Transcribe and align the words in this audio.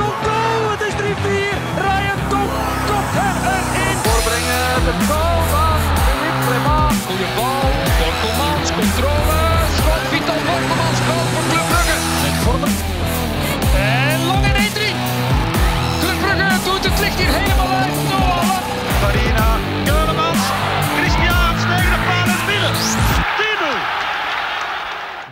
Tonk, 0.00 0.14
goal! 0.26 0.70
Het 0.70 0.80
is 0.88 0.94
3-4. 0.94 1.56
Ryan 1.86 2.20
Tonk 2.28 2.52
kopt 2.88 3.14
hem 3.18 3.36
erin. 3.48 3.96
Voorbrengen, 4.04 4.84
de 4.86 4.94
goal 5.08 5.40
van 5.52 5.80
Philippe 6.04 6.40
Clement. 6.46 6.92
Goeie 7.06 7.28
bal. 7.36 7.69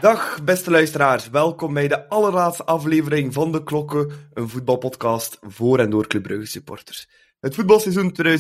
Dag 0.00 0.44
beste 0.44 0.70
luisteraars, 0.70 1.28
welkom 1.30 1.74
bij 1.74 1.88
de 1.88 2.08
allerlaatste 2.08 2.64
aflevering 2.64 3.32
van 3.32 3.52
De 3.52 3.62
Klokken, 3.62 4.10
een 4.32 4.48
voetbalpodcast 4.48 5.38
voor 5.40 5.78
en 5.78 5.90
door 5.90 6.06
Club 6.06 6.22
Brugge 6.22 6.46
supporters. 6.46 7.08
Het 7.40 7.54
voetbalseizoen 7.54 8.12
2021-2022 8.22 8.30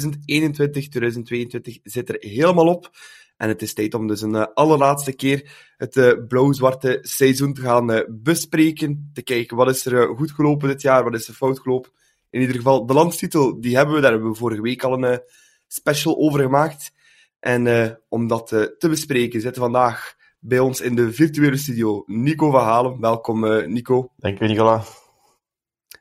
zit 1.82 2.08
er 2.08 2.16
helemaal 2.18 2.66
op 2.66 2.90
en 3.36 3.48
het 3.48 3.62
is 3.62 3.74
tijd 3.74 3.94
om 3.94 4.06
dus 4.06 4.22
een 4.22 4.34
eh, 4.34 4.46
allerlaatste 4.54 5.12
keer 5.12 5.50
het 5.76 5.96
eh, 5.96 6.12
blauw-zwarte 6.28 6.98
seizoen 7.02 7.52
te 7.52 7.60
gaan 7.60 7.92
eh, 7.92 8.04
bespreken, 8.08 9.10
te 9.12 9.22
kijken 9.22 9.56
wat 9.56 9.68
is 9.68 9.86
er 9.86 10.16
goed 10.16 10.32
gelopen 10.32 10.68
dit 10.68 10.82
jaar, 10.82 11.04
wat 11.04 11.14
is 11.14 11.28
er 11.28 11.34
fout 11.34 11.58
gelopen. 11.58 11.90
In 12.30 12.40
ieder 12.40 12.56
geval, 12.56 12.86
de 12.86 12.94
landstitel, 12.94 13.60
die 13.60 13.76
hebben 13.76 13.94
we, 13.94 14.00
daar 14.00 14.12
hebben 14.12 14.30
we 14.30 14.36
vorige 14.36 14.62
week 14.62 14.82
al 14.82 15.02
een 15.02 15.20
special 15.66 16.16
over 16.16 16.40
gemaakt. 16.40 16.92
En 17.40 18.00
om 18.08 18.26
dat 18.26 18.46
te 18.48 18.88
bespreken 18.88 19.40
zitten 19.40 19.62
vandaag 19.62 20.16
bij 20.40 20.58
ons 20.58 20.80
in 20.80 20.94
de 20.94 21.12
virtuele 21.12 21.56
studio 21.56 22.02
Nico 22.06 22.50
van 22.50 22.62
Halen. 22.62 23.00
Welkom 23.00 23.44
eh, 23.44 23.66
Nico. 23.66 24.12
Dank 24.16 24.40
u, 24.40 24.46
Nicola. 24.46 24.82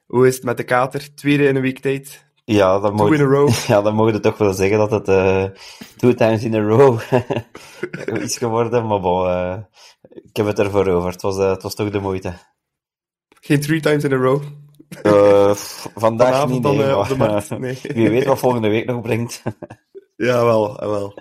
Hoe 0.05 0.27
is 0.27 0.35
het 0.35 0.43
met 0.43 0.57
de 0.57 0.63
kater? 0.63 1.15
Tweede 1.15 1.47
in 1.47 1.55
een 1.55 1.61
week 1.61 1.79
tijd. 1.79 2.25
Ja, 2.45 2.79
dan 2.79 2.97
Two 2.97 3.05
in 3.05 3.21
a 3.21 3.23
mogen, 3.23 3.37
row. 3.37 3.53
ja, 3.67 3.81
dan 3.81 3.95
mogen 3.95 4.13
we 4.13 4.19
toch 4.19 4.37
wel 4.37 4.53
zeggen 4.53 4.77
dat 4.77 4.91
het 4.91 5.07
eh 5.07 5.43
two 5.97 6.13
times 6.13 6.43
in 6.43 6.55
a 6.55 6.61
row 6.61 6.99
is 8.23 8.37
geworden. 8.37 8.87
Maar 8.87 8.99
bon, 8.99 9.27
eh, 9.27 9.57
ik 10.01 10.35
heb 10.35 10.45
het 10.45 10.59
ervoor 10.59 10.87
over. 10.87 11.11
Het 11.11 11.21
was, 11.21 11.37
het 11.37 11.63
was 11.63 11.75
toch 11.75 11.89
de 11.89 11.99
moeite. 11.99 12.33
Geen 13.41 13.61
three 13.61 13.79
times 13.79 14.03
in 14.03 14.13
a 14.13 14.15
row. 14.15 14.41
Vandaag 15.95 16.27
Vanavond 16.27 16.51
niet, 16.51 16.63
dan 16.63 16.75
nee, 16.75 16.85
eh, 16.85 16.97
op 16.97 17.07
de 17.07 17.17
maar, 17.17 17.31
markt. 17.31 17.49
Nee. 17.59 17.79
Wie 17.81 18.09
weet 18.09 18.25
wat 18.25 18.39
volgende 18.39 18.67
week 18.67 18.85
nog 18.85 19.01
brengt. 19.01 19.41
Jawel, 20.15 20.77
jawel. 20.79 21.13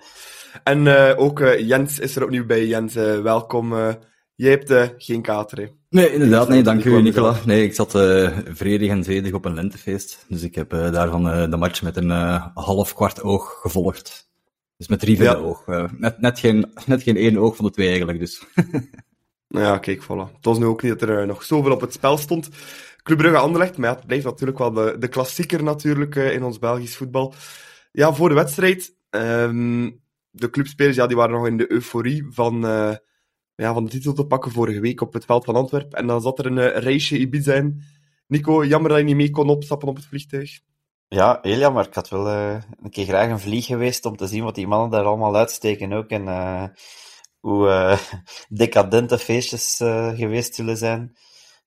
En 0.64 0.86
eh, 1.10 1.18
ook 1.20 1.40
eh, 1.40 1.68
Jens 1.68 1.98
is 1.98 2.16
er 2.16 2.24
opnieuw 2.24 2.46
bij. 2.46 2.66
Jens, 2.66 2.94
eh, 2.94 3.20
welkom. 3.20 3.72
eh. 3.72 3.94
jij 4.34 4.50
hebt 4.50 5.02
geen 5.02 5.22
kater, 5.22 5.58
hè? 5.58 5.66
Nee, 5.90 6.12
inderdaad. 6.12 6.48
Nee, 6.48 6.62
dank 6.62 6.84
u, 6.84 7.02
Nicola. 7.02 7.34
Nee, 7.46 7.64
ik 7.64 7.74
zat 7.74 7.94
eh 7.94 8.38
vredig 8.48 8.90
en 8.90 9.04
zedig 9.04 9.32
op 9.32 9.44
een 9.44 9.54
lentefeest. 9.54 10.24
Dus 10.28 10.42
ik 10.42 10.54
heb 10.54 10.70
daarvan 10.70 11.30
eh, 11.30 11.50
de 11.50 11.56
match 11.56 11.82
met 11.82 11.96
een 11.96 12.10
eh, 12.10 12.46
half 12.54 12.94
kwart 12.94 13.22
oog 13.22 13.58
gevolgd. 13.60 14.28
Dus 14.76 14.88
met 14.88 15.00
drie 15.00 15.16
Ja. 15.16 15.22
vierde 15.22 15.46
oog. 15.48 15.66
Eh, 15.66 15.84
net, 15.98 16.20
net, 16.20 16.38
geen, 16.38 16.72
net 16.86 17.02
geen 17.02 17.16
één 17.16 17.36
oog 17.36 17.56
van 17.56 17.64
de 17.64 17.70
twee 17.70 17.88
eigenlijk, 17.88 18.18
dus. 18.18 18.42
Nou 19.48 19.64
ja, 19.66 19.78
kijk, 19.78 20.02
voilà. 20.02 20.34
Het 20.34 20.44
was 20.44 20.58
nu 20.58 20.64
ook 20.64 20.82
niet 20.82 20.98
dat 20.98 21.08
er 21.08 21.26
nog 21.26 21.42
zoveel 21.42 21.72
op 21.72 21.80
het 21.80 21.92
spel 21.92 22.18
stond. 22.18 22.48
Club 23.02 23.18
Brugge 23.18 23.36
Anderlecht, 23.38 23.76
maar 23.78 23.90
ja, 23.90 23.96
het 23.96 24.06
blijft 24.06 24.24
natuurlijk 24.24 24.58
wel 24.58 24.72
de, 24.72 24.96
de 24.98 25.08
klassieker 25.08 25.62
natuurlijk 25.62 26.16
eh, 26.16 26.32
in 26.32 26.42
ons 26.42 26.58
Belgisch 26.58 26.96
voetbal. 26.96 27.34
Ja, 27.92 28.12
voor 28.14 28.28
de 28.28 28.34
wedstrijd, 28.34 28.94
ehm, 29.10 29.90
de 30.36 30.50
clubspelers 30.50 30.96
ja, 30.96 31.06
die 31.06 31.16
waren 31.16 31.34
nog 31.36 31.46
in 31.46 31.56
de 31.56 31.72
euforie 31.72 32.26
van, 32.30 32.66
eh, 32.66 32.94
ja, 33.54 33.72
van 33.72 33.84
de 33.84 33.90
titel 33.90 34.12
te 34.12 34.26
pakken 34.26 34.52
vorige 34.52 34.80
week 34.80 35.00
op 35.00 35.12
het 35.12 35.24
veld 35.24 35.44
van 35.44 35.54
Antwerpen. 35.54 35.98
En 35.98 36.06
dan 36.06 36.20
zat 36.20 36.38
er 36.38 36.46
een 36.46 36.58
eh, 36.58 36.82
reisje 36.82 37.18
Ibiza 37.18 37.54
in. 37.54 37.82
Nico, 38.26 38.64
jammer 38.64 38.90
dat 38.90 38.98
je 38.98 39.04
niet 39.04 39.16
mee 39.16 39.30
kon 39.30 39.48
opstappen 39.48 39.88
op 39.88 39.96
het 39.96 40.06
vliegtuig. 40.06 40.60
Ja, 41.08 41.38
heel 41.42 41.58
jammer. 41.58 41.86
Ik 41.86 41.94
had 41.94 42.08
wel 42.08 42.28
eh, 42.28 42.62
een 42.82 42.90
keer 42.90 43.04
graag 43.04 43.30
een 43.30 43.40
vlieg 43.40 43.66
geweest 43.66 44.04
om 44.04 44.16
te 44.16 44.26
zien 44.26 44.44
wat 44.44 44.54
die 44.54 44.66
mannen 44.66 44.90
daar 44.90 45.04
allemaal 45.04 45.36
uitsteken 45.36 45.92
ook. 45.92 46.08
En 46.08 46.24
hoe 47.40 47.98
decadente 48.48 49.18
feestjes 49.18 49.76
geweest 50.16 50.54
zullen 50.54 50.76
zijn. 50.76 51.16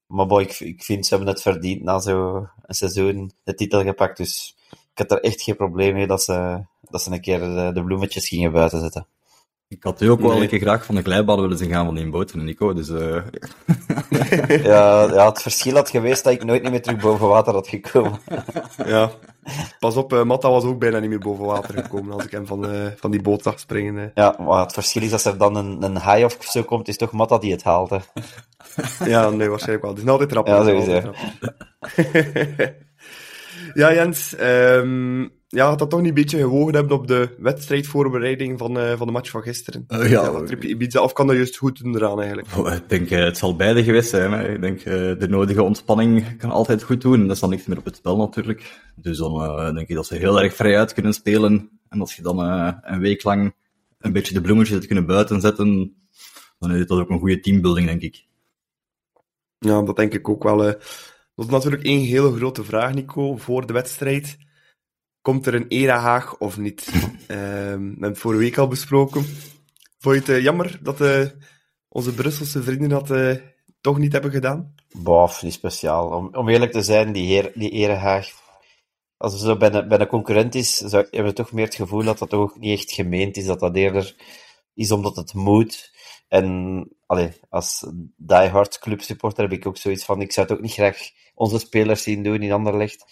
Maar 0.05 0.25
boy, 0.25 0.41
ik, 0.41 0.59
ik 0.59 0.83
vind 0.83 1.05
ze 1.05 1.15
hebben 1.15 1.33
het 1.33 1.41
verdiend 1.41 1.83
na 1.83 1.99
zo'n 1.99 2.49
seizoen 2.61 3.31
de 3.43 3.53
titel 3.53 3.83
gepakt. 3.83 4.17
Dus 4.17 4.58
had 4.99 5.11
er 5.11 5.19
echt 5.23 5.41
geen 5.41 5.55
probleem 5.55 5.93
mee 5.93 6.07
dat 6.07 6.23
ze, 6.23 6.63
dat 6.81 7.01
ze 7.01 7.11
een 7.11 7.21
keer 7.21 7.39
de, 7.39 7.71
de 7.73 7.83
bloemetjes 7.83 8.27
gingen 8.27 8.51
buiten 8.51 8.79
zetten. 8.79 9.07
Ik 9.67 9.83
had 9.83 10.01
u 10.01 10.07
ook 10.09 10.19
wel 10.19 10.31
Nee. 10.31 10.41
een 10.41 10.47
keer 10.47 10.59
graag 10.59 10.85
van 10.85 10.95
de 10.95 11.01
glijbaan 11.01 11.41
willen 11.41 11.57
zien 11.57 11.69
gaan 11.69 11.85
van 11.85 11.95
die 11.95 12.09
boot 12.09 12.31
van 12.31 12.43
Nico. 12.43 12.73
Dus 12.73 12.89
eh, 12.89 13.21
Ja, 14.63 15.03
ja, 15.13 15.25
het 15.29 15.41
verschil 15.41 15.73
had 15.75 15.89
geweest 15.89 16.23
dat 16.23 16.33
ik 16.33 16.43
nooit 16.43 16.61
niet 16.61 16.71
meer 16.71 16.81
terug 16.81 17.01
boven 17.01 17.27
water 17.27 17.53
had 17.53 17.67
gekomen. 17.67 18.19
Ja, 18.85 19.11
pas 19.79 19.95
op, 19.95 20.13
eh, 20.13 20.23
Matta 20.23 20.49
was 20.49 20.63
ook 20.63 20.79
bijna 20.79 20.99
niet 20.99 21.09
meer 21.09 21.19
boven 21.19 21.45
water 21.45 21.73
gekomen 21.73 22.13
als 22.13 22.25
ik 22.25 22.31
hem 22.31 22.47
van, 22.47 22.71
eh, 22.71 22.87
van 22.95 23.11
die 23.11 23.21
boot 23.21 23.41
zag 23.43 23.59
springen. 23.59 24.11
Ja, 24.13 24.35
maar 24.39 24.59
het 24.63 24.73
verschil 24.73 25.01
is 25.01 25.13
als 25.13 25.25
er 25.25 25.37
dan 25.37 25.55
een, 25.55 25.83
een 25.83 25.95
haai 25.95 26.23
of 26.25 26.37
zo 26.39 26.63
komt, 26.63 26.87
is 26.87 26.97
toch 26.97 27.11
Matta 27.11 27.37
die 27.37 27.51
het 27.51 27.63
haalt. 27.63 27.89
Hè. 27.89 27.97
Ja, 29.05 29.29
nee, 29.29 29.49
waarschijnlijk 29.49 29.81
wel. 29.85 29.93
Het 29.93 30.03
is 30.03 30.09
altijd 30.09 30.31
rap. 30.31 30.47
Ja, 30.47 30.63
sowieso. 30.63 31.11
Ja, 33.73 33.93
Jens. 33.93 34.35
ehm 34.35 35.27
ja, 35.51 35.67
had 35.67 35.79
dat 35.79 35.89
toch 35.89 35.99
niet 35.99 36.09
een 36.09 36.15
beetje 36.15 36.37
gewogen 36.37 36.73
hebben 36.73 36.97
op 36.97 37.07
de 37.07 37.35
wedstrijdvoorbereiding 37.39 38.59
van, 38.59 38.79
eh, 38.79 38.97
van 38.97 39.07
de 39.07 39.13
match 39.13 39.29
van 39.29 39.41
gisteren? 39.41 39.83
Eh, 39.87 40.09
ja. 40.09 40.41
Ibiza, 40.59 41.01
of 41.01 41.13
kan 41.13 41.27
dat 41.27 41.35
juist 41.35 41.57
goed 41.57 41.83
doen 41.83 41.95
eraan 41.95 42.19
eigenlijk? 42.19 42.47
oh, 42.57 42.73
ik 42.73 42.89
denk, 42.89 43.09
eh, 43.09 43.23
het 43.23 43.37
zal 43.37 43.55
beide 43.55 43.83
geweest 43.83 44.09
zijn. 44.09 44.31
Hè. 44.31 44.53
Ik 44.53 44.61
denk, 44.61 44.83
de 45.19 45.27
nodige 45.29 45.63
ontspanning 45.63 46.37
kan 46.37 46.49
altijd 46.49 46.83
goed 46.83 47.01
doen. 47.01 47.29
Er 47.29 47.35
staat 47.35 47.49
niks 47.49 47.65
meer 47.65 47.77
op 47.77 47.85
het 47.85 47.95
spel 47.95 48.17
natuurlijk. 48.17 48.81
Dus 48.95 49.17
dan 49.17 49.73
denk 49.75 49.87
ik 49.87 49.95
dat 49.95 50.05
ze 50.05 50.15
heel 50.15 50.41
erg 50.41 50.55
vrij 50.55 50.77
uit 50.77 50.93
kunnen 50.93 51.13
spelen. 51.13 51.69
En 51.89 51.99
als 51.99 52.15
je 52.15 52.21
dan 52.21 52.39
een 52.81 52.99
week 52.99 53.23
lang 53.23 53.53
een 53.99 54.11
beetje 54.11 54.33
de 54.33 54.41
bloemetjes 54.41 54.75
hebt 54.75 54.85
kunnen 54.85 55.05
buiten 55.05 55.41
zetten, 55.41 55.95
dan 56.59 56.71
is 56.71 56.87
dat 56.87 56.99
ook 56.99 57.09
een 57.09 57.19
goede 57.19 57.39
teambuilding, 57.39 57.87
denk 57.87 58.01
ik. 58.01 58.27
Ja, 59.59 59.81
dat 59.81 59.95
denk 59.95 60.13
ik 60.13 60.29
ook 60.29 60.43
wel. 60.43 60.75
Dat 61.39 61.47
is 61.47 61.53
natuurlijk 61.53 61.83
één 61.83 62.05
hele 62.05 62.35
grote 62.35 62.63
vraag, 62.63 62.93
Nico, 62.93 63.37
voor 63.37 63.65
de 63.65 63.73
wedstrijd. 63.73 64.37
Komt 65.21 65.45
er 65.45 65.53
een 65.53 65.67
era 65.67 65.97
Haag 65.97 66.37
of 66.37 66.57
niet? 66.57 66.87
Ehm, 66.91 66.99
we 67.27 67.37
hebben 67.37 68.09
het 68.09 68.17
vorige 68.17 68.41
week 68.41 68.57
al 68.57 68.67
besproken. 68.67 69.25
Vond 69.99 70.15
je 70.15 70.21
het 70.21 70.29
eh, 70.29 70.41
jammer 70.41 70.79
dat 70.81 71.01
eh, 71.01 71.25
onze 71.89 72.13
Brusselse 72.13 72.63
vrienden 72.63 72.89
dat 72.89 73.11
eh, 73.11 73.35
toch 73.81 73.97
niet 73.97 74.11
hebben 74.11 74.31
gedaan? 74.31 74.75
Bof, 74.91 75.43
niet 75.43 75.53
speciaal. 75.53 76.09
Om, 76.09 76.29
om 76.31 76.49
eerlijk 76.49 76.71
te 76.71 76.81
zijn, 76.81 77.11
die, 77.11 77.25
heer, 77.25 77.51
die 77.55 77.69
Erehaag, 77.69 78.31
als 79.17 79.33
het 79.33 79.41
zo 79.41 79.57
bij 79.57 79.73
een, 79.73 79.87
bij 79.87 79.99
een 79.99 80.07
concurrent 80.07 80.55
is, 80.55 80.77
zou, 80.77 81.07
hebben 81.11 81.31
we 81.31 81.37
toch 81.37 81.51
meer 81.51 81.65
het 81.65 81.75
gevoel 81.75 82.03
dat 82.03 82.19
dat 82.19 82.33
ook 82.33 82.59
niet 82.59 82.79
echt 82.79 82.91
gemeend 82.91 83.37
is, 83.37 83.45
dat 83.45 83.59
dat 83.59 83.75
eerder 83.75 84.15
is 84.73 84.91
omdat 84.91 85.15
het 85.15 85.33
moet. 85.33 85.91
En 86.27 86.87
allee, 87.09 87.31
als 87.49 87.85
diehard 88.17 88.79
clubsupporter 88.79 89.43
heb 89.43 89.51
ik 89.51 89.67
ook 89.67 89.77
zoiets 89.77 90.05
van, 90.05 90.21
ik 90.21 90.31
zou 90.31 90.47
het 90.47 90.55
ook 90.55 90.61
niet 90.63 90.73
graag 90.73 90.97
onze 91.35 91.59
spelers 91.59 92.03
zien 92.03 92.23
doen 92.23 92.41
in 92.41 92.51
Anderlecht. 92.51 93.05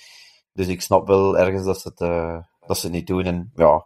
Dus 0.53 0.68
ik 0.68 0.81
snap 0.81 1.08
wel 1.08 1.38
ergens 1.38 1.63
dat 1.66 1.81
ze 1.81 1.88
het, 1.88 2.02
eh, 2.02 2.38
dat 2.68 2.78
ze 2.78 2.90
niet 2.90 3.07
doen. 3.07 3.24
En 3.24 3.52
ja, 3.56 3.86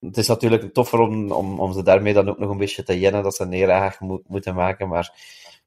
het 0.00 0.16
is 0.16 0.26
natuurlijk 0.26 0.74
toffer 0.74 0.98
om, 0.98 1.32
om, 1.32 1.60
om 1.60 1.72
ze 1.72 1.82
daarmee 1.82 2.12
dan 2.12 2.28
ook 2.28 2.38
nog 2.38 2.50
een 2.50 2.58
beetje 2.58 2.82
te 2.82 2.98
jennen 2.98 3.22
dat 3.22 3.34
ze 3.34 3.42
een 3.42 3.92
moet, 3.98 4.28
moeten 4.28 4.54
maken, 4.54 4.88
maar 4.88 5.14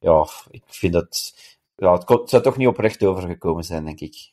ja, 0.00 0.28
ik 0.50 0.62
vind 0.66 0.92
dat... 0.92 1.34
Ja, 1.76 1.92
het, 1.92 2.04
kon- 2.04 2.20
het 2.20 2.30
zou 2.30 2.42
toch 2.42 2.56
niet 2.56 2.68
oprecht 2.68 3.04
overgekomen 3.04 3.64
zijn, 3.64 3.84
denk 3.84 4.00
ik. 4.00 4.32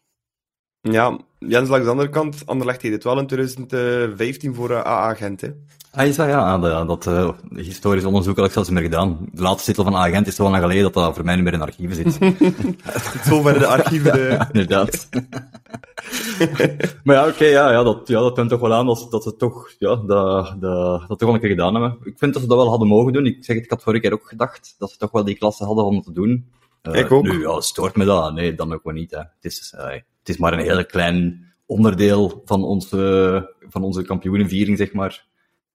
Ja, 0.82 1.18
Jens 1.40 1.70
langs 1.70 1.86
de 1.86 1.92
andere 1.92 2.10
kant. 2.10 2.46
Anderlecht 2.46 2.82
deed 2.82 2.92
het 2.92 3.04
wel 3.04 3.20
in 3.20 3.28
2015 3.28 4.56
voor 4.56 4.72
eh, 4.72 4.86
AA 4.86 5.14
Gent. 5.14 5.42
Hè. 5.42 5.50
Ah, 5.92 6.08
is 6.08 6.16
dat? 6.16 6.28
Ja, 6.28 6.58
dat, 6.58 6.88
dat 6.88 7.08
eh, 7.08 7.30
historisch 7.56 8.04
onderzoek 8.04 8.38
had 8.38 8.46
ik 8.46 8.52
zelfs 8.52 8.70
niet 8.70 8.80
meer 8.80 8.90
gedaan. 8.90 9.18
De 9.32 9.42
laatste 9.42 9.66
titel 9.66 9.84
van 9.84 9.96
agent 9.96 10.28
is 10.28 10.36
toch 10.36 10.50
wel 10.50 10.56
lang 10.56 10.64
geleden 10.64 10.92
dat 10.92 11.04
dat 11.04 11.16
voor 11.16 11.26
mij 11.26 11.36
niet 11.36 11.44
meer 11.44 11.54
in 11.54 11.62
archieven 11.62 11.96
zit. 11.96 12.20
Tot 13.14 13.24
zover 13.24 13.60
de 13.60 13.66
archieven. 13.66 14.14
De... 14.14 14.46
Inderdaad. 14.52 15.10
maar 17.04 17.16
ja, 17.16 17.28
oké, 17.28 17.46
ja, 17.46 17.72
ja, 17.72 17.84
dat, 17.84 18.08
ja, 18.08 18.20
dat 18.20 18.36
toont 18.36 18.50
toch 18.50 18.60
wel 18.60 18.74
aan 18.74 18.86
dat, 18.86 19.08
dat 19.10 19.24
ze 19.24 19.36
toch, 19.36 19.70
ja, 19.80 19.96
dat, 19.96 20.56
dat, 20.60 21.08
dat 21.08 21.20
toch 21.20 21.20
wel 21.20 21.34
een 21.34 21.40
keer 21.40 21.50
gedaan 21.50 21.74
hebben. 21.74 21.98
Ik 22.04 22.18
vind 22.18 22.34
dat 22.34 22.42
ze 22.42 22.48
dat 22.48 22.58
wel 22.58 22.70
hadden 22.70 22.88
mogen 22.88 23.14
doen. 23.14 23.26
Ik 23.26 23.46
zeg 23.46 23.56
het, 23.56 23.66
ik 23.66 23.72
had 23.72 23.84
vorige 23.84 24.02
keer 24.02 24.14
ook 24.14 24.28
gedacht 24.28 24.76
dat 24.78 24.92
ze 24.92 24.98
toch 24.98 25.12
wel 25.12 25.24
die 25.24 25.38
klasse 25.38 25.66
hadden 25.66 25.86
om 25.86 26.02
te 26.02 26.12
doen. 26.12 26.46
Eh, 26.82 27.00
Ik 27.00 27.12
ook. 27.12 27.24
Nu, 27.24 27.42
ja, 27.42 27.62
stoort 27.62 27.96
me 27.96 28.06
dat? 28.06 28.34
Nee, 28.34 28.56
dan 28.56 28.74
ook 28.74 28.84
wel 28.84 28.94
niet. 28.94 29.12
Hè. 29.12 29.18
Het, 29.18 29.30
is, 29.40 29.74
het 29.78 30.04
is 30.32 30.38
maar 30.38 30.54
een 30.54 30.60
heel 30.60 30.86
klein 30.86 31.46
onderdeel 31.66 32.42
van 32.46 32.64
onze, 32.64 33.56
van 33.60 33.84
onze 33.84 34.02
kampioenenviering, 34.02 34.78
zeg 34.78 34.94
maar. 34.94 35.26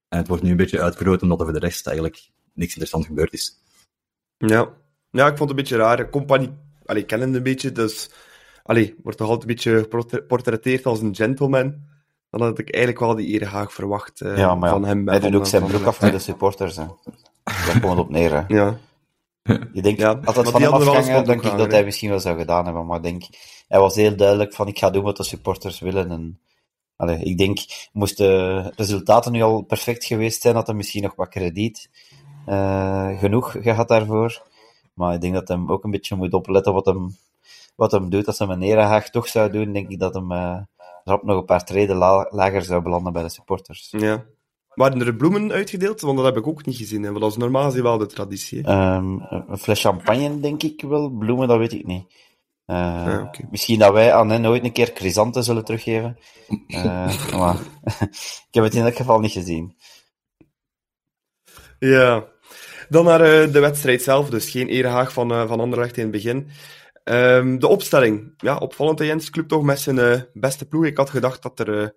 En 0.09 0.19
het 0.19 0.29
wordt 0.29 0.43
nu 0.43 0.51
een 0.51 0.57
beetje 0.57 0.83
uitvergroot 0.83 1.23
omdat 1.23 1.39
er 1.39 1.45
voor 1.45 1.55
de 1.55 1.67
rest 1.67 1.87
eigenlijk 1.87 2.31
niks 2.53 2.69
interessants 2.69 3.07
gebeurd 3.07 3.33
is. 3.33 3.53
Ja. 4.39 4.69
ja, 5.11 5.27
ik 5.27 5.37
vond 5.37 5.39
het 5.39 5.51
een 5.51 5.57
beetje 5.57 5.77
raar. 5.77 6.11
Compagnie, 6.11 6.51
allee, 6.85 7.03
ik 7.03 7.09
ken 7.09 7.21
hem 7.21 7.35
een 7.35 7.43
beetje, 7.43 7.73
dus... 7.73 8.11
Allee, 8.63 8.95
wordt 9.03 9.19
toch 9.19 9.29
altijd 9.29 9.49
een 9.49 9.55
beetje 9.55 9.87
geportretteerd 10.09 10.87
als 10.87 11.01
een 11.01 11.15
gentleman. 11.15 11.75
Dan 12.31 12.41
had 12.41 12.59
ik 12.59 12.75
eigenlijk 12.75 13.05
wel 13.05 13.15
die 13.15 13.27
ere 13.27 13.45
Haag 13.45 13.73
verwacht 13.73 14.21
eh, 14.21 14.37
Ja, 14.37 14.55
maar 14.55 14.69
ja, 14.69 14.75
van 14.75 14.85
hem. 14.85 15.09
en 15.09 15.21
hij 15.21 15.31
doet 15.31 15.41
ook 15.41 15.47
zijn 15.47 15.65
broek 15.65 15.85
af 15.85 16.01
met 16.01 16.13
de 16.13 16.19
supporters. 16.19 16.77
Hè. 16.77 16.85
Daar 17.45 17.81
komt 17.81 17.93
het 17.93 17.99
op 17.99 18.11
neer. 18.11 18.33
Hè. 18.33 18.55
Ja. 18.55 18.77
Je 19.73 19.83
denkt, 19.83 20.01
Ja, 20.01 20.19
het 20.21 20.49
van 20.49 20.63
hem 20.63 21.25
denk 21.25 21.43
ik 21.43 21.57
dat 21.57 21.71
hij 21.71 21.85
misschien 21.85 22.11
wel 22.11 22.21
zou 22.21 22.39
gedaan 22.39 22.65
hebben. 22.65 22.87
Maar 22.87 22.97
ik 22.97 23.03
denk, 23.03 23.25
hij 23.69 23.81
was 23.81 23.95
heel 23.95 24.17
duidelijk 24.17 24.55
van, 24.55 24.69
ik 24.69 24.79
ga 24.79 24.91
doen 24.91 25.05
wat 25.05 25.17
de 25.17 25.23
supporters 25.23 25.81
willen. 25.81 26.11
En, 26.11 26.41
allee, 26.97 27.19
ik 27.19 27.39
denk, 27.39 27.59
moesten 27.93 28.27
de 28.27 28.73
resultaten 28.77 29.33
nu 29.33 29.43
al 29.43 29.63
perfect 29.63 30.05
geweest 30.05 30.43
zijn, 30.43 30.55
had 30.55 30.67
hij 30.67 30.77
misschien 30.77 31.03
nog 31.03 31.15
wat 31.15 31.29
krediet 31.29 31.91
eh, 32.47 33.19
genoeg 33.19 33.57
gehad 33.61 33.89
daarvoor. 33.89 34.43
Maar 34.95 35.15
ik 35.15 35.21
denk 35.21 35.35
dat 35.35 35.49
hij 35.49 35.59
ook 35.67 35.85
een 35.85 35.91
beetje 35.91 36.17
moet 36.17 36.33
opletten 36.33 36.73
wat 36.73 36.87
hem, 36.87 37.17
wat 37.75 37.93
hem 37.93 38.11
doet. 38.11 38.27
Als 38.27 38.39
hij 38.39 38.49
een 38.49 38.63
Erehaag 38.63 39.11
toch 39.11 39.29
zou 39.29 39.51
doen, 39.51 39.73
denk 39.73 39.89
ik 39.89 39.99
dat 39.99 40.15
hem 40.15 40.33
uh, 40.33 40.59
rap 41.05 41.23
nog 41.23 41.39
een 41.39 41.45
paar 41.45 41.65
treden 41.65 41.97
la 41.97 42.27
lager 42.31 42.63
zou 42.63 42.83
belanden 42.83 43.13
bij 43.13 43.23
de 43.23 43.29
supporters. 43.29 43.89
Ja. 43.91 44.25
Waren 44.77 45.07
er 45.07 45.15
bloemen 45.15 45.53
uitgedeeld? 45.53 46.01
Want 46.01 46.17
dat 46.17 46.27
heb 46.27 46.37
ik 46.37 46.47
ook 46.47 46.67
niet 46.67 46.77
gezien. 46.77 47.03
Hè? 47.03 47.09
Want 47.09 47.21
dat 47.21 47.31
is 47.31 47.37
normaal 47.37 47.65
gezien 47.65 47.83
wel 47.83 47.99
de 47.99 48.07
traditie. 48.07 48.71
Um, 48.71 49.21
een 49.49 49.59
fles 49.59 49.81
champagne, 49.81 50.41
denk 50.41 50.63
ik 50.63 50.83
wel. 50.83 51.11
Bloemen, 51.11 51.49
dat 51.49 51.59
weet 51.59 51.73
ik 51.73 51.87
niet. 51.87 52.15
Uh, 52.67 53.07
ah, 53.07 53.23
okay. 53.23 53.47
Misschien 53.51 53.79
dat 53.79 53.93
wij 53.93 54.13
aan 54.13 54.31
hen 54.31 54.47
ooit 54.47 54.65
een 54.65 54.73
keer 54.73 54.91
chrysanten 54.95 55.45
zullen 55.45 55.65
teruggeven. 55.65 56.19
Uh, 56.69 57.33
maar 57.41 57.57
ik 58.49 58.49
heb 58.51 58.65
het 58.65 58.75
in 58.75 58.85
elk 58.85 58.97
geval 58.97 59.21
niet 59.21 59.33
gezien. 59.33 59.77
Ja. 61.79 62.25
Dan 62.89 63.05
naar 63.05 63.21
uh, 63.21 63.53
de 63.53 63.61
wedstrijd 63.61 64.03
zelf. 64.03 64.31
Dus 64.31 64.51
geen 64.51 64.69
erehaag 64.69 65.13
van, 65.13 65.49
van 65.49 65.61
Anderlecht 65.61 65.97
in 65.97 66.03
het 66.03 66.13
begin. 66.13 66.49
Um, 67.05 67.59
de 67.59 67.67
opstelling. 67.67 68.35
Ja, 68.37 68.57
opvallend 68.57 68.99
Jens 68.99 69.31
Club 69.31 69.49
toch 69.49 69.63
met 69.63 69.81
zijn 69.81 70.29
beste 70.33 70.69
ploeg. 70.69 70.85
Ik 70.85 70.97
had 70.97 71.11
gedacht 71.11 71.43
dat 71.43 71.59
er 71.59 71.95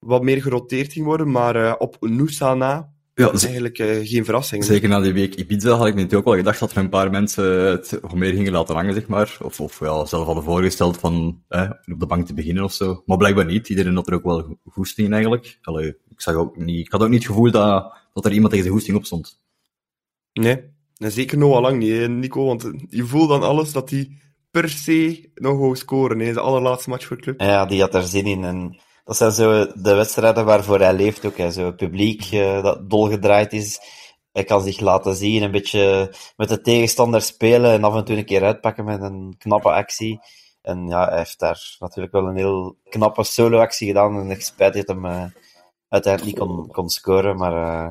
wat 0.00 0.22
meer 0.22 0.42
geroteerd 0.42 0.92
ging 0.92 1.04
worden. 1.04 1.30
Maar 1.30 1.76
op 1.76 1.96
Noosa 2.00 2.54
na 2.54 2.92
ja, 3.14 3.32
is 3.32 3.44
eigenlijk 3.44 3.76
geen 4.06 4.24
verrassing. 4.24 4.64
Zeker 4.64 4.88
na 4.88 5.00
die 5.00 5.12
week 5.12 5.34
Ibiza 5.34 5.70
had 5.70 5.86
ik 5.86 5.94
natuurlijk 5.94 6.18
ook 6.18 6.24
wel 6.24 6.36
gedacht 6.36 6.60
dat 6.60 6.70
er 6.70 6.76
een 6.76 6.88
paar 6.88 7.10
mensen 7.10 7.44
het 7.70 8.14
meer 8.14 8.32
gingen 8.32 8.52
laten 8.52 8.74
hangen, 8.74 8.94
zeg 8.94 9.06
maar. 9.06 9.38
Of, 9.42 9.60
of 9.60 9.80
ja, 9.80 10.04
zelf 10.04 10.26
hadden 10.26 10.44
voorgesteld 10.44 10.98
van 10.98 11.42
eh, 11.48 11.70
op 11.92 12.00
de 12.00 12.06
bank 12.06 12.26
te 12.26 12.34
beginnen 12.34 12.64
of 12.64 12.72
zo. 12.72 13.02
Maar 13.06 13.16
blijkbaar 13.16 13.44
niet. 13.44 13.68
Iedereen 13.68 13.94
had 13.94 14.06
er 14.06 14.14
ook 14.14 14.24
wel 14.24 14.58
goesting 14.64 15.06
in 15.06 15.12
eigenlijk. 15.12 15.58
Allee, 15.62 15.88
ik, 15.88 16.20
zag 16.20 16.34
ook 16.34 16.56
niet, 16.56 16.86
ik 16.86 16.92
had 16.92 17.02
ook 17.02 17.08
niet 17.08 17.18
het 17.18 17.28
gevoel 17.28 17.50
dat, 17.50 17.92
dat 18.12 18.24
er 18.24 18.32
iemand 18.32 18.50
tegen 18.50 18.66
de 18.66 18.72
goesting 18.72 18.96
op 18.96 19.04
stond. 19.04 19.40
Nee, 20.32 20.62
en 20.96 21.12
zeker 21.12 21.38
nog 21.38 21.54
al 21.54 21.60
lang 21.60 21.78
niet, 21.78 22.08
Nico. 22.08 22.44
Want 22.44 22.70
je 22.88 23.04
voelt 23.04 23.28
dan 23.28 23.42
alles 23.42 23.72
dat 23.72 23.90
hij 23.90 24.10
per 24.50 24.68
se 24.68 25.30
nog 25.34 25.58
wou 25.58 25.76
scoren. 25.76 26.18
Hè. 26.18 26.32
De 26.32 26.40
allerlaatste 26.40 26.90
match 26.90 27.06
voor 27.06 27.16
de 27.16 27.22
club. 27.22 27.40
Ja, 27.40 27.66
die 27.66 27.80
had 27.80 27.94
er 27.94 28.02
zin 28.02 28.26
in. 28.26 28.44
En 28.44 28.80
dat 29.10 29.18
zijn 29.18 29.32
zo 29.32 29.72
de 29.74 29.94
wedstrijden 29.94 30.44
waarvoor 30.44 30.78
hij 30.80 30.94
leeft 30.94 31.26
ook. 31.26 31.36
Hè. 31.36 31.50
Zo 31.50 31.72
publiek 31.72 32.32
uh, 32.32 32.62
dat 32.62 32.90
dolgedraaid 32.90 33.52
is. 33.52 33.80
Hij 34.32 34.44
kan 34.44 34.62
zich 34.62 34.80
laten 34.80 35.14
zien, 35.14 35.42
een 35.42 35.50
beetje 35.50 36.14
met 36.36 36.48
de 36.48 36.60
tegenstander 36.60 37.22
spelen 37.22 37.72
en 37.72 37.84
af 37.84 37.94
en 37.94 38.04
toe 38.04 38.16
een 38.16 38.24
keer 38.24 38.44
uitpakken 38.44 38.84
met 38.84 39.00
een 39.00 39.34
knappe 39.38 39.70
actie. 39.70 40.20
En 40.62 40.86
ja, 40.88 41.08
hij 41.08 41.18
heeft 41.18 41.38
daar 41.38 41.76
natuurlijk 41.78 42.12
wel 42.12 42.28
een 42.28 42.36
heel 42.36 42.76
knappe 42.88 43.24
solo-actie 43.24 43.86
gedaan. 43.86 44.18
En 44.18 44.30
ik 44.30 44.42
spijt 44.42 44.74
dat 44.74 44.86
hem 44.86 45.04
uh, 45.04 45.24
uiteindelijk 45.88 46.36
niet 46.36 46.48
kon, 46.48 46.66
kon 46.66 46.88
scoren. 46.88 47.36
Maar 47.36 47.52
uh, 47.52 47.88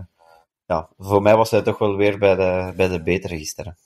ja, 0.65 0.89
voor 0.97 1.21
mij 1.21 1.35
was 1.35 1.51
hij 1.51 1.61
toch 1.61 1.77
wel 1.77 1.95
weer 1.95 2.17
bij 2.17 2.35
de, 2.35 2.73
bij 2.75 2.87
de 2.87 3.03
betere 3.03 3.37
gisteren. 3.37 3.77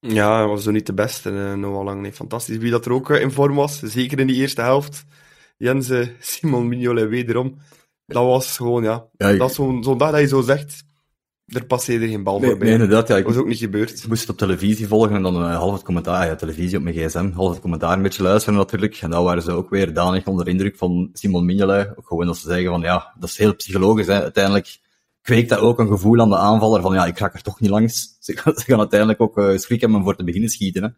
Ja, 0.00 0.36
hij 0.36 0.46
was 0.46 0.62
zo 0.62 0.70
niet 0.70 0.86
de 0.86 0.94
beste. 0.94 1.30
Uh, 1.30 1.52
Noah 1.52 1.84
Lang. 1.84 2.00
Nee, 2.00 2.12
fantastisch. 2.12 2.56
Wie 2.56 2.70
dat 2.70 2.86
er 2.86 2.92
ook 2.92 3.10
in 3.10 3.30
vorm 3.30 3.54
was, 3.54 3.80
zeker 3.80 4.18
in 4.18 4.26
die 4.26 4.40
eerste 4.40 4.62
helft. 4.62 5.04
Jens, 5.56 5.92
Simon 6.20 6.68
Mignolet 6.68 7.08
wederom. 7.08 7.56
Dat 8.06 8.24
was 8.24 8.56
gewoon, 8.56 8.82
ja. 8.82 9.06
ja 9.16 9.28
ik... 9.28 9.38
Dat 9.38 9.50
is 9.50 9.56
zo'n 9.56 9.84
zo 9.84 9.96
dag 9.96 10.10
dat 10.10 10.20
je 10.20 10.26
zo 10.26 10.40
zegt, 10.40 10.84
er 11.46 11.66
passeerde 11.66 12.08
geen 12.08 12.22
bal 12.22 12.38
nee, 12.38 12.48
voorbij. 12.48 12.68
Nee, 12.68 12.78
inderdaad. 12.78 13.08
Ja, 13.08 13.16
ik 13.16 13.24
dat 13.24 13.32
was 13.32 13.42
ook 13.42 13.48
niet 13.48 13.58
gebeurd. 13.58 13.98
Ik 13.98 14.08
moest 14.08 14.20
het 14.20 14.30
op 14.30 14.36
televisie 14.36 14.88
volgen 14.88 15.16
en 15.16 15.22
dan 15.22 15.42
uh, 15.42 15.56
half 15.56 15.72
het 15.72 15.82
commentaar, 15.82 16.26
ja, 16.26 16.34
televisie 16.34 16.76
op 16.76 16.82
mijn 16.82 16.94
gsm, 16.94 17.30
half 17.32 17.50
het 17.50 17.60
commentaar 17.60 17.96
een 17.96 18.02
beetje 18.02 18.22
luisteren 18.22 18.58
natuurlijk. 18.58 18.96
En 19.00 19.10
dan 19.10 19.24
waren 19.24 19.42
ze 19.42 19.52
ook 19.52 19.70
weer 19.70 19.94
danig 19.94 20.26
onder 20.26 20.48
indruk 20.48 20.76
van 20.76 21.10
Simon 21.12 21.44
Mignolet. 21.44 21.92
Ook 21.96 22.06
gewoon 22.06 22.26
dat 22.26 22.36
ze 22.36 22.48
zeggen 22.48 22.70
van, 22.70 22.80
ja, 22.80 23.14
dat 23.18 23.28
is 23.28 23.38
heel 23.38 23.54
psychologisch. 23.54 24.06
Hè. 24.06 24.22
Uiteindelijk 24.22 24.78
kweekt 25.22 25.48
dat 25.48 25.58
ook 25.58 25.78
een 25.78 25.88
gevoel 25.88 26.20
aan 26.20 26.28
de 26.28 26.36
aanvaller 26.36 26.82
van, 26.82 26.94
ja, 26.94 27.06
ik 27.06 27.18
raak 27.18 27.34
er 27.34 27.42
toch 27.42 27.60
niet 27.60 27.70
langs. 27.70 28.16
Ze 28.26 28.36
gaan, 28.36 28.56
ze 28.56 28.64
gaan 28.64 28.78
uiteindelijk 28.78 29.20
ook 29.20 29.38
uh, 29.38 29.56
schrik 29.56 29.80
hebben 29.80 29.98
om 29.98 30.04
voor 30.04 30.16
te 30.16 30.24
beginnen 30.24 30.50
schieten. 30.50 30.82
Hè. 30.82 30.88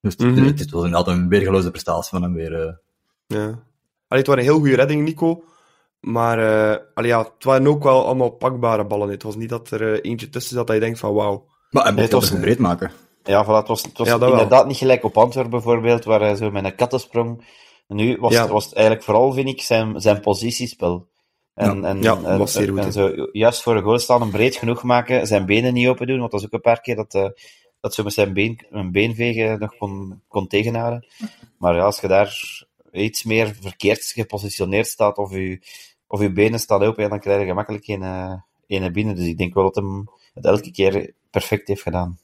Dus 0.00 0.16
mm 0.16 0.34
-hmm. 0.34 0.46
het, 0.46 0.58
het 0.58 0.70
was 0.70 0.84
inderdaad 0.84 1.14
een 1.14 1.28
weergeloze 1.28 1.70
prestatie 1.70 2.10
van 2.10 2.22
hem 2.22 2.32
weer. 2.32 2.66
Uh. 2.66 2.72
Ja. 3.26 3.64
Allee, 4.08 4.22
het 4.22 4.26
was 4.26 4.36
een 4.36 4.42
heel 4.42 4.58
goede 4.58 4.76
redding, 4.76 5.04
Nico. 5.04 5.44
Maar 6.00 6.38
uh, 6.38 6.76
allee, 6.94 7.10
ja, 7.10 7.18
het 7.18 7.44
waren 7.44 7.66
ook 7.66 7.82
wel 7.82 8.04
allemaal 8.04 8.30
pakbare 8.30 8.84
ballen. 8.84 9.08
Het 9.08 9.22
was 9.22 9.36
niet 9.36 9.48
dat 9.48 9.70
er 9.70 9.82
uh, 9.82 9.98
eentje 10.02 10.28
tussen 10.28 10.56
zat 10.56 10.66
dat 10.66 10.76
je 10.76 10.82
denkt 10.82 10.98
van 10.98 11.14
wauw. 11.14 11.46
Maar 11.70 11.84
hij 11.84 12.08
moest 12.10 12.30
het 12.30 12.40
breed 12.40 12.58
maken. 12.58 12.90
Ja, 13.24 13.44
voilà, 13.44 13.48
het 13.48 13.68
was, 13.68 13.82
het 13.82 13.98
was 13.98 14.06
ja, 14.06 14.14
inderdaad 14.14 14.48
wel. 14.48 14.66
niet 14.66 14.76
gelijk 14.76 15.04
op 15.04 15.18
Antwerpen 15.18 15.52
bijvoorbeeld, 15.52 16.04
waar 16.04 16.20
hij 16.20 16.36
zo 16.36 16.50
met 16.50 16.64
een 16.64 16.74
kattensprong... 16.74 17.44
Nu 17.88 18.16
was, 18.20 18.32
ja. 18.32 18.42
het, 18.42 18.50
was 18.50 18.64
het 18.64 18.74
eigenlijk 18.74 19.04
vooral, 19.04 19.32
vind 19.32 19.48
ik, 19.48 19.62
zijn, 19.62 20.00
zijn 20.00 20.20
positiespel. 20.20 21.08
En, 21.54 21.80
ja, 21.80 21.88
en, 21.88 22.02
ja, 22.02 22.18
en, 22.22 22.38
was 22.38 22.52
zeer 22.52 22.68
goed, 22.68 22.78
en 22.78 22.92
zo, 22.92 23.28
juist 23.32 23.62
voor 23.62 23.74
de 23.74 23.80
goal 23.80 23.98
staan, 23.98 24.20
hem 24.20 24.30
breed 24.30 24.56
genoeg 24.56 24.82
maken, 24.82 25.26
zijn 25.26 25.46
benen 25.46 25.74
niet 25.74 25.88
open 25.88 26.06
doen, 26.06 26.18
want 26.18 26.30
dat 26.30 26.40
is 26.40 26.46
ook 26.46 26.52
een 26.52 26.60
paar 26.60 26.80
keer 26.80 26.96
dat, 26.96 27.14
uh, 27.14 27.28
dat 27.80 27.94
zo 27.94 28.02
met 28.02 28.12
zijn 28.12 28.32
been, 28.32 28.66
een 28.70 28.92
beenvegen 28.92 29.58
nog 29.58 29.76
kon, 29.76 30.22
kon 30.28 30.46
tegenhouden. 30.46 31.06
Maar 31.58 31.74
ja, 31.74 31.84
als 31.84 32.00
je 32.00 32.08
daar 32.08 32.64
iets 32.96 33.24
meer 33.24 33.56
verkeerd 33.60 34.04
gepositioneerd 34.04 34.86
staat, 34.86 35.16
of 35.16 35.32
je, 35.32 35.60
of 36.06 36.20
je 36.20 36.32
benen 36.32 36.60
staan 36.60 36.82
open, 36.82 37.08
dan 37.08 37.20
krijg 37.20 37.40
je 37.40 37.46
gemakkelijk 37.46 37.86
een, 37.86 38.02
een 38.66 38.92
binnen. 38.92 39.14
Dus 39.14 39.26
ik 39.26 39.38
denk 39.38 39.54
wel 39.54 39.64
dat 39.64 39.74
hem 39.74 40.08
het 40.34 40.44
elke 40.44 40.70
keer 40.70 41.12
perfect 41.30 41.68
heeft 41.68 41.82
gedaan. 41.82 42.18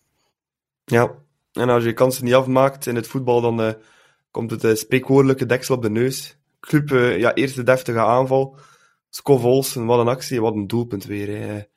Ja, 0.84 1.14
en 1.52 1.68
als 1.68 1.84
je 1.84 1.92
kansen 1.92 2.24
niet 2.24 2.34
afmaakt 2.34 2.86
in 2.86 2.94
het 2.94 3.06
voetbal, 3.06 3.40
dan 3.40 3.60
uh, 3.60 3.72
komt 4.30 4.50
het 4.50 4.64
uh, 4.64 4.74
spreekwoordelijke 4.74 5.46
deksel 5.46 5.74
op 5.74 5.82
de 5.82 5.90
neus. 5.90 6.36
Club, 6.60 6.88
ja, 7.18 7.34
eerste 7.34 7.62
deftige 7.62 8.00
aanval. 8.00 8.56
Scovols, 9.08 9.74
wat 9.74 9.98
een 9.98 10.08
actie, 10.08 10.40
wat 10.40 10.54
een 10.54 10.66
doelpunt 10.66 11.04
weer. 11.04 11.68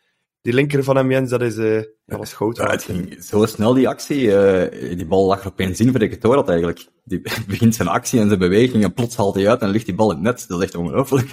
Die 0.46 0.54
linker 0.54 0.84
van 0.84 0.96
hem, 0.96 1.12
Jens, 1.12 1.30
dat 1.30 1.42
is, 1.42 1.58
uh, 1.58 1.82
dat 2.06 2.18
was 2.18 2.34
goud. 2.34 2.58
Ja, 2.58 2.70
het 2.70 2.84
ging 2.84 3.24
zo 3.24 3.46
snel, 3.46 3.74
die 3.74 3.88
actie. 3.88 4.22
Uh, 4.22 4.98
die 4.98 5.06
bal 5.06 5.26
lag 5.26 5.42
er 5.42 5.48
opeens 5.48 5.80
in, 5.80 5.92
voor 5.92 6.02
ik 6.02 6.12
het 6.12 6.24
hoor 6.24 6.36
dat 6.36 6.50
eigenlijk. 6.50 6.88
Die 7.04 7.22
begint 7.48 7.76
zijn 7.76 7.88
actie 7.88 8.20
en 8.20 8.28
zijn 8.28 8.40
beweging 8.40 8.84
en 8.84 8.94
plots 8.94 9.16
haalt 9.16 9.36
hij 9.36 9.50
uit 9.50 9.62
en 9.62 9.70
ligt 9.70 9.86
die 9.86 9.96
bal 9.96 10.10
in 10.10 10.16
het 10.16 10.24
net. 10.24 10.46
Dat 10.48 10.58
is 10.58 10.64
echt 10.64 10.76
ongelooflijk. 10.76 11.30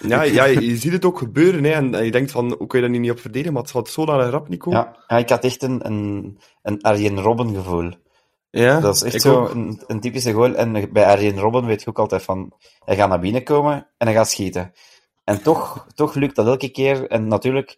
ja, 0.00 0.22
ja 0.38 0.44
je, 0.44 0.76
ziet 0.76 0.92
het 0.92 1.04
ook 1.04 1.18
gebeuren. 1.18 1.64
Hè, 1.64 1.70
en, 1.70 1.94
en 1.94 2.04
je 2.04 2.10
denkt 2.10 2.30
van, 2.30 2.54
hoe 2.58 2.66
kun 2.66 2.80
je 2.80 2.88
dat 2.88 2.98
niet 2.98 3.10
op 3.10 3.20
verdedigen? 3.20 3.52
Maar 3.52 3.62
het 3.62 3.70
gaat 3.70 3.88
zo 3.88 4.04
naar 4.04 4.20
een 4.20 4.30
rap, 4.30 4.48
Nico. 4.48 4.70
Ja, 4.70 4.96
ja, 5.06 5.16
ik 5.16 5.28
had 5.28 5.44
echt 5.44 5.62
een, 5.62 5.86
een, 5.86 6.38
een 6.62 6.82
Arjen 6.82 7.20
Robben 7.20 7.54
gevoel. 7.54 7.92
Ja, 8.50 8.80
dat 8.80 8.94
is 8.94 9.02
echt 9.02 9.22
zo 9.22 9.46
een, 9.46 9.82
een, 9.86 10.00
typische 10.00 10.32
goal. 10.32 10.54
En 10.54 10.92
bij 10.92 11.04
Arjen 11.04 11.38
Robben 11.38 11.66
weet 11.66 11.82
je 11.82 11.88
ook 11.88 11.98
altijd 11.98 12.22
van, 12.22 12.52
hij 12.84 12.96
gaat 12.96 13.08
naar 13.08 13.20
binnen 13.20 13.44
komen 13.44 13.88
en 13.96 14.06
hij 14.06 14.16
gaat 14.16 14.30
schieten. 14.30 14.72
En 15.28 15.42
toch, 15.42 15.86
toch 15.94 16.14
lukt 16.14 16.36
dat 16.36 16.46
elke 16.46 16.68
keer. 16.68 17.06
En 17.06 17.26
natuurlijk, 17.26 17.76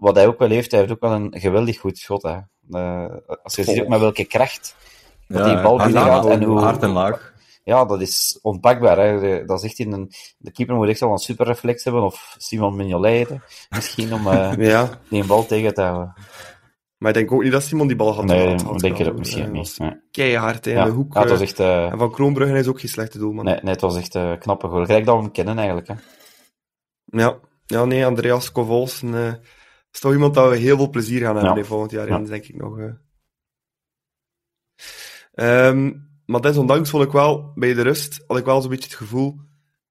wat 0.00 0.16
hij 0.16 0.26
ook 0.26 0.38
wel 0.38 0.48
heeft, 0.48 0.70
hij 0.70 0.80
heeft 0.80 0.92
ook 0.92 1.00
wel 1.00 1.12
een 1.12 1.34
geweldig 1.38 1.78
goed 1.78 1.98
schot. 1.98 2.22
Hè. 2.22 2.36
Uh, 2.70 3.16
als 3.42 3.54
je 3.54 3.64
ziet 3.64 3.80
ook 3.80 3.88
met 3.88 4.00
welke 4.00 4.24
kracht 4.24 4.76
dat 5.28 5.46
ja, 5.46 5.54
die 5.54 5.62
bal 5.62 5.76
binnen 5.76 6.02
gaat. 6.02 6.26
En 6.26 6.42
hoe, 6.42 6.58
hard 6.58 6.82
en 6.82 6.90
laag. 6.90 7.32
Ja, 7.64 7.84
dat 7.84 8.00
is 8.00 8.38
onpakbaar. 8.42 8.98
Hè. 8.98 9.44
Dat 9.44 9.58
is 9.58 9.64
echt 9.64 9.78
in 9.78 9.92
een, 9.92 10.12
de 10.38 10.52
keeper 10.52 10.74
moet 10.74 10.88
echt 10.88 11.00
wel 11.00 11.12
een 11.12 11.18
superreflex 11.18 11.84
hebben, 11.84 12.02
of 12.02 12.34
Simon 12.38 12.76
Mignolet 12.76 13.28
misschien, 13.70 14.12
om 14.12 14.26
uh, 14.26 14.52
ja. 14.72 14.90
die 15.08 15.20
een 15.20 15.26
bal 15.26 15.46
tegen 15.46 15.74
te 15.74 15.82
houden. 15.82 16.14
Maar 16.98 17.10
ik 17.10 17.16
denk 17.16 17.32
ook 17.32 17.42
niet 17.42 17.52
dat 17.52 17.62
Simon 17.62 17.86
die 17.86 17.96
bal 17.96 18.14
had. 18.14 18.24
Nee, 18.24 18.54
ik 18.54 18.78
denk 18.78 18.98
het 18.98 19.08
ook 19.08 19.18
misschien 19.18 19.52
niet. 19.52 19.78
Nee. 19.78 20.00
Keihard 20.10 20.66
in 20.66 20.74
ja. 20.74 20.84
de 20.84 20.90
hoek. 20.90 21.14
Ja, 21.14 21.20
het 21.20 21.30
was 21.30 21.40
echt, 21.40 21.60
uh, 21.60 21.92
en 21.92 21.98
van 21.98 22.10
Kroonbruggen 22.10 22.56
is 22.56 22.66
ook 22.66 22.80
geen 22.80 22.90
slechte 22.90 23.18
doelman. 23.18 23.44
Nee, 23.44 23.58
nee 23.62 23.72
het 23.72 23.80
was 23.80 23.96
echt 23.96 24.14
een 24.14 24.32
uh, 24.32 24.38
knappe 24.38 24.68
goal. 24.68 24.84
Gelijk 24.84 25.04
dat 25.04 25.16
we 25.16 25.22
hem 25.22 25.32
kennen 25.32 25.56
eigenlijk. 25.56 25.88
Hè. 25.88 25.94
Ja. 27.04 27.38
ja, 27.66 27.84
nee, 27.84 28.06
Andreas 28.06 28.52
Kovols 28.52 29.02
uh, 29.02 29.32
is 29.92 30.00
toch 30.00 30.12
iemand 30.12 30.34
dat 30.34 30.50
we 30.50 30.56
heel 30.56 30.76
veel 30.76 30.90
plezier 30.90 31.20
gaan 31.20 31.36
hebben 31.36 31.56
ja. 31.56 31.64
volgend 31.64 31.90
jaar 31.90 32.08
ja. 32.08 32.18
in, 32.18 32.24
denk 32.24 32.44
ik 32.44 32.56
nog. 32.56 32.78
Uh. 32.78 32.92
Um, 35.68 36.08
maar 36.26 36.40
desondanks 36.40 36.90
vond 36.90 37.04
ik 37.04 37.12
wel, 37.12 37.52
bij 37.54 37.74
de 37.74 37.82
rust, 37.82 38.24
had 38.26 38.38
ik 38.38 38.44
wel 38.44 38.60
zo'n 38.60 38.70
beetje 38.70 38.88
het 38.88 38.98
gevoel, 38.98 39.40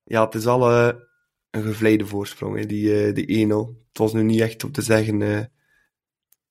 ja, 0.03 0.25
het 0.25 0.35
is 0.35 0.45
al 0.45 0.71
uh, 0.71 0.89
een 1.51 1.63
gevleide 1.63 2.05
voorsprong, 2.05 2.57
hè, 2.57 2.65
die, 2.65 3.11
die 3.13 3.47
1-0. 3.47 3.49
Het 3.87 3.97
was 3.97 4.13
nu 4.13 4.23
niet 4.23 4.41
echt 4.41 4.63
om 4.63 4.71
te 4.71 4.81
zeggen 4.81 5.49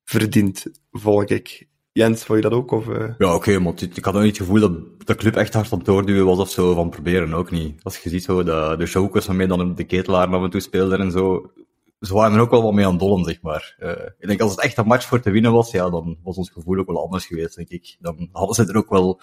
verdiend, 0.09 0.67
volg 0.90 1.25
ik. 1.25 1.69
Jens, 1.93 2.25
vond 2.25 2.43
je 2.43 2.49
dat 2.49 2.59
ook? 2.59 2.71
Of, 2.71 2.87
uh... 2.87 3.14
Ja, 3.19 3.35
oké, 3.35 3.35
okay, 3.35 3.57
maar 3.57 3.83
ik 3.83 4.05
had 4.05 4.14
ook 4.14 4.23
niet 4.23 4.38
het 4.38 4.47
gevoel 4.47 4.61
dat 4.61 5.07
de 5.07 5.14
club 5.14 5.37
echt 5.37 5.55
hard 5.55 5.73
op 5.73 5.85
doorduwen 5.85 6.26
was 6.26 6.38
of 6.38 6.50
zo, 6.50 6.75
van 6.75 6.90
proberen 6.90 7.35
ook 7.35 7.50
niet. 7.50 7.83
Als 7.83 7.99
je 7.99 8.09
ziet 8.09 8.23
zo, 8.23 8.43
de, 8.43 8.75
de 8.78 8.87
showkers 8.87 9.26
waarmee 9.26 9.47
dan 9.47 9.75
de 9.75 9.85
ketelaar 9.85 10.28
af 10.28 10.43
en 10.43 10.50
toe 10.50 10.61
speelden 10.61 11.00
en 11.00 11.11
zo, 11.11 11.52
ze 12.00 12.14
waren 12.14 12.35
er 12.35 12.40
ook 12.40 12.50
wel 12.50 12.62
wat 12.62 12.73
mee 12.73 12.85
aan 12.85 12.90
het 12.90 13.00
dollen, 13.00 13.25
zeg 13.25 13.43
maar. 13.43 13.76
Uh, 13.78 13.90
ik 14.19 14.26
denk, 14.28 14.40
als 14.40 14.50
het 14.50 14.61
echt 14.61 14.76
een 14.76 14.87
match 14.87 15.07
voor 15.07 15.21
te 15.21 15.31
winnen 15.31 15.52
was, 15.52 15.71
ja, 15.71 15.90
dan 15.90 16.19
was 16.23 16.37
ons 16.37 16.50
gevoel 16.50 16.78
ook 16.78 16.87
wel 16.87 17.02
anders 17.02 17.26
geweest, 17.26 17.57
denk 17.57 17.69
ik. 17.69 17.97
Dan 18.00 18.28
hadden 18.33 18.55
ze 18.55 18.73
er 18.73 18.76
ook 18.76 18.90
wel 18.90 19.21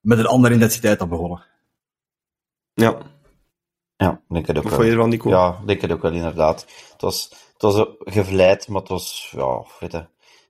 met 0.00 0.18
een 0.18 0.26
andere 0.26 0.54
intensiteit 0.54 1.00
aan 1.00 1.08
begonnen. 1.08 1.44
Ja. 2.74 2.98
Ja, 3.96 4.22
denk 4.28 4.46
het 4.46 4.56
ook 4.56 4.62
wel. 4.62 4.72
vond 4.72 4.84
je 4.84 4.90
ervan, 4.90 5.08
Nico? 5.08 5.28
Ja, 5.28 5.60
denk 5.66 5.80
het 5.80 5.92
ook 5.92 6.02
wel, 6.02 6.12
inderdaad. 6.12 6.66
Het 6.92 7.00
was, 7.00 7.28
het 7.52 7.62
was 7.62 7.86
gevleid, 7.98 8.68
maar 8.68 8.80
het 8.80 8.90
was, 8.90 9.32
ja, 9.36 9.64
weet 9.80 9.92
je, 9.92 10.06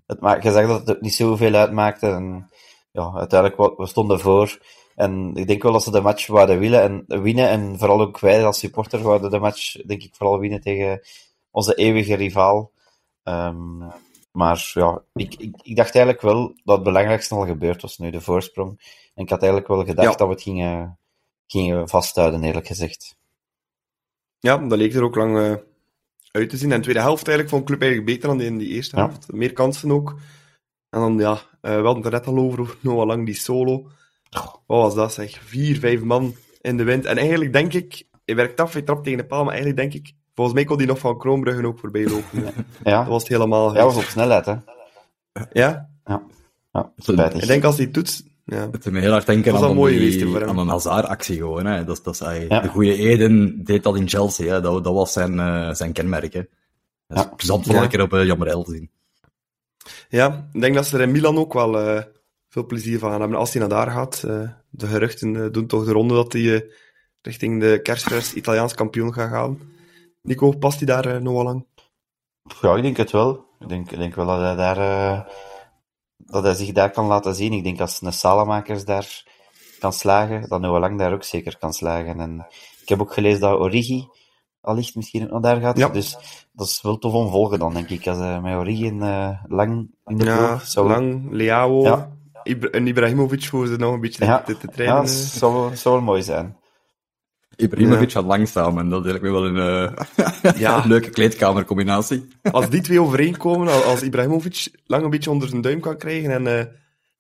het 0.06 0.21
maakt, 0.21 0.42
je 0.42 0.52
zegt 0.52 0.68
dat 0.68 0.87
het 0.87 1.00
niet 1.00 1.14
zoveel 1.14 1.54
uitmaakte. 1.54 2.06
En 2.06 2.50
ja, 2.92 3.12
uiteindelijk, 3.14 3.76
we 3.78 3.87
stonden 3.87 4.21
voor. 4.21 4.59
En 4.94 5.35
ik 5.35 5.47
denk 5.47 5.62
wel 5.62 5.73
dat 5.73 5.83
ze 5.83 5.90
de 5.90 6.00
match 6.00 6.26
wouden 6.26 6.59
willen 6.59 6.83
en, 6.83 7.23
winnen. 7.23 7.49
En 7.49 7.78
vooral 7.78 8.00
ook 8.00 8.18
wij 8.18 8.44
als 8.44 8.59
supporter 8.59 9.02
wouden 9.02 9.30
de 9.30 9.38
match, 9.38 9.73
denk 9.73 10.02
ik, 10.02 10.14
vooral 10.14 10.38
winnen 10.38 10.61
tegen 10.61 11.00
onze 11.54 11.75
eeuwige 11.75 12.14
rivaal. 12.14 12.70
Ehm, 13.23 13.78
maar 14.32 14.70
ja, 14.75 15.02
ik, 15.14 15.34
ik, 15.34 15.56
ik 15.62 15.76
dacht 15.76 15.94
eigenlijk 15.94 16.20
wel 16.25 16.54
dat 16.64 16.75
het 16.75 16.84
belangrijkste 16.84 17.34
al 17.34 17.46
gebeurd 17.46 17.82
was 17.82 17.99
nu, 17.99 18.11
de 18.11 18.20
voorsprong. 18.20 18.70
En 19.14 19.23
ik 19.25 19.30
had 19.30 19.42
eigenlijk 19.42 19.70
wel 19.73 19.84
gedacht 19.84 20.11
Ja. 20.11 20.16
dat 20.16 20.26
we 20.28 20.32
het 20.34 20.42
gingen, 20.42 20.99
gingen 21.46 21.88
vasthouden, 21.88 22.42
eerlijk 22.44 22.66
gezegd. 22.66 23.16
Ja, 24.38 24.56
dat 24.56 24.78
leek 24.78 24.94
er 24.94 25.02
ook 25.02 25.14
lang 25.16 25.38
eh, 25.38 25.54
uit 26.30 26.50
te 26.50 26.56
zien. 26.56 26.70
En 26.70 26.76
de 26.76 26.82
tweede 26.82 27.00
helft 27.00 27.28
eigenlijk 27.28 27.49
vond 27.49 27.61
de 27.62 27.66
club 27.68 27.82
eigenlijk 27.82 28.12
beter 28.12 28.28
dan 28.28 28.40
in 28.46 28.58
die 28.58 28.68
eerste 28.68 28.96
Ja. 28.96 29.02
helft. 29.06 29.32
Meer 29.32 29.52
kansen 29.52 29.90
ook. 29.90 30.14
En 30.90 31.00
dan, 31.00 31.18
ja, 31.18 31.32
eh, 31.61 31.76
we 31.76 31.82
hadden 31.84 31.96
het 31.96 32.04
er 32.04 32.11
net 32.11 32.26
al 32.26 32.38
over, 32.38 32.76
Noah 32.80 33.06
Lang, 33.06 33.26
die 33.26 33.34
solo. 33.34 33.88
Wat 34.30 34.62
was 34.66 34.94
dat, 34.94 35.12
zeg? 35.12 35.40
Vier, 35.44 35.78
vijf 35.78 36.02
man 36.02 36.34
in 36.61 36.76
de 36.76 36.84
wind. 36.84 37.04
En 37.04 37.16
eigenlijk 37.16 37.52
denk 37.52 37.73
ik, 37.73 38.06
hij 38.25 38.34
werkt 38.34 38.61
af, 38.61 38.73
hij 38.73 38.82
trapt 38.82 39.04
tegen 39.04 39.18
de 39.18 39.26
paal, 39.26 39.44
maar 39.44 39.54
eigenlijk 39.54 39.92
denk 39.92 40.04
ik, 40.06 40.14
volgens 40.35 40.57
mij 40.57 40.64
kon 40.64 40.76
hij 40.76 40.87
nog 40.87 40.99
van 40.99 41.19
Kroonbruggen 41.19 41.64
ook 41.64 41.79
voorbij 41.79 42.05
lopen. 42.09 42.43
Ja, 42.85 42.99
Dat 42.99 43.09
was 43.09 43.23
het 43.23 43.33
helemaal. 43.33 43.75
ja 43.75 43.85
was 43.85 43.97
op 43.97 44.03
snelheid, 44.03 44.47
hè. 44.47 44.55
Ja, 45.53 45.88
Ja, 46.05 46.93
spijtig. 46.97 47.41
ik 47.43 47.47
denk 47.49 47.64
als 47.64 47.76
hij 47.76 47.91
doet, 47.91 48.23
ja. 48.45 48.57
Het 48.71 48.83
doet 48.83 48.93
me 48.93 49.00
heel 49.00 49.11
hard 49.11 49.26
denken 49.26 49.53
Dat 49.53 49.62
aan, 49.62 49.75
mooi 49.75 49.99
die- 49.99 50.11
geweest 50.12 50.31
voor 50.33 50.41
hem. 50.41 50.49
aan 50.49 50.59
een 50.59 50.69
Hazard-actie 50.69 51.37
gewoon. 51.37 51.67
Hè. 51.67 51.85
Dat, 51.85 51.97
is- 51.97 52.03
dat 52.03 52.14
is, 52.33 52.47
Ja. 52.49 52.61
De 52.61 52.69
goede 52.69 52.97
Eden 52.97 53.64
deed 53.64 53.83
dat 53.83 53.97
in 53.97 54.09
Chelsea. 54.09 54.53
Hè. 54.53 54.61
Dat, 54.61 54.85
dat 54.85 54.95
was 54.95 55.12
zijn, 55.12 55.38
eh, 55.41 55.71
zijn 55.73 55.93
kenmerk. 55.93 56.33
Hè. 56.33 56.43
Dat 57.09 57.19
is 57.19 57.25
Ja. 57.25 57.31
plezant 57.37 57.69
om 57.69 57.75
Ja. 57.75 57.83
een 57.83 57.88
keer 57.88 58.00
op 58.03 58.12
uh, 58.12 58.25
Jammerel 58.25 58.62
te 58.64 58.73
zien. 58.73 58.91
Ja, 60.09 60.49
ik 60.53 60.61
denk 60.61 60.75
dat 60.75 60.87
ze 60.87 60.97
er 60.97 61.03
in 61.03 61.11
Milan 61.12 61.37
ook 61.38 61.53
wel 61.53 61.79
eh, 61.81 62.03
veel 62.49 62.67
plezier 62.67 62.99
van 62.99 63.11
gaan 63.11 63.21
hebben. 63.21 63.38
Als 63.38 63.53
hij 63.53 63.61
naar 63.61 63.71
daar 63.71 63.91
gaat, 63.91 64.23
eh, 64.26 64.49
de 64.71 64.87
geruchten 64.87 65.37
eh, 65.45 65.50
doen 65.53 65.67
toch 65.67 65.85
de 65.85 65.93
ronde 65.93 66.14
dat 66.14 66.33
hij 66.33 66.55
eh, 66.55 66.61
richting 67.23 67.61
de 67.61 67.81
kerstvers 67.83 68.35
Italiaans 68.35 68.75
kampioen 68.75 69.12
gaat 69.14 69.31
gaan. 69.31 69.59
Nico, 70.25 70.50
past 70.50 70.78
hij 70.78 70.87
daar 70.87 71.07
uh, 71.14 71.21
nog 71.21 71.33
wel 71.35 71.43
lang? 71.43 71.66
Ja, 72.61 72.76
ik 72.76 72.83
denk 72.83 72.97
het 72.97 73.11
wel. 73.11 73.45
Ik 73.61 73.69
denk, 73.69 73.90
ik 73.90 73.99
denk 73.99 74.14
wel 74.14 74.26
dat 74.26 74.38
hij 74.40 74.54
daar, 74.54 74.76
eh, 74.78 75.21
dat 76.16 76.43
hij 76.45 76.54
zich 76.54 76.73
daar 76.73 76.90
kan 76.90 77.07
laten 77.07 77.35
zien. 77.35 77.52
Ik 77.52 77.64
denk 77.64 77.81
als 77.81 78.00
een 78.02 78.12
Salamakers 78.12 78.85
daar 78.85 79.25
kan 79.78 79.93
slagen, 79.93 80.49
dat 80.49 80.61
Noah 80.61 80.81
Lang 80.81 80.99
daar 80.99 81.12
ook 81.12 81.23
zeker 81.25 81.59
kan 81.59 81.73
slagen. 81.73 82.21
En 82.21 82.47
ik 82.83 82.88
heb 82.88 83.00
ook 83.00 83.12
gelezen 83.12 83.40
dat 83.40 83.59
Origi 83.59 84.09
allicht 84.61 84.95
misschien 84.97 85.23
ook 85.25 85.31
naar 85.31 85.40
daar 85.40 85.61
gaat. 85.61 85.78
Ja. 85.78 85.88
Dus 85.88 86.16
dat 86.52 86.66
is 86.66 86.83
wel 86.83 86.99
tof 86.99 87.12
om 87.12 87.31
volgen 87.31 87.59
dan, 87.59 87.75
denk 87.75 87.88
ik. 87.88 88.07
Als 88.07 88.19
hij 88.19 88.40
met 88.40 88.57
Origi 88.57 88.88
en 88.88 89.02
eh, 89.02 89.45
Lang 89.49 89.90
in 90.07 90.16
de 90.19 90.25
Ja, 90.25 90.61
ploeg 90.73 90.87
lang, 90.87 91.26
Leao, 91.31 91.83
Ja. 91.83 92.12
Ibra- 92.43 92.71
en 92.71 92.87
Ibrahimovic 92.87 93.45
voor 93.45 93.66
ze 93.66 93.76
nog 93.76 93.93
een 93.95 94.00
beetje 94.00 94.25
Ja. 94.25 94.43
te, 94.43 94.57
te 94.57 94.66
Ja, 94.66 94.73
trainen. 94.73 94.97
dat 94.97 95.78
zou 95.78 95.95
wel 95.95 96.00
mooi 96.00 96.23
zijn. 96.23 96.57
Ibrahimovic 97.56 98.11
Ja. 98.11 98.20
had 98.20 98.28
lang 98.28 98.49
samen. 98.49 98.88
Dat 98.88 99.04
lijkt 99.04 99.23
me 99.23 99.30
wel 99.30 99.44
een, 99.46 99.56
eh, 99.56 100.54
Ja. 100.56 100.76
een 100.82 100.88
leuke 100.88 101.11
kleedkamercombinatie. 101.11 102.28
Als 102.50 102.68
die 102.68 102.80
twee 102.80 103.00
overeenkomen, 103.06 103.68
al- 103.68 103.82
als 103.84 104.02
Ibrahimovic 104.02 104.68
lang 104.87 105.04
een 105.04 105.11
beetje 105.11 105.30
onder 105.30 105.49
zijn 105.49 105.61
duim 105.61 105.80
kan 105.80 105.96
krijgen 105.96 106.30
en 106.30 106.46
eh, 106.58 106.64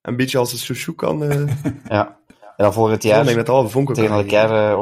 een 0.02 0.16
beetje 0.16 0.38
als 0.38 0.52
een 0.52 0.58
chouchou 0.58 0.96
kan, 0.96 1.24
eh 1.24 1.40
Ja. 1.88 2.16
En 2.56 2.64
dan 2.64 2.72
volgend 2.72 3.02
ja, 3.02 3.08
ik 3.08 3.14
jaar 3.16 3.24
denk 3.24 3.36
dat 3.36 3.48
al 3.48 3.68
vonken 3.68 3.94
tegen 3.94 4.14
elkaar 4.16 4.76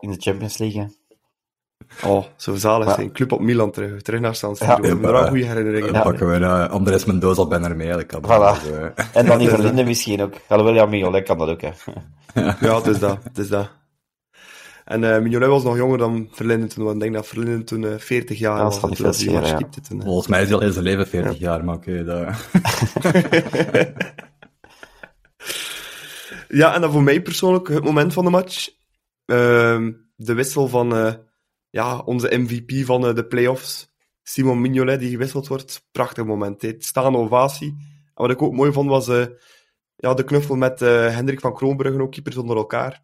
in 0.00 0.10
de 0.10 0.16
Champions 0.18 0.58
League. 0.58 0.96
Oh, 2.04 2.24
zo 2.36 2.54
zalig 2.54 2.94
zijn. 2.94 3.12
Club 3.12 3.32
op 3.32 3.40
Milan 3.40 3.70
terug, 3.70 4.02
terug 4.02 4.20
naar 4.20 4.34
San 4.34 4.56
Siro. 4.56 4.70
Ja. 4.70 4.76
Ik 4.76 4.82
er 5.04 5.12
wel 5.12 5.26
goede 5.26 5.44
herinneringen 5.44 5.92
Dan 5.92 6.02
pakken 6.02 6.30
we 6.30 6.38
uh, 6.38 6.68
Andres 6.68 7.04
mee. 7.74 7.88
Dat 7.88 8.06
kan 8.06 8.22
Voilà. 8.22 8.62
Dus, 8.62 8.70
eh, 8.72 9.04
En 9.12 9.26
dan 9.26 9.38
die 9.38 9.48
Verlinde 9.48 9.84
misschien 9.84 10.22
ook. 10.22 10.32
Alhoewel, 10.48 10.74
ja, 10.74 10.86
Mignolet 10.86 11.24
kan 11.24 11.38
dat 11.38 11.48
ook, 11.48 11.60
hè. 11.60 11.70
Ja, 12.60 12.76
het 12.76 12.86
is 12.86 12.98
dat. 12.98 13.18
Het 13.22 13.38
is 13.38 13.48
dat. 13.48 13.70
En 14.84 15.04
eh 15.14 15.20
Mignolet 15.20 15.48
was 15.48 15.62
nog 15.62 15.76
jonger 15.76 15.98
dan 15.98 16.28
Verlinden 16.30 16.68
toen, 16.68 16.84
want 16.84 16.96
ik 16.96 17.02
denk 17.02 17.14
dat 17.14 17.26
Verlinden 17.26 17.64
toen 17.64 17.84
eh 17.84 17.98
40 17.98 18.38
jaar 18.38 18.56
Ja, 18.56 18.64
dat 18.64 18.80
was. 18.98 19.22
ja. 19.22 19.58
toen, 19.88 20.02
volgens 20.02 20.26
mij 20.26 20.40
is 20.40 20.46
hij 20.46 20.56
al 20.56 20.62
heel 20.62 20.72
zijn 20.72 20.84
leven 20.84 21.06
40 21.06 21.38
jaar, 21.38 21.64
maar 21.64 21.74
oké. 21.74 22.04
dat... 22.04 22.28
Ja, 26.48 26.74
en 26.74 26.80
dan 26.80 26.92
voor 26.92 27.02
mij 27.02 27.22
persoonlijk 27.22 27.68
het 27.68 27.84
moment 27.84 28.12
van 28.12 28.24
de 28.24 28.30
match. 28.30 28.68
Ehm, 29.24 29.92
de 30.16 30.34
wissel 30.34 30.68
van 30.68 30.96
eh, 30.96 31.14
ja, 31.70 31.98
onze 31.98 32.38
MVP 32.38 32.86
van 32.86 33.06
eh, 33.06 33.14
de 33.14 33.26
playoffs, 33.26 33.94
Simon 34.22 34.60
Mignolet, 34.60 35.00
die 35.00 35.10
gewisseld 35.10 35.48
wordt. 35.48 35.86
Prachtig 35.92 36.24
moment. 36.24 36.62
hè. 36.62 36.74
Staande 36.78 37.18
ovatie. 37.18 37.68
En 38.14 38.22
wat 38.22 38.30
ik 38.30 38.42
ook 38.42 38.52
mooi 38.52 38.72
vond, 38.72 38.88
was 38.88 39.08
eh, 39.08 39.26
ja, 39.96 40.14
de 40.14 40.24
knuffel 40.24 40.56
met 40.56 40.82
eh, 40.82 41.14
Hendrik 41.14 41.40
van 41.40 41.54
Kroonbruggen, 41.54 42.02
ook 42.02 42.12
keepers 42.12 42.36
onder 42.36 42.56
elkaar. 42.56 43.02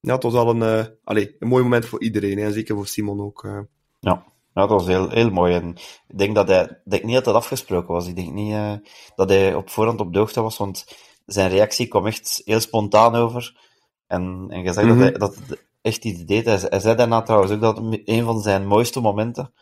Ja, 0.00 0.14
het 0.14 0.22
was 0.22 0.34
al 0.34 0.50
een, 0.50 0.62
eh, 0.62 0.84
allee, 1.04 1.36
een 1.38 1.48
mooi 1.48 1.62
moment 1.62 1.86
voor 1.86 2.02
iedereen. 2.02 2.38
En 2.38 2.52
zeker 2.52 2.74
voor 2.74 2.86
Simon 2.86 3.20
ook. 3.20 3.44
eh. 3.44 3.58
Ja, 4.00 4.24
ja 4.54 4.60
dat 4.66 4.68
was 4.68 4.86
heel, 4.86 5.08
heel 5.10 5.30
mooi. 5.30 5.54
En 5.54 5.68
ik 6.08 6.18
denk, 6.18 6.34
dat 6.34 6.48
hij, 6.48 6.62
ik 6.64 6.78
denk 6.84 7.02
niet 7.04 7.14
dat 7.14 7.24
dat 7.24 7.34
afgesproken 7.34 7.94
was. 7.94 8.06
Ik 8.06 8.16
denk 8.16 8.32
niet 8.32 8.52
eh, 8.52 8.72
dat 9.14 9.28
hij 9.28 9.54
op 9.54 9.70
voorhand 9.70 10.00
op 10.00 10.12
de 10.12 10.18
hoogte 10.18 10.40
was, 10.42 10.56
want 10.56 10.86
zijn 11.26 11.50
reactie 11.50 11.86
kwam 11.86 12.06
echt 12.06 12.42
heel 12.44 12.60
spontaan 12.60 13.14
over. 13.14 13.60
En, 14.06 14.46
en 14.48 14.62
je 14.62 14.72
zegt 14.72 14.86
Mhm. 14.86 14.98
dat 14.98 15.08
hij 15.08 15.18
dat 15.18 15.34
het 15.36 15.64
echt 15.82 16.04
iets 16.04 16.24
deed. 16.24 16.44
Hij, 16.44 16.58
hij 16.68 16.80
zei 16.80 16.96
daarna 16.96 17.22
trouwens 17.22 17.52
ook 17.52 17.60
dat 17.60 17.76
het 17.76 18.00
een 18.04 18.24
van 18.24 18.40
zijn 18.40 18.66
mooiste 18.66 19.00
momenten 19.00 19.52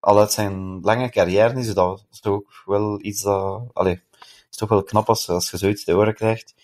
al 0.00 0.18
uit 0.18 0.32
zijn 0.32 0.80
lange 0.80 1.10
carrière 1.10 1.58
is. 1.58 1.74
Dat 1.74 2.06
is 2.10 2.20
toch 2.20 2.32
ook 2.34 2.62
wel 2.64 3.04
iets 3.04 3.22
dat... 3.22 3.62
Allee, 3.72 4.02
is 4.50 4.56
toch 4.56 4.68
wel 4.68 4.82
knap 4.82 5.08
als, 5.08 5.28
als 5.28 5.50
je 5.50 5.56
zoiets 5.56 5.84
te 5.84 5.92
horen 5.92 6.14
krijgt. 6.14 6.54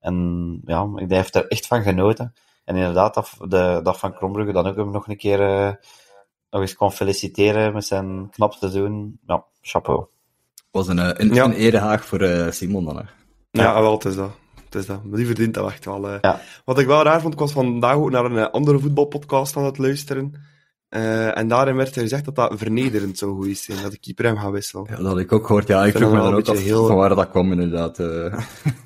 En 0.00 0.60
ja, 0.64 0.90
hij 0.94 1.06
heeft 1.08 1.34
er 1.34 1.46
echt 1.48 1.66
van 1.66 1.82
genoten. 1.82 2.34
En 2.66 2.76
inderdaad, 2.76 3.14
dat, 3.14 3.30
de, 3.48 3.80
dat 3.82 3.98
van 3.98 4.14
Krombrugge 4.14 4.52
dan 4.52 4.66
ook 4.66 4.76
hem 4.76 4.90
nog 4.90 5.08
een 5.08 5.16
keer 5.16 5.40
eh, 5.40 5.72
nog 6.50 6.60
eens 6.60 6.74
kon 6.74 6.92
feliciteren 6.92 7.72
met 7.72 7.84
zijn 7.84 8.30
knap 8.30 8.52
seizoen. 8.52 9.18
Ja, 9.26 9.44
chapeau. 9.60 10.06
was 10.70 10.88
een, 10.88 10.98
eh, 10.98 11.10
een, 11.12 11.34
Ja. 11.34 11.44
een 11.44 11.52
erehaag 11.52 12.04
voor 12.04 12.20
eh, 12.20 12.50
Simon 12.50 12.84
dan. 12.84 12.96
Hè. 12.96 13.02
Ja, 13.62 13.80
wel, 13.80 13.92
het 13.92 14.04
is 14.04 14.14
dat. 14.16 14.30
Het 14.64 14.74
is 14.74 14.86
dat. 14.86 15.04
Maar 15.04 15.16
die 15.16 15.26
verdient 15.26 15.54
dat 15.54 15.70
echt 15.70 15.84
wel. 15.84 16.08
eh. 16.08 16.18
Ja. 16.20 16.40
Wat 16.64 16.78
ik 16.78 16.86
wel 16.86 17.02
raar 17.02 17.20
vond, 17.20 17.32
ik 17.32 17.38
was 17.38 17.52
vandaag 17.52 17.94
ook 17.94 18.10
naar 18.10 18.24
een 18.24 18.50
andere 18.50 18.78
voetbalpodcast 18.78 19.56
aan 19.56 19.64
het 19.64 19.78
luisteren. 19.78 20.34
Eh, 20.88 21.38
en 21.38 21.48
daarin 21.48 21.76
werd 21.76 21.94
er 21.96 22.02
gezegd 22.02 22.24
dat 22.24 22.34
dat 22.34 22.52
vernederend 22.56 23.18
zou 23.18 23.40
geweest 23.40 23.64
zijn, 23.64 23.82
dat 23.82 23.90
de 23.90 23.98
keeper 23.98 24.24
hem 24.24 24.36
gaat 24.38 24.50
wisselen. 24.52 24.86
Ja, 24.90 24.96
dat 24.96 25.06
had 25.06 25.18
ik 25.18 25.32
ook 25.32 25.46
gehoord. 25.46 25.68
Ja, 25.68 25.84
ik 25.84 25.92
vind 25.92 26.04
vroeg 26.04 26.16
me 26.16 26.22
dan 26.24 26.34
ook 26.34 26.48
af 26.48 26.58
heel- 26.62 26.86
van 26.86 26.96
waar 26.96 27.14
dat 27.14 27.30
kwam, 27.30 27.52
inderdaad. 27.52 27.98
eh. 27.98 28.38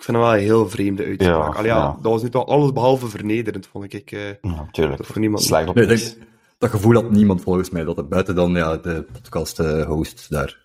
Ik 0.00 0.06
vind 0.06 0.16
hem 0.16 0.26
wel 0.26 0.36
een 0.36 0.42
heel 0.42 0.68
vreemde 0.68 1.04
uitspraak. 1.04 1.52
Ja, 1.52 1.58
Allee, 1.58 1.70
ja, 1.70 1.76
ja. 1.76 1.98
Dat 2.02 2.20
was 2.20 2.30
toch 2.30 2.46
alles 2.46 2.72
behalve 2.72 3.08
vernederend, 3.08 3.66
vond 3.66 3.94
ik. 3.94 4.12
eh 4.12 4.28
Ja, 4.40 4.68
dat 4.96 5.06
voor 5.06 5.20
niemand. 5.20 5.42
Slaagt 5.42 5.68
op 5.68 5.74
Nee, 5.74 6.14
dat 6.58 6.70
gevoel 6.70 6.94
had 6.94 7.10
niemand 7.10 7.42
volgens 7.42 7.70
mij, 7.70 7.84
dat 7.84 7.96
het 7.96 8.08
buiten 8.08 8.34
dan 8.34 8.52
ja, 8.54 8.76
de 8.76 9.06
podcast-host 9.12 10.30
daar. 10.30 10.58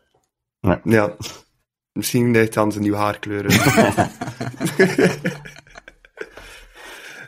Ja. 0.83 1.15
Misschien 1.91 2.31
ligt 2.31 2.57
aan 2.57 2.71
zijn 2.71 2.83
nieuwe 2.83 2.97
haarkleur. 2.97 3.45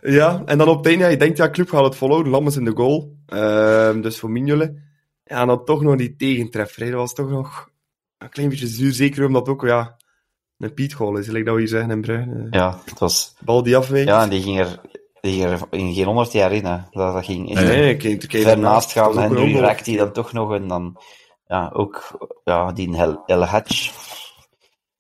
ja, 0.01 0.41
en 0.45 0.57
dan 0.57 0.67
op 0.67 0.77
het 0.77 0.85
einde, 0.87 1.03
ja, 1.03 1.09
je 1.09 1.17
denkt, 1.17 1.37
ja, 1.37 1.49
club 1.49 1.69
gaat 1.69 1.83
het 1.83 1.95
volhouden. 1.95 2.31
Lammers 2.31 2.55
in 2.55 2.65
de 2.65 2.75
goal. 2.75 3.17
Ehm, 3.25 4.01
dus 4.01 4.19
voor 4.19 4.31
Mignolet. 4.31 4.73
Ja, 5.23 5.41
en 5.41 5.47
dan 5.47 5.65
toch 5.65 5.81
nog 5.81 5.95
die 5.95 6.15
tegentreffer. 6.15 6.83
hè. 6.83 6.89
Dat 6.89 6.99
was 6.99 7.13
toch 7.13 7.29
nog 7.29 7.69
een 8.17 8.29
klein 8.29 8.49
beetje 8.49 8.67
zuur. 8.67 8.93
Zeker 8.93 9.25
omdat 9.25 9.49
ook, 9.49 9.61
ja, 9.61 9.96
een 10.57 10.73
Piet 10.73 10.93
goal 10.93 11.17
is. 11.17 11.25
Gelijk 11.25 11.45
dat 11.45 11.53
we 11.53 11.59
hier 11.59 11.69
zeggen 11.69 11.91
in 11.91 12.01
Brugge. 12.01 12.31
Eh, 12.31 12.47
Ja, 12.51 12.79
het 12.85 12.99
was... 12.99 13.35
Bal 13.39 13.63
die 13.63 13.77
afwijkt. 13.77 14.07
Ja, 14.07 14.21
en 14.23 14.29
die 14.29 14.41
ging 14.41 14.59
er, 14.59 14.81
die 15.21 15.33
ging 15.41 15.43
er 15.51 15.59
in 15.69 15.93
geen 15.93 16.05
honderd 16.05 16.31
jaar 16.31 16.51
in, 16.51 16.65
hè. 16.65 16.77
Dat, 16.91 17.13
dat 17.13 17.25
ging 17.25 17.51
echt 17.51 17.61
nee, 17.67 17.77
nee, 17.77 17.97
kijk, 17.97 18.27
kijk, 18.27 18.43
ver 18.43 18.59
naast 18.59 18.91
gaan. 18.91 19.19
En 19.19 19.33
nu 19.33 19.57
raakt 19.59 19.85
hij 19.85 19.95
dan 19.97 20.11
toch 20.11 20.33
nog 20.33 20.53
en 20.53 20.67
dan... 20.67 20.97
Ja, 21.47 21.69
ook... 21.73 22.17
Ja, 22.43 22.71
die 22.71 22.97
El, 22.97 23.23
El 23.25 23.43
Hadj. 23.43 23.91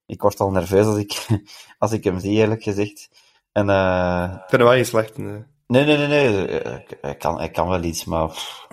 Ik 0.05 0.21
word 0.21 0.39
al 0.39 0.51
nerveus 0.51 0.85
als 0.85 0.97
ik, 0.97 1.25
als 1.79 1.91
ik 1.91 2.03
hem 2.03 2.19
zie, 2.19 2.31
eerlijk 2.37 2.63
gezegd. 2.63 3.09
En... 3.51 3.69
eh 3.69 4.23
Ik 4.33 4.39
vind 4.49 4.61
hem 4.61 4.69
wel 4.69 4.77
niet 4.77 4.87
slecht. 4.87 5.17
nee. 5.17 5.43
Nee, 5.67 5.85
nee, 5.85 5.97
nee, 5.97 6.07
nee. 6.07 6.47
eh, 6.59 6.77
Hij 7.01 7.15
kan, 7.15 7.37
hij 7.37 7.49
kan 7.49 7.67
wel 7.67 7.83
iets, 7.83 8.05
maar 8.05 8.27
pff, 8.27 8.67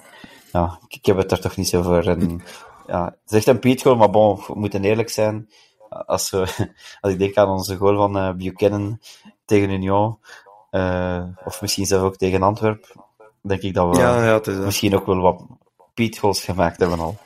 ja, 0.53 0.79
ik- 0.89 0.95
ik 0.95 1.07
heb 1.07 1.17
het 1.17 1.33
er 1.33 1.41
toch 1.41 1.57
niet 1.57 1.69
zo 1.69 1.83
voor. 1.83 2.03
En, 2.07 2.43
ja, 2.87 3.05
het 3.05 3.31
is 3.33 3.37
echt 3.37 3.47
een 3.47 3.59
Piet 3.59 3.83
goal, 3.83 3.97
maar 3.97 4.11
bon, 4.11 4.37
we 4.47 4.55
moeten 4.55 4.85
eerlijk 4.85 5.11
zijn. 5.11 5.49
Als, 6.07 6.31
we, 6.31 6.39
als 7.01 7.13
ik 7.13 7.19
denk 7.19 7.37
aan 7.37 7.49
onze 7.49 7.77
goal 7.77 7.97
van 7.97 8.19
eh, 8.19 8.33
Buchanan 8.33 9.01
tegen 9.45 9.71
Union, 9.71 10.19
eh, 10.71 11.25
of 11.45 11.61
misschien 11.61 11.87
zelfs 11.87 12.05
ook 12.05 12.17
tegen 12.17 12.43
Antwerp, 12.43 12.95
denk 13.41 13.61
ik 13.61 13.75
dat 13.75 13.95
we 13.95 14.01
Ja, 14.01 14.25
ja, 14.25 14.39
dat. 14.39 14.47
misschien 14.47 14.95
ook 14.95 15.07
wel 15.07 15.21
wat 15.21 15.43
Piet 15.95 16.19
goals 16.19 16.45
gemaakt 16.45 16.81
hebben 16.81 17.01
al. 17.01 17.17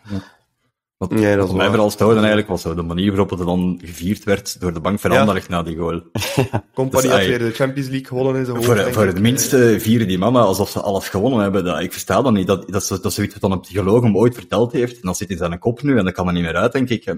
Wat, 0.98 1.10
Nee, 1.10 1.36
dat 1.36 1.54
mij 1.54 1.66
vooral 1.66 1.90
stoorde 1.90 2.18
eigenlijk 2.18 2.48
was 2.48 2.62
zo 2.62 2.74
de 2.74 2.82
manier 2.82 3.08
waarop 3.08 3.30
het 3.30 3.38
dan 3.38 3.80
gevierd 3.84 4.24
werd 4.24 4.60
door 4.60 4.72
de 4.72 4.80
bank 4.80 5.00
van 5.00 5.10
Ja. 5.10 5.18
Anderlecht 5.18 5.48
na 5.48 5.62
die 5.62 5.76
goal. 5.76 6.02
Company 6.74 7.02
Dus, 7.02 7.10
had 7.10 7.26
weer 7.26 7.38
de 7.38 7.50
Champions 7.50 7.88
League 7.88 8.06
gewonnen 8.06 8.36
in 8.36 8.44
zijn 8.44 8.56
hoofd. 8.56 8.68
Voor, 8.68 8.92
voor 8.92 9.06
het 9.06 9.20
minste 9.20 9.76
vieren 9.80 10.08
die 10.08 10.18
mannen 10.18 10.42
alsof 10.42 10.70
ze 10.70 10.80
alles 10.80 11.08
gewonnen 11.08 11.40
hebben. 11.40 11.64
Dat, 11.64 11.80
ik 11.80 11.92
versta 11.92 12.22
dat 12.22 12.32
niet. 12.32 12.46
Dat, 12.46 12.68
dat, 12.68 12.82
is, 12.82 12.88
dat 12.88 13.04
is 13.04 13.14
zoiets 13.14 13.32
wat 13.32 13.42
dan 13.42 13.52
een 13.52 13.60
psycholoog 13.60 14.02
hem 14.02 14.16
ooit 14.16 14.34
verteld 14.34 14.72
heeft. 14.72 14.94
En 14.94 15.02
dan 15.02 15.14
zit 15.14 15.30
in 15.30 15.36
zijn 15.36 15.58
kop 15.58 15.82
nu 15.82 15.98
en 15.98 16.04
dat 16.04 16.14
kan 16.14 16.26
er 16.26 16.32
niet 16.32 16.42
meer 16.42 16.56
uit, 16.56 16.72
denk 16.72 16.88
ik. 16.88 17.04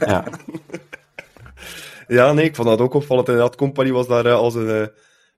Ja. 0.00 0.24
Ja, 2.06 2.32
nee, 2.32 2.44
ik 2.44 2.54
vond 2.54 2.68
dat 2.68 2.80
ook 2.80 2.94
opvallend. 2.94 3.28
Inderdaad, 3.28 3.56
Company 3.56 3.90
was 3.90 4.06
daar 4.06 4.26
eh, 4.26 4.34
als 4.34 4.54
een 4.54 4.68
eh, 4.68 4.86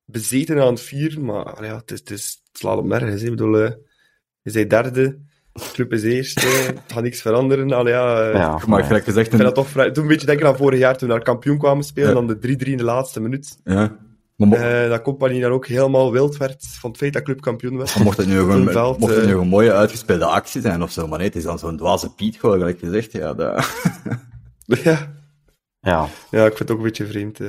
bezeten 0.04 0.60
aan 0.60 0.72
het 0.72 0.80
vieren, 0.80 1.24
maar 1.24 1.64
ja, 1.64 1.76
het, 1.76 1.90
is, 1.90 1.98
het, 1.98 2.10
is, 2.10 2.42
het 2.48 2.58
slaat 2.58 2.78
op 2.78 2.84
nergens. 2.84 3.22
Ik 3.22 3.30
bedoel, 3.30 3.58
eh, 3.58 3.72
je 4.42 4.50
zei 4.50 4.66
derde, 4.66 4.90
de 4.90 5.18
club 5.72 5.92
is 5.92 6.02
eerste, 6.02 6.46
het 6.46 6.80
gaat 6.92 7.02
niks 7.02 7.20
veranderen. 7.20 7.72
Allee, 7.72 7.92
ja, 7.92 8.28
eh, 8.28 8.34
ja. 8.34 8.60
maar 8.66 8.84
gelijk 8.84 9.04
gezegd, 9.04 9.24
Ik 9.26 9.30
vind 9.32 9.40
een, 9.40 9.46
dat 9.46 9.54
toch 9.54 9.68
vrij... 9.68 9.90
Toen 9.90 10.02
een 10.02 10.08
beetje 10.08 10.26
denken 10.26 10.46
aan 10.46 10.56
vorig 10.56 10.78
jaar, 10.78 10.96
toen 10.96 11.08
we 11.08 11.14
naar 11.14 11.22
kampioen 11.22 11.58
kwamen 11.58 11.84
spelen, 11.84 12.08
Ja. 12.08 12.14
dan 12.14 12.26
de 12.26 12.36
3-3 12.38 12.70
in 12.70 12.76
de 12.76 12.84
laatste 12.84 13.20
minuut. 13.20 13.58
ja. 13.64 13.96
Maar 14.36 14.48
mo- 14.48 14.56
Eh, 14.56 14.88
dat 14.88 15.02
Company 15.02 15.40
daar 15.40 15.50
ook 15.50 15.66
helemaal 15.66 16.12
wild 16.12 16.36
werd 16.36 16.66
van 16.80 16.90
het 16.90 16.98
feit 16.98 17.12
dat 17.12 17.22
club 17.22 17.40
kampioen 17.40 17.76
werd. 17.76 17.94
maar 17.94 18.04
mocht 18.04 18.16
het 18.16 18.26
nu 18.26 18.36
gewoon, 18.38 18.66
een 18.66 18.72
veld, 18.72 18.98
mocht 18.98 19.14
het 19.14 19.22
eh, 19.24 19.28
nu 19.30 19.36
een 19.36 19.48
mooie 19.48 19.72
uitgespeelde 19.72 20.24
actie 20.24 20.60
zijn 20.60 20.82
of 20.82 20.90
zo, 20.90 21.06
maar 21.08 21.18
nee, 21.18 21.26
het 21.26 21.36
is 21.36 21.42
dan 21.42 21.58
zo'n 21.58 21.76
dwaze 21.76 22.14
Piet 22.14 22.36
gewoon, 22.40 22.58
gelijk 22.58 22.78
gezegd. 22.78 23.12
Ja, 23.12 23.34
dat... 23.34 23.70
ja. 24.84 25.12
ja. 25.80 26.08
ja, 26.30 26.44
ik 26.46 26.56
vind 26.56 26.58
het 26.58 26.70
ook 26.70 26.76
een 26.76 26.82
beetje 26.82 27.06
vreemd. 27.06 27.40
eh. 27.40 27.48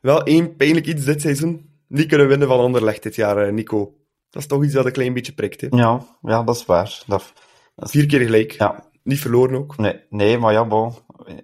Wel 0.00 0.22
één 0.22 0.56
pijnlijk 0.56 0.86
iets 0.86 1.04
dit 1.04 1.20
seizoen. 1.20 1.70
Niet 1.88 2.06
kunnen 2.08 2.28
winnen 2.28 2.48
van 2.48 2.60
Anderlecht 2.60 3.02
dit 3.02 3.14
jaar, 3.14 3.52
Nico. 3.52 3.94
Dat 4.30 4.42
is 4.42 4.48
toch 4.48 4.64
iets 4.64 4.72
dat 4.72 4.86
een 4.86 4.92
klein 4.92 5.12
beetje 5.12 5.32
prikt. 5.32 5.60
Hè. 5.60 5.66
Ja, 5.70 6.06
ja, 6.22 6.42
dat 6.42 6.56
is 6.56 6.64
waar. 6.64 7.02
Dat, 7.06 7.32
Vier 7.76 8.06
keer 8.06 8.20
gelijk. 8.20 8.52
ja, 8.52 8.84
Niet 9.02 9.20
verloren 9.20 9.58
ook. 9.58 9.76
nee, 9.76 10.00
nee, 10.10 10.38
maar 10.38 10.52
ja, 10.52 10.66
bon, 10.66 10.94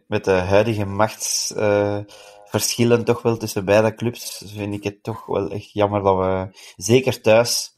met 0.06 0.24
de 0.24 0.30
huidige 0.30 0.84
machtsverschillen 0.84 3.04
toch 3.04 3.22
wel 3.22 3.36
tussen 3.36 3.64
beide 3.64 3.94
clubs, 3.94 4.42
vind 4.46 4.74
ik 4.74 4.84
het 4.84 5.02
toch 5.02 5.26
wel 5.26 5.50
echt 5.50 5.72
jammer 5.72 6.02
dat 6.02 6.16
we, 6.16 6.48
zeker 6.76 7.20
thuis, 7.20 7.76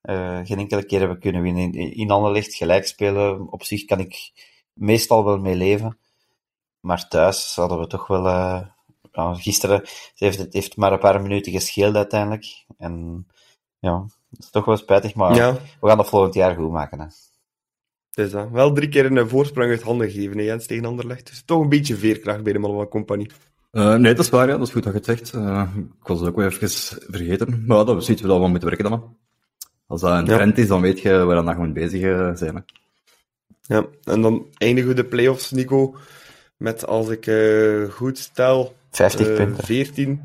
eh, 0.00 0.38
geen 0.42 0.58
enkele 0.58 0.84
keer 0.84 0.98
hebben 0.98 1.18
kunnen 1.18 1.42
winnen. 1.42 1.72
In, 1.72 1.94
in 1.94 2.10
Anderlecht 2.10 2.54
gelijk 2.54 2.86
spelen, 2.86 3.52
op 3.52 3.62
zich 3.62 3.84
kan 3.84 4.00
ik 4.00 4.32
meestal 4.72 5.24
wel 5.24 5.38
mee 5.38 5.56
leven. 5.56 5.98
Maar 6.80 7.08
thuis 7.08 7.54
hadden 7.54 7.78
we 7.78 7.86
toch 7.86 8.06
wel, 8.06 8.26
eh, 8.26 8.66
gisteren 9.34 9.76
het 9.76 10.12
heeft 10.14 10.38
het 10.38 10.52
heeft 10.52 10.76
maar 10.76 10.92
een 10.92 10.98
paar 10.98 11.22
minuten 11.22 11.52
gescheeld 11.52 11.96
uiteindelijk. 11.96 12.64
En 12.78 13.26
ja, 13.78 14.04
dat 14.30 14.38
is 14.40 14.50
toch 14.50 14.64
wel 14.64 14.76
spijtig, 14.76 15.14
maar 15.14 15.34
Ja, 15.34 15.52
we 15.80 15.88
gaan 15.88 15.96
dat 15.96 16.08
volgend 16.08 16.34
jaar 16.34 16.54
goed 16.54 16.70
maken. 16.70 17.00
Hè. 17.00 17.06
dat. 18.30 18.50
Wel 18.50 18.72
drie 18.72 18.88
keer 18.88 19.04
een 19.04 19.28
voorsprong 19.28 19.70
uit 19.70 19.82
handen 19.82 20.10
gegeven, 20.10 20.38
hè, 20.38 20.44
Jens, 20.44 20.66
tegen 20.66 20.84
Anderlecht. 20.84 21.26
Dus 21.26 21.42
toch 21.42 21.60
een 21.62 21.68
beetje 21.68 21.96
veerkracht 21.96 22.42
bij 22.42 22.52
de 22.52 22.60
van 22.60 22.88
Compagnie. 22.88 23.30
Eh, 23.70 23.94
nee, 23.94 24.14
dat 24.14 24.24
is 24.24 24.30
waar, 24.30 24.48
ja. 24.48 24.56
Dat 24.56 24.66
is 24.66 24.72
goed 24.72 24.82
dat 24.82 24.92
je 24.92 24.98
het 24.98 25.06
zegt. 25.06 25.34
Eh, 25.34 25.70
ik 26.00 26.06
was 26.06 26.18
het 26.20 26.28
ook 26.28 26.36
wel 26.36 26.46
even 26.46 26.68
vergeten. 27.10 27.64
Maar 27.66 27.84
dat 27.84 28.02
is 28.02 28.08
iets 28.08 28.22
waar 28.22 28.38
we 28.38 28.44
aan 28.44 28.50
moeten 28.50 28.68
werken 28.68 28.90
dan. 28.90 29.16
Als 29.86 30.00
dat 30.00 30.10
een 30.10 30.26
Ja. 30.26 30.36
trend 30.36 30.58
is, 30.58 30.66
dan 30.66 30.80
weet 30.80 31.00
je 31.00 31.24
waar 31.24 31.44
dan 31.44 31.58
moet 31.58 31.72
bezig 31.72 32.02
eh, 32.02 32.34
zijn. 32.34 32.54
Hè. 32.54 32.60
Ja, 33.74 33.86
en 34.04 34.22
dan 34.22 34.46
eindigen 34.58 34.88
we 34.88 34.94
de 34.94 35.04
play-offs, 35.04 35.50
Nico, 35.50 35.94
met, 36.56 36.86
als 36.86 37.08
ik 37.08 37.26
eh, 37.26 37.90
goed 37.90 38.34
tel, 38.34 38.74
50 38.90 39.28
eh, 39.28 39.34
punten. 39.36 39.64
14. 39.64 40.22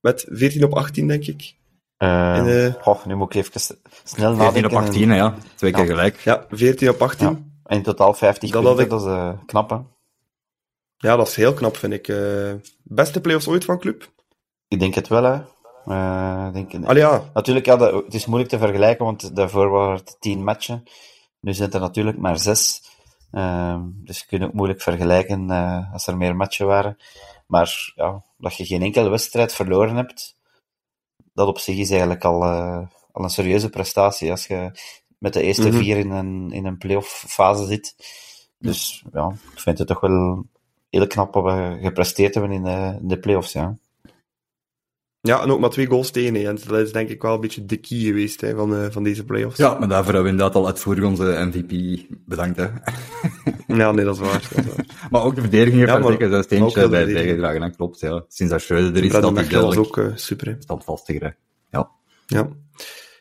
Met 0.00 0.26
14 0.30 0.64
op 0.64 0.72
18, 0.74 1.08
denk 1.08 1.26
ik. 1.26 1.54
Eh, 2.02 2.36
En, 2.36 2.66
eh, 2.74 2.82
goh, 2.82 3.04
nu 3.04 3.14
moet 3.14 3.34
ik 3.34 3.44
even 3.44 3.60
snel 3.60 3.76
14 4.04 4.36
nadenken. 4.36 4.70
op 4.70 4.76
18, 4.84 5.10
hè, 5.10 5.16
ja. 5.16 5.34
Twee 5.54 5.72
keer 5.72 5.86
gelijk. 5.86 6.20
Ja, 6.20 6.44
14 6.50 6.88
op 6.88 7.02
18. 7.02 7.28
Ja. 7.28 7.38
En 7.64 7.76
in 7.76 7.82
totaal 7.82 8.14
50 8.14 8.50
Dat 8.50 8.62
punten, 8.62 8.84
ik- 8.84 8.90
dat 8.90 9.00
is 9.00 9.06
eh, 9.06 9.32
knap, 9.46 9.70
hè? 9.70 9.76
Ja, 10.96 11.16
dat 11.16 11.28
is 11.28 11.36
heel 11.36 11.52
knap, 11.54 11.76
vind 11.76 11.92
ik. 11.92 12.08
eh 12.08 12.52
beste 12.82 13.20
play-offs 13.20 13.48
ooit 13.48 13.64
van 13.64 13.78
club. 13.78 14.10
Ik 14.68 14.80
denk 14.80 14.94
het 14.94 15.08
wel, 15.08 15.22
hè. 15.22 15.40
Eh, 15.86 16.46
ik 16.54 16.70
denk, 16.70 16.86
Allee, 16.86 17.02
ja. 17.02 17.22
Natuurlijk, 17.34 17.66
ja, 17.66 17.76
dat- 17.76 18.04
het 18.04 18.14
is 18.14 18.26
moeilijk 18.26 18.50
te 18.50 18.58
vergelijken, 18.58 19.04
want 19.04 19.36
daarvoor 19.36 19.68
waren 19.70 19.94
het 19.96 20.16
10 20.20 20.44
matchen. 20.44 20.82
Nu 21.40 21.52
zijn 21.54 21.66
het 21.66 21.74
er 21.74 21.80
natuurlijk 21.80 22.18
maar 22.18 22.38
6. 22.38 22.82
dus 23.86 24.18
je 24.18 24.26
kunt 24.26 24.42
ook 24.42 24.52
moeilijk 24.52 24.80
vergelijken 24.82 25.50
eh, 25.50 25.92
als 25.92 26.06
er 26.06 26.16
meer 26.16 26.36
matchen 26.36 26.66
waren. 26.66 26.96
Maar 27.46 27.92
ja, 27.94 28.22
dat 28.38 28.56
je 28.56 28.64
geen 28.66 28.82
enkele 28.82 29.08
wedstrijd 29.08 29.52
verloren 29.52 29.96
hebt, 29.96 30.36
dat 31.32 31.48
op 31.48 31.58
zich 31.58 31.76
is 31.78 31.90
eigenlijk 31.90 32.24
al, 32.24 32.42
eh, 32.44 32.78
al 33.12 33.24
een 33.24 33.30
serieuze 33.30 33.68
prestatie. 33.70 34.30
Als 34.30 34.46
je 34.46 34.70
met 35.18 35.32
de 35.32 35.42
eerste 35.42 35.68
Mhm. 35.68 35.78
vier 35.78 35.96
in 35.96 36.10
een, 36.10 36.50
in 36.52 36.66
een 36.66 36.78
playoff 36.78 37.24
fase 37.28 37.64
zit. 37.66 37.94
Dus 38.58 39.04
ja, 39.12 39.28
ik 39.52 39.60
vind 39.60 39.78
het 39.78 39.86
toch 39.88 40.00
wel 40.00 40.44
heel 40.90 41.06
knap 41.06 41.34
wat 41.34 41.44
we 41.44 41.78
gepresteerd 41.82 42.34
hebben 42.34 42.52
in 42.52 42.62
de, 42.62 42.98
in 43.00 43.08
de 43.08 43.18
playoffs, 43.18 43.52
ja. 43.52 43.76
Ja, 45.20 45.42
en 45.42 45.50
ook 45.50 45.60
maar 45.60 45.70
twee 45.70 45.86
goals 45.86 46.10
tegen. 46.10 46.34
hè, 46.34 46.40
Jens. 46.40 46.62
Dat 46.64 46.78
is 46.78 46.92
denk 46.92 47.08
ik 47.08 47.22
wel 47.22 47.34
een 47.34 47.40
beetje 47.40 47.64
de 47.66 47.76
key 47.76 47.98
geweest 47.98 48.40
hè, 48.40 48.54
van, 48.56 48.74
eh, 48.76 48.90
van 48.90 49.02
deze 49.02 49.24
play-offs. 49.24 49.56
Ja, 49.56 49.78
maar 49.78 49.88
daarvoor 49.88 50.12
hebben 50.14 50.22
we 50.22 50.28
inderdaad 50.28 50.54
al 50.54 50.66
uitvoerig 50.66 51.04
onze 51.04 51.50
MVP 51.52 52.02
bedankt. 52.26 52.56
Hè. 52.56 52.66
Ja, 53.76 53.92
nee, 53.92 54.04
dat 54.04 54.14
is 54.14 54.20
waar. 54.20 54.48
Dat 54.54 54.64
is 54.64 54.74
waar. 54.74 54.86
Maar 55.10 55.22
ook 55.22 55.34
de 55.34 55.40
verdediging 55.40 55.78
heeft 55.78 55.92
Ja, 55.92 55.98
maar 55.98 56.10
zeker 56.10 56.30
zijn 56.30 56.42
steentje 56.42 56.88
bij 56.88 57.06
bijgedragen. 57.06 57.60
Dat 57.60 57.76
klopt, 57.76 58.00
ja. 58.00 58.24
Sinds 58.28 58.52
dat 58.52 58.62
Schreuder 58.62 58.96
er 58.96 59.04
is, 59.04 59.12
dat 59.12 59.34
duidelijk 59.34 59.78
ook 59.78 59.98
eh, 59.98 60.06
super. 60.14 60.56
standvastiger. 60.58 61.22
hè. 61.22 61.30
Ja. 61.78 61.90
Ja. 62.26 62.48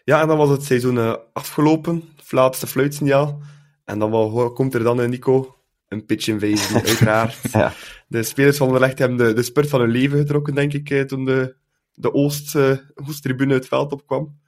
ja, 0.03 0.21
en 0.21 0.27
dan 0.27 0.37
was 0.37 0.49
het 0.49 0.63
seizoen 0.63 0.97
eh, 0.97 1.13
afgelopen. 1.33 2.03
Het 2.15 2.31
laatste 2.31 2.67
fluitsignaal. 2.67 3.41
En 3.85 3.99
dan 3.99 4.11
wel, 4.11 4.51
komt 4.53 4.73
er 4.73 4.83
dan, 4.83 5.01
eh, 5.01 5.07
Nico, 5.07 5.55
een 5.87 6.05
pitch 6.05 6.27
invasion, 6.27 6.81
uiteraard. 6.87 7.37
Ja. 7.51 7.73
De 8.07 8.23
spelers 8.23 8.57
van 8.57 8.67
Anderlecht 8.67 8.99
hebben 8.99 9.17
de, 9.17 9.33
de 9.33 9.43
spurt 9.43 9.69
van 9.69 9.79
hun 9.79 9.89
leven 9.89 10.17
getrokken, 10.17 10.55
denk 10.55 10.73
ik, 10.73 10.89
eh, 10.89 11.01
toen 11.01 11.25
de, 11.25 11.55
de 11.93 12.13
Oost, 12.13 12.57
Oosttribune 13.07 13.53
het 13.53 13.67
veld 13.67 13.91
opkwam. 13.91 14.39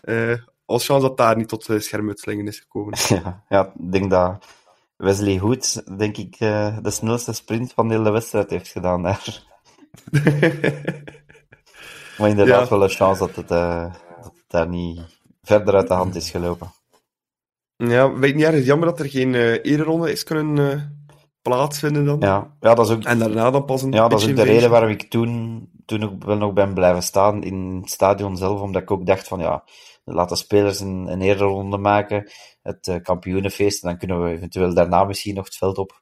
Eh 0.00 0.32
als 0.70 0.86
chance 0.86 1.06
dat 1.06 1.16
daar 1.16 1.36
niet 1.36 1.48
tot 1.48 1.68
uh, 1.68 1.78
schermutselingen 1.80 2.46
is 2.46 2.58
gekomen. 2.58 2.98
Ja, 3.08 3.44
ja, 3.48 3.72
ik 3.78 3.92
denk 3.92 4.10
dat 4.10 4.46
Wesley 5.00 5.38
Hood, 5.38 5.98
denk 5.98 6.16
ik, 6.16 6.36
eh, 6.38 6.76
de 6.82 6.90
snelste 6.90 7.32
sprint 7.32 7.72
van 7.72 7.88
de 7.88 7.94
hele 7.94 8.10
wedstrijd 8.10 8.50
heeft 8.50 8.68
gedaan 8.68 9.02
daar. 9.02 9.42
maar 12.18 12.28
inderdaad 12.28 12.62
Ja. 12.62 12.68
wel 12.68 12.82
een 12.82 12.88
chance 12.88 13.20
dat 13.26 13.36
het, 13.36 13.50
eh, 13.50 13.94
dat 14.22 14.24
het 14.24 14.44
daar 14.48 14.68
niet 14.68 15.00
verder 15.42 15.74
uit 15.74 15.88
de 15.88 15.94
hand 15.94 16.14
is 16.14 16.30
gelopen. 16.30 16.72
Ja, 17.76 18.12
weet 18.12 18.34
niet 18.34 18.44
erg 18.44 18.64
jammer 18.64 18.88
dat 18.88 19.00
er 19.00 19.08
geen 19.10 19.34
ereronde 19.34 20.12
is 20.12 20.24
kunnen 20.24 20.98
plaatsvinden 21.42 22.04
dan. 22.04 22.16
Ja, 22.20 22.56
ja 22.60 22.74
dat 22.74 22.86
is 22.86 22.92
ook, 22.94 23.04
En 23.04 23.18
daarna 23.18 23.50
dan 23.50 23.64
pas 23.64 23.82
een 23.82 23.92
ja, 23.92 24.08
dat 24.08 24.20
is 24.20 24.28
ook 24.28 24.36
de 24.36 24.42
reden 24.42 24.70
waarom 24.70 24.90
ik 24.90 25.10
toen, 25.10 25.68
toen 25.86 26.02
ook 26.04 26.24
wel 26.24 26.36
nog 26.36 26.52
ben 26.52 26.74
blijven 26.74 27.02
staan 27.02 27.42
in 27.42 27.78
het 27.80 27.90
stadion 27.90 28.36
zelf, 28.36 28.60
omdat 28.60 28.82
ik 28.82 28.90
ook 28.90 29.06
dacht 29.06 29.28
van 29.28 29.40
ja, 29.40 29.64
laat 30.04 30.28
de 30.28 30.36
spelers 30.36 30.80
een, 30.80 31.06
een 31.06 31.20
ereronde 31.20 31.78
maken, 31.78 32.30
het 32.70 32.88
eh, 32.88 33.02
kampioenenfeest, 33.02 33.82
en 33.82 33.88
dan 33.88 33.98
kunnen 33.98 34.22
we 34.24 34.30
eventueel 34.30 34.74
daarna 34.74 35.04
misschien 35.04 35.34
nog 35.34 35.44
het 35.44 35.56
veld 35.56 35.78
op. 35.78 36.00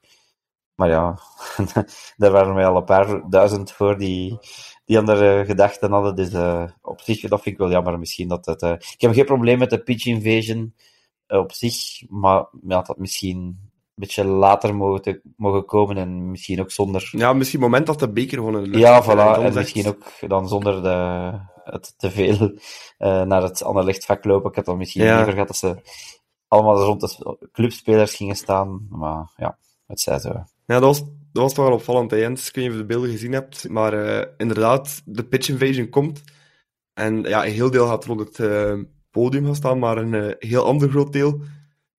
Maar 0.75 0.89
ja, 0.89 1.19
daar 2.17 2.31
waren 2.31 2.53
wij 2.53 2.65
al 2.65 2.75
een 2.75 2.83
paar 2.83 3.29
duizend 3.29 3.71
voor 3.71 3.97
die, 3.97 4.37
die 4.85 4.97
andere 4.97 5.45
gedachten 5.45 5.91
hadden. 5.91 6.15
Dus 6.15 6.33
eh, 6.33 6.63
op 6.81 7.01
zich, 7.01 7.21
dat 7.21 7.41
vind 7.41 7.55
ik 7.55 7.61
wel 7.61 7.71
jammer 7.71 7.99
misschien. 7.99 8.27
Dat 8.27 8.45
het, 8.45 8.61
eh, 8.61 8.71
ik 8.71 9.01
heb 9.01 9.13
geen 9.13 9.25
probleem 9.25 9.57
met 9.57 9.69
de 9.69 9.83
pitch 9.83 10.05
invasion 10.05 10.73
op 11.27 11.51
zich, 11.51 12.01
maar 12.09 12.37
ja, 12.67 12.75
dat 12.77 12.87
had 12.87 12.97
misschien 12.97 13.37
een 13.37 13.59
beetje 13.95 14.25
later 14.25 14.75
mogen, 14.75 15.21
mogen 15.37 15.65
komen 15.65 15.97
en 15.97 16.31
misschien 16.31 16.59
ook 16.59 16.71
zonder... 16.71 17.09
Ja, 17.11 17.33
misschien 17.33 17.59
het 17.61 17.69
moment 17.69 17.87
dat 17.87 17.99
de 17.99 18.11
beker 18.11 18.37
gewoon 18.37 18.61
lucht 18.61 18.77
Ja, 18.77 19.03
voilà. 19.03 19.43
En 19.43 19.53
misschien 19.53 19.87
ook 19.87 20.03
dan 20.27 20.47
zonder 20.47 20.83
de, 20.83 21.31
het 21.63 21.93
te 21.97 22.11
veel 22.11 22.57
naar 23.25 23.41
het 23.41 23.63
andere 23.63 23.85
lichtvak 23.85 24.25
lopen. 24.25 24.49
Ik 24.49 24.55
had 24.55 24.65
dan 24.65 24.77
misschien 24.77 25.03
Ja. 25.03 25.15
liever 25.15 25.31
gehad 25.33 25.47
dat 25.47 25.57
ze 25.57 25.75
allemaal 26.49 26.83
rond 26.83 27.01
de 27.01 27.49
clubspelers 27.51 28.15
gingen 28.15 28.35
staan. 28.35 28.87
Maar 28.89 29.31
ja, 29.37 29.57
het 29.87 29.99
zij 29.99 30.19
zo. 30.19 30.29
Ja, 30.29 30.43
dat 30.65 30.81
was, 30.81 30.99
dat 31.31 31.43
was 31.43 31.53
toch 31.53 31.65
wel 31.65 31.73
opvallend, 31.73 32.11
hè, 32.11 32.17
Jens. 32.17 32.47
Ik 32.47 32.55
weet 32.55 32.63
niet 32.63 32.73
of 32.73 32.79
je 32.79 32.85
de 32.87 32.93
beelden 32.93 33.11
gezien 33.11 33.31
hebt, 33.33 33.69
maar 33.69 33.93
eh, 33.93 34.25
inderdaad, 34.37 35.01
de 35.05 35.23
pitch 35.23 35.49
invasion 35.49 35.89
komt. 35.89 36.21
En 36.93 37.21
ja, 37.21 37.45
een 37.45 37.51
heel 37.51 37.71
deel 37.71 37.87
gaat 37.87 38.05
rond 38.05 38.19
het 38.19 38.39
eh, 38.39 38.73
podium 39.11 39.45
gaan 39.45 39.55
staan, 39.55 39.79
maar 39.79 39.97
een 39.97 40.13
eh, 40.13 40.35
heel 40.49 40.65
ander 40.65 40.89
groot 40.89 41.13
deel, 41.13 41.41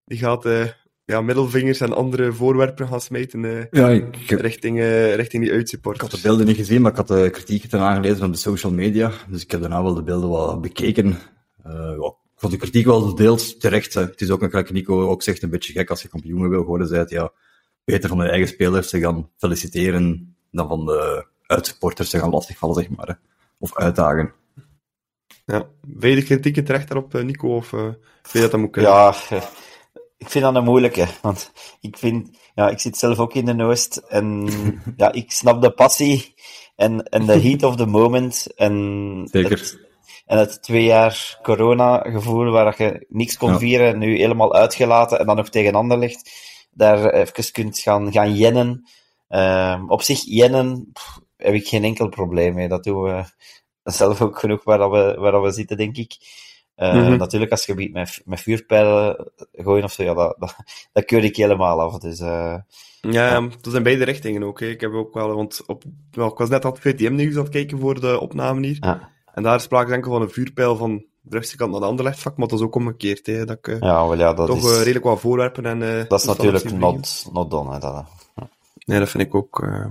die 0.05 0.17
gaat 0.17 0.45
eh, 0.45 0.65
ja, 1.05 1.21
middelvingers 1.21 1.79
en 1.79 1.93
andere 1.93 2.33
voorwerpen 2.33 2.87
gaan 2.87 3.01
smijten 3.01 3.45
eh, 3.45 3.65
Ja, 3.71 3.89
ik, 3.89 4.15
ik 4.17 4.29
heb- 4.29 4.39
richting, 4.39 4.79
eh, 4.79 5.15
richting 5.15 5.43
die 5.43 5.51
ik 5.51 5.57
uitsupporters. 5.57 6.11
had 6.11 6.21
de 6.21 6.27
beelden 6.27 6.45
niet 6.45 6.55
gezien, 6.55 6.81
maar 6.81 6.91
ik 6.91 6.97
had 6.97 7.07
de 7.07 7.29
kritiek 7.31 7.65
ten 7.69 7.79
aangelezen 7.79 8.25
op 8.25 8.31
de 8.31 8.37
social 8.37 8.71
media. 8.71 9.11
Dus 9.29 9.41
ik 9.43 9.51
heb 9.51 9.61
daarna 9.61 9.83
wel 9.83 9.93
de 9.93 10.03
beelden 10.03 10.29
wat 10.29 10.61
bekeken. 10.61 11.17
Eh, 11.63 11.73
ja, 11.73 12.13
ik 12.20 12.20
vond 12.41 12.53
de 12.53 12.59
kritiek 12.59 12.85
wel 12.85 13.15
deels 13.15 13.57
terecht. 13.57 13.93
Hè. 13.93 14.01
Het 14.01 14.21
is 14.21 14.29
ook, 14.29 14.43
gelijk 14.43 14.71
Nico 14.71 15.09
ook 15.09 15.23
zegt, 15.23 15.43
een 15.43 15.49
beetje 15.49 15.73
gek 15.73 15.89
als 15.89 16.01
je 16.01 16.07
kampioen 16.07 16.49
wil 16.49 16.63
worden. 16.63 16.87
Zei 16.87 16.99
het, 16.99 17.09
ja, 17.09 17.31
beter 17.83 18.09
van 18.09 18.17
de 18.17 18.29
eigen 18.29 18.47
spelers 18.47 18.89
te 18.89 18.99
gaan 18.99 19.29
feliciteren 19.37 20.35
dan 20.51 20.67
van 20.67 20.85
de 20.85 21.25
uitsupporters 21.45 22.09
te 22.09 22.19
gaan 22.19 22.29
lastigvallen, 22.29 22.75
zeg 22.75 22.89
maar. 22.89 23.07
Hè. 23.07 23.13
Of 23.59 23.77
uitdagen. 23.77 24.33
Ja. 25.45 25.67
Ben 25.87 26.09
je 26.09 26.15
de 26.15 26.23
kritieken 26.23 26.63
terecht 26.63 26.87
daarop, 26.87 27.15
eh, 27.15 27.23
Nico, 27.23 27.55
of 27.55 27.73
eh 27.73 27.79
vind 28.21 28.31
je 28.31 28.39
dat 28.39 28.51
dat 28.51 28.59
moet 28.59 28.71
kunnen? 28.71 28.91
Ja, 28.91 29.15
eh, 29.29 29.43
ik 30.17 30.29
vind 30.29 30.43
dat 30.43 30.55
een 30.55 30.63
moeilijke, 30.63 31.07
want 31.21 31.51
ik 31.79 31.97
vind, 31.97 32.37
ja, 32.55 32.69
ik 32.69 32.79
zit 32.79 32.97
zelf 32.97 33.19
ook 33.19 33.33
in 33.33 33.45
de 33.45 33.63
Oost 33.63 33.97
en 33.97 34.49
ja, 34.97 35.11
ik 35.11 35.31
snap 35.31 35.61
de 35.61 35.71
passie 35.71 36.33
en, 36.75 37.03
en 37.03 37.25
de 37.25 37.39
heat 37.41 37.63
of 37.63 37.75
the 37.75 37.85
moment 37.85 38.47
en 38.55 39.27
Zeker. 39.31 39.57
Het, 39.57 39.89
en 40.25 40.37
het 40.37 40.61
twee 40.63 40.83
jaar 40.83 41.39
corona-gevoel 41.43 42.51
waar 42.51 42.75
je 42.77 43.05
niks 43.09 43.37
kon 43.37 43.51
Ja. 43.51 43.57
vieren, 43.57 43.97
nu 43.97 44.17
helemaal 44.17 44.53
uitgelaten 44.53 45.19
en 45.19 45.25
dan 45.25 45.35
nog 45.35 45.49
tegen 45.49 45.75
ander 45.75 45.97
ligt, 45.97 46.31
daar 46.71 47.09
even 47.09 47.51
kunt 47.51 47.79
gaan, 47.79 48.11
gaan 48.11 48.35
jennen. 48.35 48.87
Ehm, 49.27 49.89
op 49.89 50.01
zich, 50.01 50.21
jennen, 50.25 50.89
pff, 50.93 51.19
heb 51.37 51.53
ik 51.53 51.67
geen 51.67 51.83
enkel 51.83 52.09
probleem 52.09 52.53
mee. 52.53 52.67
Dat 52.67 52.83
doen 52.83 53.01
we 53.03 53.23
zelf 53.83 54.21
ook 54.21 54.39
genoeg 54.39 54.63
waar, 54.63 54.77
dat 54.77 54.91
we, 54.91 55.15
waar 55.19 55.31
dat 55.31 55.43
we 55.43 55.51
zitten, 55.51 55.77
denk 55.77 55.97
ik. 55.97 56.15
Eh, 56.75 56.93
Mhm. 56.93 57.17
Natuurlijk, 57.17 57.51
als 57.51 57.65
je 57.65 57.89
met, 57.93 58.21
met 58.25 58.41
vuurpijlen 58.41 59.31
gooien 59.51 59.83
of 59.83 59.91
zo, 59.91 60.03
ja, 60.03 60.13
dat, 60.13 60.35
dat, 60.39 60.55
dat 60.93 61.05
keur 61.05 61.23
ik 61.23 61.35
helemaal 61.35 61.81
af. 61.81 61.97
Dus, 61.97 62.19
eh, 62.19 62.55
Ja, 63.01 63.41
dat 63.41 63.65
is 63.67 63.73
in 63.73 63.83
beide 63.83 64.03
richtingen 64.03 64.43
ook. 64.43 64.59
Hè. 64.59 64.65
Ik 64.65 64.81
heb 64.81 64.93
ook 64.93 65.13
wel, 65.13 65.35
want 65.35 65.61
op, 65.65 65.83
wel, 66.11 66.27
ik 66.27 66.37
was 66.37 66.49
net 66.49 66.65
op 66.65 66.73
het 66.73 66.81
VTM-nieuws 66.95 67.35
aan 67.35 67.41
het 67.43 67.51
kijken 67.51 67.79
voor 67.79 67.99
de 67.99 68.19
opname 68.19 68.65
hier. 68.67 68.77
ja, 68.79 69.09
En 69.33 69.43
daar 69.43 69.61
sprak 69.61 69.87
ik 69.87 69.93
enkel 69.93 70.11
van 70.11 70.21
een 70.21 70.29
vuurpijl 70.29 70.75
van 70.75 71.05
de 71.21 71.35
rechtse 71.37 71.55
kant 71.57 71.71
naar 71.71 71.79
de 71.79 71.85
andere 71.85 72.13
vak, 72.13 72.37
maar 72.37 72.47
dat 72.47 72.59
is 72.59 72.65
ook 72.65 72.75
omgekeerd. 72.75 73.25
Hè, 73.25 73.45
dat 73.45 73.57
ik 73.57 73.67
eh, 73.67 73.79
ja, 73.79 74.07
wel, 74.07 74.17
ja, 74.17 74.33
dat 74.33 74.47
toch 74.47 74.57
is, 74.57 74.63
eh, 74.71 74.77
redelijk 74.77 75.05
wat 75.05 75.19
voorwerpen 75.19 75.65
en... 75.65 75.81
eh, 75.81 76.07
dat 76.07 76.19
is 76.19 76.25
natuurlijk 76.25 76.71
not, 76.71 77.29
not 77.33 77.51
done. 77.51 77.73
Hè, 77.73 77.79
dat, 77.79 78.05
Nee, 78.85 78.99
dat 78.99 79.09
vind 79.09 79.23
ik 79.23 79.35
ook. 79.35 79.61
eh. 79.63 79.85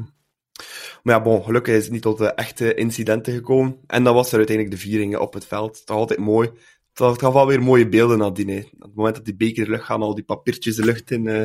Maar 1.02 1.14
ja, 1.14 1.22
bon, 1.22 1.42
gelukkig 1.44 1.74
is 1.76 1.82
het 1.82 1.92
niet 1.92 2.02
tot 2.02 2.18
de 2.18 2.32
echte 2.32 2.74
incidenten 2.74 3.32
gekomen. 3.34 3.76
En 3.86 4.04
dan 4.04 4.14
was 4.14 4.30
er 4.32 4.36
uiteindelijk 4.38 4.76
de 4.76 4.82
viering 4.82 5.16
op 5.16 5.34
het 5.34 5.44
veld. 5.46 5.86
Toch 5.86 5.96
altijd 5.96 6.18
mooi. 6.20 6.50
Het 6.92 7.18
gaf 7.20 7.34
alweer 7.34 7.62
mooie 7.62 7.88
beelden 7.88 8.18
nadien. 8.18 8.48
Hè. 8.48 8.58
Op 8.58 8.82
het 8.82 8.94
moment 8.94 9.14
dat 9.16 9.24
die 9.24 9.36
beker 9.36 9.64
de 9.64 9.70
lucht 9.70 9.84
gaan, 9.84 10.02
al 10.02 10.14
die 10.14 10.24
papiertjes 10.24 10.76
de 10.76 10.84
lucht 10.84 11.10
in. 11.10 11.26
eh, 11.26 11.44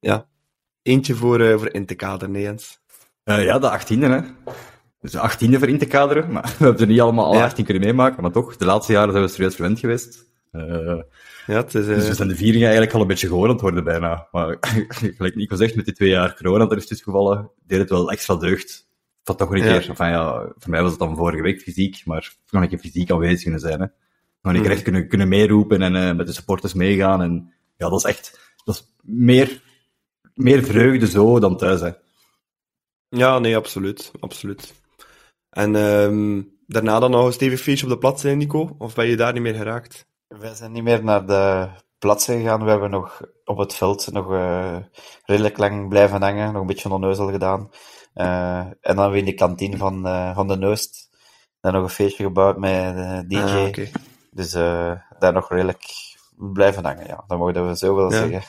ja, 0.00 0.26
eentje 0.82 1.14
voor, 1.14 1.40
eh, 1.40 1.56
voor 1.58 1.72
in 1.72 1.86
te 1.86 1.94
kaderen, 1.94 2.32
nee, 2.32 2.42
Jens. 2.42 2.80
Eh, 3.24 3.44
ja, 3.44 3.58
de 3.58 3.70
18e, 3.70 3.98
hè. 3.98 4.20
Dus 5.00 5.10
de 5.12 5.18
18e 5.30 5.58
voor 5.58 5.68
in 5.68 5.78
te 5.78 5.86
kaderen. 5.86 6.32
Maar 6.32 6.42
we 6.58 6.64
hebben 6.64 6.80
er 6.82 6.86
niet 6.86 7.00
allemaal 7.00 7.26
alle 7.26 7.36
Ja. 7.36 7.44
18 7.44 7.64
kunnen 7.64 7.82
meemaken. 7.82 8.22
Maar 8.22 8.32
toch, 8.32 8.56
de 8.56 8.64
laatste 8.64 8.92
jaren 8.92 9.12
zijn 9.12 9.24
we 9.24 9.30
serieus 9.30 9.54
gewend 9.54 9.78
geweest. 9.78 10.26
Eh, 10.52 10.98
Ja, 11.46 11.54
het 11.56 11.74
is... 11.74 11.86
eh, 11.88 11.94
dus 11.94 12.08
we 12.08 12.14
zijn 12.14 12.28
de 12.28 12.36
vieringen 12.36 12.62
eigenlijk 12.66 12.94
al 12.94 13.00
een 13.00 13.06
beetje 13.06 13.26
gewoon 13.26 13.44
aan 13.44 13.50
het 13.52 13.60
worden 13.60 13.84
bijna. 13.84 14.28
Maar 14.32 14.56
gelijk 15.16 15.34
Nico 15.34 15.56
zegt, 15.56 15.74
met 15.76 15.84
die 15.84 15.94
twee 15.94 16.08
jaar 16.08 16.36
corona 16.36 16.58
dat 16.58 16.70
er 16.72 16.76
is 16.78 16.86
tussengevallen, 16.86 17.50
deed 17.66 17.78
het 17.78 17.90
wel 17.90 18.10
extra 18.10 18.36
deugd. 18.36 18.86
Dat 19.22 19.38
toch 19.38 19.50
een 19.50 19.58
Ja. 19.58 19.78
keer, 19.78 19.88
enfin, 19.88 20.06
ja, 20.08 20.32
voor 20.58 20.70
mij 20.70 20.82
was 20.82 20.90
het 20.90 21.00
dan 21.00 21.16
vorige 21.16 21.42
week 21.42 21.60
fysiek, 21.62 22.02
maar 22.04 22.32
nog 22.50 22.62
een 22.62 22.68
keer 22.68 22.78
fysiek 22.78 23.10
aanwezig 23.10 23.42
kunnen 23.42 23.60
zijn. 23.60 23.80
Hè. 23.80 23.86
Nog 24.42 24.52
een 24.52 24.52
keer 24.52 24.60
Mhm. 24.62 24.70
echt 24.70 24.82
kunnen, 24.82 25.08
kunnen 25.08 25.28
meeroepen 25.28 25.82
en 25.82 25.96
eh, 25.96 26.16
met 26.16 26.26
de 26.26 26.32
supporters 26.32 26.74
meegaan. 26.74 27.22
En 27.22 27.52
ja, 27.76 27.88
dat 27.88 27.98
is 27.98 28.04
echt, 28.10 28.52
dat 28.64 28.74
is 28.74 28.94
meer, 29.02 29.62
meer 30.34 30.62
vreugde 30.64 31.06
zo 31.06 31.38
dan 31.40 31.56
thuis, 31.56 31.80
hè. 31.80 31.90
Ja, 33.08 33.38
nee, 33.38 33.56
absoluut. 33.56 34.10
absoluut. 34.20 34.74
En 35.50 35.76
ehm, 35.76 36.42
daarna 36.66 36.98
dan 36.98 37.10
nog 37.10 37.26
een 37.26 37.32
stevig 37.32 37.60
feestje 37.60 37.86
op 37.86 37.92
de 37.92 37.98
plaats 37.98 38.22
zijn, 38.22 38.38
Nico? 38.38 38.74
Of 38.78 38.94
ben 38.94 39.06
je 39.06 39.16
daar 39.16 39.32
niet 39.32 39.42
meer 39.42 39.54
geraakt? 39.54 40.06
Wij 40.28 40.54
zijn 40.54 40.72
niet 40.72 40.82
meer 40.82 41.04
naar 41.04 41.26
de 41.26 41.68
plaatsen 41.98 42.36
gegaan. 42.40 42.64
We 42.64 42.70
hebben 42.70 42.90
nog 42.90 43.20
op 43.44 43.58
het 43.58 43.74
veld 43.74 44.12
nog 44.12 44.32
eh, 44.32 44.76
redelijk 45.24 45.58
lang 45.58 45.88
blijven 45.88 46.22
hangen. 46.22 46.52
Nog 46.52 46.60
een 46.60 46.66
beetje 46.66 46.90
onneuzel 46.92 47.30
gedaan. 47.30 47.70
Eh, 48.14 48.58
en 48.80 48.96
dan 48.96 49.10
weer 49.10 49.18
in 49.18 49.24
de 49.24 49.34
kantine 49.34 49.76
van, 49.76 50.06
eh, 50.06 50.34
van 50.34 50.48
de 50.48 50.56
Neust. 50.56 51.08
Dan 51.60 51.72
nog 51.72 51.82
een 51.82 51.88
feestje 51.88 52.24
gebouwd 52.24 52.58
met 52.58 52.96
DJ. 53.30 53.36
Ah. 53.38 53.86
Dus 54.30 54.50
daar 55.18 55.32
nog 55.32 55.50
redelijk 55.50 55.84
blijven 56.36 56.84
hangen, 56.84 57.06
ja. 57.06 57.24
Dat 57.26 57.38
mogen 57.38 57.66
we 57.68 57.76
zo 57.76 57.94
wel 57.94 58.12
Ja. 58.12 58.18
zeggen. 58.18 58.42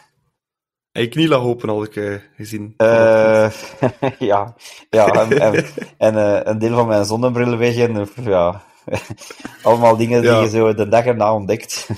En 0.91 1.01
je 1.01 1.07
knie 1.07 1.27
lag 1.27 1.41
open, 1.41 1.69
had 1.69 1.85
ik 1.85 1.95
eh, 1.95 2.15
gezien. 2.35 2.73
Eh, 2.77 3.51
ja, 4.19 4.55
ja 4.89 5.07
en, 5.13 5.39
en, 5.41 5.65
en 5.97 6.15
eh, 6.15 6.39
een 6.43 6.59
deel 6.59 6.75
van 6.75 6.87
mijn 6.87 7.05
zonnebril 7.05 7.57
weg 7.57 7.75
en 7.77 8.07
ja, 8.15 8.63
allemaal 9.63 9.97
dingen 9.97 10.21
die 10.21 10.29
Ja. 10.29 10.41
je 10.41 10.49
zo 10.49 10.73
de 10.73 10.87
dag 10.87 11.05
erna 11.05 11.33
ontdekt. 11.33 11.89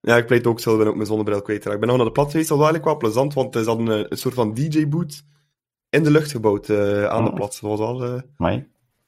Ja, 0.00 0.16
ik 0.16 0.26
pleit 0.26 0.46
ook 0.46 0.60
zelf, 0.60 0.78
ben 0.78 0.86
ook 0.86 0.94
mijn 0.94 1.06
zonnebril 1.06 1.42
kwijt. 1.42 1.66
Ik 1.66 1.78
ben 1.78 1.88
nog 1.88 1.96
naar 1.96 2.06
de 2.06 2.12
plat 2.12 2.30
geweest, 2.30 2.48
dat 2.48 2.58
was 2.58 2.66
eigenlijk 2.68 3.00
wel 3.00 3.10
plezant, 3.10 3.34
want 3.34 3.54
ze 3.54 3.64
hadden 3.64 3.86
een, 3.86 4.06
een 4.08 4.18
soort 4.18 4.34
van 4.34 4.54
DJ-boot 4.54 5.22
in 5.90 6.02
de 6.02 6.10
lucht 6.10 6.30
gebouwd 6.30 6.70
aan 6.70 7.24
de 7.24 7.30
Oh. 7.30 7.34
plaats. 7.34 7.60
Dat 7.60 7.78
was 7.78 8.00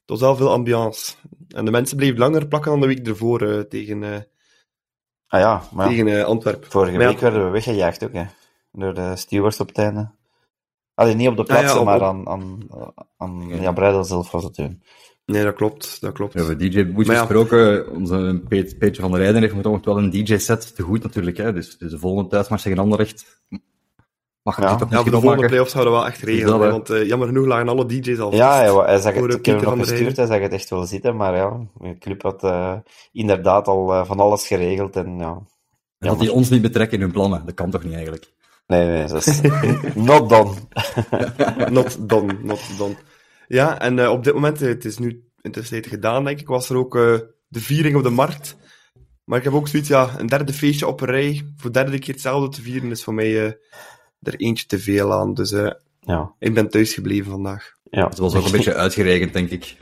dat 0.05 0.19
was 0.19 0.21
wel 0.21 0.37
veel 0.37 0.51
ambiance. 0.53 1.13
En 1.49 1.65
de 1.65 1.71
mensen 1.71 1.97
bleven 1.97 2.19
langer 2.19 2.47
plakken 2.49 2.71
dan 2.71 2.81
de 2.81 2.87
week 2.87 3.07
ervoor 3.07 3.69
tegen, 3.69 4.03
ah 5.27 5.41
ja, 5.41 5.63
maar 5.73 5.89
tegen 5.89 6.25
Antwerpen. 6.27 6.71
vorige 6.71 6.93
Maar 6.93 7.03
ja, 7.03 7.09
week 7.09 7.21
werden 7.21 7.45
we 7.45 7.51
weggejaagd 7.51 8.05
ook, 8.05 8.13
hè. 8.13 8.25
Door 8.79 8.95
de 8.95 9.17
stewards 9.17 9.61
op 9.61 9.69
het 9.69 9.79
einde. 9.79 10.11
Allee, 10.95 11.15
niet 11.15 11.29
op 11.29 11.37
de 11.37 11.55
Ah, 11.55 11.63
ja, 11.63 11.79
op- 11.79 11.85
maar 11.85 12.03
aan, 12.03 12.29
aan, 12.29 12.59
aan 13.17 13.49
ja, 13.49 13.73
Breidel 13.73 14.05
zelf 14.05 14.31
was 14.31 14.45
het 14.45 14.55
toen. 14.55 14.83
Nee, 15.27 15.45
dat 15.45 15.55
klopt, 15.55 16.01
dat 16.01 16.13
klopt. 16.13 16.33
We 16.35 16.41
hebben 16.45 16.71
DJ 16.71 16.83
Maar 16.95 17.05
ja. 17.07 17.19
gesproken. 17.19 17.91
Onze 17.91 18.43
Peetje 18.49 19.03
van 19.03 19.11
der 19.11 19.21
Rijden 19.21 19.41
heeft 19.43 19.55
nog 19.63 19.85
wel 19.85 19.99
een 19.99 20.11
DJ-set 20.11 20.75
te 20.77 20.83
goed 20.83 21.03
natuurlijk. 21.03 21.37
Hè? 21.37 21.53
Dus, 21.53 21.79
dus 21.79 21.91
de 21.91 21.99
volgende 21.99 22.31
thuismatch 22.31 22.63
tegen 22.63 22.79
Anderlecht 22.79 23.43
mag 24.43 24.61
Ja. 24.61 24.77
toch 24.77 24.91
Ja, 24.91 25.03
de 25.03 25.11
volgende 25.11 25.47
play-offs 25.47 25.73
zouden 25.73 25.93
we 25.93 25.99
wel 25.99 26.09
echt 26.09 26.23
regelen, 26.23 26.51
dat, 26.51 26.59
hè, 26.61 26.65
hè. 26.67 26.71
want 26.73 26.91
eh, 26.91 27.07
jammer 27.07 27.29
genoeg 27.29 27.47
lagen 27.47 27.69
alle 27.69 27.87
DJ's 27.87 28.19
al 28.19 28.35
Ja, 28.35 28.63
ja, 28.65 28.85
hij 28.85 28.99
zag 28.99 29.15
Voor, 29.15 29.29
het, 29.29 29.39
ik 29.39 29.47
heb 29.47 29.61
hem 29.61 29.79
gestuurd, 29.79 30.17
hij 30.17 30.27
zag 30.27 30.41
het 30.41 30.53
echt 30.53 30.71
wel 30.71 30.85
zitten, 30.87 31.17
maar 31.17 31.37
ja, 31.37 31.61
de 31.81 31.99
club 31.99 32.23
had 32.23 32.43
eh, 32.45 32.75
inderdaad 33.13 33.69
al 33.69 33.93
eh, 33.93 34.05
van 34.05 34.21
alles 34.21 34.47
geregeld 34.47 34.97
en 34.97 35.19
ja. 35.19 35.39
En 35.99 36.09
dat 36.09 36.19
die 36.19 36.33
ons 36.33 36.51
niet 36.51 36.63
betrekken 36.63 36.97
in 36.97 37.03
hun 37.03 37.13
plannen. 37.13 37.43
Dat 37.47 37.55
kan 37.55 37.71
toch 37.71 37.85
niet 37.85 37.93
eigenlijk? 37.93 38.33
Nee, 38.69 38.87
nee, 38.87 39.07
dat 39.07 39.27
is 39.27 39.41
not 40.11 40.29
done. 40.29 40.55
Not 41.71 42.09
done, 42.09 42.37
not 42.43 42.61
done. 42.79 42.95
Ja, 43.49 43.81
en 43.81 43.99
eh, 43.99 44.11
op 44.11 44.25
dit 44.25 44.35
moment, 44.35 44.63
eh, 44.63 44.69
het 44.69 44.85
is 44.85 44.99
nu 44.99 45.25
intussen 45.41 45.85
gedaan, 45.85 46.25
denk 46.25 46.41
ik, 46.41 46.47
was 46.47 46.69
er 46.71 46.77
ook 46.77 46.97
eh, 46.97 47.15
de 47.49 47.61
viering 47.61 47.97
op 47.97 48.03
de 48.03 48.11
markt. 48.11 48.57
Maar 49.25 49.39
ik 49.39 49.45
heb 49.45 49.53
ook 49.53 49.69
zoiets, 49.69 49.89
ja, 49.89 50.11
een 50.19 50.27
derde 50.27 50.53
feestje 50.53 50.87
op 50.87 51.01
een 51.01 51.07
rij, 51.09 51.53
voor 51.57 51.73
de 51.73 51.83
derde 51.83 51.99
keer 51.99 52.15
hetzelfde 52.15 52.49
te 52.57 52.63
vieren, 52.63 52.91
is 52.91 53.05
voor 53.05 53.15
mij 53.15 53.45
eh, 53.45 53.53
er 54.23 54.35
eentje 54.37 54.67
te 54.67 54.79
veel 54.79 55.13
aan. 55.13 55.35
Dus 55.35 55.53
eh, 55.53 55.71
Ja, 56.01 56.33
ik 56.39 56.55
ben 56.55 56.69
thuis 56.71 56.95
gebleven 56.95 57.31
vandaag. 57.31 57.73
ja. 57.91 58.09
Het 58.09 58.19
was 58.19 58.35
ook 58.35 58.45
een 58.45 58.53
beetje 58.53 58.75
uitgerekend, 58.75 59.33
denk 59.33 59.51
ik. 59.51 59.77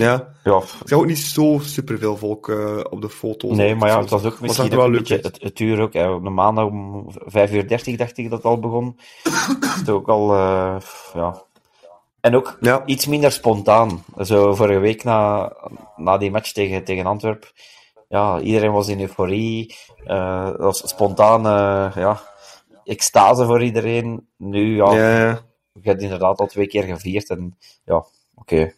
Ja, 0.00 0.28
Ja, 0.44 0.56
ik 0.58 0.88
zag 0.88 0.98
ook 0.98 1.06
niet 1.06 1.18
zo 1.18 1.58
superveel 1.62 2.16
volk 2.16 2.48
eh, 2.48 2.80
op 2.90 3.00
de 3.00 3.08
foto's. 3.08 3.56
nee, 3.56 3.74
maar 3.74 3.88
ja, 3.88 4.00
het 4.00 4.10
was 4.10 4.24
ook 4.24 4.40
misschien 4.40 4.64
ook 4.66 4.74
wel 4.74 4.84
een 4.84 4.92
beetje 4.92 5.18
het, 5.22 5.38
het 5.42 5.60
uur 5.60 5.80
ook. 5.80 5.92
Hè. 5.92 6.10
Op 6.10 6.22
de 6.24 6.30
maandag 6.30 6.64
om 6.64 7.06
5 7.26 7.52
uur 7.52 7.68
30 7.68 7.96
dacht 7.96 8.16
ik 8.18 8.24
dat 8.30 8.38
het 8.38 8.46
al 8.46 8.58
begon. 8.58 8.98
Is 9.24 9.74
het 9.78 9.88
ook 9.88 10.08
al, 10.08 10.32
eh, 10.34 10.76
ja. 11.14 11.42
En 12.20 12.36
ook 12.36 12.56
Ja. 12.60 12.82
iets 12.86 13.06
minder 13.06 13.32
spontaan. 13.32 14.04
Zo 14.20 14.54
vorige 14.54 14.78
week 14.78 15.04
na, 15.04 15.52
na 15.96 16.18
die 16.18 16.30
match 16.30 16.52
tegen, 16.52 16.84
tegen 16.84 17.06
Antwerp. 17.06 17.52
Ja, 18.08 18.40
iedereen 18.40 18.72
was 18.72 18.88
in 18.88 19.00
euforie. 19.00 19.76
Eh, 20.04 20.44
dat 20.46 20.58
was 20.58 20.82
spontaan, 20.88 21.46
eh, 21.46 21.96
ja, 22.02 22.20
extase 22.84 23.44
voor 23.44 23.62
iedereen. 23.62 24.26
Nu, 24.36 24.76
ja, 24.76 24.92
Ja, 24.94 25.18
ja. 25.20 25.40
ik 25.74 25.84
heb 25.84 26.00
inderdaad 26.00 26.38
al 26.40 26.46
twee 26.46 26.66
keer 26.66 26.82
gevierd 26.82 27.28
en 27.30 27.58
ja, 27.84 28.04
oké. 28.34 28.72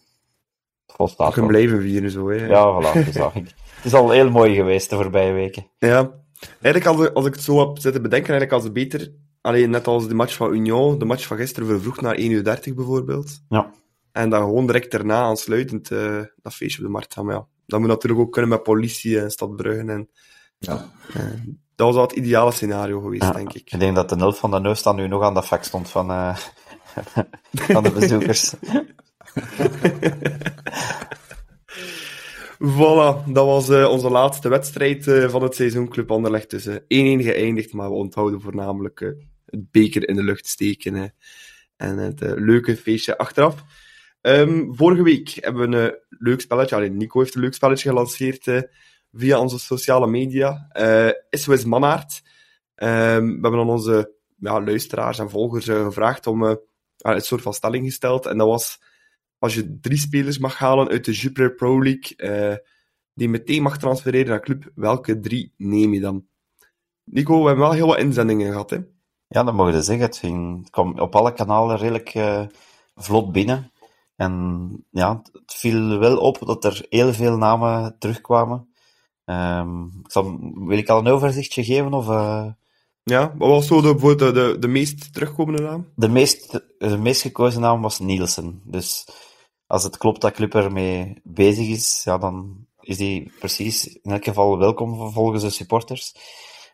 Volstaat 1.07 1.47
blijven 1.47 1.81
vieren 1.81 2.11
zo, 2.11 2.29
hè. 2.31 2.47
Ja, 2.47 2.81
voilà. 2.83 3.05
Dus, 3.05 3.17
ik- 3.17 3.55
het 3.77 3.85
is 3.85 3.95
al 3.95 4.11
heel 4.11 4.31
mooi 4.31 4.55
geweest 4.55 4.91
de 4.91 4.97
voorbije 4.97 5.33
weken. 5.33 5.71
Ja. 5.79 6.11
Eigenlijk, 6.61 6.87
als, 6.97 7.07
ik- 7.09 7.15
als 7.15 7.27
ik 7.27 7.35
het 7.35 7.43
zo 7.43 7.59
heb 7.59 7.79
zitten 7.79 8.03
bedenken, 8.03 8.29
eigenlijk 8.31 8.53
als 8.53 8.63
het 8.65 8.73
beter... 8.73 9.13
Alleen 9.43 9.71
net 9.71 9.87
als 9.87 10.09
de 10.09 10.15
match 10.15 10.35
van 10.37 10.53
Union, 10.55 10.99
de 10.99 11.05
match 11.05 11.27
van 11.27 11.37
gisteren 11.37 11.69
vervroeg 11.69 12.01
naar 12.01 12.15
1 12.15 12.31
uur 12.31 12.45
30 12.45 12.75
bijvoorbeeld. 12.75 13.41
Ja. 13.49 13.71
En 14.13 14.31
dan 14.31 14.41
gewoon 14.43 14.67
direct 14.67 14.91
daarna 14.91 15.21
aansluitend 15.21 15.91
eh, 15.91 16.19
dat 16.43 16.55
feestje 16.55 16.79
op 16.79 16.85
de 16.85 16.91
markt 16.93 17.15
gaan. 17.15 17.25
Maar 17.25 17.35
ja, 17.35 17.47
dat 17.67 17.81
moet 17.81 17.89
natuurlijk 17.89 18.21
ook 18.21 18.33
kunnen 18.33 18.51
met 18.51 18.63
politie 18.63 19.21
en 19.21 19.31
Stadbruggen. 19.31 19.89
En, 19.91 20.09
Ja. 20.59 20.91
eh, 21.15 21.23
dat 21.75 21.87
was 21.87 21.95
wel 21.95 22.03
het 22.05 22.13
ideale 22.13 22.53
scenario 22.53 23.01
geweest, 23.01 23.23
Ja, 23.23 23.33
denk 23.33 23.53
ik. 23.53 23.73
Ik 23.73 23.81
denk 23.81 23.95
dat 23.95 24.09
de 24.09 24.17
helft 24.17 24.39
van 24.39 24.51
de 24.51 24.61
neus 24.61 24.83
dan 24.83 24.97
nu 24.97 25.09
nog 25.09 25.23
aan 25.23 25.35
de 25.35 25.43
fax 25.43 25.67
stond 25.67 25.89
van, 25.91 26.11
eh, 26.11 26.37
van 27.75 27.83
de 27.83 27.91
bezoekers. 27.91 28.55
Voilà, 32.63 33.25
dat 33.27 33.47
was 33.47 33.69
eh, 33.69 33.91
onze 33.91 34.11
laatste 34.11 34.49
wedstrijd 34.49 35.07
eh, 35.07 35.29
van 35.29 35.43
het 35.43 35.55
seizoen. 35.55 35.89
Club 35.89 36.11
Anderlecht 36.11 36.51
dus 36.51 36.67
eh, 36.67 36.75
1-1 36.77 36.79
geëindigd, 37.23 37.73
maar 37.73 37.89
we 37.89 37.95
onthouden 37.95 38.41
voornamelijk 38.41 39.01
het 39.47 39.71
beker 39.71 40.09
in 40.09 40.15
de 40.15 40.23
lucht 40.23 40.47
steken 40.47 41.15
en 41.77 41.99
het 41.99 42.21
leuke 42.21 42.77
feestje 42.77 43.19
achteraf. 43.19 43.65
Ehm, 44.21 44.73
vorige 44.73 45.03
week 45.03 45.29
hebben 45.29 45.71
we 45.71 45.77
een 45.77 45.99
leuk 46.09 46.41
spelletje, 46.41 46.91
Nico 46.91 47.21
heeft 47.21 47.35
een 47.35 47.41
leuk 47.41 47.55
spelletje 47.55 47.89
gelanceerd 47.89 48.69
via 49.13 49.39
onze 49.41 49.59
sociale 49.59 50.07
media. 50.07 50.71
SOS 51.31 51.65
Mannaert. 51.65 52.23
Ehm, 52.75 53.27
we 53.27 53.39
hebben 53.41 53.61
aan 53.61 53.69
onze 53.69 54.13
ja, 54.37 54.63
luisteraars 54.63 55.19
en 55.19 55.31
volgers 55.31 55.65
gevraagd 55.65 56.27
om 56.27 56.43
een 56.43 57.21
soort 57.21 57.43
van 57.43 57.55
stelling 57.55 57.85
gesteld. 57.85 58.27
En 58.27 58.39
dat 58.39 58.47
was, 58.47 58.81
als 59.41 59.55
je 59.55 59.79
drie 59.81 59.99
spelers 59.99 60.39
mag 60.39 60.59
halen 60.59 60.89
uit 60.89 61.05
de 61.05 61.13
Jupiler 61.13 61.55
Pro 61.55 61.83
League, 61.83 62.17
eh, 62.17 62.57
die 63.15 63.29
meteen 63.29 63.63
mag 63.63 63.79
transfereren 63.79 64.29
naar 64.29 64.41
club, 64.41 64.71
welke 64.75 65.21
drie 65.21 65.55
neem 65.57 65.95
je 65.95 66.01
dan? 66.01 66.27
Nico, 67.05 67.41
we 67.41 67.47
hebben 67.47 67.65
wel 67.65 67.75
heel 67.75 67.87
wat 67.87 67.99
inzendingen 67.99 68.51
gehad, 68.51 68.71
hè? 68.71 68.79
Ja, 69.29 69.43
dat 69.45 69.55
mogen 69.55 69.73
we 69.73 69.83
zeggen. 69.83 70.07
Het, 70.07 70.17
ging, 70.17 70.59
het 70.59 70.71
kwam 70.71 70.99
op 70.99 71.17
alle 71.17 71.33
kanalen 71.33 71.77
redelijk 71.77 72.15
eh, 72.15 72.47
vlot 72.95 73.33
binnen. 73.33 73.73
En 74.17 74.85
ja, 74.91 75.21
het 75.33 75.55
viel 75.55 75.99
wel 75.99 76.19
op 76.19 76.39
dat 76.39 76.65
er 76.65 76.87
heel 76.89 77.13
veel 77.13 77.37
namen 77.37 77.97
terugkwamen. 77.99 78.69
Ehm, 79.25 79.85
ik 79.85 80.11
zal, 80.11 80.39
wil 80.55 80.79
ik 80.79 80.89
al 80.89 80.99
een 80.99 81.13
overzichtje 81.13 81.65
geven? 81.65 81.93
Of, 81.93 82.09
eh, 82.09 82.47
Ja, 83.03 83.35
wat 83.39 83.49
was 83.49 83.67
zo 83.67 83.81
de, 83.81 83.91
bijvoorbeeld 83.91 84.35
de, 84.35 84.53
de, 84.53 84.59
de 84.59 84.69
meest 84.69 85.13
terugkomende 85.13 85.63
naam? 85.63 85.87
de, 85.95 86.09
meest, 86.09 86.61
de 86.79 86.99
meest 86.99 87.23
gekozen 87.23 87.61
naam 87.61 87.83
was 87.83 87.99
Nielsen. 87.99 88.63
Dus 88.65 89.09
als 89.71 89.83
het 89.83 89.97
klopt 89.97 90.21
dat 90.21 90.33
Club 90.33 90.55
ermee 90.55 91.21
bezig 91.25 91.69
is, 91.69 92.03
ja, 92.05 92.19
dan 92.19 92.67
is 92.81 92.97
die 92.97 93.33
precies 93.39 93.87
in 93.87 94.11
elk 94.11 94.25
geval 94.25 94.59
welkom 94.59 95.13
volgens 95.13 95.43
de 95.43 95.51
supporters. 95.51 96.15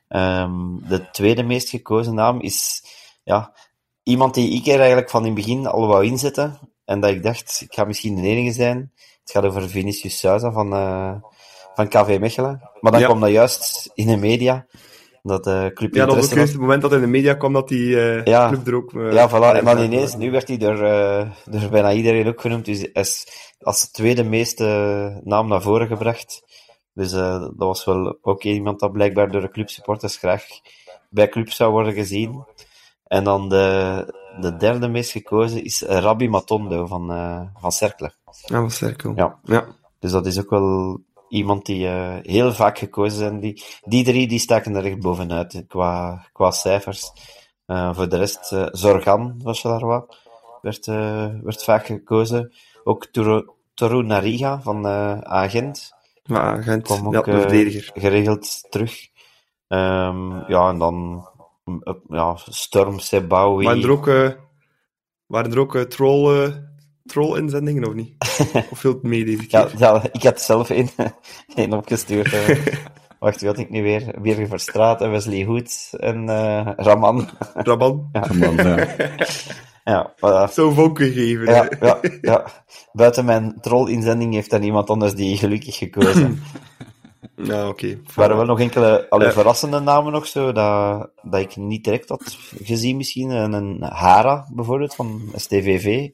Ehm, 0.09 0.79
de 0.89 1.11
tweede 1.11 1.43
meest 1.43 1.69
gekozen 1.69 2.15
naam 2.15 2.41
is 2.41 2.83
ja, 3.25 3.53
iemand 4.03 4.35
die 4.35 4.53
ik 4.53 4.67
er 4.67 4.79
eigenlijk 4.79 5.11
van 5.11 5.21
in 5.21 5.27
het 5.27 5.45
begin 5.45 5.67
al 5.67 5.87
wou 5.87 6.05
inzetten. 6.05 6.59
En 6.85 7.01
dat 7.01 7.11
ik 7.11 7.23
dacht, 7.23 7.61
ik 7.61 7.75
ga 7.75 7.85
misschien 7.85 8.15
de 8.15 8.23
enige 8.29 8.53
zijn. 8.53 8.93
Het 9.21 9.31
gaat 9.31 9.45
over 9.45 9.69
Vinicius 9.69 10.19
Souza 10.19 10.53
van, 10.53 10.73
eh, 10.73 11.15
van 11.75 11.89
KV 11.89 12.17
Mechelen. 12.21 12.71
Maar 12.81 12.93
dan 12.93 13.01
Ja. 13.01 13.07
kwam 13.07 13.21
dat 13.21 13.31
juist 13.31 13.91
in 13.95 14.07
de 14.07 14.17
media. 14.17 14.67
Dat 15.27 15.45
de 15.45 15.71
club 15.75 15.95
Ja, 15.95 16.07
dat 16.07 16.15
was 16.15 16.25
ook 16.25 16.35
juist 16.37 16.53
het 16.53 16.61
moment 16.61 16.83
dat 16.83 16.93
in 16.93 17.01
de 17.01 17.07
media 17.07 17.35
kwam 17.35 17.53
dat 17.53 17.69
die 17.69 18.01
eh, 18.01 18.25
Ja. 18.25 18.49
club 18.49 18.67
er 18.67 18.75
ook... 18.75 18.95
eh, 18.95 19.13
ja, 19.13 19.31
voilà. 19.31 19.57
En 19.59 19.65
dan 19.65 19.79
ineens, 19.79 20.17
nu 20.17 20.31
werd 20.31 20.49
hij 20.49 20.57
door, 20.57 20.83
eh, 20.83 21.31
door 21.45 21.71
bijna 21.71 21.93
iedereen 21.93 22.27
ook 22.29 22.41
genoemd. 22.41 22.65
Dus 22.65 22.95
als, 22.95 23.27
als 23.61 23.91
tweede 23.91 24.25
meeste 24.25 24.65
naam 25.25 25.49
naar 25.49 25.63
voren 25.63 25.87
gebracht. 25.87 26.43
Dus 26.93 27.13
eh, 27.13 27.41
dat 27.41 27.53
was 27.57 27.85
wel 27.85 28.19
ook 28.23 28.43
iemand 28.43 28.81
dat 28.81 28.93
blijkbaar 28.93 29.31
door 29.31 29.41
de 29.41 29.51
clubsupporters 29.51 30.17
graag 30.17 30.45
bij 31.11 31.29
club 31.29 31.51
zou 31.51 31.73
worden 31.73 31.93
gezien. 31.93 32.45
En 33.07 33.25
dan 33.25 33.49
de, 33.49 34.15
de 34.41 34.57
derde 34.57 34.89
meest 34.89 35.11
gekozen 35.11 35.65
is 35.65 35.83
Rabbi 35.83 36.29
Matondo 36.29 36.87
van, 36.87 37.13
eh 37.13 37.41
van 37.61 37.73
Cercle. 37.73 38.11
Ja, 38.47 38.63
was 38.63 38.77
cirkel. 38.77 39.13
Ja. 39.17 39.39
ja. 39.45 39.65
Dus 39.99 40.11
dat 40.11 40.27
is 40.27 40.39
ook 40.39 40.51
wel 40.51 41.01
iemand 41.29 41.67
die 41.67 41.87
eh, 41.87 42.17
heel 42.23 42.53
vaak 42.53 42.79
gekozen 42.79 43.19
zijn. 43.19 43.41
Die, 43.41 43.63
die 43.85 44.05
drie 44.05 44.29
die 44.29 44.39
staken 44.39 44.75
er 44.75 44.85
echt 44.85 45.01
bovenuit 45.01 45.65
qua, 45.69 46.27
qua 46.33 46.51
cijfers. 46.51 47.13
Eh, 47.67 47.95
voor 47.95 48.09
de 48.09 48.17
rest, 48.17 48.53
eh, 48.53 48.67
Zorgan 48.71 49.41
van 49.43 49.55
Charleroi 49.55 50.03
werd, 50.63 50.87
eh, 50.87 51.29
werd 51.43 51.65
vaak 51.65 51.87
gekozen. 51.87 52.53
Ook 52.85 53.07
Toru, 53.07 53.49
Toru 53.75 54.03
Nariga 54.03 54.61
van 54.61 54.87
Agent 55.27 55.95
Maar 56.27 56.63
Gent, 56.63 56.83
kwam 56.83 57.07
ook 57.17 57.27
ja, 57.27 57.49
geregeld 57.95 58.67
terug. 58.71 59.09
Ehm, 59.69 60.51
ja, 60.51 60.69
en 60.69 60.79
dan 60.79 61.29
ja, 62.09 62.37
Storm 62.37 62.99
Sebawi. 62.99 63.65
Waren 63.65 63.83
er 63.83 63.91
ook, 63.91 64.07
waren 65.27 65.53
er 65.53 65.59
ook 65.59 65.77
troll, 65.77 66.53
troll-inzendingen, 67.07 67.87
of 67.89 67.95
niet? 67.95 68.13
of 68.71 68.79
viel 68.79 68.93
het 68.93 69.03
mee 69.03 69.25
deze 69.25 69.45
Ja, 69.49 69.65
keer? 69.65 69.79
ja, 69.79 70.03
ik 70.13 70.23
had 70.23 70.41
zelf 70.41 70.71
één, 70.71 70.89
één 71.55 71.73
opgestuurd. 71.73 72.33
eh. 72.33 72.57
Wacht, 73.19 73.41
wie 73.41 73.49
had 73.49 73.59
ik 73.59 73.71
nu 73.71 73.83
weer? 73.83 74.15
Birger 74.21 74.49
Verstraat 74.49 75.01
en 75.01 75.11
Wesley 75.11 75.45
Hoed 75.45 75.91
en 75.99 76.29
eh, 76.29 76.69
Raman. 76.77 77.29
Raban. 77.55 78.09
Ja. 78.13 78.23
Eh, 78.77 79.09
Ja, 79.85 80.13
voilà. 80.17 80.53
Zo 80.53 80.71
vonk 80.71 80.99
gegeven. 80.99 81.47
ja, 81.55 81.69
ja, 81.81 81.99
ja. 82.21 82.45
Buiten 82.93 83.25
mijn 83.25 83.59
troll-inzending 83.61 84.35
heeft 84.35 84.51
dan 84.51 84.63
iemand 84.63 84.91
anders 84.91 85.15
die 85.15 85.37
gelukkig 85.37 85.77
gekozen. 85.77 86.43
Ja, 87.37 87.69
oké. 87.69 87.87
Er 87.89 87.99
waren 88.15 88.37
wel 88.37 88.45
nog 88.45 88.61
enkele 88.61 89.07
alle 89.09 89.25
Ja. 89.25 89.33
verrassende 89.33 89.81
namen 89.81 90.13
nog 90.13 90.27
zo, 90.27 90.53
dat, 90.53 91.11
dat 91.23 91.41
ik 91.41 91.57
niet 91.57 91.85
direct 91.85 92.09
had 92.09 92.37
gezien 92.63 92.97
misschien. 92.97 93.31
En 93.31 93.53
Een 93.53 93.83
Hara 93.83 94.49
bijvoorbeeld 94.55 94.95
van 94.95 95.21
STVV. 95.35 96.09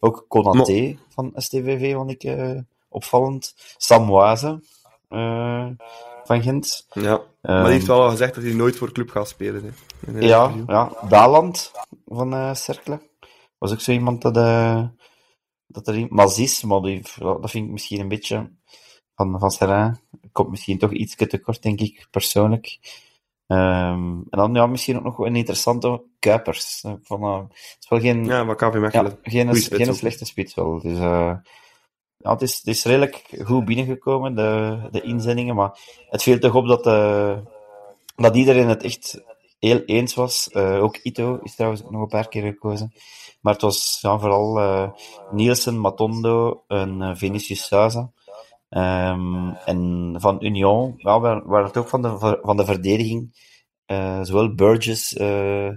Ook 0.00 0.24
Konaté 0.28 0.98
van 1.08 1.32
STVV 1.34 1.94
vond 1.94 2.10
ik 2.10 2.24
eh, 2.24 2.58
opvallend. 2.88 3.54
Samoise 3.76 4.62
eh, 5.08 5.68
van 6.24 6.42
Gent. 6.42 6.86
Ja, 6.92 7.22
maar 7.42 7.54
Ehm, 7.54 7.64
die 7.64 7.72
heeft 7.72 7.86
wel 7.86 8.02
al 8.02 8.10
gezegd 8.10 8.34
dat 8.34 8.44
hij 8.44 8.52
nooit 8.52 8.76
voor 8.76 8.92
club 8.92 9.10
gaat 9.10 9.28
spelen. 9.28 9.64
Hè. 9.64 9.70
Ja, 10.20 10.44
interview. 10.46 10.70
ja. 10.70 10.92
Daland 11.08 11.72
van 12.06 12.34
eh 12.34 12.54
Cercle. 12.54 13.00
Was 13.58 13.72
ook 13.72 13.80
zo 13.80 13.92
iemand 13.92 14.22
dat, 14.22 14.34
dat 15.66 15.88
er 15.88 16.06
Mazis, 16.08 16.62
maar 16.62 16.80
die, 16.80 17.02
dat 17.18 17.50
vind 17.50 17.66
ik 17.66 17.72
misschien 17.72 18.00
een 18.00 18.08
beetje 18.08 18.50
van, 19.14 19.38
van 19.38 19.50
Serrain. 19.50 20.00
Komt 20.32 20.50
misschien 20.50 20.78
toch 20.78 20.92
iets 20.92 21.14
te 21.16 21.38
kort, 21.38 21.62
denk 21.62 21.80
ik, 21.80 22.06
persoonlijk. 22.10 22.78
Ehm, 23.46 24.02
en 24.10 24.26
dan 24.30 24.54
ja, 24.54 24.66
misschien 24.66 24.96
ook 24.96 25.04
nog 25.04 25.18
een 25.18 25.36
interessante 25.36 26.02
Kuipers. 26.18 26.84
Van, 27.02 27.22
eh, 27.22 27.38
het 27.48 27.76
is 27.80 27.88
wel 27.88 28.00
geen, 28.00 28.24
Ja, 28.24 28.44
maar 28.44 28.56
KV 28.56 28.72
ja, 28.72 28.78
Mechelen. 28.78 29.18
geen, 29.22 29.54
spits 29.54 29.84
geen 29.84 29.94
slechte 29.94 30.24
spits 30.24 30.54
wel. 30.54 30.80
Dus, 30.80 30.98
ja, 30.98 32.32
het, 32.32 32.42
is, 32.42 32.56
het 32.56 32.66
is 32.66 32.84
redelijk 32.84 33.42
goed 33.44 33.64
binnengekomen, 33.64 34.34
de, 34.34 34.78
de 34.90 35.00
inzendingen. 35.00 35.54
Maar 35.54 35.78
het 36.10 36.22
viel 36.22 36.38
toch 36.38 36.54
op 36.54 36.66
dat, 36.66 36.86
eh, 36.86 37.36
dat 38.16 38.36
iedereen 38.36 38.68
het 38.68 38.82
echt 38.82 39.22
heel 39.58 39.82
eens 39.84 40.14
was. 40.14 40.50
Eh, 40.50 40.82
ook 40.82 40.96
Ito 40.96 41.38
is 41.42 41.54
trouwens 41.54 41.82
nog 41.82 42.02
een 42.02 42.08
paar 42.08 42.28
keer 42.28 42.42
gekozen. 42.42 42.92
Maar 43.40 43.52
het 43.52 43.62
was 43.62 43.98
ja, 44.00 44.18
vooral 44.18 44.92
Nielsen, 45.30 45.78
Matondo 45.78 46.64
en 46.68 47.16
Vinicius 47.16 47.66
Souza. 47.66 48.10
Ehm, 48.68 49.48
en 49.64 50.14
van 50.18 50.44
Union, 50.44 50.94
ja, 50.96 51.20
waar, 51.20 51.46
waar 51.46 51.64
het 51.64 51.76
ook 51.76 51.88
van 51.88 52.02
de, 52.02 52.38
van 52.42 52.56
de 52.56 52.64
verdediging, 52.64 53.34
eh, 53.86 54.20
zowel 54.22 54.54
Burgess 54.54 55.14
eh, 55.16 55.68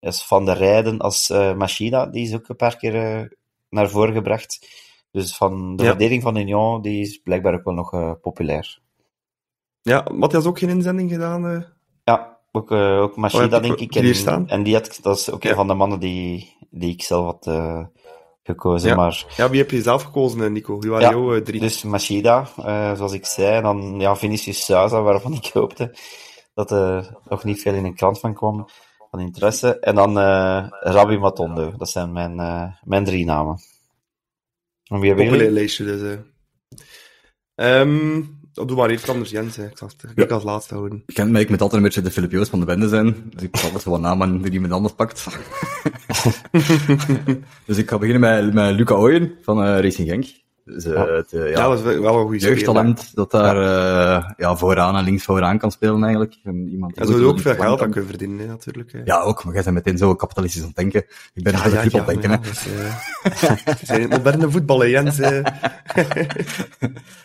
als 0.00 0.26
Van 0.26 0.44
der 0.44 0.56
Rijden 0.56 0.98
als 0.98 1.30
eh 1.30 1.54
Machida, 1.54 2.06
die 2.06 2.22
is 2.26 2.34
ook 2.34 2.48
een 2.48 2.56
paar 2.56 2.76
keer 2.76 3.32
naar 3.68 3.88
voren 3.90 4.14
gebracht. 4.14 4.66
Dus 5.12 5.36
van 5.36 5.76
de 5.76 5.82
Ja. 5.82 5.88
verdediging 5.88 6.22
van 6.22 6.36
Union, 6.36 6.82
die 6.82 7.00
is 7.00 7.16
blijkbaar 7.18 7.54
ook 7.54 7.64
wel 7.64 7.74
nog 7.74 8.20
populair. 8.20 8.78
Ja, 9.82 10.06
Matthias 10.12 10.44
ook 10.46 10.58
geen 10.58 10.68
inzending 10.68 11.10
gedaan. 11.10 11.66
Ja, 12.04 12.38
ook, 12.52 12.70
ook 12.72 13.16
Machida, 13.16 13.56
Oh, 13.56 13.62
denk 13.62 13.78
ik 13.78 13.94
En, 14.46 14.62
die 14.62 14.74
had, 14.74 14.98
dat 15.02 15.18
is 15.18 15.30
ook 15.30 15.42
Ja. 15.42 15.50
een 15.50 15.56
van 15.56 15.66
de 15.66 15.74
mannen 15.74 16.00
die, 16.00 16.56
die 16.70 16.92
ik 16.92 17.02
zelf 17.02 17.24
had 17.24 17.46
eh, 17.46 17.84
gekozen. 18.42 18.88
Ja. 18.88 18.94
Maar 18.96 19.24
Ja, 19.36 19.50
wie 19.50 19.60
heb 19.60 19.70
je 19.70 19.82
zelf 19.82 20.02
gekozen, 20.02 20.42
eh, 20.42 20.50
Nico? 20.50 20.78
Wie 20.78 20.90
waren 20.90 21.06
Ja, 21.06 21.12
jouw 21.12 21.34
eh, 21.34 21.40
drie? 21.42 21.60
Dus 21.60 21.82
Machida, 21.82 22.48
eh, 22.56 22.94
zoals 22.94 23.12
ik 23.12 23.26
zei, 23.26 23.56
en 23.56 23.62
dan 23.62 24.00
ja, 24.00 24.16
Vinicius 24.16 24.64
Souza, 24.64 25.02
waarvan 25.02 25.32
ik 25.32 25.46
hoopte 25.52 25.96
dat 26.54 26.70
er 26.70 27.16
nog 27.24 27.44
niet 27.44 27.60
veel 27.62 27.74
in 27.74 27.84
een 27.84 27.94
krant 27.94 28.20
van 28.20 28.34
kwam, 28.34 28.68
van 29.10 29.20
interesse. 29.20 29.78
En 29.78 29.94
dan 29.94 30.18
eh 30.18 30.66
Rabbi 30.68 31.18
Matondo, 31.18 31.76
dat 31.76 31.90
zijn 31.90 32.12
mijn, 32.12 32.34
mijn 32.84 33.04
drie 33.04 33.24
namen. 33.24 33.60
En 34.84 34.98
wie 35.00 35.08
hebben 35.08 35.24
Populair 35.26 35.50
jullie? 35.50 35.58
lijstje, 35.58 35.84
dus. 35.84 36.18
eh. 37.54 38.18
Ehm, 38.54 38.66
doe 38.66 38.76
maar 38.76 38.90
even 38.90 39.08
anders, 39.12 39.30
Jens. 39.30 39.56
hè. 39.56 39.64
Ik 39.66 39.78
zal 39.78 39.88
het 39.88 40.10
ik 40.16 40.28
Ja. 40.28 40.34
als 40.34 40.44
laatste 40.44 40.74
houden. 40.74 41.02
Je 41.06 41.12
kent 41.12 41.30
mij, 41.30 41.40
ik 41.40 41.48
moet 41.48 41.60
altijd 41.60 41.80
een 41.80 41.86
beetje 41.86 42.02
de 42.02 42.10
Filip 42.10 42.30
Joos 42.30 42.48
van 42.48 42.60
de 42.60 42.66
bende 42.66 42.88
zijn. 42.88 43.04
Dus 43.34 43.42
ik 43.42 43.52
moet 43.54 43.64
altijd 43.64 43.84
wat 43.84 44.00
namen 44.00 44.42
die 44.42 44.52
iemand 44.52 44.72
anders 44.72 44.94
pakt. 44.94 45.26
dus 47.66 47.76
ik 47.76 47.88
ga 47.90 47.98
beginnen 47.98 48.20
met, 48.44 48.54
met 48.54 48.74
Luca 48.74 48.94
Ooyen 48.94 49.32
van 49.42 49.64
eh, 49.64 49.80
Racing 49.80 50.08
Genk. 50.08 50.26
Ja. 50.78 51.06
het, 51.06 51.32
eh, 51.32 51.40
Ja, 51.40 51.46
ja, 51.46 51.68
dat 51.68 51.78
is 51.78 51.98
wel 51.98 52.18
een 52.18 52.26
goede 52.26 52.38
jeugdtalent 52.38 53.14
dat 53.14 53.30
daar 53.30 53.56
eh, 53.56 54.30
ja, 54.36 54.56
vooraan 54.56 54.96
en 54.96 55.04
links 55.04 55.24
vooraan 55.24 55.58
kan 55.58 55.70
spelen 55.70 56.02
eigenlijk. 56.02 56.36
En 56.44 56.68
iemand 56.68 57.00
goed 57.00 57.22
ook 57.22 57.40
veel 57.40 57.54
geld 57.54 57.82
aan 57.82 57.90
kunnen 57.90 58.08
verdienen, 58.08 58.38
hè, 58.38 58.46
natuurlijk. 58.46 58.92
hè. 58.92 59.00
Ja, 59.04 59.20
ook, 59.20 59.44
maar 59.44 59.54
jij 59.54 59.62
bent 59.62 59.74
meteen 59.74 59.98
zo 59.98 60.14
kapitalistisch 60.14 60.60
aan 60.60 60.66
het 60.66 60.76
denken. 60.76 61.04
Ik 61.34 61.42
ben 61.42 61.52
ja, 61.52 61.58
aan 61.58 62.06
denken. 62.06 62.30
hè. 62.30 62.36
ja, 62.36 62.42
dus, 62.42 62.66
eh, 62.66 63.74
zijn 63.82 64.08
moderne 64.08 64.50
voetballen, 64.50 64.90
Jens. 64.90 65.18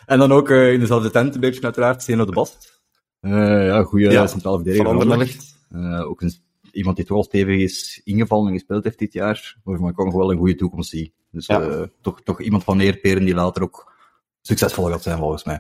En 0.05 0.19
dan 0.19 0.31
ook 0.31 0.49
in 0.49 0.79
dezelfde 0.79 1.12
tent, 1.12 1.36
een 1.36 1.41
beetje 1.41 1.62
uiteraard, 1.62 2.03
Zeno 2.03 2.25
de 2.25 2.31
Bast. 2.31 2.81
Ja, 3.19 3.84
goede 3.84 4.12
Ja, 4.12 4.27
centrale 4.27 4.55
verdediger 4.55 4.86
van 4.86 6.03
ook 6.03 6.21
een, 6.21 6.34
iemand 6.71 6.95
die 6.95 7.05
toch 7.05 7.17
al 7.17 7.23
stevig 7.23 7.60
is 7.60 8.01
ingevallen 8.03 8.47
en 8.47 8.53
gespeeld 8.53 8.84
heeft 8.84 8.99
dit 8.99 9.13
jaar, 9.13 9.58
waarvan 9.63 9.89
ik 9.89 9.99
ook 9.99 10.05
nog 10.05 10.15
wel 10.15 10.31
een 10.31 10.38
goede 10.38 10.55
toekomst 10.55 10.89
zie. 10.89 11.13
Dus 11.36 11.45
Ja. 11.45 11.62
eh, 11.62 11.82
toch, 12.02 12.21
toch 12.21 12.41
iemand 12.41 12.63
van 12.63 12.80
eerperen 12.80 13.26
die 13.26 13.34
later 13.34 13.63
ook 13.63 13.93
succesvol 14.41 14.86
gaat 14.86 15.02
zijn, 15.04 15.17
volgens 15.17 15.43
mij. 15.43 15.60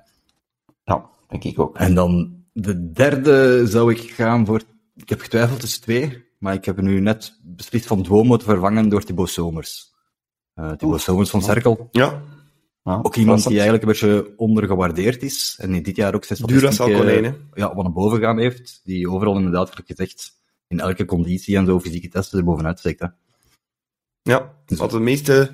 Ja, 0.83 1.09
denk 1.27 1.43
ik 1.43 1.59
ook. 1.59 1.77
En 1.77 1.93
dan 1.95 2.43
de 2.53 2.91
derde 2.91 3.67
zou 3.67 3.91
ik 3.91 4.11
gaan 4.11 4.45
voor... 4.45 4.61
Ik 4.95 5.09
heb 5.09 5.21
getwijfeld 5.21 5.59
tussen 5.59 5.81
twee, 5.81 6.25
maar 6.39 6.53
ik 6.53 6.65
heb 6.65 6.81
nu 6.81 6.99
net 6.99 7.39
beslist 7.43 7.85
van 7.85 8.01
Duomo 8.01 8.37
te 8.37 8.45
vervangen 8.45 8.89
door 8.89 9.03
Thibaut 9.03 9.29
Somers. 9.29 9.93
Eh 10.53 10.71
Thibaut 10.71 11.01
Somers 11.01 11.29
van 11.29 11.41
Cerkel. 11.41 11.87
Ja, 11.91 12.21
Ja, 12.83 12.99
Ook 13.01 13.15
iemand 13.15 13.43
die 13.43 13.51
eigenlijk 13.59 13.83
een 13.83 13.89
beetje 13.89 14.33
ondergewaardeerd 14.37 15.23
is. 15.23 15.57
En 15.61 15.71
die 15.71 15.81
dit 15.81 15.95
jaar 15.95 16.15
ook 16.15 16.23
zijn 16.25 16.39
hè. 17.23 17.33
ja, 17.53 17.75
wat 17.75 17.83
naar 17.83 17.93
boven 17.93 18.19
gaan 18.19 18.37
heeft. 18.39 18.81
Die 18.83 19.09
overal 19.09 19.35
inderdaad, 19.37 19.69
gelijk 19.69 19.87
gezegd, 19.87 20.31
in 20.67 20.79
elke 20.79 21.05
conditie 21.05 21.57
en 21.57 21.65
zo 21.65 21.79
fysieke 21.79 22.07
testen 22.07 22.39
er 22.39 22.45
bovenuit 22.45 22.79
steekt. 22.79 22.99
Hè. 22.99 23.07
Ja. 24.25 24.53
Wat 24.65 24.91
de 24.91 24.99
meeste 24.99 25.51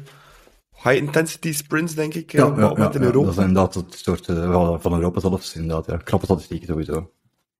high-intensity 0.83 1.53
sprints, 1.53 1.93
denk 1.95 2.13
ik, 2.13 2.33
eh, 2.33 2.45
op 2.45 2.55
dat 2.55 2.77
moment 2.77 2.95
in 2.95 3.01
Europa. 3.01 3.25
Dat 3.25 3.37
is 3.37 3.43
inderdaad 3.43 3.73
het 3.73 3.93
soort 3.93 4.27
eh, 4.27 4.51
van- 4.51 4.81
van 4.81 4.93
Europa 4.93 5.19
zelfs. 5.19 5.55
Inderdaad, 5.55 5.85
ja. 5.85 5.97
Knappe 5.97 6.25
statistieken 6.25 6.67
sowieso. 6.67 7.11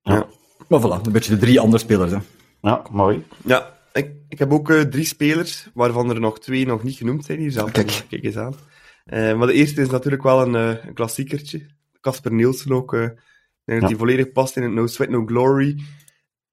Ja. 0.01 0.25
Maar 0.67 0.79
voilà, 0.81 1.01
een 1.05 1.11
beetje 1.11 1.33
de 1.33 1.39
drie 1.39 1.59
andere 1.59 1.77
spelers. 1.83 2.11
Hè. 2.11 2.17
Ja, 2.61 2.81
mooi. 2.91 3.25
Ja, 3.45 3.77
ik, 3.93 4.11
ik 4.29 4.39
heb 4.39 4.51
ook 4.51 4.69
eh, 4.69 4.81
drie 4.81 5.05
spelers, 5.05 5.69
waarvan 5.73 6.09
er 6.09 6.19
nog 6.19 6.39
twee 6.39 6.65
nog 6.65 6.83
niet 6.83 6.95
genoemd 6.95 7.25
zijn 7.25 7.39
hier 7.39 7.51
zelf. 7.51 7.71
Kijk. 7.71 8.05
Kijk 8.09 8.23
eens 8.23 8.37
aan. 8.37 8.55
Eh, 9.05 9.37
maar 9.37 9.47
de 9.47 9.53
eerste 9.53 9.81
is 9.81 9.89
natuurlijk 9.89 10.23
wel 10.23 10.41
een, 10.41 10.55
eh, 10.55 10.85
een 10.85 10.93
klassiekertje. 10.93 11.65
Casper 12.01 12.33
Nielsen 12.33 12.71
ook. 12.71 12.93
eh, 12.93 13.01
ik 13.03 13.07
denk 13.65 13.81
dat 13.81 13.89
Ja. 13.89 13.95
hij 13.95 14.05
volledig 14.05 14.31
past 14.31 14.55
in 14.57 14.63
het 14.63 14.71
No 14.71 14.87
Sweat 14.87 15.09
No 15.09 15.25
Glory 15.25 15.81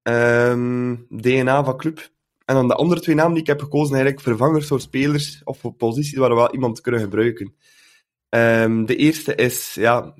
ehm, 0.02 0.94
DNA 1.08 1.64
van 1.64 1.76
club. 1.76 2.08
En 2.48 2.54
dan 2.54 2.68
de 2.68 2.74
andere 2.74 3.00
twee 3.00 3.14
namen 3.14 3.32
die 3.32 3.40
ik 3.42 3.46
heb 3.48 3.60
gekozen, 3.60 3.94
eigenlijk 3.94 4.22
vervangers 4.24 4.66
voor 4.66 4.80
spelers 4.80 5.40
of 5.44 5.58
voor 5.58 5.72
posities 5.72 6.18
waar 6.18 6.28
we 6.28 6.34
wel 6.34 6.52
iemand 6.54 6.80
kunnen 6.80 7.00
gebruiken. 7.00 7.54
Ehm, 8.28 8.84
de 8.84 8.96
eerste 8.96 9.34
is, 9.34 9.74
ja, 9.74 10.14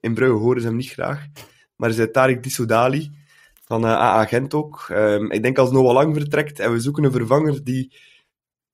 in 0.00 0.14
Brugge 0.14 0.36
horen 0.36 0.60
ze 0.60 0.66
hem 0.66 0.76
niet 0.76 0.90
graag, 0.90 1.26
maar 1.76 1.90
is 1.90 1.98
uh, 1.98 2.06
Tariq 2.06 2.40
Dissoudali 2.40 3.10
van 3.64 3.84
eh 3.84 3.90
AA 3.90 4.24
Gent 4.26 4.54
ook. 4.54 4.86
Ehm, 4.88 5.30
ik 5.30 5.42
denk 5.42 5.58
als 5.58 5.70
Noah 5.70 5.92
Lang 5.94 6.14
vertrekt 6.16 6.58
en 6.58 6.72
we 6.72 6.80
zoeken 6.80 7.04
een 7.04 7.12
vervanger 7.12 7.64
die 7.64 7.94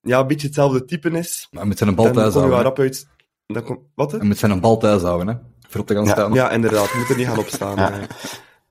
ja, 0.01 0.21
een 0.21 0.27
beetje 0.27 0.47
hetzelfde 0.47 0.85
type 0.85 1.11
is, 1.11 1.49
Maar 1.51 1.67
moet 1.67 1.79
zijn 1.79 1.95
bal 1.95 2.13
thuis 2.13 2.35
houden. 2.35 2.75
uit... 2.77 3.09
Dan 3.47 3.63
kom, 3.63 3.87
wat? 3.95 4.11
hè? 4.13 4.19
Hij 4.19 4.27
moet 4.27 4.39
zijn 4.39 4.51
een 4.51 4.61
bal 4.61 4.77
thuis 4.77 5.03
houden, 5.03 5.29
hè. 5.29 5.35
Voor 5.69 5.81
op 5.81 5.87
te 5.87 5.95
gaan 5.95 6.05
Ja, 6.05 6.11
staan. 6.13 6.33
Ja, 6.33 6.51
inderdaad. 6.51 6.95
Moet 6.95 7.09
er 7.09 7.17
niet 7.17 7.27
gaan 7.27 7.39
opstaan. 7.39 7.77
Ja. 7.77 7.93
eh. 8.01 8.09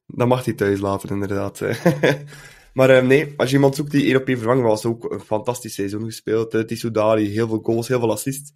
Dan 0.08 0.28
mag 0.28 0.46
hij 0.46 0.54
thuis 0.54 0.80
laten, 0.80 1.10
inderdaad. 1.10 1.62
Maar 2.78 2.90
eh, 2.90 3.04
nee, 3.04 3.34
als 3.38 3.50
je 3.50 3.56
iemand 3.56 3.76
zoekt 3.76 3.92
die 3.92 4.06
één 4.06 4.16
op 4.16 4.28
één 4.28 4.38
vervangen 4.38 4.64
was, 4.64 4.86
ook 4.86 5.12
een 5.12 5.20
fantastisch 5.20 5.74
seizoen 5.74 6.04
gespeeld. 6.04 6.54
Uh, 6.54 6.62
Tissoudali, 6.62 7.28
heel 7.28 7.48
veel 7.48 7.60
goals, 7.64 7.88
heel 7.88 8.00
veel 8.00 8.12
assists. 8.12 8.54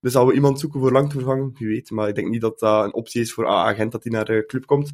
Dus 0.00 0.16
als 0.16 0.28
we 0.28 0.34
iemand 0.34 0.60
zoeken 0.60 0.80
voor 0.80 0.92
lang 0.92 1.08
te 1.08 1.14
vervangen, 1.14 1.54
wie 1.58 1.68
weet. 1.68 1.90
Maar 1.90 2.08
ik 2.08 2.14
denk 2.14 2.28
niet 2.28 2.40
dat 2.40 2.58
dat 2.58 2.84
een 2.84 2.94
optie 2.94 3.20
is 3.20 3.32
voor 3.32 3.46
AA 3.46 3.74
Gent 3.74 3.92
dat 3.92 4.02
hij 4.04 4.12
naar 4.12 4.24
de 4.24 4.44
club 4.46 4.66
komt. 4.66 4.92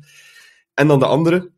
En 0.75 0.89
dan 0.89 0.99
de 0.99 1.07
andere 1.07 1.51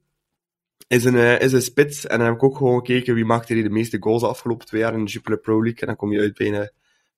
is 0.88 1.04
een, 1.04 1.16
eh, 1.16 1.40
is 1.40 1.52
een 1.52 1.62
spits. 1.62 2.06
En 2.06 2.18
dan 2.18 2.26
heb 2.26 2.36
ik 2.36 2.42
ook 2.42 2.56
gewoon 2.56 2.78
gekeken 2.78 3.14
wie 3.14 3.24
maakte 3.24 3.54
er 3.54 3.62
de 3.62 3.70
meeste 3.70 3.96
goals 4.00 4.22
de 4.22 4.28
afgelopen 4.28 4.66
twee 4.66 4.80
jaar 4.80 4.94
in 4.94 5.04
de 5.04 5.10
Jupiler 5.10 5.38
Pro 5.38 5.62
League. 5.62 5.80
En 5.80 5.86
dan 5.86 5.96
kom 5.96 6.12
je 6.12 6.20
uit 6.20 6.36
bij 6.36 6.46
een, 6.46 6.70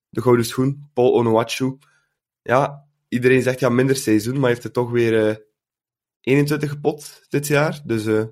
de 0.09 0.23
gouden 0.23 0.45
schoen, 0.45 0.91
Paul 0.95 1.13
Onuachu. 1.13 1.79
Ja, 2.43 2.85
iedereen 3.09 3.43
zegt 3.43 3.61
ja, 3.61 3.69
minder 3.69 3.97
seizoen, 3.97 4.39
maar 4.41 4.49
heeft 4.49 4.65
er 4.65 4.73
toch 4.73 4.91
weer 4.91 5.29
eh 5.29 5.37
21 6.21 6.71
gepot 6.71 7.27
dit 7.29 7.47
jaar. 7.47 7.81
Dus 7.85 8.07
eh 8.07 8.25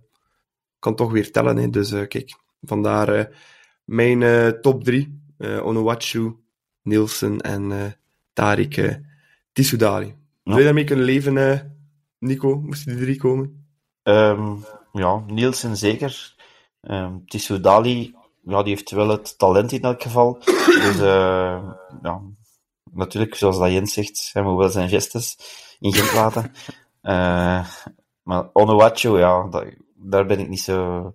kan 0.83 0.95
toch 0.95 1.11
weer 1.12 1.33
tellen. 1.33 1.57
Hè. 1.57 1.71
Dus 1.71 1.92
eh, 1.92 2.09
kijk, 2.09 2.38
vandaar 2.62 3.09
eh, 3.09 3.25
mijn 3.85 4.23
eh, 4.23 4.49
top 4.49 4.85
3. 4.85 5.21
eh 5.38 5.66
Onuachu, 5.66 6.37
Nielsen 6.83 7.40
en 7.40 7.95
Tariq 8.40 8.75
eh 8.79 8.95
Tissoudali. 9.53 10.14
Zou 10.45 10.59
je 10.59 10.64
daarmee 10.64 10.85
kunnen 10.85 11.05
leven, 11.05 11.77
Nico? 12.18 12.61
Moesten 12.61 12.92
die 12.97 13.05
drie 13.05 13.16
komen? 13.16 13.66
Ehm, 14.03 14.55
ja, 14.92 15.25
Nielsen 15.27 15.77
zeker. 15.77 16.35
Ehm 16.81 17.18
Tissoudali, 17.27 18.14
ja, 18.45 18.62
die 18.62 18.73
heeft 18.75 18.90
wel 18.90 19.09
het 19.09 19.38
talent 19.38 19.73
in 19.73 19.83
elk 19.83 20.03
geval. 20.03 20.38
Dus 20.83 20.97
ja, 22.03 22.21
natuurlijk, 22.92 23.35
zoals 23.35 23.59
dat 23.59 23.71
Jens 23.73 23.92
zegt, 23.92 24.31
hij 24.33 24.42
moet 24.42 24.59
wel 24.59 24.68
zijn 24.68 24.88
gestes 24.88 25.37
in 25.81 25.92
Gent 25.92 26.12
laten. 26.14 26.53
Maar 28.23 28.51
Onuachu, 28.53 29.18
ja, 29.18 29.49
dat- 29.49 29.75
daar 30.03 30.27
ben 30.27 30.38
ik 30.38 30.49
niet 30.49 30.61
zo, 30.61 31.15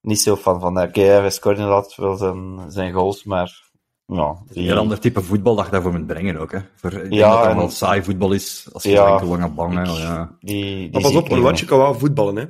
niet 0.00 0.20
zo 0.20 0.36
fan 0.36 0.60
van. 0.60 0.80
Oké, 0.80 1.00
hij 1.00 1.30
scoort 1.30 1.56
inderdaad 1.56 1.94
wel 1.94 2.16
zijn, 2.16 2.70
zijn 2.72 2.92
goals, 2.92 3.24
maar 3.24 3.62
ja, 4.06 4.36
die, 4.48 4.70
Een 4.70 4.78
ander 4.78 4.98
type 5.00 5.22
voetbal 5.22 5.54
dat 5.56 5.64
je 5.64 5.70
daarvoor 5.70 5.92
moet 5.92 6.06
brengen 6.06 6.36
ook, 6.36 6.52
hè. 6.52 6.58
Voor, 6.74 6.92
ik 6.92 7.00
denk 7.00 7.12
Ja, 7.12 7.30
dat 7.30 7.38
dat 7.42 7.50
en- 7.50 7.56
wel 7.56 7.70
saai 7.70 8.02
voetbal 8.02 8.32
is, 8.32 8.68
als 8.72 8.82
je 8.82 8.90
Ja, 8.90 9.12
enkel 9.12 9.28
lange 9.28 9.48
bangen, 9.50 9.84
ik- 9.86 9.96
ja. 9.96 10.36
die, 10.40 10.64
die 10.64 10.90
Maar 10.92 11.00
pas 11.02 11.14
op, 11.14 11.30
Onuachu 11.30 11.64
kan 11.66 11.78
wel 11.78 11.94
voetballen. 11.94 12.36
Hè. 12.36 12.44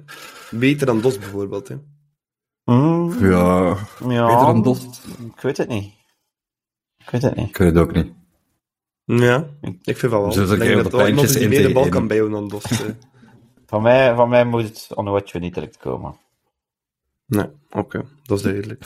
Beter 0.58 0.86
dan 0.86 1.00
Dos 1.00 1.18
bijvoorbeeld. 1.18 1.68
Hè. 1.68 1.76
Hmm, 2.64 3.12
Ja, 3.30 3.76
ja, 4.08 4.26
beter 4.26 4.46
dan 4.46 4.62
Dost. 4.62 5.00
Ik 5.34 5.40
weet 5.40 5.56
het 5.56 5.68
niet. 5.68 5.92
Ik 6.98 7.10
weet 7.10 7.22
het 7.22 7.34
niet. 7.36 7.48
Ik 7.48 7.56
weet 7.56 7.74
het 7.74 7.78
ook 7.82 7.92
niet. 7.92 8.12
Ja, 9.04 9.46
ik 9.82 9.96
vind 9.98 10.12
van 10.12 10.20
wel. 10.22 10.32
Zo 10.32 10.42
Ik 10.42 10.48
denk 10.48 10.62
je 10.76 10.82
dat 10.82 10.92
wel 10.92 11.08
iemand 11.08 11.32
die 11.32 11.48
meer 11.48 11.66
de 11.66 11.72
bal 11.72 11.84
in- 11.84 11.90
kan 11.90 12.06
bijhouden 12.06 12.38
dan 12.40 12.48
Dos. 12.48 12.64
Van 13.74 13.82
mij, 13.82 14.14
van 14.14 14.28
mij 14.28 14.44
moet 14.44 14.62
het 14.62 14.88
Onuachu 14.94 15.38
niet 15.38 15.54
direct 15.54 15.76
komen. 15.76 16.16
nee, 17.26 17.46
oké, 17.70 18.04
dat 18.24 18.38
is 18.38 18.44
duidelijk. 18.44 18.84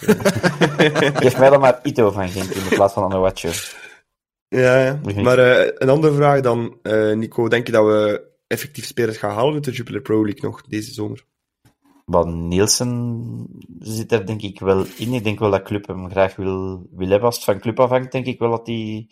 Geef 1.22 1.38
mij 1.38 1.50
dan 1.50 1.60
maar 1.60 1.80
Ito 1.82 2.10
van 2.10 2.28
Genk 2.28 2.50
in 2.50 2.68
plaats 2.68 2.94
van 2.94 3.04
Onuachu. 3.04 3.50
Ja, 4.48 4.84
ja. 4.84 5.00
Maar 5.22 5.38
eh, 5.38 5.72
een 5.74 5.88
andere 5.88 6.14
vraag 6.14 6.40
dan, 6.40 6.78
eh, 6.82 7.12
Nico. 7.12 7.48
Denk 7.48 7.66
je 7.66 7.72
dat 7.72 7.84
we 7.84 8.22
effectief 8.46 8.84
spelers 8.84 9.16
gaan 9.16 9.34
halen 9.34 9.54
uit 9.54 9.64
de 9.64 9.70
Jupiler 9.70 10.00
Pro 10.00 10.24
League 10.24 10.42
nog 10.42 10.62
deze 10.62 10.92
zomer? 10.92 11.24
Maar 12.04 12.26
Nielsen 12.26 13.46
zit 13.78 14.12
er 14.12 14.26
denk 14.26 14.42
ik 14.42 14.60
wel 14.60 14.84
in. 14.96 15.12
Ik 15.12 15.24
denk 15.24 15.38
wel 15.38 15.50
dat 15.50 15.62
Club 15.62 15.86
hem 15.86 16.10
graag 16.10 16.36
wil, 16.36 16.86
wil 16.90 17.08
hebben. 17.08 17.26
Als 17.26 17.36
het 17.36 17.44
van 17.44 17.60
Club 17.60 17.80
afhangt, 17.80 18.12
denk 18.12 18.26
ik 18.26 18.38
wel 18.38 18.50
dat 18.50 18.66
hij 18.66 19.08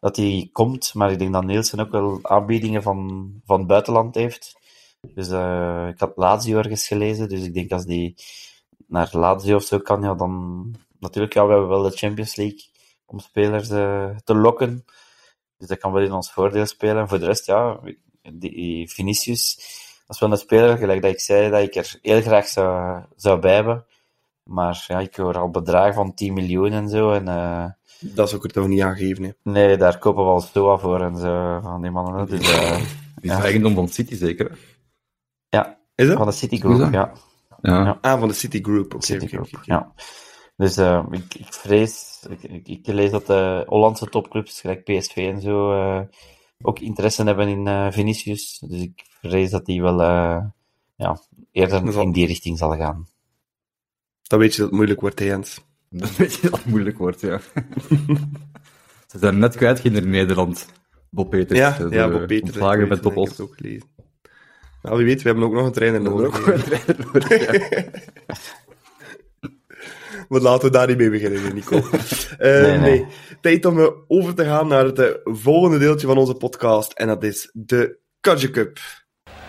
dat 0.00 0.20
komt. 0.52 0.94
Maar 0.94 1.10
ik 1.12 1.18
denk 1.18 1.32
dat 1.32 1.44
Nielsen 1.44 1.80
ook 1.80 1.90
wel 1.90 2.18
aanbiedingen 2.22 2.82
van, 2.82 3.30
van 3.44 3.58
het 3.58 3.68
buitenland 3.68 4.14
heeft. 4.14 4.62
Dus 5.14 5.28
eh, 5.28 5.86
ik 5.90 5.98
had 6.00 6.12
Lazio 6.16 6.58
ergens 6.58 6.86
gelezen. 6.86 7.28
Dus 7.28 7.42
ik 7.42 7.54
denk 7.54 7.72
als 7.72 7.84
die 7.84 8.14
naar 8.86 9.08
Lazio 9.12 9.56
of 9.56 9.62
zo 9.62 9.78
kan, 9.78 10.02
ja, 10.02 10.14
dan... 10.14 10.74
Natuurlijk, 10.98 11.34
ja, 11.34 11.44
we 11.46 11.50
hebben 11.50 11.68
wel 11.68 11.82
de 11.82 11.90
Champions 11.96 12.36
League 12.36 12.60
om 13.06 13.18
spelers 13.18 13.70
eh, 13.70 14.10
te 14.24 14.34
lokken. 14.34 14.84
Dus 15.58 15.68
dat 15.68 15.78
kan 15.78 15.92
wel 15.92 16.02
in 16.02 16.12
ons 16.12 16.32
voordeel 16.32 16.66
spelen. 16.66 16.96
En 16.96 17.08
voor 17.08 17.18
de 17.18 17.26
rest, 17.26 17.46
ja, 17.46 17.78
die 18.32 18.90
Vinicius, 18.90 19.54
dat 20.06 20.16
is 20.16 20.20
wel 20.20 20.30
een 20.32 20.36
speler, 20.38 20.76
gelijk 20.76 21.02
dat 21.02 21.10
ik 21.10 21.20
zei, 21.20 21.50
dat 21.50 21.62
ik 21.62 21.74
er 21.74 21.98
heel 22.02 22.20
graag 22.20 22.46
zou, 22.48 23.02
zou 23.16 23.40
bij 23.40 23.54
hebben. 23.54 23.84
Maar 24.42 24.84
ja, 24.88 24.98
ik 25.00 25.16
hoor 25.16 25.38
al 25.38 25.50
bedragen 25.50 25.94
van 25.94 26.14
10 26.14 26.32
miljoen 26.34 26.72
en 26.72 26.88
zo. 26.88 27.12
En 27.12 27.28
eh, 27.28 27.64
Dat 28.00 28.28
zou 28.28 28.40
ik 28.40 28.46
er 28.46 28.52
toch 28.52 28.68
niet 28.68 28.80
aan 28.82 28.96
geven. 28.96 29.24
Hè. 29.24 29.30
nee, 29.42 29.76
daar 29.76 29.98
kopen 29.98 30.24
we 30.24 30.30
al 30.30 30.40
Stoa 30.40 30.76
voor 30.78 31.00
en 31.02 31.16
zo, 31.16 31.58
van 31.62 31.82
die 31.82 31.90
mannen. 31.90 32.26
Dus 32.26 32.40
Die 33.20 33.30
Ja. 33.30 33.36
is 33.38 33.44
eigendom 33.44 33.74
van 33.74 33.88
City, 33.88 34.14
zeker? 34.14 34.58
Is 35.94 36.06
dat? 36.06 36.16
van 36.16 36.26
de 36.26 36.32
City 36.32 36.54
Is 36.54 36.60
Group, 36.60 36.78
dat? 36.78 36.92
ja. 36.92 37.12
Ja. 37.62 37.84
Ja. 37.84 37.98
Ah, 38.00 38.18
van 38.18 38.28
de 38.28 38.34
City 38.34 38.60
Group. 38.62 38.94
Oké, 38.94 39.04
City 39.04 39.36
oké. 39.36 39.58
ja. 39.62 39.92
Dus 40.56 40.76
eh, 40.76 41.06
ik, 41.10 41.34
ik 41.34 41.52
vrees, 41.52 42.26
ik, 42.30 42.42
ik, 42.42 42.68
ik 42.68 42.86
lees 42.86 43.10
dat 43.10 43.26
de 43.26 43.64
Hollandse 43.66 44.06
topclubs, 44.06 44.60
gelijk 44.60 44.84
PSV 44.84 45.16
en 45.16 45.40
zo, 45.40 45.72
eh, 45.72 46.00
ook 46.62 46.78
interesse 46.78 47.22
hebben 47.22 47.48
in 47.48 47.66
eh, 47.66 47.86
Vinicius. 47.90 48.58
Dus 48.58 48.80
ik 48.80 49.04
vrees 49.20 49.50
dat 49.50 49.64
die 49.66 49.82
wel 49.82 50.02
eh, 50.02 50.44
ja, 50.96 51.18
eerder 51.52 51.92
zal- 51.92 52.02
in 52.02 52.12
die 52.12 52.26
richting 52.26 52.58
zal 52.58 52.76
gaan. 52.76 53.08
Dan 54.22 54.38
weet 54.38 54.52
je 54.54 54.60
dat 54.60 54.66
het 54.66 54.76
moeilijk 54.76 55.00
wordt, 55.00 55.18
hè, 55.18 55.24
Jens. 55.24 55.60
Dat 55.90 56.16
weet 56.16 56.34
je 56.34 56.40
dat 56.50 56.56
het 56.58 56.66
moeilijk 56.66 56.98
wordt, 56.98 57.20
ja. 57.20 57.40
Ze 59.10 59.18
zijn 59.18 59.38
net 59.38 59.56
kwijt 59.56 59.84
in 59.84 60.10
Nederland. 60.10 60.66
Bob 61.10 61.30
Peters. 61.30 61.58
Ja, 61.58 61.76
ja 61.90 62.08
Bob 62.08 62.26
Peter. 62.26 62.44
Ontslagen 62.44 62.82
ik 62.82 62.88
met 62.88 63.04
het 63.04 63.40
ook 63.40 63.54
gelezen. 63.56 63.88
Nou, 64.84 64.96
wie 64.96 65.06
weet, 65.06 65.22
we 65.22 65.28
hebben 65.28 65.46
ook 65.46 65.52
nog 65.52 65.66
een 65.66 65.72
trainer 65.72 66.00
nodig. 66.02 66.44
hè. 66.44 67.84
Maar 70.28 70.40
laten 70.40 70.64
we 70.64 70.70
daar 70.70 70.86
niet 70.86 70.96
mee 70.96 71.10
beginnen, 71.10 71.54
Nico. 71.54 71.82
Eh, 72.38 72.60
nee, 72.60 72.78
nee. 72.78 73.06
Tijd 73.40 73.64
om 73.64 73.80
eh, 73.80 73.86
over 74.08 74.34
te 74.34 74.44
gaan 74.44 74.68
naar 74.68 74.84
het 74.84 74.98
eh, 74.98 75.06
volgende 75.24 75.78
deeltje 75.78 76.06
van 76.06 76.18
onze 76.18 76.34
podcast. 76.34 76.92
En 76.92 77.06
dat 77.06 77.22
is 77.22 77.50
de 77.52 77.98
Kudje 78.20 78.50
Cup. 78.50 78.78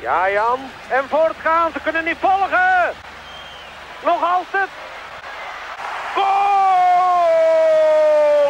Ja, 0.01 0.31
Jan. 0.31 0.59
En 0.89 1.03
voortgaan. 1.09 1.71
Ze 1.71 1.79
kunnen 1.83 2.05
niet 2.05 2.17
volgen. 2.19 2.91
Nog 4.05 4.23
altijd. 4.23 4.69
Goal! 6.15 6.25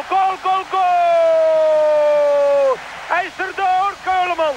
Goal, 0.08 0.36
goal, 0.42 0.64
goal! 0.70 2.76
Hij 3.08 3.26
is 3.26 3.32
erdoor, 3.46 3.94
Keulemans. 4.04 4.56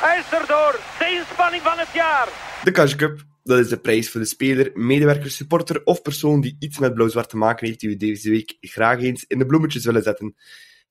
Hij 0.00 0.18
is 0.18 0.38
erdoor. 0.38 0.78
De 1.08 1.14
inspanning 1.14 1.62
van 1.62 1.78
het 1.78 1.92
jaar. 1.94 2.28
De 2.64 2.70
Kudje 2.70 2.96
Cup, 2.96 3.24
dat 3.42 3.58
is 3.58 3.68
de 3.68 3.76
prijs 3.76 4.10
voor 4.10 4.20
de 4.20 4.26
speler, 4.26 4.70
medewerker, 4.74 5.30
supporter 5.30 5.84
of 5.84 6.02
persoon 6.02 6.40
die 6.40 6.56
iets 6.58 6.78
met 6.78 6.94
blauw-zwart 6.94 7.28
te 7.28 7.36
maken 7.36 7.66
heeft, 7.66 7.80
die 7.80 7.88
we 7.88 7.96
deze 7.96 8.30
week 8.30 8.56
graag 8.60 9.00
eens 9.00 9.24
in 9.26 9.38
de 9.38 9.46
bloemetjes 9.46 9.84
willen 9.84 10.02
zetten. 10.02 10.34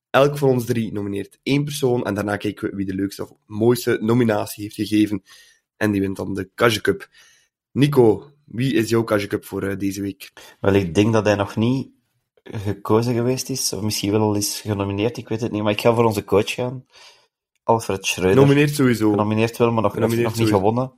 Elk 0.10 0.38
van 0.38 0.50
ons 0.50 0.66
drie 0.66 0.92
nomineert 0.92 1.40
één 1.44 1.64
persoon 1.64 2.06
en 2.06 2.14
daarna 2.14 2.38
kijken 2.38 2.70
we 2.70 2.76
wie 2.76 2.86
de 2.86 2.94
leukste 2.94 3.24
of 3.24 3.32
mooiste 3.46 3.98
nominatie 4.02 4.64
heeft 4.64 4.76
gegeven. 4.76 5.24
En 5.78 5.92
die 5.92 6.02
wint 6.02 6.16
dan 6.16 6.34
de 6.34 6.50
Kudje 6.56 6.82
Cup. 6.82 7.10
Nico, 7.72 8.32
wie 8.46 8.74
is 8.74 8.90
jouw 8.90 9.04
Kudje 9.04 9.28
Cup 9.28 9.46
voor 9.46 9.64
eh, 9.64 9.78
deze 9.78 10.02
week? 10.02 10.32
Wel, 10.60 10.74
ik 10.74 10.96
denk 10.96 11.14
dat 11.14 11.26
hij 11.26 11.36
nog 11.36 11.56
niet 11.56 11.90
gekozen 12.44 13.14
geweest 13.14 13.50
is, 13.50 13.74
of 13.74 13.82
misschien 13.82 14.12
wel 14.12 14.22
al 14.22 14.36
is 14.36 14.60
genomineerd, 14.60 15.18
ik 15.18 15.28
weet 15.28 15.42
het 15.42 15.52
niet, 15.52 15.64
maar 15.64 15.72
ik 15.72 15.82
ga 15.82 15.94
voor 15.94 16.06
onze 16.06 16.24
coach 16.24 16.52
gaan. 16.52 16.86
Alfred 17.68 18.06
Schreuder. 18.06 18.36
Nomineert 18.36 18.76
sowieso. 18.76 19.10
Genomineerd 19.10 19.58
wel, 19.58 19.72
maar 19.72 19.84
nog, 19.84 19.96
nog, 19.96 20.10
niet 20.10 20.30
sowieso. 20.30 20.56
gewonnen. 20.56 20.94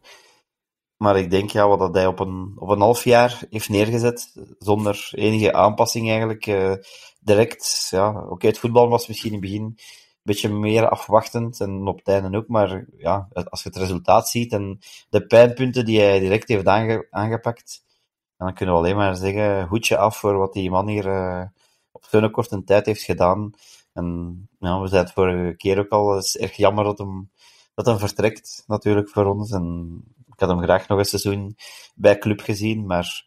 Maar 0.97 1.17
ik 1.17 1.31
denk 1.31 1.49
ja, 1.49 1.67
wat 1.67 1.79
dat 1.79 1.93
hij 1.93 2.07
op 2.07 2.19
een, 2.19 2.53
op 2.55 2.69
een 2.69 2.79
half 2.79 3.03
jaar 3.03 3.41
heeft 3.49 3.69
neergezet, 3.69 4.35
zonder 4.59 5.09
enige 5.11 5.53
aanpassing 5.53 6.09
eigenlijk. 6.09 6.47
eh, 6.47 6.73
direct, 7.19 7.87
ja, 7.89 8.25
oké, 8.29 8.47
het 8.47 8.59
voetbal 8.59 8.89
was 8.89 9.07
misschien 9.07 9.33
in 9.33 9.41
het 9.41 9.45
begin 9.45 9.63
een 9.63 9.77
beetje 10.23 10.49
meer 10.49 10.89
afwachtend 10.89 11.59
en 11.59 11.87
op 11.87 11.97
het 11.97 12.07
einde 12.07 12.37
ook. 12.37 12.47
Maar 12.47 12.85
ja, 12.97 13.27
als 13.49 13.63
je 13.63 13.69
het 13.69 13.77
resultaat 13.77 14.29
ziet 14.29 14.53
en 14.53 14.79
de 15.09 15.25
pijnpunten 15.25 15.85
die 15.85 15.99
hij 15.99 16.19
direct 16.19 16.47
heeft 16.47 16.67
aange 16.67 17.07
aangepakt, 17.09 17.83
dan 18.37 18.53
kunnen 18.53 18.75
we 18.75 18.81
alleen 18.81 18.95
maar 18.95 19.15
zeggen, 19.15 19.67
hoedje 19.67 19.97
af 19.97 20.17
voor 20.17 20.37
wat 20.37 20.53
die 20.53 20.69
man 20.69 20.87
hier 20.87 21.05
uh, 21.05 21.43
op 21.91 22.05
zo'n 22.09 22.31
korte 22.31 22.63
tijd 22.63 22.85
heeft 22.85 23.03
gedaan. 23.03 23.53
En 23.99 24.49
ja, 24.59 24.81
we 24.81 24.87
zeiden 24.87 24.99
het 24.99 25.11
vorige 25.11 25.55
keer 25.57 25.79
ook 25.79 25.89
al, 25.89 26.15
het 26.15 26.25
is 26.25 26.37
erg 26.37 26.55
jammer 26.55 26.83
dat 26.83 26.97
hem, 26.97 27.31
dat 27.73 27.85
hem 27.85 27.97
vertrekt, 27.97 28.63
natuurlijk, 28.67 29.09
voor 29.09 29.25
ons. 29.25 29.51
En 29.51 30.03
ik 30.27 30.39
had 30.39 30.49
hem 30.49 30.61
graag 30.61 30.87
nog 30.87 30.97
een 30.99 31.05
seizoen 31.05 31.55
bij 31.95 32.17
club 32.17 32.41
gezien, 32.41 32.85
maar 32.85 33.25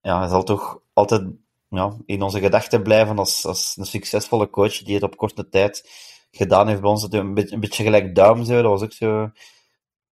ja, 0.00 0.18
hij 0.18 0.28
zal 0.28 0.42
toch 0.42 0.80
altijd 0.92 1.22
ja, 1.68 1.96
in 2.06 2.22
onze 2.22 2.40
gedachten 2.40 2.82
blijven 2.82 3.18
als, 3.18 3.46
als 3.46 3.76
een 3.76 3.86
succesvolle 3.86 4.50
coach 4.50 4.82
die 4.82 4.94
het 4.94 5.02
op 5.02 5.16
korte 5.16 5.48
tijd 5.48 5.88
gedaan 6.30 6.68
heeft 6.68 6.80
bij 6.80 6.90
ons. 6.90 7.06
Een 7.10 7.34
beetje, 7.34 7.54
een 7.54 7.60
beetje 7.60 7.84
gelijk 7.84 8.14
Duim 8.14 8.44
zo, 8.44 8.62
dat 8.62 8.70
was 8.70 8.82
ook 8.82 8.92
zo 8.92 9.30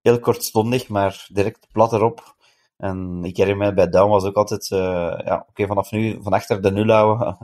heel 0.01 0.19
kortstondig, 0.19 0.87
maar 0.87 1.27
direct 1.31 1.67
plat 1.71 1.93
erop. 1.93 2.35
En 2.77 3.19
ik 3.23 3.37
herinner 3.37 3.67
me, 3.67 3.73
bij 3.73 3.89
Duim 3.89 4.09
was 4.09 4.23
ook 4.23 4.35
altijd, 4.35 4.69
uh, 4.69 4.79
ja, 5.25 5.45
oké, 5.49 5.67
vanaf 5.67 5.91
nu, 5.91 6.17
van 6.21 6.33
achter 6.33 6.61
de 6.61 6.71
nul 6.71 6.91
houden, 6.91 7.37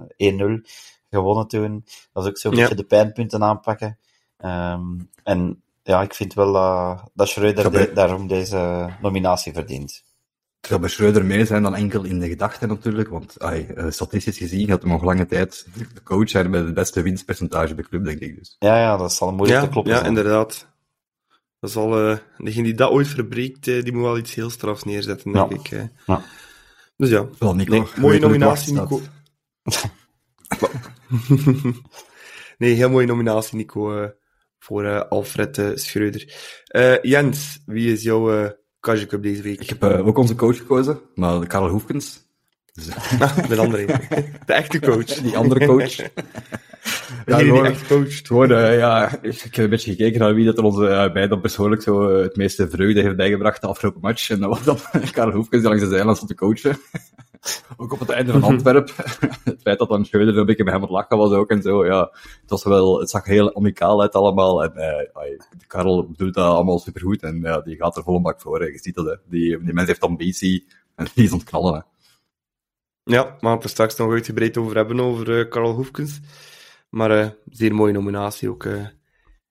1-0 0.64 0.70
gewonnen 1.14 1.48
toen. 1.48 1.82
Dat 1.86 2.24
was 2.24 2.28
ook 2.28 2.38
zo'n 2.38 2.52
ja. 2.56 2.60
beetje 2.60 2.76
de 2.76 2.84
pijnpunten 2.84 3.44
aanpakken. 3.44 3.98
Um, 4.46 5.10
en 5.24 5.62
ja, 5.84 6.02
ik 6.02 6.14
vind 6.14 6.34
wel 6.34 6.56
uh, 6.56 7.04
dat 7.14 7.28
Schreuder 7.28 7.72
de, 7.72 7.92
daarom 7.94 8.28
deze 8.28 8.90
nominatie 9.02 9.54
verdient. 9.54 10.04
Het 10.62 10.72
zal 10.72 10.80
bij 10.80 10.90
Schreuder 10.90 11.26
meer 11.26 11.46
zijn 11.46 11.64
dan 11.64 11.76
enkel 11.76 12.04
in 12.04 12.20
de 12.20 12.28
gedachten 12.28 12.68
natuurlijk, 12.68 13.10
want 13.10 13.40
ay, 13.40 13.68
uh, 13.76 13.86
statistisch 13.90 14.38
gezien 14.38 14.68
gaat 14.68 14.82
hij 14.82 14.92
nog 14.92 15.04
lange 15.04 15.26
tijd 15.26 15.68
de 15.78 16.04
coach 16.04 16.30
zijn 16.30 16.50
met 16.50 16.66
het 16.66 16.74
beste 16.74 17.02
winstpercentage 17.02 17.74
bij 17.76 17.84
de 17.84 17.90
club, 17.90 18.04
denk 18.06 18.20
ik. 18.20 18.38
Dus. 18.38 18.56
Ja, 18.60 18.80
ja, 18.80 18.98
dat 18.98 19.14
zal 19.14 19.32
moeilijk 19.32 19.60
ja, 19.60 19.66
te 19.66 19.72
kloppen 19.72 19.92
Ja, 19.94 19.98
zijn. 20.00 20.10
inderdaad. 20.10 20.68
Dat 21.60 21.72
zal, 21.72 22.10
uh, 22.10 22.18
degene 22.38 22.64
die 22.64 22.74
dat 22.74 22.92
ooit 22.92 23.08
verbreekt, 23.08 23.68
uh, 23.68 23.84
die 23.84 23.94
moet 23.94 24.02
wel 24.02 24.18
iets 24.18 24.34
heel 24.34 24.50
strafs 24.50 24.84
neerzetten, 24.84 25.32
denk 25.32 25.52
Ja. 25.52 25.58
ik. 25.60 25.68
hè. 25.68 26.14
Ja. 26.14 26.22
Dus 26.98 27.10
ja, 27.10 27.26
Wel, 27.40 27.56
Nico, 27.56 27.72
Nee, 27.72 27.82
je 27.96 28.02
mooie 28.02 28.20
nominatie, 28.20 28.74
Nico. 28.74 29.02
nee, 32.58 32.74
heel 32.74 32.90
mooie 32.90 33.06
nominatie, 33.06 33.58
Nico, 33.58 34.02
eh, 34.02 34.10
voor 34.60 34.86
eh, 34.86 35.02
Alfred 35.10 35.58
eh, 35.58 35.70
Schreuder. 35.74 36.34
Jens, 37.02 37.62
wie 37.66 37.92
is 37.94 38.04
jouw 38.04 38.52
Cup 38.80 39.24
deze 39.24 39.42
week? 39.42 39.62
Ik 39.62 39.70
heb 39.70 39.84
ook 39.84 40.18
onze 40.18 40.36
coach 40.36 40.58
gekozen, 40.58 41.00
maar 41.16 41.48
Karel 41.48 41.70
Hoefkens. 41.70 42.22
Dus, 42.74 42.86
De 43.50 43.58
andere. 43.58 43.86
De 44.46 44.54
echte 44.54 44.80
coach. 44.80 45.06
die 45.06 45.38
andere 45.38 45.66
coach. 45.66 45.96
Ja, 47.26 47.38
die 47.38 47.48
gewoon- 47.48 47.66
echt 47.66 47.88
coacht. 47.88 48.28
Gewoon, 48.28 48.48
ja, 48.78 49.22
ik 49.22 49.42
heb 49.42 49.58
een 49.58 49.70
beetje 49.70 49.92
gekeken 49.92 50.20
naar 50.20 50.36
wie 50.36 50.46
dat 50.46 50.58
er 50.58 50.64
onze 50.64 50.84
uh, 50.84 51.14
beiden 51.14 51.42
persoonlijk 51.42 51.82
zo 51.82 52.18
het 52.22 52.36
meeste 52.36 52.70
vreugde 52.70 53.02
heeft 53.02 53.16
bijgebracht 53.16 53.62
de 53.62 53.68
afgelopen 53.68 54.02
match. 54.02 54.30
En 54.30 54.40
dat 54.40 54.50
was 54.50 54.64
dan 54.64 55.02
Karel 55.12 55.34
Hoefkens 55.34 55.62
die 55.62 55.70
langs 55.70 55.84
de 55.84 55.96
zijlijn 55.96 56.16
stond 56.16 56.30
te 56.32 56.38
coachen. 56.38 56.78
Ook 57.78 57.94
op 57.94 58.00
het 58.00 58.10
einde 58.10 58.32
van 58.32 58.44
Antwerp. 58.52 58.92
het 59.44 59.62
feit 59.62 59.80
dat 59.80 59.90
dan 59.90 60.06
Schreuder 60.06 60.38
een 60.38 60.46
beetje 60.46 60.64
met 60.64 60.74
hem 60.74 60.82
aan 60.82 60.88
het 60.88 60.98
lachen 60.98 61.18
was 61.18 61.32
ook 61.32 61.50
en 61.50 61.62
zo, 61.62 61.86
ja. 61.86 62.12
Het, 62.42 62.50
was 62.50 62.64
wel, 62.64 63.00
het 63.00 63.10
zag 63.10 63.26
heel 63.26 63.56
amicaal 63.56 64.02
uit 64.02 64.14
allemaal. 64.14 64.64
En 64.64 64.76
eh, 64.76 65.40
Karel 65.68 66.12
doet 66.16 66.34
dat 66.34 66.46
allemaal 66.46 66.80
supergoed 66.80 67.22
en 67.22 67.40
ja, 67.42 67.62
die 67.62 67.76
gaat 67.76 67.98
er 67.98 68.04
volle 68.04 68.22
bak 68.22 68.42
voor. 68.42 68.60
Hè. 68.60 68.66
Je 68.66 68.80
ziet 68.80 68.96
dat, 68.96 69.06
hè. 69.06 69.16
Die, 69.26 69.64
die 69.64 69.74
mens 69.74 69.88
heeft 69.88 70.02
ambitie 70.02 70.68
en 70.96 71.08
die 71.14 71.24
is 71.24 71.32
aan 71.32 71.38
het 71.38 71.50
knallen. 71.50 71.74
Hè. 71.74 71.82
Ja, 73.14 73.24
maar 73.24 73.34
we 73.34 73.46
gaan 73.46 73.56
het 73.56 73.64
er 73.64 73.70
straks 73.70 73.96
nog 73.96 74.12
uitgebreid 74.12 74.58
over 74.58 74.76
hebben, 74.76 75.00
over 75.00 75.40
eh, 75.40 75.50
Karel 75.50 75.74
Hoefkens. 75.74 76.20
Maar 76.90 77.12
eh 77.20 77.30
zeer 77.50 77.76
mooie 77.76 77.94
nominatie 77.94 78.50
ook, 78.50 78.66
eh, 78.66 78.86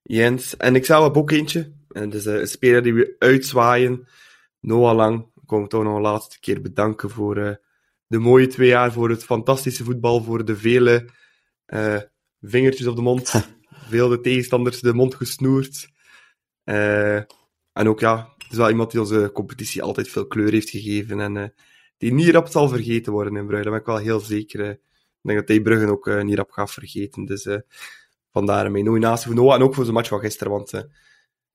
Jens. 0.03 0.57
En 0.57 0.75
ik 0.75 0.85
zelf 0.85 1.05
heb 1.05 1.17
ook 1.17 1.31
eentje. 1.31 1.73
En 1.93 2.03
het 2.03 2.15
is 2.15 2.27
eh, 2.27 2.35
een 2.35 2.47
speler 2.47 2.83
die 2.83 2.95
we 2.95 3.17
uitzwaaien. 3.19 4.09
Noah 4.61 4.95
Lang. 4.95 5.27
Ik 5.35 5.47
kom 5.47 5.69
toch 5.69 5.83
nog 5.83 5.97
een 5.97 6.03
laatste 6.03 6.41
keer 6.41 6.61
bedanken 6.61 7.11
voor 7.11 7.37
eh, 7.37 7.55
de 8.13 8.19
mooie 8.19 8.47
twee 8.47 8.69
jaar, 8.69 8.93
voor 8.93 9.11
het 9.11 9.25
fantastische 9.25 9.85
voetbal, 9.85 10.23
voor 10.23 10.45
de 10.45 10.57
vele 10.57 11.09
eh, 11.65 11.99
vingertjes 12.41 12.87
op 12.87 12.97
de 12.97 13.03
mond. 13.03 13.49
Veel 13.89 14.09
de 14.09 14.21
tegenstanders 14.21 14.81
de 14.81 14.95
mond 14.95 15.15
gesnoerd. 15.15 15.89
Eh, 16.65 17.17
en 17.73 17.89
ook, 17.89 18.01
ja, 18.01 18.35
het 18.39 18.53
is 18.53 18.57
wel 18.57 18.71
iemand 18.71 18.91
die 18.91 19.01
onze 19.01 19.31
competitie 19.33 19.83
altijd 19.83 20.09
veel 20.09 20.27
kleur 20.27 20.53
heeft 20.53 20.71
gegeven. 20.71 21.21
En 21.21 21.37
eh, 21.37 21.49
die 21.97 22.13
niet 22.13 22.29
rap 22.29 22.49
zal 22.49 22.69
vergeten 22.69 23.13
worden 23.13 23.37
in 23.37 23.47
Brugge. 23.47 23.63
Daar 23.63 23.73
ben 23.73 23.81
ik 23.81 23.87
wel 23.87 23.97
heel 23.97 24.21
zeker. 24.21 24.71
ik 24.71 24.79
denk 25.23 25.39
dat 25.39 25.49
hij 25.49 25.61
Brugge 25.61 25.91
ook 25.91 26.23
niet 26.23 26.37
rap 26.37 26.51
gaat 26.51 26.73
vergeten. 26.73 27.25
Dus 27.25 27.47
eh, 27.47 27.59
vandaar 28.31 28.71
mijn 28.71 28.85
nominatie 28.85 29.27
voor 29.27 29.35
Noah. 29.35 29.55
En 29.55 29.63
ook 29.63 29.75
voor 29.75 29.85
zijn 29.85 29.97
match 29.97 30.09
van 30.09 30.21
gisteren. 30.21 30.53
Want 30.53 30.73
eh, 30.73 30.83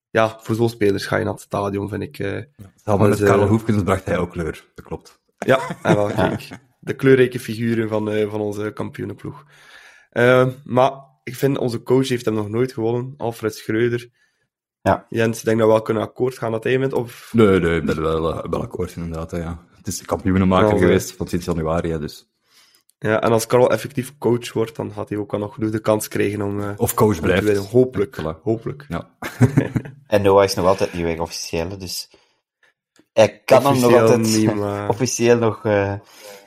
ja, 0.10 0.39
voor 0.41 0.55
zo'n 0.55 0.70
spelers 0.70 1.05
ga 1.05 1.18
je 1.18 1.24
naar 1.24 1.34
het 1.34 1.41
stadion, 1.41 1.89
vind 1.89 2.03
ik. 2.03 2.20
eh, 2.20 2.41
Samen 2.76 3.10
met 3.10 3.18
Dus, 3.18 3.28
eh, 3.28 3.34
Karel 3.34 3.47
Hoefkens 3.47 3.84
bracht 3.84 4.05
hij 4.05 4.18
ook 4.18 4.32
kleur. 4.32 4.66
Dat 4.76 4.86
klopt. 4.86 5.20
Ja, 5.38 5.60
en 5.84 5.96
wel, 5.96 6.08
kijk. 6.08 6.48
De 6.80 6.94
kleurrijke 6.94 7.40
figuren 7.40 7.90
van, 7.90 8.12
eh, 8.12 8.30
van 8.30 8.42
onze 8.42 8.72
kampioenenploeg. 8.74 9.44
Eh, 10.10 10.48
maar 10.64 10.92
ik 11.24 11.36
vind, 11.36 11.58
onze 11.58 11.84
coach 11.84 12.08
heeft 12.08 12.26
hem 12.26 12.34
nog 12.34 12.50
nooit 12.50 12.74
gewonnen. 12.74 13.14
Alfred 13.18 13.56
Schreuder. 13.56 14.10
Ja. 14.82 15.06
Jens, 15.10 15.42
denk 15.42 15.58
dat 15.58 15.68
we 15.68 15.74
wel 15.74 15.82
kunnen 15.82 16.04
akkoord 16.04 16.38
gaan 16.38 16.52
dat 16.52 16.64
hij 16.64 16.80
wint. 16.80 16.94
Of 16.94 17.30
Nee, 17.34 17.60
nee, 17.60 17.76
ik 17.80 17.86
ben 17.86 18.02
wel, 18.02 18.34
eh, 18.44 18.50
wel 18.50 18.62
akkoord 18.62 18.96
inderdaad. 18.96 19.32
Hè, 19.32 19.38
ja. 19.38 19.66
Het 19.76 19.88
is 19.88 19.98
de 19.98 20.06
kampioenenmaker 20.06 20.78
geweest 20.78 21.12
van 21.12 21.28
sinds 21.28 21.46
januari, 21.46 21.90
hè, 21.92 22.00
dus. 22.00 22.30
Ja, 23.00 23.22
en 23.22 23.32
als 23.32 23.48
Karel 23.48 23.72
effectief 23.72 24.18
coach 24.18 24.54
wordt, 24.54 24.76
dan 24.76 24.92
gaat 24.92 25.10
hij 25.10 25.18
ook 25.18 25.34
al 25.34 25.40
nog 25.40 25.54
genoeg 25.54 25.70
de 25.72 25.80
kans 25.80 26.08
krijgen 26.08 26.42
om, 26.42 26.62
eh, 26.62 26.70
Of 26.78 26.94
coach 26.94 27.16
om 27.16 27.22
blijft. 27.22 27.44
winnen. 27.44 27.64
Hopelijk. 27.64 28.18
Voilà. 28.22 28.42
Hopelijk. 28.44 28.86
Ja. 28.88 29.10
En 30.08 30.22
Noah 30.22 30.44
is 30.44 30.54
nog 30.54 30.66
altijd 30.66 30.94
niet 30.94 31.04
weg, 31.04 31.20
officieel. 31.20 31.78
Dus 31.78 32.10
hij 33.22 33.41
kan 33.45 33.63
hem 33.65 33.74
nog 33.80 33.84
Officieel 33.84 34.01
altijd 34.01 34.22
niet, 34.22 34.53
maar- 34.61 34.89
officieel 34.89 35.38
nog... 35.38 35.65
eh, 35.65 35.93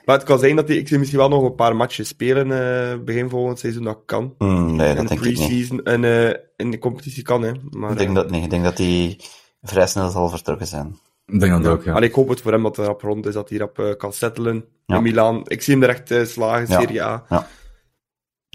Maar 0.04 0.16
het 0.16 0.24
kan 0.24 0.38
zijn 0.38 0.56
dat 0.56 0.68
hij... 0.68 0.76
Ik 0.76 0.88
zie 0.88 0.98
misschien 0.98 1.18
wel 1.18 1.28
nog 1.28 1.42
een 1.44 1.54
paar 1.54 1.76
matches 1.76 2.08
spelen 2.08 2.52
eh, 2.52 2.98
begin 3.04 3.28
volgend 3.30 3.58
seizoen. 3.58 3.84
Dat 3.84 4.02
kan. 4.06 4.34
hmm, 4.38 4.76
nee, 4.76 4.88
in 4.88 4.96
dat 4.96 5.08
de 5.08 5.14
denk 5.14 5.20
ik 5.20 5.26
niet. 5.26 5.46
pre-season 5.48 5.82
en 5.84 6.04
eh, 6.04 6.34
in 6.56 6.70
de 6.70 6.78
competitie 6.78 7.22
kan, 7.22 7.42
hè. 7.42 7.52
Maar, 7.70 7.90
Ik 7.90 7.98
denk 7.98 8.14
dat 8.14 8.30
niet. 8.30 8.44
Ik 8.44 8.50
denk 8.50 8.64
dat 8.64 8.78
hij 8.78 9.18
vrij 9.62 9.86
snel 9.86 10.10
zal 10.10 10.28
vertrokken 10.28 10.66
zijn. 10.66 10.98
Ik 11.26 11.40
denk 11.40 11.52
dat 11.52 11.62
ja. 11.64 11.70
ook, 11.70 11.82
ja. 11.84 11.92
Allee, 11.92 12.08
ik 12.08 12.14
hoop 12.14 12.28
het 12.28 12.40
voor 12.40 12.52
hem 12.52 12.62
dat 12.62 12.76
hij 12.76 12.86
rap 12.86 13.00
rond 13.02 13.26
is, 13.26 13.34
dat 13.34 13.48
hij 13.48 13.58
rap 13.58 13.94
kan 13.98 14.12
settelen 14.12 14.64
Ja. 14.86 14.96
in 14.96 15.02
Milaan. 15.02 15.42
Ik 15.44 15.62
zie 15.62 15.74
hem 15.74 15.82
er 15.82 15.88
echt 15.88 16.30
slagen, 16.30 16.68
Ja. 16.68 16.80
Serie 16.80 17.02
A. 17.02 17.24
Ik 17.28 17.44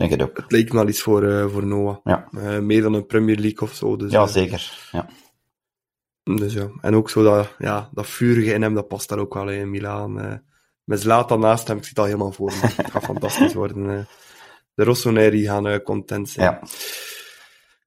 denk 0.09 0.11
het 0.11 0.21
ook. 0.29 0.37
Het 0.47 0.51
me 0.51 0.73
wel 0.79 0.87
iets 0.87 1.01
voor, 1.01 1.23
eh, 1.23 1.45
voor 1.47 1.65
Noah. 1.65 1.95
Ja. 2.03 2.27
Eh, 2.37 2.59
meer 2.59 2.81
dan 2.81 2.93
een 2.93 3.05
Premier 3.05 3.37
League 3.37 3.61
of 3.67 3.73
zo. 3.73 3.95
Dus, 3.95 4.11
Ja, 4.11 4.27
zeker. 4.27 4.89
Ja. 4.91 5.07
Dus 6.33 6.53
ja, 6.53 6.69
en 6.81 6.95
ook 6.95 7.09
zo 7.09 7.23
dat, 7.23 7.55
ja, 7.57 7.89
dat 7.93 8.07
vurige 8.07 8.53
in 8.53 8.61
hem, 8.61 8.73
dat 8.73 8.87
past 8.87 9.09
daar 9.09 9.19
ook 9.19 9.33
wel 9.33 9.49
in 9.49 9.69
Milaan. 9.69 10.19
eh 10.21 10.33
met 10.83 11.01
Zlatan 11.01 11.39
naast 11.39 11.67
hem, 11.67 11.77
ik 11.77 11.83
zie 11.83 11.89
het 11.91 11.99
al 11.99 12.05
helemaal 12.05 12.31
voor 12.31 12.51
me. 12.51 12.59
Het 12.75 12.91
gaat 12.91 13.03
fantastisch 13.03 13.53
worden. 13.63 13.89
eh. 13.89 14.05
de 14.73 14.83
Rossoneri 14.83 15.43
gaan 15.43 15.67
eh, 15.67 15.79
content 15.83 16.29
zijn. 16.29 16.45
Ja. 16.51 16.61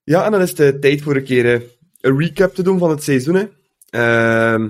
Ja, 0.05 0.25
en 0.25 0.31
dan 0.31 0.41
is 0.41 0.59
het 0.59 0.81
tijd 0.81 1.03
voor 1.03 1.17
een 1.17 1.25
keer 1.25 1.63
een 2.01 2.19
recap 2.19 2.55
te 2.55 2.63
doen 2.63 2.79
van 2.79 2.91
het 2.91 3.03
seizoen. 3.03 3.35
Hè. 3.35 3.47
Ehm, 3.91 4.69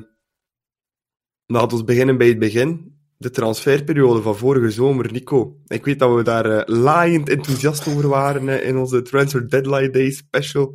laten 1.46 1.78
we 1.78 1.84
beginnen 1.84 2.18
bij 2.18 2.28
het 2.28 2.38
begin. 2.38 2.96
De 3.16 3.30
transferperiode 3.30 4.22
van 4.22 4.36
vorige 4.36 4.70
zomer, 4.70 5.12
Nico. 5.12 5.56
Ik 5.66 5.84
weet 5.84 5.98
dat 5.98 6.14
we 6.14 6.22
daar 6.22 6.68
laaiend 6.70 7.28
enthousiast 7.28 7.88
over 7.88 8.08
waren 8.08 8.62
in 8.64 8.76
onze 8.76 9.02
Transfer 9.02 9.48
Deadline 9.50 9.90
Day 9.90 10.10
special. 10.10 10.72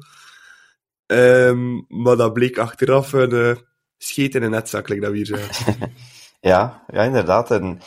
Ehm, 1.14 1.82
maar 1.88 2.16
dat 2.16 2.34
bleek 2.34 2.58
achteraf 2.58 3.14
een 3.14 3.32
eh 3.32 3.56
scheet 3.98 4.36
in 4.36 4.44
een 4.44 4.52
netzak, 4.52 4.88
dat 4.88 5.12
we 5.12 5.16
hier 5.16 5.26
zeggen. 5.26 5.94
Ja, 6.40 6.84
ja, 6.88 7.04
inderdaad. 7.04 7.52
En 7.52 7.80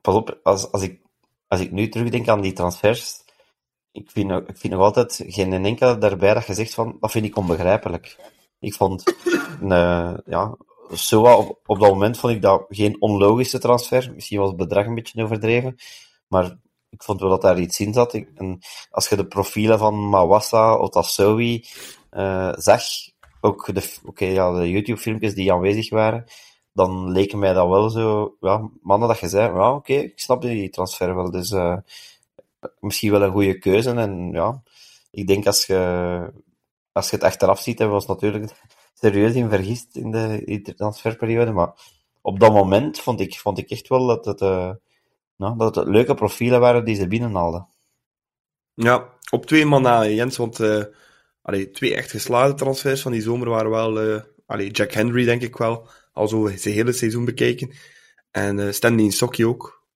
pas 0.00 0.14
op, 0.14 0.40
als, 0.42 0.72
als, 0.72 0.82
ik, 0.82 1.00
als 1.48 1.60
ik 1.60 1.70
nu 1.70 1.88
terugdenk 1.88 2.28
aan 2.28 2.40
die 2.40 2.52
transfers, 2.52 3.24
ik 3.90 4.10
vind, 4.10 4.30
ik 4.30 4.56
vind 4.56 4.72
nog 4.72 4.82
altijd 4.82 5.24
geen 5.26 5.64
enkele 5.64 5.98
daarbij 5.98 6.34
dat 6.34 6.46
je 6.46 6.54
zegt 6.54 6.74
van, 6.74 6.96
dat 7.00 7.10
vind 7.10 7.24
ik 7.24 7.36
onbegrijpelijk. 7.36 8.16
Ik 8.60 8.74
vond, 8.74 9.16
eh, 9.68 10.14
ja, 10.24 10.56
Soa 10.92 11.36
op, 11.36 11.60
op 11.64 11.80
dat 11.80 11.88
moment 11.88 12.18
vond 12.18 12.32
ik 12.32 12.42
dat 12.42 12.64
geen 12.68 12.96
onlogische 13.00 13.58
transfer. 13.58 14.12
Misschien 14.14 14.38
was 14.38 14.48
het 14.48 14.56
bedrag 14.56 14.86
een 14.86 14.94
beetje 14.94 15.22
overdreven, 15.22 15.76
maar 16.28 16.56
ik 16.90 17.02
vond 17.02 17.20
wel 17.20 17.30
dat 17.30 17.42
daar 17.42 17.58
iets 17.58 17.80
in 17.80 17.92
zat. 17.92 18.14
En 18.14 18.58
als 18.90 19.08
je 19.08 19.16
de 19.16 19.26
profielen 19.26 19.78
van 19.78 20.08
Mawassa, 20.08 20.74
Otasowi 20.74 21.64
zag, 22.56 22.82
ook 23.40 23.74
de, 23.74 23.98
oké, 24.04 24.24
ja, 24.24 24.52
de 24.52 24.70
YouTube-filmpjes 24.70 25.34
die 25.34 25.52
aanwezig 25.52 25.90
waren, 25.90 26.24
dan 26.72 27.10
leken 27.10 27.38
mij 27.38 27.52
dat 27.52 27.68
wel 27.68 27.90
zo, 27.90 28.36
ja, 28.40 28.70
mannen 28.82 29.08
dat 29.08 29.18
je 29.18 29.28
zei, 29.28 29.54
ja, 29.54 29.74
oké, 29.74 29.92
ik 29.92 30.20
snap 30.20 30.42
die 30.42 30.70
transfer 30.70 31.14
wel, 31.14 31.30
dus 31.30 31.50
eh, 31.50 31.76
misschien 32.80 33.10
wel 33.10 33.22
een 33.22 33.32
goede 33.32 33.58
keuze. 33.58 33.90
En 33.90 34.30
ja, 34.32 34.62
ik 35.10 35.26
denk 35.26 35.46
als 35.46 35.66
je, 35.66 36.32
als 36.92 37.10
je 37.10 37.16
het 37.16 37.24
achteraf 37.24 37.60
ziet, 37.60 37.78
hebben 37.78 37.98
we 37.98 38.04
natuurlijk 38.06 38.52
serieus 38.94 39.34
in 39.34 39.48
vergist 39.48 39.96
in 39.96 40.10
de, 40.10 40.72
transferperiode, 40.76 41.52
maar 41.52 41.72
op 42.20 42.40
dat 42.40 42.52
moment 42.52 43.00
vond 43.00 43.20
ik, 43.20 43.38
vond 43.38 43.58
ik 43.58 43.70
echt 43.70 43.88
wel 43.88 44.06
dat 44.06 44.24
het, 44.24 44.40
eh, 44.40 44.70
nou, 45.36 45.56
dat 45.58 45.74
het 45.74 45.88
leuke 45.88 46.14
profielen 46.14 46.60
waren 46.60 46.84
die 46.84 46.94
ze 46.94 47.08
binnenhaalden. 47.08 47.68
Ja, 48.74 49.08
op 49.30 49.46
twee 49.46 49.66
man 49.66 49.82
na, 49.82 50.06
Jens, 50.06 50.36
want 50.36 50.58
allee, 51.42 51.70
twee 51.70 51.94
echt 51.94 52.10
geslaagde 52.10 52.54
transfers 52.54 53.02
van 53.02 53.12
die 53.12 53.22
zomer 53.22 53.48
waren 53.48 53.70
wel... 53.70 54.06
Uh, 54.06 54.20
allee, 54.46 54.70
Jack 54.70 54.92
Henry, 54.92 55.24
denk 55.24 55.42
ik 55.42 55.56
wel, 55.56 55.88
al 56.12 56.28
zo 56.28 56.50
zijn 56.56 56.74
hele 56.74 56.92
seizoen 56.92 57.24
bekijken. 57.24 57.70
En 58.30 58.58
uh, 58.58 58.70
Stanley 58.70 59.10
Sokkie 59.10 59.48
ook. 59.48 59.86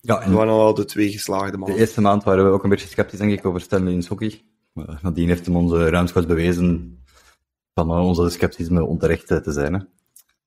Ja, 0.00 0.20
en 0.20 0.28
dat 0.28 0.38
waren 0.38 0.52
al 0.52 0.74
de 0.74 0.84
twee 0.84 1.10
geslaagde 1.10 1.56
mannen. 1.56 1.76
De 1.76 1.82
eerste 1.82 2.00
maand 2.00 2.24
waren 2.24 2.44
we 2.44 2.50
ook 2.50 2.62
een 2.62 2.70
beetje 2.70 2.88
sceptisch, 2.88 3.18
denk 3.18 3.32
ik, 3.32 3.46
over 3.46 3.60
Stanley 3.60 3.92
en 3.92 4.02
Sokkie. 4.02 4.44
Maar 4.72 4.98
nadien 5.02 5.28
heeft 5.28 5.46
hem 5.46 5.56
onze 5.56 5.88
ruimschoots 5.88 6.26
bewezen 6.26 6.98
van 7.74 7.90
onze 7.90 8.30
scepticisme 8.30 8.84
onterecht 8.84 9.26
te 9.26 9.52
zijn. 9.52 9.74
Hè. 9.74 9.80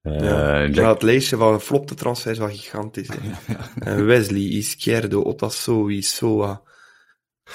Uh, 0.04 0.74
ja, 0.74 0.90
het 0.90 1.02
lijstje 1.02 1.38
van 1.38 1.62
flopte 1.62 1.96
transfers 1.96 2.38
was 2.38 2.52
gigantisch. 2.52 3.10
Hè. 3.80 4.04
Wesley, 4.06 4.42
Izquierdo, 4.42 5.22
Otasowi, 5.22 6.02
Soa. 6.02 6.62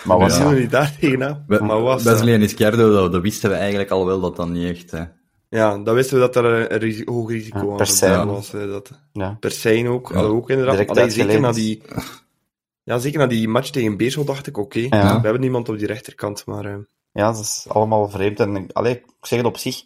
Maar 0.05 0.19
was 0.19 0.39
ja. 0.39 0.51
niet 0.51 0.71
daar 0.71 0.97
tegenaan? 1.01 1.45
Maar 1.47 1.81
was 1.81 2.03
Wesley 2.03 2.35
en 2.35 2.43
Izquierdo, 2.43 2.93
dat, 2.93 3.13
dat, 3.13 3.23
wisten 3.23 3.51
we 3.51 3.57
eigenlijk 3.57 3.91
al 3.91 4.07
wel 4.07 4.21
dat 4.21 4.37
dat 4.37 4.49
niet 4.49 4.77
echt... 4.77 4.91
Hè. 4.91 5.05
Ja, 5.49 5.79
dan 5.79 5.95
wisten 5.95 6.15
we 6.15 6.21
dat 6.21 6.37
er 6.37 6.73
een, 6.83 7.03
hoog 7.05 7.31
risico 7.31 7.59
ja, 7.59 8.27
was. 8.27 8.51
Dat, 8.51 8.91
ja. 9.13 9.37
Per 9.41 9.51
se 9.51 9.89
ook, 9.89 10.11
ja. 10.13 10.21
ook 10.21 10.51
inderdaad. 10.51 10.89
Allee, 10.89 11.11
zeker 11.11 11.41
na 11.41 11.53
die... 11.53 11.83
Ja, 12.83 12.99
zeker 12.99 13.19
na 13.19 13.27
die 13.27 13.49
match 13.49 13.71
tegen 13.71 13.97
Beersel 13.97 14.25
dacht 14.25 14.47
ik, 14.47 14.59
oké, 14.59 14.85
okay, 14.85 15.01
we 15.01 15.23
hebben 15.23 15.41
niemand 15.41 15.69
op 15.69 15.79
die 15.79 15.87
rechterkant, 15.87 16.47
maar... 16.47 16.65
Uh... 16.65 16.77
Ja, 17.13 17.33
dat 17.33 17.41
is 17.41 17.65
allemaal 17.69 18.09
vreemd. 18.09 18.41
En 18.41 18.73
allee, 18.73 18.95
ik 18.95 19.05
zeg 19.21 19.39
het 19.39 19.49
op 19.49 19.57
zich, 19.57 19.83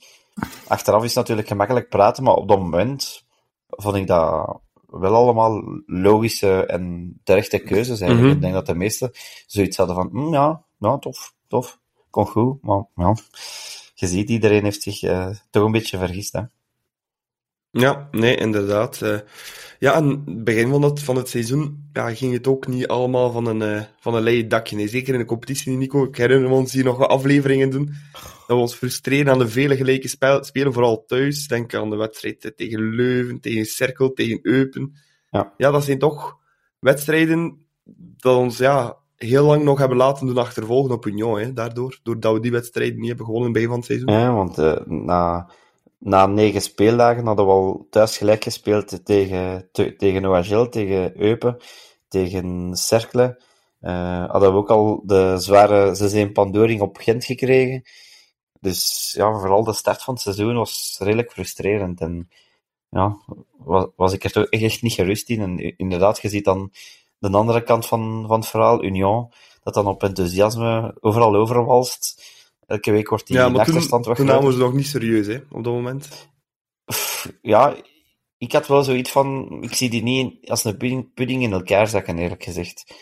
achteraf 0.67 1.03
is 1.03 1.09
het 1.09 1.17
natuurlijk 1.17 1.49
gemakkelijk 1.49 1.89
praten, 1.89 2.23
maar 2.23 2.35
op 2.35 2.49
dat 2.49 2.59
moment 2.59 3.25
vond 3.69 3.97
ik 3.97 4.07
dat 4.07 4.61
wel 4.93 5.15
allemaal 5.15 5.63
logische 5.87 6.67
en 6.67 7.15
terechte 7.25 7.59
keuzes 7.59 8.01
eigenlijk. 8.01 8.21
Mm 8.21 8.27
-hmm. 8.27 8.35
Ik 8.35 8.41
denk 8.41 8.55
dat 8.55 8.67
de 8.67 8.75
meesten 8.75 9.11
zoiets 9.47 9.77
hadden 9.77 9.97
van, 9.97 10.09
mm, 10.13 10.33
ja, 10.33 10.65
ja, 10.79 10.99
tof, 10.99 11.35
tof, 11.49 11.79
kon 12.11 12.27
goed, 12.27 12.63
maar 12.63 12.85
ja, 12.95 13.17
je 13.95 14.07
ziet, 14.07 14.31
iedereen 14.31 14.65
heeft 14.65 14.83
zich 14.83 15.03
uh, 15.03 15.29
toch 15.51 15.65
een 15.65 15.73
beetje 15.73 15.99
vergist, 15.99 16.33
hè. 16.33 16.43
Ja, 17.73 18.09
nee, 18.11 18.37
inderdaad. 18.37 19.01
Uh, 19.03 19.19
ja, 19.79 19.93
aan 19.93 20.09
het 20.09 20.45
begin 20.45 20.69
van 20.69 20.83
het, 20.83 21.03
van 21.03 21.17
het 21.17 21.29
seizoen 21.29 21.89
ja, 21.93 22.15
ging 22.15 22.33
het 22.33 22.47
ook 22.47 22.67
niet 22.67 22.87
allemaal 22.87 23.33
van 23.33 23.47
een, 23.47 23.61
uh, 23.61 23.83
van 24.01 24.15
een 24.15 24.23
leien 24.23 24.49
dakje. 24.49 24.77
Nee, 24.77 24.89
zeker 24.89 25.13
in 25.13 25.19
de 25.21 25.27
competitie, 25.27 25.77
Nico. 25.77 26.05
Ik 26.05 26.17
herinner 26.17 26.49
me 26.49 26.55
ons 26.55 26.73
hier 26.73 26.85
nog 26.85 26.97
wat 26.97 27.09
afleveringen 27.09 27.71
doen. 27.71 27.93
Dat 28.13 28.47
we 28.47 28.55
ons 28.55 28.75
frustreren 28.75 29.33
aan 29.33 29.39
de 29.39 29.49
vele 29.49 29.77
gelijke 29.77 30.09
spel, 30.09 30.45
spelen, 30.45 30.73
vooral 30.73 31.05
thuis. 31.05 31.47
Denk 31.47 31.75
aan 31.75 31.91
de 31.91 31.97
wedstrijd 31.97 32.53
tegen 32.57 32.95
Leuven, 32.95 33.41
tegen 33.41 33.65
Cerkel, 33.65 34.13
tegen 34.13 34.39
Eupen. 34.43 34.95
Ja. 35.31 35.53
ja, 35.57 35.71
dat 35.71 35.85
zijn 35.85 35.99
toch 35.99 36.39
wedstrijden 36.79 37.67
dat 38.17 38.37
ons 38.37 38.59
ja, 38.59 38.97
heel 39.17 39.45
lang 39.45 39.65
nog 39.65 39.79
hebben 39.79 39.97
laten 39.97 40.27
doen 40.27 40.39
achtervolgen 40.39 40.95
op 40.95 41.07
Union. 41.07 41.41
Hè, 41.41 41.53
daardoor, 41.53 41.99
doordat 42.03 42.35
we 42.35 42.41
die 42.41 42.51
wedstrijden 42.51 42.99
niet 42.99 43.09
hebben 43.09 43.27
gewonnen 43.27 43.53
bij 43.53 43.67
van 43.67 43.77
het 43.77 43.85
seizoen. 43.85 44.13
Ja, 44.13 44.35
want 44.35 44.59
uh, 44.59 44.77
na 44.87 45.51
na 46.05 46.27
negen 46.27 46.61
speeldagen 46.61 47.27
hadden 47.27 47.47
we 47.47 47.53
al 47.53 47.87
thuis 47.91 48.17
gelijk 48.17 48.43
gespeeld 48.43 49.05
tegen, 49.05 49.69
te, 49.73 49.97
tegen 49.97 50.27
OHL, 50.27 50.65
tegen 50.65 51.21
Eupen, 51.21 51.57
tegen 52.09 52.77
Cercle. 52.77 53.41
Uh, 53.81 54.31
hadden 54.31 54.53
we 54.53 54.59
ook 54.59 54.71
al 54.71 55.03
de 55.05 55.35
zware 55.39 56.29
6-1 56.29 56.33
pandoring 56.33 56.81
op 56.81 56.97
Gent 56.97 57.25
gekregen. 57.25 57.83
Dus 58.61 59.13
ja, 59.17 59.39
vooral 59.39 59.65
de 59.65 59.73
start 59.73 60.03
van 60.03 60.15
het 60.15 60.23
seizoen 60.23 60.55
was 60.55 60.97
redelijk 60.99 61.33
frustrerend. 61.33 62.01
En 62.01 62.29
ja, 62.89 63.17
was, 63.97 64.13
ik 64.13 64.25
er 64.25 64.49
echt 64.49 64.83
niet 64.83 64.93
gerust 64.93 65.29
in. 65.29 65.41
En 65.41 65.77
inderdaad, 65.77 66.21
je 66.21 66.29
ziet 66.29 66.45
dan 66.45 66.73
de 67.19 67.31
andere 67.31 67.63
kant 67.63 67.87
van, 67.87 68.25
van 68.27 68.41
het 68.41 68.49
verhaal, 68.49 68.85
Union, 68.85 69.33
dat 69.63 69.75
dan 69.75 69.87
op 69.87 70.03
enthousiasme 70.03 70.97
overal 71.01 71.37
overwalst. 71.37 72.23
Elke 72.73 72.91
week 72.91 73.09
wordt 73.09 73.27
die 73.27 73.37
ja, 73.37 73.49
maar 73.49 73.61
achterstand 73.61 74.05
toen, 74.05 74.15
toen 74.15 74.27
namen 74.27 74.53
ze 74.53 74.59
nog 74.59 74.73
niet 74.73 74.87
serieus, 74.87 75.27
hè, 75.27 75.39
op 75.51 75.65
dat 75.65 75.73
moment. 75.73 76.29
Ja, 77.43 77.77
ik 78.39 78.53
had 78.53 78.67
wel 78.67 78.83
zoiets 78.83 79.11
van... 79.11 79.59
Ik 79.63 79.75
zie 79.75 79.91
die 79.91 80.03
niet 80.03 80.51
als 80.51 80.65
een 80.65 80.77
pudding, 80.77 81.15
pudding 81.15 81.43
in 81.43 81.53
elkaar 81.53 81.89
zakken, 81.89 82.19
eerlijk 82.19 82.45
gezegd. 82.45 82.95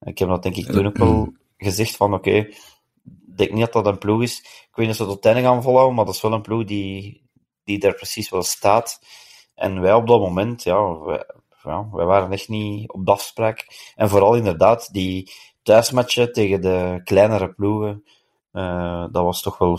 Ik 0.00 0.18
heb 0.18 0.28
dat 0.28 0.42
denk 0.42 0.56
ik 0.56 0.66
toen 0.66 0.86
ook 0.86 0.96
wel 0.96 1.32
gezegd 1.56 1.96
van, 1.96 2.14
oké, 2.14 2.28
okay, 2.28 2.40
ik 2.40 3.36
denk 3.36 3.50
niet 3.50 3.72
dat 3.72 3.72
dat 3.72 3.86
een 3.86 3.98
ploeg 3.98 4.22
is. 4.22 4.38
Ik 4.38 4.76
weet 4.76 4.86
niet 4.86 4.88
of 4.88 4.96
ze 4.96 5.04
tot 5.04 5.14
het 5.14 5.24
einde 5.24 5.42
gaan 5.42 5.62
volhouden, 5.62 5.94
maar 5.94 6.04
dat 6.04 6.14
is 6.14 6.22
wel 6.22 6.32
een 6.32 6.42
ploeg 6.42 6.64
die, 6.64 7.22
die 7.64 7.78
daar 7.78 7.94
precies 7.94 8.30
wel 8.30 8.42
staat. 8.42 9.00
En 9.54 9.80
wij 9.80 9.94
op 9.94 10.06
dat 10.06 10.20
moment, 10.20 10.62
ja, 10.62 10.98
wij, 10.98 11.24
ja, 11.62 11.88
wij 11.92 12.04
waren 12.04 12.32
echt 12.32 12.48
niet 12.48 12.92
op 12.92 13.06
de 13.06 13.12
afspraak. 13.12 13.66
En 13.94 14.08
vooral 14.08 14.34
inderdaad, 14.34 14.92
die 14.92 15.32
thuismatchen 15.62 16.32
tegen 16.32 16.60
de 16.60 17.00
kleinere 17.04 17.52
ploegen, 17.52 18.04
uh, 18.56 19.06
dat 19.12 19.24
was 19.24 19.42
toch 19.42 19.58
wel 19.58 19.78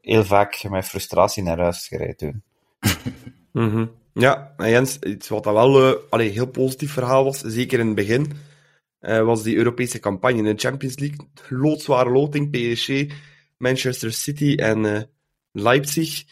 heel 0.00 0.24
vaak 0.24 0.64
mijn 0.68 0.82
frustratie 0.82 1.42
naar 1.42 1.58
huis 1.58 1.88
gereden 1.88 2.16
toen. 2.16 2.42
-hmm. 3.52 3.90
Ja, 4.12 4.54
en 4.56 4.70
Jens, 4.70 4.98
iets 4.98 5.28
wat 5.28 5.44
dat 5.44 5.54
wel 5.54 5.98
uh, 6.10 6.32
heel 6.32 6.46
positief 6.46 6.92
verhaal 6.92 7.24
was, 7.24 7.40
zeker 7.40 7.78
in 7.78 7.86
het 7.86 7.94
begin, 7.94 8.32
uh, 9.00 9.22
was 9.22 9.42
die 9.42 9.56
Europese 9.56 9.98
campagne 9.98 10.38
in 10.38 10.44
de 10.44 10.54
Champions 10.56 10.98
League. 10.98 11.28
Loodzware 11.48 12.10
loting, 12.10 12.50
PSG, 12.50 13.14
Manchester 13.56 14.12
City 14.12 14.54
en 14.54 15.10
Leipzig. 15.52 16.24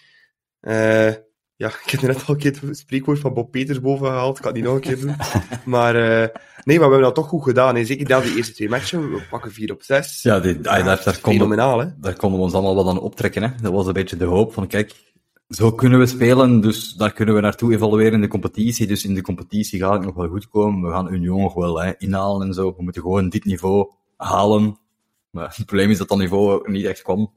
Ja, 1.62 1.68
ik 1.84 1.90
heb 1.90 2.00
net 2.00 2.26
al 2.26 2.34
een 2.34 2.40
keer 2.40 2.58
het 2.66 2.78
spreekwoord 2.78 3.18
van 3.18 3.34
Bob 3.34 3.50
Peters 3.50 3.80
boven 3.80 4.06
gehaald. 4.06 4.36
Ik 4.36 4.42
kan 4.42 4.52
het 4.52 4.62
niet 4.62 4.70
nog 4.70 4.74
een 4.74 4.80
keer 4.80 5.00
doen. 5.00 5.16
Maar 5.64 6.30
Nee, 6.64 6.78
maar 6.78 6.88
we 6.88 6.94
hebben 6.94 7.14
dat 7.14 7.24
toch 7.24 7.28
goed 7.28 7.42
gedaan. 7.42 7.76
En 7.76 7.86
zeker 7.86 8.08
dat 8.08 8.22
die 8.22 8.36
eerste 8.36 8.52
twee 8.52 8.68
matchen, 8.68 9.10
we 9.10 9.22
pakken 9.30 9.52
4 9.52 9.72
op 9.72 9.82
6. 9.82 10.22
Ja, 10.22 10.40
die, 10.40 10.54
ja, 10.54 10.82
daar, 10.82 11.02
daar, 11.04 11.14
fenomenaal, 11.14 11.78
hè? 11.78 11.86
daar 12.00 12.16
konden 12.16 12.38
we 12.38 12.44
ons 12.44 12.54
allemaal 12.54 12.74
wat 12.74 12.86
aan 12.86 13.00
optrekken. 13.00 13.42
Hè? 13.42 13.48
Dat 13.62 13.72
was 13.72 13.86
een 13.86 13.92
beetje 13.92 14.16
de 14.16 14.24
hoop 14.24 14.52
van, 14.52 14.66
kijk, 14.66 15.14
zo 15.48 15.72
kunnen 15.72 15.98
we 15.98 16.06
spelen, 16.06 16.60
dus 16.60 16.94
daar 16.94 17.12
kunnen 17.12 17.34
we 17.34 17.40
naartoe 17.40 17.72
evalueren 17.72 18.12
in 18.12 18.20
de 18.20 18.28
competitie. 18.28 18.86
Dus 18.86 19.04
in 19.04 19.14
de 19.14 19.22
competitie 19.22 19.80
gaat 19.80 19.92
het 19.92 20.04
nog 20.04 20.14
wel 20.14 20.28
goed 20.28 20.48
komen. 20.48 20.88
We 20.88 20.94
gaan 20.94 21.12
Union 21.12 21.40
nog 21.40 21.54
wel 21.54 21.82
hè, 21.82 21.92
inhalen 21.98 22.46
en 22.46 22.54
zo. 22.54 22.74
We 22.76 22.82
moeten 22.82 23.02
gewoon 23.02 23.28
dit 23.28 23.44
niveau 23.44 23.92
halen. 24.16 24.78
Maar 25.30 25.54
het 25.56 25.66
probleem 25.66 25.90
is 25.90 25.98
dat 25.98 26.08
dat 26.08 26.18
niveau 26.18 26.70
niet 26.70 26.84
echt 26.84 27.02
kwam. 27.02 27.32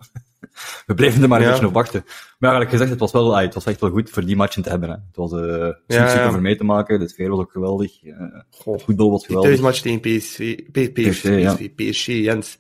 we 0.86 0.94
bleven 0.94 1.22
er 1.22 1.28
maar 1.28 1.42
een 1.42 1.50
beetje 1.50 1.68
op 1.68 1.74
wachten. 1.74 2.04
Maar 2.40 2.52
eigenlijk 2.52 2.72
gezegd, 2.72 2.90
het 2.90 3.00
was 3.00 3.12
wel, 3.12 3.38
het 3.38 3.54
was 3.54 3.66
echt 3.66 3.80
wel 3.80 3.90
goed 3.90 4.10
voor 4.10 4.26
die 4.26 4.36
matchen 4.36 4.64
te 4.64 4.70
hebben. 4.70 4.90
Hè. 4.90 4.96
Het 4.96 5.16
was 5.16 5.32
uh, 5.32 5.70
ja, 5.88 6.10
super 6.10 6.32
voor 6.32 6.42
mee 6.42 6.56
te 6.56 6.64
maken, 6.64 7.00
de 7.00 7.08
sfeer 7.08 7.30
was 7.30 7.40
ook 7.40 7.52
geweldig. 7.52 8.04
Uh, 8.04 8.16
het 8.64 8.84
voetbal 8.84 9.12
was 9.12 9.26
geweldig. 9.26 9.50
Die 9.50 9.60
thuismatch 9.60 9.82
tegen 9.82 10.00
PSV, 10.00 10.56
PSV, 10.72 11.70
PSV, 11.76 12.08
Jens. 12.08 12.58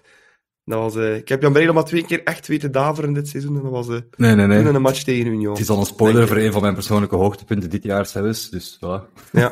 Dat 0.65 0.79
was, 0.79 0.95
uh, 0.95 1.15
ik 1.15 1.27
heb 1.27 1.41
Jan 1.41 1.51
Breidel 1.51 1.73
maar 1.73 1.85
twee 1.85 2.05
keer 2.05 2.23
echt 2.23 2.47
weten 2.47 2.71
daveren 2.71 3.13
dit 3.13 3.27
seizoen. 3.27 3.55
En 3.55 3.61
dat 3.61 3.71
was 3.71 3.87
uh, 3.87 3.99
nee, 4.15 4.35
nee, 4.35 4.47
nee. 4.47 4.63
toen 4.63 4.75
een 4.75 4.81
match 4.81 5.03
tegen 5.03 5.27
Union. 5.27 5.51
Het 5.51 5.61
is 5.61 5.69
al 5.69 5.79
een 5.79 5.85
spoiler 5.85 6.27
voor 6.27 6.37
een 6.37 6.51
van 6.51 6.61
mijn 6.61 6.73
persoonlijke 6.73 7.15
hoogtepunten 7.15 7.69
dit 7.69 7.83
jaar 7.83 8.05
zelfs. 8.05 8.49
Dus 8.49 8.77
voilà. 8.77 9.29
Ja. 9.31 9.51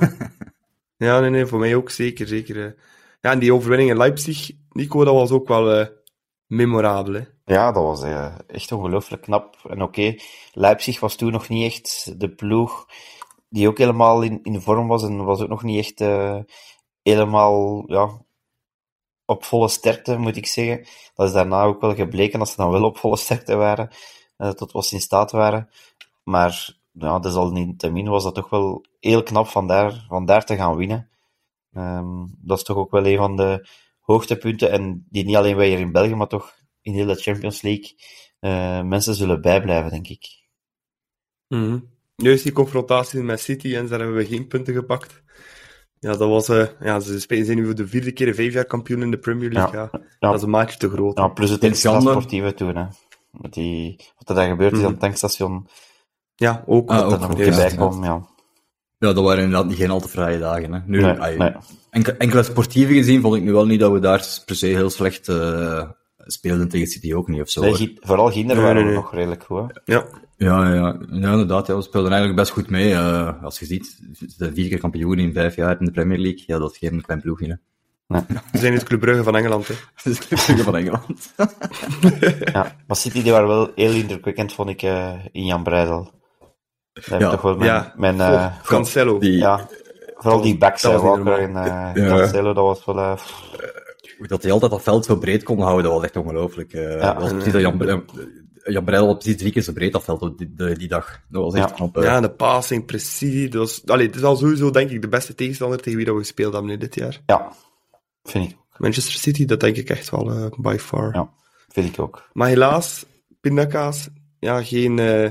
ja, 0.98 1.20
nee, 1.20 1.30
nee, 1.30 1.46
voor 1.46 1.60
mij 1.60 1.76
ook 1.76 1.90
zeker. 1.90 2.28
zeker. 2.28 2.76
Ja, 3.22 3.32
en 3.32 3.40
die 3.40 3.54
overwinning 3.54 3.90
in 3.90 3.98
Leipzig, 3.98 4.52
Nico, 4.72 5.04
dat 5.04 5.14
was 5.14 5.32
ook 5.32 5.48
wel 5.48 5.90
memorabel. 6.48 7.14
Hè? 7.14 7.22
Ja, 7.46 7.72
dat 7.72 7.84
was 7.84 8.04
uh, 8.04 8.36
echt 8.48 8.72
ongelooflijk 8.72 9.22
knap. 9.22 9.58
En 9.70 9.82
oké, 9.82 10.16
Leipzig 10.52 11.00
was 11.00 11.16
toen 11.16 11.32
nog 11.32 11.50
niet 11.50 11.74
echt 11.74 12.20
de 12.20 12.36
ploeg 12.36 12.86
die 13.50 13.68
ook 13.68 13.78
helemaal 13.78 14.22
in, 14.22 14.40
in 14.44 14.62
vorm 14.62 14.88
was 14.88 15.04
en 15.04 15.24
was 15.24 15.42
ook 15.42 15.50
nog 15.50 15.64
niet 15.64 15.80
echt 15.80 16.02
uh, 16.02 16.40
helemaal 17.02 17.84
ja, 17.92 18.10
op 19.26 19.44
volle 19.44 19.68
sterkte, 19.68 20.18
moet 20.18 20.36
ik 20.36 20.48
zeggen. 20.48 20.88
Dat 21.14 21.28
is 21.28 21.34
daarna 21.34 21.64
ook 21.64 21.82
wel 21.82 21.96
gebleken 21.96 22.40
dat 22.40 22.50
ze 22.50 22.56
dan 22.56 22.72
wel 22.72 22.84
op 22.84 22.98
volle 22.98 23.18
sterkte 23.18 23.56
waren, 23.56 23.90
uh, 24.38 24.50
tot 24.50 24.86
ze 24.86 24.96
in 24.96 25.02
staat 25.02 25.32
waren. 25.32 25.70
Maar 26.24 26.78
ja, 26.92 27.20
desalniettemin 27.20 28.10
was 28.10 28.24
dat 28.24 28.36
toch 28.36 28.50
wel 28.50 28.86
heel 29.00 29.24
knap 29.24 29.48
van 29.48 29.68
daar, 29.68 30.06
van 30.08 30.26
daar 30.26 30.46
te 30.46 30.56
gaan 30.56 30.76
winnen. 30.76 31.10
Um, 31.72 32.38
dat 32.42 32.58
is 32.58 32.64
toch 32.64 32.78
ook 32.78 32.92
wel 32.92 33.06
een 33.06 33.18
van 33.18 33.36
de 33.36 33.68
hoogtepunten 34.00 34.72
en 34.72 35.06
die 35.10 35.26
niet 35.26 35.36
alleen 35.36 35.56
wij 35.56 35.68
hier 35.68 35.80
in 35.80 35.92
België, 35.92 36.16
maar 36.16 36.28
toch 36.28 36.54
in 36.84 36.94
heel 36.94 37.06
de 37.06 37.16
Champions 37.16 37.62
League 37.62 37.96
uh, 38.40 38.82
mensen 38.82 39.16
zullen 39.16 39.42
bijblijven, 39.42 39.92
denk 39.92 40.08
ik. 40.08 40.26
Mm 41.48 41.64
-hmm. 41.64 41.92
Juist 42.16 42.44
die 42.44 42.52
confrontatie 42.52 43.22
met 43.22 43.40
City 43.40 43.76
en 43.76 43.88
daar 43.88 44.00
hebben 44.00 44.18
we 44.18 44.26
geen 44.26 44.48
punten 44.48 44.74
gepakt. 44.74 45.24
Ja, 46.00 46.10
dat 46.10 46.30
was, 46.30 46.50
uh, 46.50 46.68
ja, 46.80 47.00
ze 47.00 47.20
zijn 47.20 47.58
nu 47.58 47.66
voor 47.66 47.76
de 47.76 47.88
vierde 47.88 48.12
keer 48.12 48.36
vijf 48.36 48.54
jaar 48.54 48.66
kampioen 48.66 49.02
in 49.02 49.12
de 49.12 49.18
Premier 49.18 49.52
League. 49.52 49.80
Ja, 49.80 49.90
ja. 49.92 50.02
Dat 50.20 50.36
is 50.36 50.42
een 50.42 50.50
maatje 50.50 50.78
te 50.78 50.90
groot. 50.90 51.18
Ja, 51.18 51.28
plus 51.28 51.50
het 51.50 51.78
sportieve 51.78 52.54
toen, 52.54 52.76
hè. 52.76 52.86
Met 53.32 53.54
die, 53.54 53.96
wat 54.18 54.30
er 54.30 54.36
daar 54.36 54.48
gebeurd 54.48 54.72
is 54.72 54.78
mm 54.78 54.84
-hmm. 54.84 54.86
aan 54.86 54.92
het 54.92 55.02
tankstation. 55.02 55.68
Ja, 56.36 56.64
ook. 56.66 56.90
Ah, 56.90 57.10
dat 57.10 57.22
er 57.22 57.30
nog 57.30 57.40
een 57.40 57.56
bij 57.56 57.70
kwam, 57.70 58.04
ja. 58.04 58.28
Ja, 58.98 59.14
dat 59.14 59.24
waren 59.24 59.44
inderdaad 59.44 59.74
geen 59.74 59.90
al 59.90 60.02
te 60.02 60.08
vrije 60.08 60.40
dagen. 60.40 60.74
Hè. 60.74 60.80
Nu, 60.86 61.02
nee, 61.02 61.20
ay, 61.20 61.38
nee. 61.38 61.52
Enkele, 61.90 62.18
enkele 62.18 62.44
sportieve 62.44 62.94
gezien 62.94 63.22
vond 63.22 63.36
ik 63.36 63.44
nu 63.44 63.52
wel 63.52 63.66
niet 63.66 63.80
dat 63.80 63.92
we 63.92 64.00
daar 64.00 64.42
per 64.46 64.56
se 64.56 64.66
heel 64.66 64.90
slecht 64.90 65.28
uh, 65.28 65.90
speelden 66.26 66.70
tegen 66.70 66.88
City 66.88 67.14
ook 67.14 67.28
niet 67.28 67.42
of 67.42 67.50
zo. 67.50 67.62
Nee, 67.62 67.98
vooral 68.00 68.32
Ginder 68.32 68.56
nee, 68.56 68.66
waren 68.66 68.88
we 68.88 68.94
nog 68.94 69.14
redelijk 69.14 69.44
goed. 69.44 69.72
Hè? 69.74 69.94
Ja. 69.94 70.06
Ja, 70.38 70.74
ja, 70.74 70.98
ja, 71.10 71.32
inderdaad. 71.32 71.68
Ja, 71.68 71.76
we 71.76 71.82
speelden 71.82 72.12
eigenlijk 72.12 72.40
best 72.42 72.52
goed 72.52 72.70
mee. 72.70 72.92
Uh, 72.92 73.44
als 73.44 73.60
je 73.60 73.66
ziet, 73.66 74.00
de 74.38 74.54
vier 74.54 74.70
keer 74.70 74.80
kampioen 74.80 75.20
in 75.20 75.34
vijf 75.34 75.56
jaar 75.56 75.80
in 75.80 75.86
de 75.86 75.92
Premier 75.92 76.18
League, 76.18 76.44
ja, 76.46 76.60
dat 76.60 76.72
is 76.72 76.78
geen 76.78 77.02
klein 77.02 77.22
ploegje. 77.22 77.48
Hè. 77.48 77.56
We 78.52 78.58
zijn 78.58 78.74
het 78.74 78.84
Club 78.84 79.00
Brugge 79.00 79.24
van 79.24 79.36
Engeland, 79.36 79.68
hè. 79.68 79.74
Dat 80.04 80.14
is 80.14 80.20
Club 80.28 80.40
Brugge 80.40 80.64
van 80.64 80.76
Engeland. 80.76 81.34
Ja, 82.54 82.76
maar 82.88 82.98
City 82.98 83.24
die 83.24 83.32
waren 83.32 83.48
wel 83.48 83.72
heel 83.76 83.92
indrukwekkend, 83.92 84.54
vond 84.54 84.70
ik, 84.70 84.82
eh, 84.82 85.14
in 85.32 85.46
Jan 85.46 85.64
Breidel. 85.64 86.12
Dat 86.94 87.20
Ja. 87.20 87.30
toch 87.30 87.42
wel 87.42 87.56
mijn... 87.56 87.70
Ja. 87.70 87.94
mijn 87.98 88.20
Goh, 88.20 88.34
eh, 88.34 88.62
Cancelo. 88.64 89.20
Die, 89.20 89.38
ja, 89.38 89.68
vooral 90.16 90.42
die 90.42 90.58
backs, 90.58 90.82
dat 90.82 90.92
hè, 90.92 91.00
was 91.00 91.18
niet 91.18 91.26
Walker 91.26 91.56
eh 91.56 92.04
Ja. 92.04 92.18
Cancelo, 92.18 92.54
dat 92.54 92.64
was 92.64 92.86
wel... 92.86 93.18
eh, 94.24 94.30
dat 94.30 94.44
hij 94.44 94.52
altijd 94.52 94.72
dat 94.72 94.82
veld 94.84 95.06
zo 95.06 95.18
breed 95.18 95.44
kon 95.44 95.60
houden, 95.60 95.84
dat 95.84 95.94
was 95.94 96.04
echt 96.04 96.16
ongelooflijk. 96.18 96.74
Eh, 96.74 96.82
Ja. 97.00 97.14
dat 97.14 97.22
was 97.22 97.32
precies 97.32 97.52
dat 97.54 97.62
Jan, 97.62 97.78
Bre- 97.78 98.04
Jan 98.64 98.84
Breidel 98.84 99.08
had 99.08 99.18
precies 99.20 99.38
drie 99.40 99.52
keer 99.52 99.62
zo 99.62 99.74
breed 99.74 99.92
dat 99.94 100.04
veld 100.04 100.22
op 100.22 100.38
die, 100.38 100.54
die, 100.54 100.78
die 100.78 100.88
dag. 100.88 101.20
Dat 101.30 101.44
was 101.44 101.54
echt 101.54 101.70
Ja. 101.70 101.76
knap. 101.76 101.98
eh. 101.98 102.04
Ja, 102.04 102.22
de 102.22 102.32
passing, 102.32 102.86
precisie. 102.86 103.50
Dat 103.50 103.60
was, 103.62 103.86
allee, 103.86 104.06
het 104.08 104.16
is 104.16 104.24
al 104.24 104.36
sowieso, 104.36 104.70
denk 104.72 104.90
ik, 104.90 105.02
de 105.02 105.08
beste 105.08 105.36
tegenstander 105.36 105.80
tegen 105.80 105.96
wie 105.98 106.06
dat 106.06 106.16
we 106.16 106.22
gespeeld 106.22 106.54
hebben 106.54 106.80
dit 106.80 106.96
jaar. 106.96 107.22
ja, 107.26 107.52
vind 108.24 108.52
ik, 108.52 108.58
Manchester 108.78 109.14
City, 109.14 109.46
dat 109.46 109.60
denk 109.60 109.76
ik 109.76 109.90
echt 109.90 110.10
wel 110.10 110.32
eh, 110.32 110.46
by 110.58 110.76
far. 110.80 111.14
Ja. 111.16 111.30
vind 111.68 111.88
ik 111.94 112.00
ook. 112.00 112.30
Maar 112.34 112.48
helaas, 112.48 113.06
Pindakaas, 113.42 114.08
ja, 114.40 114.64
geen 114.64 115.00
eh, 115.00 115.30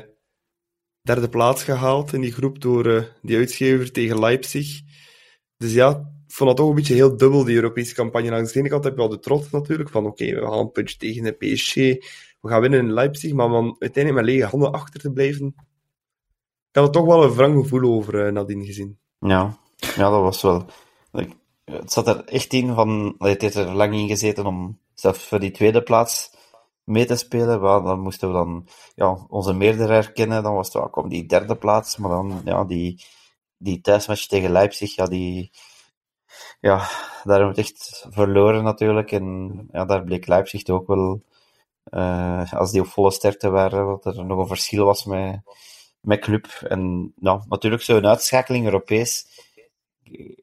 derde 1.02 1.28
plaats 1.28 1.62
gehaald 1.64 2.12
in 2.12 2.20
die 2.20 2.32
groep 2.32 2.60
door 2.60 2.86
eh, 2.86 3.02
die 3.22 3.36
uitgever 3.36 3.92
tegen 3.92 4.18
Leipzig. 4.20 4.80
Dus 5.56 5.72
ja, 5.72 6.11
ik 6.32 6.38
vond 6.38 6.50
dat 6.50 6.58
toch 6.58 6.68
een 6.68 6.74
beetje 6.74 6.94
heel 6.94 7.16
dubbel, 7.16 7.44
die 7.44 7.54
Europese 7.54 7.94
campagne. 7.94 8.30
Langs 8.30 8.52
de 8.52 8.58
ene 8.58 8.68
kant 8.68 8.84
heb 8.84 8.96
je 8.96 9.02
al 9.02 9.08
de 9.08 9.18
trots 9.18 9.50
natuurlijk, 9.50 9.90
van 9.90 10.06
oké, 10.06 10.24
we 10.24 10.40
gaan 10.40 10.58
een 10.58 10.70
puntje 10.70 10.96
tegen 10.96 11.22
de 11.22 11.32
PSG, 11.32 11.74
we 12.40 12.48
gaan 12.48 12.60
winnen 12.60 12.80
in 12.80 12.92
Leipzig, 12.92 13.32
maar 13.32 13.50
om 13.50 13.76
uiteindelijk 13.78 14.24
met 14.24 14.34
lege 14.34 14.46
handen 14.46 14.72
achter 14.72 15.00
te 15.00 15.12
blijven, 15.12 15.54
ik 16.72 16.78
had 16.78 16.84
er 16.86 16.92
toch 16.92 17.06
wel 17.06 17.24
een 17.24 17.34
wrang 17.34 17.62
gevoel 17.62 17.94
over 17.94 18.26
uh, 18.26 18.32
nadien 18.32 18.64
gezien. 18.64 18.98
Ja, 19.18 19.58
ja 19.76 20.10
dat 20.10 20.20
was 20.20 20.42
wel... 20.42 20.64
Het 21.64 21.92
zat 21.92 22.08
er 22.08 22.24
echt 22.24 22.52
in 22.52 22.74
van... 22.74 23.14
Het 23.18 23.40
heeft 23.40 23.54
er 23.54 23.74
lang 23.74 23.94
in 23.94 24.08
gezeten 24.08 24.46
om 24.46 24.78
zelfs 24.94 25.24
voor 25.24 25.40
die 25.40 25.50
tweede 25.50 25.82
plaats 25.82 26.30
mee 26.84 27.04
te 27.04 27.16
spelen. 27.16 27.60
Maar 27.60 27.82
dan 27.82 28.00
moesten 28.00 28.28
we 28.28 28.34
dan 28.34 28.68
ja, 28.94 29.26
onze 29.28 29.52
meerdere 29.52 29.92
herkennen. 29.92 30.42
Dan 30.42 30.54
was 30.54 30.66
het 30.66 30.76
wel, 30.76 30.90
kom 30.90 31.08
die 31.08 31.26
derde 31.26 31.56
plaats. 31.56 31.96
Maar 31.96 32.10
dan, 32.10 32.40
ja, 32.44 32.64
die, 32.64 33.04
die 33.56 33.80
thuismatch 33.80 34.26
tegen 34.26 34.50
Leipzig, 34.50 34.94
ja, 34.94 35.06
die... 35.06 35.50
Ja, 36.62 36.76
daar 37.24 37.38
hebben 37.38 37.54
we 37.54 37.60
het 37.60 37.70
echt 37.70 38.06
verloren 38.10 38.64
natuurlijk. 38.64 39.12
En 39.12 39.68
ja, 39.72 39.84
daar 39.84 40.04
bleek 40.04 40.26
Leipzig 40.26 40.68
ook 40.68 40.86
wel... 40.86 41.22
Uh, 41.90 42.52
als 42.52 42.70
die 42.70 42.80
op 42.80 42.86
volle 42.86 43.10
sterkte 43.10 43.50
waren, 43.50 43.98
dat 44.02 44.16
er 44.16 44.24
nog 44.24 44.38
een 44.38 44.46
verschil 44.46 44.84
was 44.84 45.04
met, 45.04 45.40
met 46.00 46.20
club. 46.20 46.46
En 46.46 47.12
ja, 47.20 47.44
natuurlijk 47.48 47.82
zo'n 47.82 48.06
uitschakeling 48.06 48.64
Europees. 48.64 49.26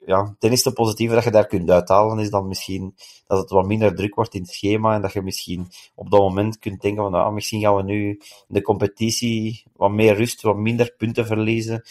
Ja, 0.06 0.36
ten 0.40 0.50
eerste 0.50 0.74
positieve 0.74 1.16
dat 1.16 1.24
je 1.24 1.32
daar 1.32 1.48
kunt 1.48 1.70
uithalen, 1.70 2.20
is 2.20 2.30
dan 2.30 2.48
misschien 2.48 2.96
dat 3.28 3.40
het 3.40 3.50
wat 3.50 3.66
minder 3.66 3.96
druk 3.96 4.16
wordt 4.16 4.34
in 4.34 4.42
het 4.42 4.52
schema 4.52 4.96
en 4.96 5.02
dat 5.02 5.14
je 5.14 5.22
misschien 5.22 5.72
op 5.96 6.10
dat 6.10 6.20
moment 6.20 6.60
kunt 6.60 6.82
denken 6.82 7.04
van, 7.04 7.12
nou, 7.12 7.34
misschien 7.34 7.62
gaan 7.62 7.76
we 7.76 7.84
nu 7.84 8.10
in 8.10 8.20
de 8.48 8.62
competitie 8.62 9.64
wat 9.76 9.92
meer 9.92 10.16
rust, 10.16 10.42
wat 10.42 10.58
minder 10.58 10.94
punten 10.98 11.26
verliezen. 11.26 11.84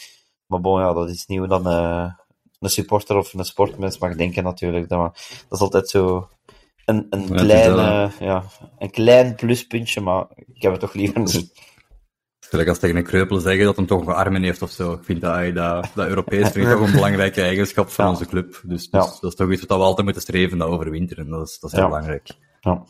Maar 0.47 0.61
bon, 0.61 0.81
ja, 0.81 0.93
dat 0.93 1.09
is 1.09 1.25
hoe 1.27 1.47
dan 1.47 1.69
uh, 1.69 2.13
een 2.59 2.71
supporter 2.71 3.17
of 3.17 3.33
een 3.33 3.45
sportmens 3.45 3.99
mag 3.99 4.17
denken 4.17 4.45
natuurlijk. 4.45 4.89
Dat, 4.89 5.01
dat 5.49 5.59
is 5.59 5.61
altijd 5.61 5.89
zo 5.89 6.29
een, 6.85 7.07
een, 7.11 7.27
ja, 7.27 7.35
kleine, 7.35 8.11
ja, 8.21 8.45
een 8.79 8.91
klein 8.91 9.35
pluspuntje, 9.35 10.01
maar 10.01 10.27
ik 10.55 10.63
heb 10.63 10.73
het 10.73 10.81
toch 10.81 10.93
liever 10.93 11.21
niet. 11.21 11.67
Gelijk 12.41 12.69
als 12.69 12.79
tegen 12.79 12.97
een 12.97 13.05
kreupel 13.05 13.39
zeggen 13.41 13.65
dat 13.65 13.77
hem 13.77 13.87
toch 13.87 14.05
nog 14.05 14.15
armen 14.15 14.43
heeft 14.43 14.63
of 14.63 14.71
zo. 14.71 14.93
Ik 14.93 15.05
vind 15.05 15.21
dat, 15.21 15.55
dat, 15.55 15.91
dat 15.95 16.09
Europees 16.09 16.51
vind 16.51 16.67
ik 16.67 16.73
toch 16.73 16.87
een 16.87 16.93
belangrijke 16.93 17.43
eigenschap 17.43 17.89
van 17.89 18.05
ja. 18.05 18.11
onze 18.11 18.27
club. 18.27 18.61
Dus, 18.63 18.91
dus 18.91 19.05
ja. 19.05 19.17
dat 19.21 19.31
is 19.31 19.35
toch 19.35 19.53
iets 19.53 19.65
wat 19.67 19.79
we 19.79 19.85
altijd 19.85 20.05
moeten 20.05 20.23
streven, 20.23 20.59
dat 20.59 20.69
overwinteren. 20.69 21.29
Dat 21.29 21.49
is, 21.49 21.59
dat 21.59 21.71
is 21.71 21.77
heel 21.77 21.87
belangrijk. 21.87 22.29
Ja. 22.61 22.85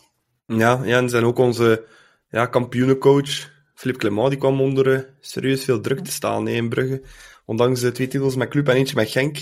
Ja, 0.46 0.80
ja, 0.84 0.98
en 0.98 1.08
zijn 1.08 1.24
ook 1.24 1.38
onze 1.38 1.86
ja, 2.28 2.46
kampioenencoach, 2.46 3.50
Philippe 3.74 4.00
Clement, 4.00 4.28
die 4.30 4.38
kwam 4.38 4.60
onder 4.60 4.86
uh, 4.86 5.00
serieus 5.20 5.64
veel 5.64 5.80
druk 5.80 6.04
te 6.04 6.10
staan 6.10 6.42
nee, 6.42 6.54
in 6.54 6.68
Brugge. 6.68 7.02
Ondanks 7.49 7.80
de 7.80 7.92
twee 7.92 8.09
titels 8.09 8.36
met 8.36 8.49
club 8.49 8.68
en 8.68 8.74
eentje 8.74 8.94
met 8.94 9.11
Genk. 9.11 9.36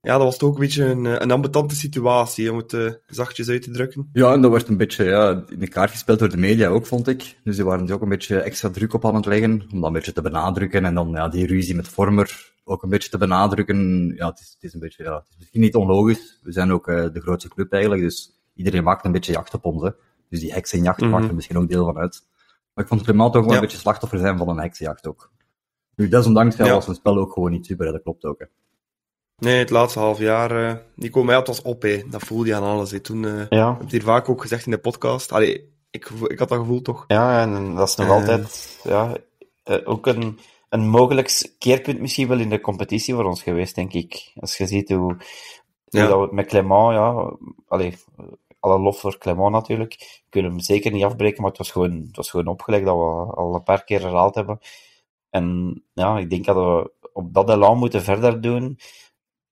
Ja, 0.00 0.12
dat 0.12 0.22
was 0.22 0.36
toch 0.36 0.48
ook 0.48 0.54
een 0.54 0.60
beetje 0.60 0.84
een, 0.84 1.22
een 1.22 1.30
ambetante 1.30 1.74
situatie, 1.74 2.52
om 2.52 2.56
het 2.56 2.72
uh, 2.72 2.90
zachtjes 3.06 3.48
uit 3.48 3.62
te 3.62 3.70
drukken. 3.70 4.08
Ja, 4.12 4.32
en 4.32 4.40
dat 4.40 4.50
werd 4.50 4.68
een 4.68 4.76
beetje 4.76 5.04
ja, 5.04 5.44
in 5.48 5.58
de 5.58 5.68
kaart 5.68 5.90
gespeeld 5.90 6.18
door 6.18 6.28
de 6.28 6.36
media 6.36 6.68
ook, 6.68 6.86
vond 6.86 7.08
ik. 7.08 7.36
Dus 7.44 7.56
die 7.56 7.64
waren 7.64 7.88
er 7.88 7.94
ook 7.94 8.02
een 8.02 8.08
beetje 8.08 8.40
extra 8.40 8.70
druk 8.70 8.92
op 8.92 9.04
aan 9.04 9.14
het 9.14 9.26
leggen, 9.26 9.50
om 9.72 9.80
dat 9.80 9.84
een 9.84 9.92
beetje 9.92 10.12
te 10.12 10.22
benadrukken. 10.22 10.84
En 10.84 10.94
dan 10.94 11.10
ja, 11.10 11.28
die 11.28 11.46
ruzie 11.46 11.74
met 11.74 11.88
Vormer 11.88 12.52
ook 12.64 12.82
een 12.82 12.88
beetje 12.88 13.10
te 13.10 13.18
benadrukken. 13.18 14.12
Ja, 14.16 14.28
het 14.28 14.40
is, 14.40 14.50
het 14.54 14.62
is 14.62 14.74
een 14.74 14.80
beetje, 14.80 15.04
ja, 15.04 15.14
het 15.14 15.26
is 15.28 15.36
misschien 15.38 15.60
niet 15.60 15.74
onlogisch. 15.74 16.38
We 16.42 16.52
zijn 16.52 16.72
ook 16.72 16.88
uh, 16.88 17.06
de 17.12 17.20
grootste 17.20 17.48
club 17.48 17.72
eigenlijk, 17.72 18.02
dus 18.02 18.40
iedereen 18.54 18.84
maakt 18.84 19.04
een 19.04 19.12
beetje 19.12 19.32
jacht 19.32 19.54
op 19.54 19.64
ons. 19.64 19.82
Hè. 19.82 19.90
Dus 20.28 20.40
die 20.40 20.52
heksenjacht 20.52 21.00
mm 21.00 21.06
-hmm. 21.06 21.16
maakt 21.16 21.28
er 21.28 21.34
misschien 21.34 21.58
ook 21.58 21.68
deel 21.68 21.84
van 21.84 21.98
uit. 21.98 22.22
Maar 22.74 22.84
ik 22.84 22.90
vond 22.90 23.02
Clement 23.02 23.36
ook 23.36 23.42
wel 23.42 23.50
ja. 23.50 23.54
een 23.54 23.60
beetje 23.60 23.78
slachtoffer 23.78 24.18
zijn 24.18 24.38
van 24.38 24.48
een 24.48 24.60
heksenjacht 24.60 25.06
ook. 25.06 25.34
Nu, 25.96 26.08
desondanks 26.08 26.56
ja. 26.56 26.74
was 26.74 26.84
zijn 26.84 26.96
spel 26.96 27.18
ook 27.18 27.32
gewoon 27.32 27.50
niet 27.50 27.66
super, 27.66 27.92
dat 27.92 28.02
klopt 28.02 28.24
ook. 28.24 28.38
Hè. 28.38 28.46
Nee, 29.38 29.58
het 29.58 29.70
laatste 29.70 29.98
half 29.98 30.18
jaar, 30.18 30.62
uh, 30.62 30.74
Nico 30.94 31.24
Meijert 31.24 31.46
was 31.46 31.62
op, 31.62 31.82
hè. 31.82 32.02
dat 32.10 32.22
voelde 32.22 32.46
je 32.46 32.54
aan 32.54 32.62
alles. 32.62 32.90
Hè. 32.90 33.00
Toen 33.00 33.22
uh, 33.22 33.48
ja. 33.48 33.72
heb 33.72 33.88
je 33.88 33.96
hier 33.96 34.02
vaak 34.02 34.28
ook 34.28 34.40
gezegd 34.40 34.64
in 34.64 34.70
de 34.70 34.78
podcast. 34.78 35.32
Allee, 35.32 35.72
ik, 35.90 36.10
ik 36.26 36.38
had 36.38 36.48
dat 36.48 36.58
gevoel 36.58 36.82
toch. 36.82 37.04
Ja, 37.06 37.40
en 37.40 37.74
dat 37.74 37.88
is 37.88 37.94
nog 37.94 38.06
uh, 38.06 38.12
altijd 38.12 38.78
ja, 38.82 39.16
ook 39.84 40.06
een, 40.06 40.38
een 40.68 40.88
mogelijk 40.88 41.54
keerpunt 41.58 42.00
misschien 42.00 42.28
wel 42.28 42.38
in 42.38 42.48
de 42.48 42.60
competitie 42.60 43.14
voor 43.14 43.24
ons 43.24 43.42
geweest, 43.42 43.74
denk 43.74 43.92
ik. 43.92 44.32
Als 44.34 44.56
je 44.56 44.66
ziet 44.66 44.88
hoe, 44.88 44.98
hoe 44.98 45.16
ja. 45.84 46.06
dat 46.06 46.28
we 46.28 46.34
met 46.34 46.46
Clement, 46.46 46.92
ja, 46.92 47.32
allee, 47.68 47.94
alle 48.60 48.78
lof 48.78 49.00
voor 49.00 49.18
Clement 49.18 49.52
natuurlijk. 49.52 49.94
We 49.98 50.30
kunnen 50.30 50.50
hem 50.50 50.60
zeker 50.60 50.92
niet 50.92 51.04
afbreken, 51.04 51.40
maar 51.40 51.50
het 51.50 51.58
was 51.58 51.70
gewoon, 51.70 52.04
het 52.06 52.16
was 52.16 52.30
gewoon 52.30 52.46
opgelegd 52.46 52.84
dat 52.84 52.96
we 52.96 53.34
al 53.34 53.54
een 53.54 53.62
paar 53.62 53.84
keer 53.84 54.00
herhaald 54.00 54.34
hebben. 54.34 54.58
En 55.36 55.82
ja, 55.92 56.18
ik 56.18 56.30
denk 56.30 56.44
dat 56.44 56.56
we 56.56 56.92
op 57.12 57.34
dat 57.34 57.50
elan 57.50 57.78
moeten 57.78 58.02
verder 58.02 58.40
doen 58.40 58.78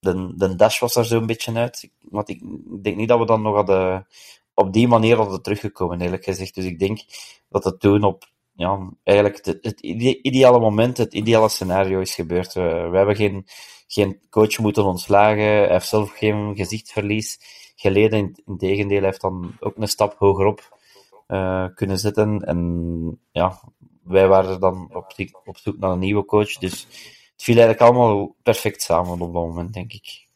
de, 0.05 0.32
de 0.37 0.55
dash 0.55 0.80
was 0.80 0.97
er 0.97 1.05
zo'n 1.05 1.26
beetje 1.26 1.55
uit. 1.55 1.91
Want 2.01 2.28
ik 2.28 2.43
denk 2.82 2.97
niet 2.97 3.09
dat 3.09 3.18
we 3.18 3.26
dan 3.26 3.43
nog 3.43 3.55
hadden, 3.55 4.07
op 4.55 4.72
die 4.72 4.89
manier 4.89 5.16
hadden 5.16 5.43
teruggekomen, 5.43 6.01
eerlijk 6.01 6.24
gezegd. 6.24 6.55
Dus 6.55 6.64
ik 6.64 6.78
denk 6.78 7.01
dat 7.49 7.64
het 7.64 7.80
toen 7.80 8.03
op 8.03 8.32
ja, 8.53 8.91
eigenlijk 9.03 9.45
het, 9.45 9.59
het 9.61 9.80
ideale 9.80 10.61
moment, 10.61 10.97
het 10.97 11.14
ideale 11.14 11.49
scenario 11.49 12.01
is 12.01 12.14
gebeurd. 12.14 12.53
We, 12.53 12.91
hebben 12.93 13.16
geen, 13.16 13.47
geen 13.87 14.20
coach 14.30 14.59
moeten 14.59 14.85
ontslagen. 14.85 15.45
Hij 15.45 15.68
heeft 15.68 15.89
zelf 15.89 16.11
geen 16.11 16.57
gezichtsverlies 16.57 17.39
geleden. 17.76 18.18
In, 18.18 18.43
in 18.47 18.59
tegendeel, 18.59 18.99
hij 18.99 19.07
heeft 19.07 19.20
dan 19.20 19.57
ook 19.61 19.76
een 19.76 19.89
stap 19.89 20.14
hogerop 20.18 20.78
uh, 21.28 21.66
kunnen 21.74 21.99
zetten. 21.99 22.41
En 22.41 23.20
ja, 23.30 23.61
wij 24.05 24.29
waren 24.29 24.61
dan 24.61 24.95
op, 24.95 25.15
op 25.45 25.59
zoek 25.59 25.79
naar 25.79 25.91
een 25.91 25.99
nieuwe 25.99 26.25
coach. 26.25 26.53
Dus 26.59 26.87
het 27.33 27.43
viel 27.43 27.57
eigenlijk 27.57 27.81
allemaal 27.81 28.37
perfect 28.43 28.83
samen 28.83 29.13
op 29.13 29.19
dat 29.19 29.33
moment, 29.33 29.73
denk 29.73 29.93
ik. 29.93 30.27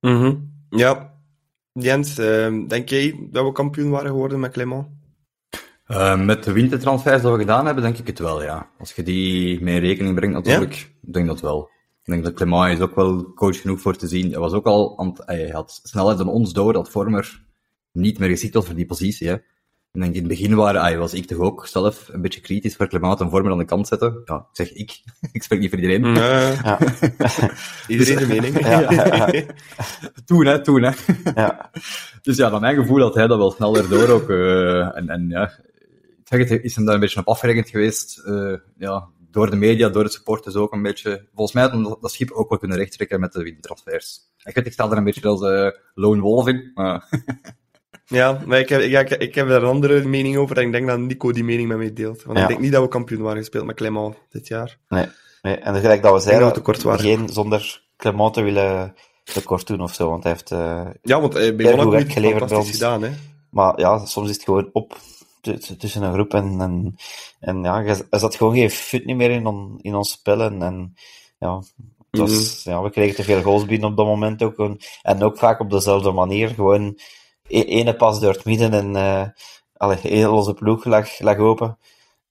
Mm 0.00 0.20
-hmm. 0.20 0.52
Ja. 0.70 1.20
Jens, 1.72 2.18
uh, 2.18 2.68
denk 2.68 2.88
jij 2.88 3.28
dat 3.30 3.44
we 3.44 3.52
kampioen 3.52 3.90
waren 3.90 4.10
geworden 4.10 4.40
met 4.40 4.52
Clement? 4.52 4.86
Uh, 5.86 6.24
met 6.24 6.44
de 6.44 6.52
wintertransfers 6.52 7.22
dat 7.22 7.32
we 7.32 7.38
gedaan 7.38 7.66
hebben, 7.66 7.84
denk 7.84 7.98
ik 7.98 8.06
het 8.06 8.18
wel, 8.18 8.42
ja. 8.42 8.70
Als 8.78 8.92
je 8.92 9.02
die 9.02 9.62
mee 9.62 9.74
in 9.74 9.80
rekening 9.80 10.14
brengt, 10.14 10.34
natuurlijk, 10.34 10.74
ja? 10.74 11.12
denk 11.12 11.26
dat 11.26 11.40
wel. 11.40 11.70
Ik 12.04 12.12
denk 12.12 12.24
dat 12.24 12.34
Clement 12.34 12.78
is 12.78 12.84
ook 12.84 12.94
wel 12.94 13.32
coach 13.32 13.60
genoeg 13.60 13.80
voor 13.80 13.96
te 13.96 14.08
zien. 14.08 14.30
Hij 14.30 14.40
was 14.40 14.52
ook 14.52 14.66
al, 14.66 15.14
hij 15.16 15.48
had 15.48 15.80
sneller 15.82 16.16
dan 16.16 16.28
ons 16.28 16.52
door 16.52 16.72
dat 16.72 16.90
Vormer 16.90 17.44
niet 17.92 18.18
meer 18.18 18.28
geschikt 18.28 18.54
was 18.54 18.66
voor 18.66 18.74
die 18.74 18.86
positie, 18.86 19.28
hè. 19.28 19.36
Ik 19.92 20.00
denk 20.00 20.14
in 20.14 20.20
het 20.20 20.28
begin 20.28 20.54
waren, 20.54 20.80
ah, 20.80 20.98
was 20.98 21.14
ik 21.14 21.26
toch 21.26 21.38
ook 21.38 21.66
zelf 21.66 22.08
een 22.12 22.20
beetje 22.20 22.40
kritisch 22.40 22.76
voor 22.76 22.88
Clement 22.88 23.20
en 23.20 23.30
Vormer 23.30 23.52
aan 23.52 23.58
de 23.58 23.64
kant 23.64 23.88
zetten. 23.88 24.22
Ja, 24.24 24.36
ik 24.36 24.46
zeg 24.52 24.72
ik. 24.72 25.02
ik 25.32 25.42
spreek 25.42 25.60
niet 25.60 25.70
voor 25.70 25.78
iedereen. 25.78 26.14
Ja. 26.14 26.78
iedereen 27.88 28.16
de 28.16 28.26
mening. 28.26 28.54
toen, 30.26 30.46
hè, 30.46 30.62
toen, 30.62 30.82
hè. 30.82 30.90
Ja. 31.34 31.70
Dus 32.22 32.36
ja, 32.36 32.48
naar 32.48 32.60
mijn 32.60 32.76
gevoel 32.76 33.00
had 33.00 33.14
hij 33.14 33.26
dat 33.26 33.38
wel 33.38 33.50
sneller 33.50 33.88
door 33.88 34.08
ook. 34.08 34.28
Uh, 34.28 34.96
en, 34.96 35.08
en 35.08 35.28
ja, 35.28 35.44
ik 36.20 36.28
zeg 36.28 36.48
het, 36.48 36.62
is 36.62 36.76
hem 36.76 36.84
daar 36.84 36.94
een 36.94 37.00
beetje 37.00 37.20
op 37.20 37.28
afgerekend 37.28 37.68
geweest. 37.68 38.22
Uh, 38.26 38.56
ja, 38.78 39.08
door 39.30 39.50
de 39.50 39.56
media, 39.56 39.88
door 39.88 40.04
de 40.04 40.10
supporters 40.10 40.54
ook 40.54 40.72
een 40.72 40.82
beetje. 40.82 41.26
Volgens 41.34 41.52
mij 41.52 41.68
had 41.68 42.00
dat 42.00 42.12
schip 42.12 42.30
ook 42.30 42.48
wel 42.48 42.58
kunnen 42.58 42.78
rechttrekken 42.78 43.20
met 43.20 43.32
de 43.32 43.56
transfers. 43.60 44.20
Ik 44.44 44.54
weet, 44.54 44.66
ik 44.66 44.72
sta 44.72 44.90
er 44.90 44.96
een 44.96 45.04
beetje 45.04 45.28
als 45.28 45.42
uh, 45.42 45.68
lone 45.94 46.20
wolf 46.20 46.48
in. 46.48 46.70
Maar 46.74 47.08
ja, 48.12 48.42
maar 48.46 48.58
ik 48.58 48.68
heb, 48.68 48.82
ja, 48.82 49.00
ik, 49.00 49.10
ik 49.10 49.34
heb 49.34 49.48
er 49.48 49.62
een 49.62 49.68
andere 49.68 50.04
mening 50.04 50.36
over 50.36 50.58
en 50.58 50.66
ik 50.66 50.72
denk 50.72 50.86
dat 50.86 50.98
Nico 50.98 51.32
die 51.32 51.44
mening 51.44 51.68
met 51.68 51.76
mij 51.76 51.92
deelt. 51.92 52.22
Want 52.22 52.38
ja. 52.38 52.42
ik 52.42 52.48
denk 52.48 52.60
niet 52.60 52.72
dat 52.72 52.82
we 52.82 52.88
kampioen 52.88 53.22
waren 53.22 53.38
gespeeld 53.38 53.64
met 53.64 53.76
Clement 53.76 54.14
dit 54.30 54.48
jaar. 54.48 54.78
Nee, 54.88 55.06
nee. 55.42 55.56
en 55.56 55.74
gelijk 55.74 56.02
dat 56.02 56.12
we 56.12 56.20
zeiden, 56.20 56.54
dat 56.54 56.82
we 56.82 56.98
geen 56.98 57.28
zonder 57.28 57.82
Clement 57.96 58.34
te 58.34 58.42
willen 58.42 58.94
tekort 59.24 59.66
doen 59.66 59.80
of 59.80 59.94
zo, 59.94 60.08
want 60.08 60.22
hij 60.22 60.32
heeft 60.32 60.50
uh, 60.50 60.86
ja, 61.02 61.20
want 61.20 61.32
hij 61.32 61.52
Monaco 61.52 61.92
heeft 61.92 62.12
geleverd 62.12 62.48
bij 62.48 62.58
ons. 62.58 62.70
gedaan, 62.70 63.02
hè. 63.02 63.10
Maar 63.50 63.80
ja, 63.80 64.06
soms 64.06 64.28
is 64.28 64.34
het 64.34 64.44
gewoon 64.44 64.70
op 64.72 64.96
tussen 65.78 66.02
een 66.02 66.12
groep 66.12 66.34
en, 66.34 66.60
en, 66.60 66.96
en 67.40 67.62
ja, 67.62 67.84
er 68.10 68.18
zat 68.18 68.34
gewoon 68.34 68.54
geen 68.54 68.70
fut 68.70 69.04
niet 69.04 69.16
meer 69.16 69.30
in, 69.30 69.46
on, 69.46 69.78
in 69.80 69.94
ons 69.94 70.10
spel 70.10 70.40
en, 70.40 70.62
en 70.62 70.94
ja, 71.38 71.62
was, 72.10 72.62
ja, 72.64 72.82
we 72.82 72.90
kregen 72.90 73.14
te 73.14 73.22
veel 73.22 73.42
goals 73.42 73.64
binnen 73.64 73.88
op 73.90 73.96
dat 73.96 74.06
moment 74.06 74.42
ook. 74.42 74.54
gewoon. 74.54 74.80
En 75.02 75.22
ook 75.22 75.38
vaak 75.38 75.60
op 75.60 75.70
dezelfde 75.70 76.12
manier. 76.12 76.48
Gewoon 76.48 76.98
ene 77.52 77.96
pas 77.96 78.20
door 78.20 78.32
het 78.32 78.44
midden 78.44 78.72
en 78.72 78.96
eh 78.96 79.28
allee, 79.76 79.98
heel 80.00 80.34
onze 80.34 80.54
ploeg 80.54 80.84
lag, 80.84 81.20
lag 81.20 81.36
open. 81.36 81.78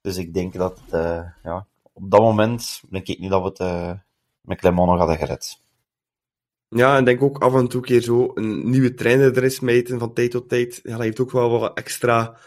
Dus 0.01 0.17
ik 0.17 0.33
denk 0.33 0.53
dat 0.53 0.79
eh, 0.89 1.21
ja, 1.43 1.67
op 1.93 2.11
dat 2.11 2.19
moment 2.19 2.81
denk 2.89 3.07
ik 3.07 3.19
niet 3.19 3.29
dat 3.29 3.41
we 3.41 3.47
het 3.47 3.59
eh, 3.59 3.91
met 4.41 4.59
Clermont 4.59 4.89
nog 4.89 4.97
hadden 4.97 5.17
gered. 5.17 5.59
Ja, 6.69 6.97
en 6.97 7.05
denk 7.05 7.21
ook 7.21 7.37
af 7.37 7.53
en 7.53 7.67
toe 7.67 7.81
een 7.81 7.87
keer 7.87 8.01
zo 8.01 8.31
een 8.33 8.69
nieuwe 8.69 8.93
trainer 8.93 9.37
er 9.37 9.43
is 9.43 9.59
meten 9.59 9.99
van 9.99 10.13
tijd 10.13 10.31
tot 10.31 10.49
tijd. 10.49 10.79
Ja, 10.83 10.91
dat 10.91 11.01
heeft 11.01 11.19
ook 11.19 11.31
wel 11.31 11.59
wat 11.59 11.77
extra... 11.77 12.37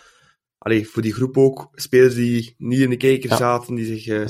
Allee, 0.58 0.88
voor 0.88 1.02
die 1.02 1.12
groep 1.12 1.36
ook. 1.36 1.68
Spelers 1.72 2.14
die 2.14 2.54
niet 2.58 2.80
in 2.80 2.90
de 2.90 2.96
kijker 2.96 3.30
Ja. 3.30 3.36
zaten, 3.36 3.74
die 3.74 3.86
zich 3.96 4.28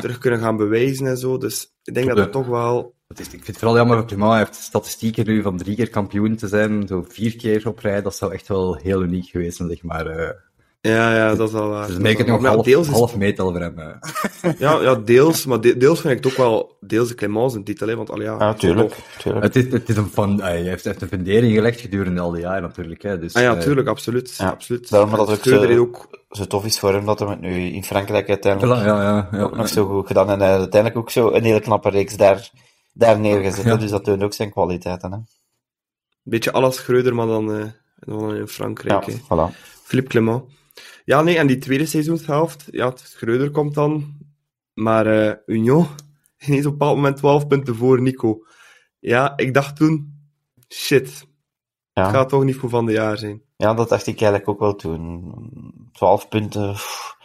terug 0.00 0.18
kunnen 0.18 0.40
gaan 0.40 0.56
bewijzen 0.56 1.06
en 1.06 1.16
zo. 1.18 1.38
Dus 1.38 1.74
ik 1.90 1.96
denk 1.96 2.08
dat 2.08 2.24
het 2.24 2.32
toch 2.32 2.46
wel... 2.46 2.94
Het 3.08 3.20
is, 3.20 3.26
ik 3.26 3.32
vind 3.32 3.46
het 3.46 3.56
vooral 3.56 3.76
jammer 3.76 3.96
dat 3.96 4.06
Clement 4.06 4.38
heeft 4.38 4.54
statistieken 4.54 5.26
nu 5.26 5.42
van 5.42 5.56
drie 5.56 5.76
keer 5.76 5.90
kampioen 5.90 6.36
te 6.36 6.48
zijn, 6.48 6.86
zo 6.86 7.04
vier 7.08 7.36
keer 7.36 7.68
op 7.68 7.78
rij. 7.78 8.02
Dat 8.02 8.16
zou 8.16 8.32
echt 8.32 8.48
wel 8.48 8.74
heel 8.74 9.02
uniek 9.02 9.28
geweest 9.28 9.56
zijn, 9.56 9.68
zeg 9.68 9.82
maar. 9.82 10.36
Eh 10.80 10.92
Ja, 10.92 11.14
ja, 11.16 11.34
dat 11.34 11.48
is 11.48 11.54
wel 11.54 11.68
waar. 11.68 11.86
dus 11.86 11.96
ik 11.96 12.18
het 12.18 12.26
wel 12.26 12.36
nog 12.40 12.52
half, 12.54 12.64
deels 12.64 12.86
is- 12.86 12.92
half 12.92 13.16
meetal 13.16 13.50
voor 13.50 13.60
hem. 13.60 13.78
eh. 13.78 14.52
Ja, 14.58 14.80
ja, 14.80 14.94
deels. 14.94 15.46
Maar 15.46 15.60
de- 15.60 15.76
deels 15.76 16.00
vind 16.00 16.12
ik 16.18 16.24
het 16.24 16.32
ook 16.32 16.38
wel... 16.38 16.76
Deels 16.80 17.08
de 17.08 17.14
Clemens 17.14 17.54
een 17.54 17.64
titel, 17.64 17.88
hè. 17.88 17.96
Want 17.96 18.10
al 18.10 18.20
ja... 18.20 18.36
Ja, 18.38 18.54
tuurlijk. 18.54 18.94
tuurlijk. 19.18 19.44
Het 19.44 19.56
is, 19.56 19.72
het 19.72 19.88
is 19.88 19.96
een 19.96 20.10
van, 20.10 20.40
hij 20.40 20.60
heeft, 20.62 20.84
een 21.02 21.08
fundering 21.08 21.54
gelegd 21.54 21.80
gedurende 21.80 22.20
al 22.20 22.30
die 22.30 22.40
jaren 22.40 22.62
natuurlijk. 22.62 23.02
Hè, 23.02 23.18
dus, 23.18 23.34
Ah 23.34 23.42
ja, 23.42 23.54
eh, 23.54 23.60
tuurlijk, 23.60 23.88
absoluut. 23.88 24.34
Ja, 24.38 24.48
absoluut. 24.48 24.90
daarom 24.90 25.10
dat 25.10 25.18
het 25.18 25.28
ook 25.28 25.34
heeft 25.34 25.78
ook... 25.78 26.08
Zo 26.30 26.44
tof 26.46 26.64
is 26.64 26.78
voor 26.78 26.92
hem 26.92 27.04
dat 27.04 27.18
hij 27.18 27.28
het 27.28 27.40
nu 27.40 27.50
in 27.60 27.84
Frankrijk 27.84 28.24
voilà, 28.24 28.28
uiteindelijk 28.28 28.80
ja, 28.84 29.02
ja, 29.02 29.28
ja. 29.32 29.42
ook 29.42 29.56
nog 29.56 29.68
zo 29.68 29.86
goed 29.86 30.06
gedaan. 30.06 30.30
En 30.30 30.40
hij 30.40 30.50
uiteindelijk 30.58 31.00
ook 31.00 31.10
zo 31.10 31.30
een 31.32 31.44
hele 31.44 31.60
knappe 31.60 31.88
reeks 31.90 32.16
daar, 32.16 32.50
daar 32.92 33.18
neergezet. 33.20 33.80
Dus 33.80 33.90
dat 33.90 34.04
toont 34.04 34.22
ook 34.22 34.32
zijn 34.32 34.50
kwaliteiten. 34.50 35.12
Hè? 35.12 35.18
beetje 36.22 36.52
alles 36.52 36.76
Schreuder, 36.76 37.14
maar 37.14 37.26
dan, 37.26 37.54
eh, 37.54 37.64
dan 37.98 38.34
in 38.34 38.48
Frankrijk. 38.48 39.04
Ja, 39.06 39.16
voilà. 39.16 39.54
Philippe 39.82 40.10
Clement. 40.10 40.42
Ja, 41.10 41.22
nee, 41.22 41.38
en 41.38 41.46
die 41.46 41.58
tweede 41.58 41.86
seizoenshelft, 41.86 42.66
ja, 42.70 42.92
Schreuder 42.96 43.50
komt 43.50 43.74
dan, 43.74 44.18
maar 44.74 45.06
eh 45.06 45.36
Union 45.46 45.86
ineens 46.46 46.66
op 46.66 46.72
een 46.72 46.78
bepaald 46.78 46.96
moment 46.96 47.16
12 47.16 47.46
punten 47.46 47.74
voor 47.76 48.02
Nico. 48.02 48.44
Ja, 48.98 49.32
ik 49.36 49.54
dacht 49.54 49.76
toen, 49.76 50.20
shit, 50.68 51.08
het 51.08 51.26
Ja. 51.92 52.10
gaat 52.10 52.28
toch 52.28 52.44
niet 52.44 52.56
voor 52.56 52.68
van 52.68 52.86
de 52.86 52.92
jaar 52.92 53.18
zijn. 53.18 53.42
ja, 53.56 53.74
dat 53.74 53.88
dacht 53.88 54.06
ik 54.06 54.20
eigenlijk 54.20 54.48
ook 54.48 54.58
wel 54.58 54.74
toen. 54.74 55.34
12 55.92 56.28
punten, 56.28 56.72
pff, 56.72 57.16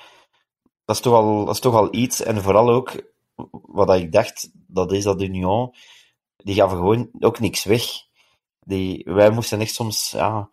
dat 0.86 0.96
is, 0.96 1.02
toch 1.02 1.14
al, 1.14 1.46
dat 1.46 1.54
is 1.54 1.62
toch 1.62 1.76
al 1.76 1.96
iets. 1.96 2.22
En 2.22 2.42
vooral 2.42 2.70
ook, 2.70 2.92
wat 3.52 3.96
ik 3.96 4.12
dacht, 4.12 4.50
dat 4.68 4.92
is 4.92 5.04
dat 5.04 5.22
Union, 5.22 5.74
die 6.38 6.56
gaven 6.56 6.78
gewoon 6.78 7.10
ook 7.20 7.40
niks 7.40 7.64
weg. 7.64 7.84
Die, 8.60 9.02
wij 9.06 9.30
moesten 9.30 9.60
echt 9.60 9.74
soms, 9.74 10.12
ja, 10.12 10.50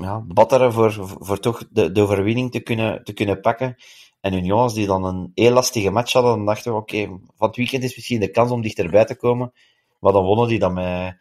ja, 0.00 0.20
batteren 0.26 0.72
voor, 0.72 0.92
voor 1.20 1.38
toch 1.40 1.62
de, 1.70 1.92
de 1.92 2.00
overwinning 2.02 2.50
te 2.50 2.60
kunnen, 2.60 3.04
te 3.04 3.12
kunnen 3.12 3.40
pakken. 3.40 3.76
En 4.20 4.32
Union, 4.32 4.58
als 4.60 4.74
die 4.74 4.86
dan 4.86 5.04
een 5.04 5.30
heel 5.34 5.52
lastige 5.52 5.90
match 5.90 6.12
hadden, 6.12 6.36
dan 6.36 6.44
dachten 6.46 6.72
we, 6.72 6.78
oké, 6.78 7.06
van 7.36 7.46
het 7.48 7.56
weekend 7.56 7.82
is 7.82 7.96
misschien 7.96 8.20
de 8.20 8.30
kans 8.30 8.50
om 8.50 8.62
dichterbij 8.62 9.04
te 9.04 9.16
komen. 9.16 9.52
Maar 10.00 10.12
dan 10.12 10.24
wonnen 10.24 10.48
die 10.48 10.58
dan 10.58 10.72
met, 10.72 11.16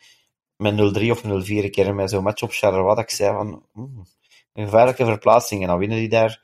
met 0.55 0.73
0-3 0.73 1.09
of 1.09 1.23
0-4 1.23 1.27
een 1.27 1.71
keer 1.71 1.95
met 1.95 2.09
zo'n 2.09 2.23
match 2.23 2.41
op 2.43 2.51
Charleroi, 2.51 2.95
dat 2.95 3.03
ik 3.03 3.09
zei 3.09 3.35
van, 3.35 3.63
hmm, 3.73 4.05
een 4.53 4.63
gevaarlijke 4.65 5.05
verplaatsing. 5.05 5.61
En 5.61 5.67
dan 5.67 5.77
winnen 5.77 5.97
die 5.97 6.09
daar. 6.09 6.41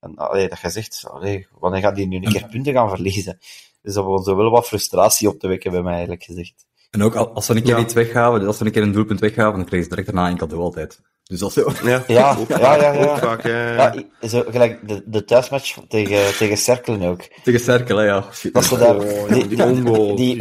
En 0.00 0.16
allee, 0.16 0.48
dat 0.48 0.60
je 0.60 0.70
zegt, 0.70 1.04
allee, 1.10 1.46
wanneer 1.58 1.80
gaan 1.80 1.94
die 1.94 2.06
nu 2.06 2.16
een 2.16 2.32
keer 2.32 2.48
punten 2.50 2.72
gaan 2.72 2.88
verliezen? 2.88 3.38
Dus 3.82 3.94
dat 3.94 4.04
begon 4.04 4.22
zo 4.24 4.36
wel 4.36 4.50
wat 4.50 4.66
frustratie 4.66 5.28
op 5.28 5.38
te 5.38 5.48
wekken 5.48 5.70
bij 5.70 5.82
mij, 5.82 5.92
eigenlijk 5.92 6.22
gezegd. 6.24 6.66
En 6.90 7.02
ook 7.02 7.14
al- 7.16 7.32
als 7.34 7.46
we 7.46 7.54
een 7.56 7.62
keer 7.62 7.76
Ja. 7.76 7.82
iets 7.82 7.94
weggaven, 7.94 8.46
als 8.46 8.58
we 8.58 8.64
een 8.64 8.72
keer 8.72 8.82
een 8.82 8.92
doelpunt 8.92 9.20
weggaven, 9.20 9.56
dan 9.56 9.64
kregen 9.64 9.82
ze 9.84 9.90
direct 9.90 10.06
daarna 10.12 10.30
een 10.30 10.36
cadeau 10.36 10.62
altijd. 10.62 11.00
Dus 11.24 11.38
dat 11.38 11.48
is 11.48 11.54
zo. 11.62 11.70
Ja, 11.84 12.04
Ja, 12.06 12.36
ook 12.38 12.48
ja, 12.48 12.58
vaak, 12.58 12.80
ja, 12.80 12.92
ja. 12.92 13.04
Ook 13.12 13.18
vaak, 13.18 13.42
ja, 13.42 13.72
ja. 14.20 14.28
Zo, 14.28 14.44
gelijk 14.48 14.88
de, 14.88 15.02
de 15.06 15.24
thuismatch 15.24 15.76
tegen, 15.88 16.36
tegen 16.36 16.56
Cerkelen 16.56 17.02
ook. 17.10 17.20
Tegen 17.44 17.60
Cerkel, 17.60 17.96
hè, 17.96 18.04
ja. 18.04 18.24
Dat 18.52 18.64
ze 18.64 18.78
daar, 18.78 18.96
Oh, 18.96 19.28
die, 19.28 19.46
die 19.46 19.56
die 20.14 20.36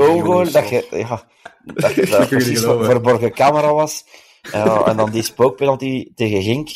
dat 0.51 0.69
je, 0.69 0.87
ja, 0.91 1.23
dat, 1.63 1.93
je 1.93 2.25
precies 2.29 2.61
voor, 2.63 2.85
verborgen 2.85 3.31
camera 3.33 3.73
was. 3.73 4.05
Ja, 4.51 4.85
en 4.85 4.97
dan 4.97 5.11
die 5.11 5.23
spookpenalty 5.23 6.11
tegen 6.15 6.41
Gink. 6.41 6.69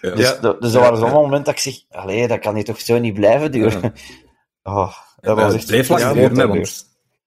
Ja. 0.00 0.10
Dus, 0.14 0.28
Ja. 0.28 0.34
de- 0.40 0.56
dus 0.60 0.72
dat 0.72 0.82
waren 0.82 0.98
zo'n 0.98 1.10
moment 1.10 1.44
dat 1.44 1.54
ik 1.54 1.60
zeg, 1.60 1.74
allee, 1.90 2.28
dat 2.28 2.38
kan 2.38 2.54
hier 2.54 2.64
toch 2.64 2.80
zo 2.80 2.98
niet 2.98 3.14
blijven 3.14 3.52
duren. 3.52 3.92
Oh, 4.64 4.92
dat 5.20 5.36
Ja, 5.36 5.42
was 5.42 5.52
het 5.52 5.54
echt 5.54 5.66
bleef 5.66 5.88
lang 5.88 6.00
duren, 6.12 6.66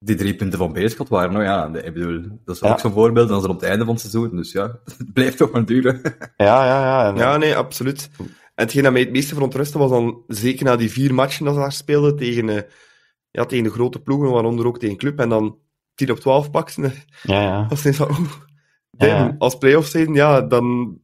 die 0.06 0.16
drie 0.16 0.36
punten 0.36 0.60
van 0.60 0.74
Beerschot 0.74 1.10
waren, 1.10 1.32
nou 1.34 1.44
ja, 1.44 1.76
ik 1.84 1.94
bedoel, 1.94 2.22
dat 2.46 2.56
is 2.56 2.62
Ja. 2.62 2.70
ook 2.72 2.80
zo'n 2.80 2.92
voorbeeld, 2.92 3.28
dan 3.28 3.38
is 3.38 3.44
het 3.44 3.52
op 3.52 3.60
het 3.60 3.70
einde 3.70 3.86
van 3.86 3.94
het 3.94 4.02
seizoen, 4.04 4.36
dus 4.36 4.52
ja, 4.52 4.80
het 4.98 5.14
bleef 5.14 5.36
toch 5.36 5.52
maar 5.52 5.66
duren. 5.66 6.02
Ja, 6.38 6.66
ja, 6.66 6.82
ja. 6.82 7.08
En, 7.10 7.16
Ja, 7.16 7.38
nee, 7.38 7.56
absoluut. 7.56 8.10
En 8.18 8.64
hetgeen 8.64 8.84
dat 8.84 8.92
mij 8.92 9.02
het 9.02 9.12
meeste 9.12 9.34
verontrustte 9.34 9.78
was 9.78 9.90
dan, 9.90 10.24
zeker 10.28 10.66
na 10.66 10.76
die 10.76 10.92
vier 10.92 11.14
matchen 11.14 11.46
dat 11.46 11.54
ze 11.54 11.60
daar 11.60 11.72
speelden, 11.72 12.16
tegen, 12.16 12.50
eh, 12.50 12.62
ja, 13.32 13.46
tegen 13.46 13.64
de 13.64 13.70
grote 13.70 14.00
ploegen, 14.02 14.32
waaronder 14.32 14.68
ook 14.68 14.80
tegen 14.80 14.98
Club, 14.98 15.20
en 15.20 15.30
dan 15.30 15.58
10 15.96 16.12
op 16.12 16.20
12 16.20 16.52
pakten. 16.52 16.94
ja, 17.24 17.42
ja. 17.42 17.66
Dat 17.70 17.86
is 17.86 17.96
van, 17.96 18.10
oeh, 18.10 18.32
damn, 18.92 19.12
Ja. 19.14 19.36
als 19.38 19.58
play-offs 19.58 19.92
zijn, 19.92 20.14
ja, 20.14 20.42
dan... 20.42 20.98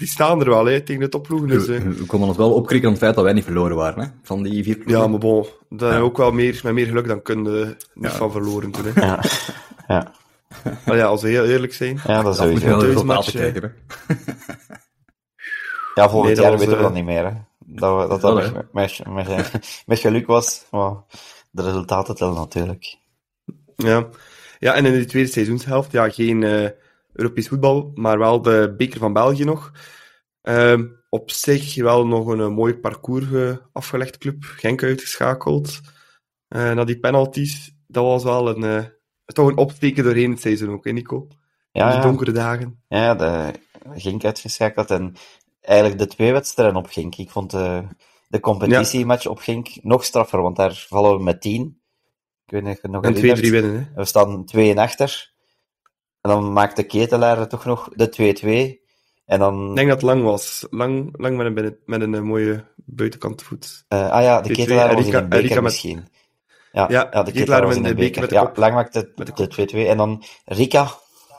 Die 0.00 0.08
staan 0.08 0.40
er 0.40 0.48
wel, 0.48 0.64
hè, 0.64 0.80
tegen 0.80 1.00
de 1.00 1.08
topploegen. 1.08 1.48
Dus. 1.48 1.66
We, 1.66 1.80
we 1.80 2.06
konden 2.06 2.28
ons 2.28 2.36
wel 2.36 2.52
opkrikken 2.52 2.86
aan 2.88 2.94
het 2.94 3.02
feit 3.04 3.14
dat 3.14 3.24
wij 3.24 3.32
niet 3.32 3.44
verloren 3.44 3.76
waren, 3.76 4.02
hè, 4.02 4.08
van 4.22 4.42
die 4.42 4.62
vier 4.64 4.74
ploegen. 4.76 4.98
Ja, 5.02 5.06
maar 5.08 5.18
bon, 5.18 5.46
daar 5.68 5.92
Ja. 5.92 5.98
ook 5.98 6.16
wel 6.16 6.32
meer, 6.32 6.60
met 6.62 6.72
meer 6.72 6.86
geluk 6.86 7.06
dan 7.08 7.22
kunnen 7.22 7.66
niet 7.94 8.10
Ja. 8.10 8.16
van 8.16 8.30
verloren 8.32 8.70
toen. 8.70 8.84
Hè. 8.94 9.00
Ja, 9.06 9.22
ja. 9.88 10.12
Maar 10.86 10.96
ja, 10.96 11.04
als 11.06 11.22
we 11.22 11.28
heel 11.28 11.44
eerlijk 11.44 11.74
zijn. 11.74 12.00
ja 12.06 12.22
dat 12.22 12.36
Dat 12.36 12.50
moet 12.50 12.60
je 12.62 12.68
sowieso. 12.68 13.20
kijken, 13.38 13.62
hè. 14.06 14.14
Ja, 15.94 16.08
volgend 16.08 16.24
Nee, 16.24 16.34
dat 16.34 16.44
jaar 16.44 16.50
was, 16.52 16.60
weten 16.60 16.70
we 16.70 16.76
eh, 16.76 16.82
dat 16.82 16.92
niet 16.94 17.04
meer. 17.04 17.24
Hè. 17.24 17.32
Dat 17.58 18.02
we- 18.02 18.08
dat, 18.08 18.20
dat 18.20 18.44
hè. 18.44 18.52
met, 18.72 18.72
met, 18.72 19.28
met, 19.28 19.58
met 19.86 19.98
geluk 19.98 20.26
was. 20.26 20.64
Maar 20.70 20.92
de 21.50 21.62
resultaten 21.62 22.14
tellen 22.14 22.34
natuurlijk. 22.34 22.96
Ja. 23.76 24.08
ja, 24.58 24.74
en 24.74 24.84
in 24.86 24.92
de 24.92 25.04
tweede 25.04 25.28
seizoenshelft, 25.30 25.92
ja, 25.92 26.10
geen 26.10 26.42
eh, 26.42 26.68
Europees 27.12 27.48
voetbal, 27.48 27.90
maar 27.94 28.18
wel 28.18 28.42
de 28.42 28.74
beker 28.76 28.98
van 28.98 29.12
België 29.12 29.44
nog. 29.44 29.72
Ehm, 30.42 30.86
op 31.08 31.30
zich 31.30 31.74
wel 31.74 32.06
nog 32.06 32.26
een, 32.26 32.40
eh, 32.40 32.48
mooi 32.48 32.76
parcours 32.76 33.32
eh, 33.32 33.56
afgelegd 33.72 34.18
club. 34.18 34.44
Genk 34.44 34.82
uitgeschakeld. 34.82 35.80
Eh 36.48 36.72
na 36.72 36.84
die 36.84 36.98
penalties, 36.98 37.76
dat 37.86 38.04
was 38.04 38.24
wel 38.24 38.48
een, 38.48 38.92
toch 39.24 39.48
een 39.48 39.56
opsteken 39.56 40.04
doorheen 40.04 40.30
het 40.30 40.40
seizoen 40.40 40.70
ook, 40.70 40.84
hè, 40.84 40.92
Nico? 40.92 41.26
Ja, 41.72 41.88
die 41.88 41.96
ja. 41.96 42.02
donkere 42.02 42.32
dagen. 42.32 42.82
Ja, 42.88 43.14
de 43.14 43.52
Gink 43.94 44.24
uitgeschakeld 44.24 44.90
en 44.90 45.14
eigenlijk 45.60 45.98
de 45.98 46.06
twee 46.06 46.32
wedstrijden 46.32 46.76
op 46.76 46.86
Gink. 46.86 47.16
Ik 47.16 47.30
vond 47.30 47.50
de, 47.50 47.82
de 48.28 48.40
competitiematch 48.40 49.26
op 49.26 49.38
Gink 49.38 49.68
nog 49.82 50.04
straffer, 50.04 50.42
want 50.42 50.56
daar 50.56 50.84
vallen 50.88 51.16
we 51.16 51.22
met 51.22 51.40
tien. 51.40 51.80
Ik 52.46 52.52
weet 52.52 52.64
niet 52.64 52.82
nog 52.82 53.04
En 53.04 53.14
2-3 53.14 53.16
herinnert. 53.16 53.50
winnen, 53.50 53.74
hè? 53.74 53.84
We 53.94 54.04
staan 54.04 54.44
2 54.44 54.70
en 54.70 54.78
achter. 54.78 55.29
En 56.20 56.30
dan 56.30 56.52
maakt 56.52 56.76
de 56.76 56.82
ketelaar 56.82 57.48
toch 57.48 57.64
nog 57.64 57.88
de 57.94 58.76
2-2. 58.78 58.88
En 59.26 59.38
dan... 59.38 59.68
Ik 59.70 59.76
denk 59.76 59.88
dat 59.88 59.96
het 60.00 60.06
lang 60.10 60.22
was. 60.22 60.66
Lang, 60.70 61.08
lang 61.12 61.36
met 61.36 61.46
een, 61.46 61.54
binnen- 61.54 61.78
met 61.84 62.00
een 62.00 62.14
eh, 62.14 62.20
mooie 62.20 62.64
buitenkant 62.76 63.42
voet. 63.42 63.84
eh, 63.88 64.10
ah 64.10 64.22
ja, 64.22 64.40
de 64.40 64.48
2-2, 64.48 64.52
ketelaar 64.52 64.94
was 64.94 65.06
in 65.06 65.14
een 65.14 65.28
beker 65.28 65.54
met- 65.54 65.62
misschien. 65.62 66.08
Ja, 66.72 66.86
Ja, 66.88 67.08
ja, 67.12 67.22
de 67.22 67.32
ketelaar 67.32 67.66
was 67.66 67.76
in 67.76 67.82
de 67.82 67.88
een 67.88 67.94
beker 67.96 68.20
beker. 68.20 68.36
Ja, 68.36 68.52
lang 68.54 68.74
maakte 68.74 69.12
de 69.14 69.32
de 69.34 69.68
2-2. 69.84 69.88
En 69.88 69.96
dan 69.96 70.24
Rika, 70.44 70.88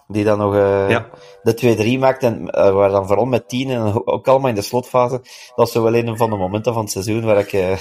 die 0.07 0.23
dan 0.23 0.37
nog 0.37 0.55
Ja. 0.89 1.09
de 1.43 1.53
2-3 1.95 1.99
maakte. 1.99 2.25
En 2.25 2.41
uh, 2.41 2.71
waar 2.73 2.89
dan 2.89 3.07
vooral 3.07 3.25
met 3.25 3.49
10 3.49 3.69
en 3.69 3.81
ook 4.05 4.27
allemaal 4.27 4.49
in 4.49 4.55
de 4.55 4.61
slotfase. 4.61 5.17
Dat 5.17 5.51
was 5.55 5.71
zo 5.71 5.83
wel 5.83 5.95
een 5.95 6.17
van 6.17 6.29
de 6.29 6.35
momenten 6.35 6.73
van 6.73 6.81
het 6.83 6.91
seizoen 6.91 7.23
waar 7.25 7.37
ik 7.39 7.53
uh, 7.53 7.71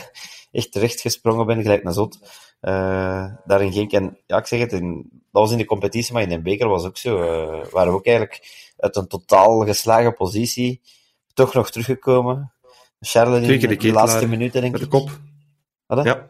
echt 0.53 0.73
terecht 0.73 1.01
gesprongen 1.01 1.47
ben, 1.47 1.63
gelijk 1.63 1.83
naar 1.83 1.93
Zot. 1.93 2.19
Uh, 2.63 3.33
daarin 3.45 3.73
ging 3.73 3.85
ik. 3.85 3.93
En 3.93 4.19
ja, 4.27 4.37
ik 4.37 4.47
zeg 4.47 4.61
het, 4.61 4.73
in, 4.73 5.09
dat 5.13 5.43
was 5.43 5.53
in 5.53 5.59
de 5.59 5.65
competitie, 5.65 6.13
maar 6.13 6.23
in 6.23 6.29
de 6.29 6.41
beker 6.41 6.69
was 6.69 6.85
ook 6.85 6.97
zo. 6.97 7.17
Uh, 7.17 7.65
waren 7.71 7.93
we 7.93 7.99
ook 7.99 8.07
eigenlijk 8.07 8.73
uit 8.77 8.97
een 8.97 9.07
totaal 9.07 9.65
geslagen 9.65 10.15
positie 10.15 10.81
toch 11.35 11.55
nog 11.55 11.71
teruggekomen. 11.71 12.53
Charles 13.01 13.49
in 13.49 13.61
de, 13.69 13.77
de 13.77 13.93
laatste 13.93 14.29
minuten, 14.29 14.61
denk 14.61 14.73
met 14.73 14.83
ik. 14.83 14.91
de 14.91 14.99
kop. 14.99 15.11
Wat, 15.87 16.05
ja. 16.05 16.29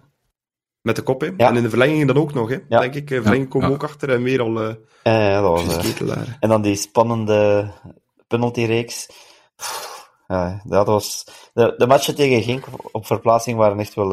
Met 0.80 0.96
de 0.96 1.02
kop, 1.02 1.20
hè. 1.20 1.30
Ja. 1.36 1.48
En 1.48 1.56
in 1.56 1.62
de 1.62 1.68
verlenging 1.68 2.06
dan 2.06 2.16
ook 2.16 2.34
nog, 2.34 2.48
hè. 2.48 2.58
Ja. 2.68 2.80
Denk 2.80 2.94
ik. 2.94 3.08
Verlenging 3.08 3.48
komen 3.48 3.68
Ja. 3.68 3.74
ook 3.74 3.82
achter 3.82 4.10
en 4.10 4.22
weer 4.22 4.40
al... 4.40 4.62
Uh, 4.62 4.74
ja, 5.02 5.40
dat 5.40 5.64
was... 5.64 5.76
ketelaar. 5.76 6.36
En 6.40 6.48
dan 6.48 6.62
die 6.62 6.76
spannende 6.76 7.70
penaltyreeks. 8.26 9.08
Ja, 10.26 10.62
dat 10.64 10.86
was... 10.86 11.26
De, 11.52 11.74
de 11.76 11.86
matchen 11.86 12.14
tegen 12.14 12.42
Genk 12.42 12.64
op 12.92 13.06
verplaatsing 13.06 13.58
waren 13.58 13.78
echt 13.78 13.94
wel... 13.94 14.12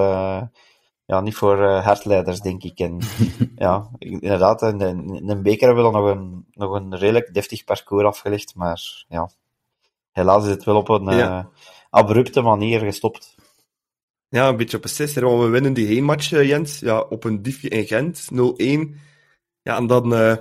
Ja, 1.07 1.21
niet 1.21 1.35
voor 1.35 1.57
uh, 1.57 1.85
hardleiders, 1.85 2.39
denk 2.39 2.63
ik. 2.63 2.79
En 2.79 2.99
ja, 3.55 3.89
inderdaad, 3.97 4.61
in, 4.61 4.81
in 4.81 5.29
een 5.29 5.41
beker 5.41 5.67
hebben 5.67 5.85
we 5.85 5.91
dan 5.91 6.01
nog 6.01 6.11
een, 6.11 6.45
nog 6.51 6.73
een 6.73 6.97
redelijk 6.97 7.33
deftig 7.33 7.63
parcours 7.63 8.05
afgelegd, 8.05 8.55
maar 8.55 9.05
ja, 9.07 9.29
helaas 10.11 10.43
is 10.43 10.49
het 10.49 10.63
wel 10.63 10.75
op 10.75 10.89
een 10.89 11.15
ja. 11.15 11.39
uh, 11.39 11.45
abrupte 11.89 12.41
manier 12.41 12.79
gestopt. 12.79 13.35
Ja, 14.29 14.47
een 14.47 14.57
beetje 14.57 14.77
op 14.77 14.83
een 14.83 14.89
sisser, 14.89 15.25
want 15.25 15.41
we 15.41 15.47
winnen 15.47 15.73
die 15.73 15.87
heenmatch, 15.87 16.31
eh, 16.31 16.47
Jens, 16.47 16.79
ja, 16.79 16.99
op 16.99 17.23
een 17.23 17.41
diefje 17.41 17.69
in 17.69 17.85
Gent, 17.85 18.27
0-1. 18.31 18.95
Ja, 19.61 19.77
en 19.77 19.87
dan 19.87 20.13
uh, 20.13 20.35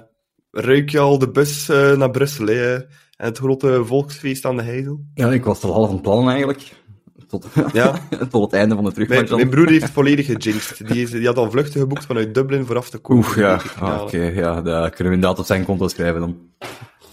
ruik 0.50 0.90
je 0.90 0.98
al 0.98 1.18
de 1.18 1.30
bus 1.30 1.68
uh, 1.68 1.96
naar 1.96 2.10
Brussel, 2.10 2.46
hè, 2.46 2.74
en 2.74 3.26
het 3.26 3.38
grote 3.38 3.84
volksfeest 3.84 4.44
aan 4.44 4.56
de 4.56 4.62
Heidel. 4.62 5.04
Ja, 5.14 5.32
ik 5.32 5.44
was 5.44 5.62
er 5.62 5.70
half 5.70 5.88
van 5.88 6.00
plan 6.00 6.28
eigenlijk. 6.28 6.84
Tot, 7.28 7.46
ja. 7.72 8.00
tot 8.30 8.42
het 8.42 8.52
einde 8.52 8.74
van 8.74 8.84
de 8.84 8.92
terugmatch. 8.92 9.30
Mijn, 9.30 9.36
mijn 9.36 9.48
broer 9.48 9.68
heeft 9.68 9.90
volledig 9.90 10.26
gejinxed. 10.26 10.88
Die, 10.88 11.02
is, 11.02 11.10
die 11.10 11.26
had 11.26 11.36
al 11.36 11.50
vluchten 11.50 11.80
geboekt 11.80 12.06
vanuit 12.06 12.34
Dublin 12.34 12.66
vooraf 12.66 12.90
te 12.90 12.98
komen. 12.98 13.24
Oeh, 13.26 13.36
ja. 13.36 13.60
Ah, 13.78 14.02
Oké, 14.02 14.02
okay, 14.02 14.34
ja, 14.34 14.62
dat 14.62 14.88
kunnen 14.88 15.12
we 15.12 15.14
inderdaad 15.14 15.38
op 15.38 15.46
zijn 15.46 15.64
konto 15.64 15.88
schrijven 15.88 16.20
dan. 16.20 16.38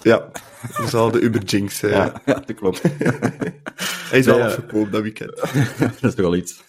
Ja, 0.01 0.29
dat 0.77 0.85
is 0.85 0.91
wel 0.91 1.11
de 1.11 1.19
Uber 1.19 1.43
Jinx. 1.43 1.83
Uh. 1.83 1.91
Ja, 1.91 2.13
ja, 2.25 2.33
dat 2.33 2.55
klopt. 2.55 2.81
Hij 4.09 4.19
is 4.19 4.25
wel 4.25 4.37
ja, 4.37 4.45
afgekoopt 4.45 4.91
dat 4.91 5.01
weekend. 5.01 5.35
dat 5.79 6.03
is 6.03 6.15
toch 6.15 6.15
wel 6.15 6.35
iets. 6.35 6.63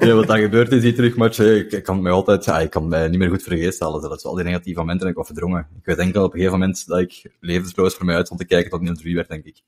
ja, 0.00 0.14
wat 0.14 0.26
dan 0.26 0.38
gebeurt 0.38 0.72
is 0.72 0.82
die 0.82 0.92
terugmatch, 0.92 1.38
ik, 1.38 1.72
ik 1.72 1.82
kan 1.82 2.02
mij 2.02 2.12
altijd, 2.12 2.44
ja, 2.44 2.60
ik 2.60 2.70
kan 2.70 2.88
mij 2.88 3.08
niet 3.08 3.18
meer 3.18 3.28
goed 3.28 3.42
vergeten. 3.42 4.00
Dat 4.00 4.18
is 4.18 4.24
al 4.24 4.34
die 4.34 4.44
negatieve 4.44 4.78
momenten 4.78 5.06
en 5.06 5.12
ik 5.12 5.18
was 5.18 5.26
verdrongen. 5.26 5.68
Ik 5.78 5.84
weet 5.84 5.96
enkel 5.96 6.24
op 6.24 6.32
een 6.32 6.38
gegeven 6.38 6.58
moment 6.58 6.86
dat 6.86 6.98
ik 6.98 7.30
levensloos 7.40 7.94
voor 7.94 8.06
mij 8.06 8.14
uit 8.16 8.26
stond 8.26 8.40
te 8.40 8.46
kijken 8.46 8.70
tot 8.70 9.02
0-3 9.04 9.12
werd, 9.12 9.28
denk 9.28 9.44
ik. 9.44 9.62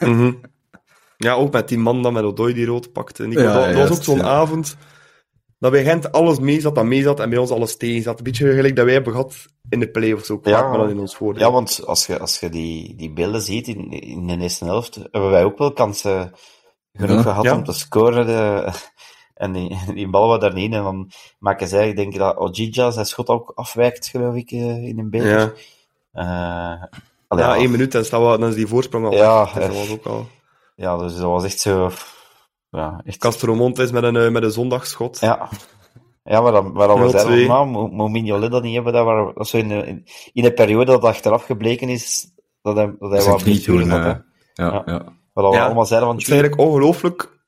mm 0.00 0.18
-hmm. 0.18 0.40
Ja, 1.24 1.34
ook 1.34 1.52
met 1.52 1.68
die 1.68 1.78
man 1.78 2.02
dat 2.02 2.12
met 2.12 2.24
Odoi 2.24 2.54
die 2.54 2.66
rood 2.66 2.92
pakte. 2.92 3.26
Nico, 3.26 3.42
ja, 3.42 3.52
dat, 3.52 3.74
dat 3.74 3.88
was 3.88 3.98
ook 3.98 4.04
zo'n 4.04 4.22
avond 4.22 4.76
dat 5.64 5.72
bij 5.72 5.84
Gent 5.84 6.12
alles 6.12 6.38
mee 6.38 6.60
zat, 6.60 6.74
dat 6.74 6.84
mee 6.84 7.02
zat 7.02 7.20
en 7.20 7.30
bij 7.30 7.38
ons 7.38 7.50
alles 7.50 7.76
tegen 7.76 8.02
zat. 8.02 8.18
Een 8.18 8.24
beetje 8.24 8.54
gelijk 8.54 8.76
dat 8.76 8.84
wij 8.84 8.94
hebben 8.94 9.12
gehad 9.12 9.46
in 9.68 9.80
de 9.80 9.90
play-offs 9.90 10.30
ook, 10.30 10.46
ja, 10.46 10.68
maar 10.68 10.78
dan 10.78 10.90
in 10.90 10.98
ons 10.98 11.16
voordeel. 11.16 11.46
Ja, 11.46 11.52
want 11.52 11.86
als 11.86 12.06
je, 12.06 12.18
als 12.18 12.40
je 12.40 12.48
die, 12.48 12.94
die 12.96 13.12
beelden 13.12 13.42
ziet 13.42 13.68
in, 13.68 13.90
in 13.90 14.26
de 14.26 14.38
eerste 14.38 14.64
helft, 14.64 14.94
hebben 14.94 15.30
wij 15.30 15.44
ook 15.44 15.58
wel 15.58 15.72
kansen 15.72 16.32
genoeg 16.92 17.16
ja, 17.16 17.22
gehad 17.22 17.44
ja. 17.44 17.54
om 17.54 17.64
te 17.64 17.72
scoren. 17.72 18.26
De, 18.26 18.72
en 19.44 19.52
die, 19.52 19.78
die 19.94 20.08
bal 20.08 20.28
was 20.28 20.40
daar 20.40 20.54
niet 20.54 20.64
in. 20.64 20.72
En 20.72 20.82
dan 20.82 21.10
maken 21.38 21.68
zij, 21.68 21.88
ik 21.88 21.96
denk 21.96 22.16
dat 22.16 22.36
Ojija 22.36 22.90
zijn 22.90 23.06
schot 23.06 23.28
ook 23.28 23.52
afwijkt, 23.54 24.08
geloof 24.08 24.34
ik, 24.34 24.50
in 24.50 24.98
een 24.98 25.10
beeld. 25.10 25.24
Ja. 25.24 25.52
Uh, 26.14 26.82
ja, 27.38 27.56
één 27.56 27.70
minuut 27.70 27.94
en 27.94 28.04
dan 28.10 28.44
is 28.44 28.54
die 28.54 28.66
voorsprong 28.66 29.06
al 29.06 29.12
ja, 29.12 29.44
dus 29.44 29.54
dat 29.54 29.76
was 29.76 29.90
ook 29.90 30.04
al... 30.04 30.26
Ja, 30.74 30.96
dus 30.96 31.16
dat 31.16 31.24
was 31.24 31.44
echt 31.44 31.60
zo... 31.60 31.90
Ja, 32.70 33.00
echt... 33.04 33.18
Castro 33.18 33.54
Montes 33.54 33.90
met 33.90 34.02
een, 34.02 34.32
met 34.32 34.42
een 34.42 34.50
zondagschot. 34.50 35.20
Ja. 35.20 35.48
Ja, 36.24 36.40
maar 36.40 36.52
dan, 36.52 36.72
maar 36.72 37.02
we 37.02 37.08
zeiden, 37.08 37.46
maar 37.46 37.66
moet 37.66 38.10
Mignolet 38.10 38.50
dat 38.50 38.62
niet 38.62 38.74
hebben, 38.74 38.92
dat, 38.92 39.04
waar, 39.04 39.34
dat 39.34 39.48
zo 39.48 39.56
in, 39.56 39.70
in, 39.70 40.06
in 40.32 40.44
een 40.44 40.54
periode 40.54 40.84
dat 40.84 41.04
achteraf 41.04 41.44
gebleken 41.44 41.88
is, 41.88 42.32
dat 42.62 42.76
hij, 42.76 42.94
dat 42.98 43.10
hij 43.10 43.18
dat 43.18 43.28
wat 43.28 43.44
niet 43.44 43.64
doen, 43.64 43.88
had. 43.88 44.02
ja, 44.02 44.22
ja. 44.54 44.82
ja. 44.86 45.04
Wat 45.32 45.54
we 45.54 45.60
allemaal 45.60 45.86
zeiden 45.86 46.08
van... 46.08 46.16
Het 46.16 46.26
is 46.26 46.32
eigenlijk 46.32 46.60
ongelooflijk, 46.60 47.38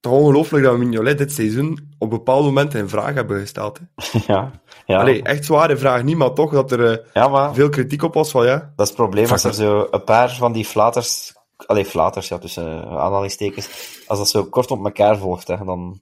toch 0.00 0.12
ongelooflijk 0.12 0.64
dat 0.64 0.72
we 0.72 0.84
Mignolet 0.84 1.18
dit 1.18 1.32
seizoen 1.32 1.94
op 1.98 2.10
bepaalde 2.10 2.44
momenten 2.44 2.80
in 2.80 2.88
vraag 2.88 3.14
hebben 3.14 3.40
gesteld. 3.40 3.78
Hè. 3.78 4.18
ja, 4.32 4.50
ja. 4.86 5.00
Allee, 5.00 5.22
echt 5.22 5.44
zware 5.44 5.76
vraag 5.76 6.02
niet, 6.02 6.16
maar 6.16 6.32
toch 6.32 6.52
dat 6.52 6.72
er 6.72 6.80
uh, 6.80 6.96
ja, 7.12 7.28
maar... 7.28 7.54
veel 7.54 7.68
kritiek 7.68 8.02
op 8.02 8.14
was 8.14 8.30
van 8.30 8.46
ja. 8.46 8.72
Dat 8.76 8.86
is 8.86 8.88
het 8.88 8.96
probleem, 8.96 9.30
als 9.30 9.44
er 9.44 9.54
zo 9.54 9.88
een 9.90 10.04
paar 10.04 10.34
van 10.34 10.52
die 10.52 10.64
flaters 10.64 11.34
Allee, 11.56 11.84
flaters, 11.84 12.28
ja, 12.28 12.38
tussen 12.38 12.66
uh, 12.66 12.98
aanhalingstekens. 12.98 13.68
Als 14.06 14.18
dat 14.18 14.28
zo 14.28 14.44
kort 14.44 14.70
op 14.70 14.84
elkaar 14.84 15.18
volgt, 15.18 15.48
hè, 15.48 15.64
dan 15.64 16.00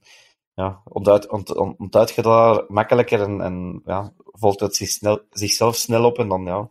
ja, 0.53 0.81
ontduid, 0.83 1.29
ont, 1.29 1.55
ont, 1.55 1.79
ontduid 1.79 2.11
je 2.11 2.21
dat 2.21 2.69
makkelijker 2.69 3.21
en, 3.21 3.41
en 3.41 3.81
ja, 3.85 4.13
volgt 4.31 4.59
het 4.59 4.75
zich 4.75 4.89
snel, 4.89 5.19
zichzelf 5.29 5.75
snel 5.75 6.05
op 6.05 6.17
en 6.17 6.27
dan, 6.27 6.43
ja, 6.43 6.69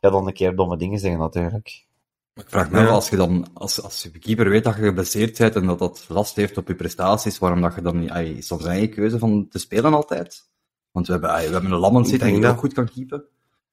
ja, 0.00 0.10
dan 0.10 0.26
een 0.26 0.32
keer 0.32 0.56
domme 0.56 0.76
dingen 0.76 0.98
zeggen 0.98 1.20
natuurlijk. 1.20 1.86
Maar 2.34 2.44
ik 2.44 2.50
vraag 2.50 2.70
me 2.70 2.80
ja. 2.80 2.86
als 2.86 3.08
je 3.08 3.16
dan, 3.16 3.46
als, 3.54 3.82
als 3.82 4.02
je 4.02 4.18
keeper 4.18 4.50
weet 4.50 4.64
dat 4.64 4.76
je 4.76 4.82
geblesseerd 4.82 5.38
bent 5.38 5.54
en 5.54 5.66
dat 5.66 5.78
dat 5.78 6.04
last 6.08 6.36
heeft 6.36 6.56
op 6.56 6.68
je 6.68 6.74
prestaties, 6.74 7.38
waarom 7.38 7.60
dat 7.60 7.74
je 7.74 7.82
dan 7.82 7.98
niet, 7.98 8.10
ay, 8.10 8.40
soms 8.40 8.64
een 8.64 8.70
eigen 8.70 8.90
keuze 8.90 9.18
van 9.18 9.48
te 9.48 9.58
spelen 9.58 9.94
altijd? 9.94 10.48
Want 10.90 11.06
we 11.06 11.12
hebben, 11.12 11.30
ay, 11.30 11.46
we 11.46 11.52
hebben 11.52 11.72
een 11.72 11.78
Lammens 11.78 12.08
zitten 12.08 12.32
die 12.32 12.46
ook 12.46 12.58
goed 12.58 12.72
kan 12.72 12.88
keepen. 12.88 13.24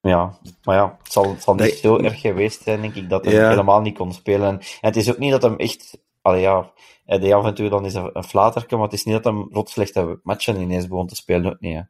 Ja, 0.09 0.37
maar 0.63 0.75
ja, 0.75 0.97
het 1.03 1.11
zal, 1.11 1.29
het 1.29 1.43
zal 1.43 1.55
niet 1.55 1.73
zo 1.73 1.97
erg 1.97 2.21
geweest 2.21 2.61
zijn, 2.61 2.81
denk 2.81 2.95
ik, 2.95 3.09
dat 3.09 3.25
hij 3.25 3.33
ja. 3.33 3.49
helemaal 3.49 3.81
niet 3.81 3.97
kon 3.97 4.13
spelen. 4.13 4.49
En 4.49 4.59
het 4.81 4.95
is 4.95 5.11
ook 5.11 5.17
niet 5.17 5.31
dat 5.31 5.41
hem 5.41 5.55
echt, 5.55 5.97
allee 6.21 6.41
ja, 6.41 6.71
hij 7.05 7.19
deed 7.19 7.33
af 7.33 7.45
en 7.45 7.53
toe 7.53 7.69
dan 7.69 7.85
is 7.85 7.93
een, 7.93 8.23
flaterke, 8.23 8.75
maar 8.75 8.83
het 8.83 8.93
is 8.93 9.03
niet 9.03 9.13
dat 9.13 9.23
hem 9.23 9.47
rotslechte 9.51 10.19
matchen 10.23 10.61
ineens 10.61 10.87
begon 10.87 11.07
te 11.07 11.15
spelen, 11.15 11.51
ook 11.51 11.59
niet. 11.59 11.73
Hè. 11.73 11.81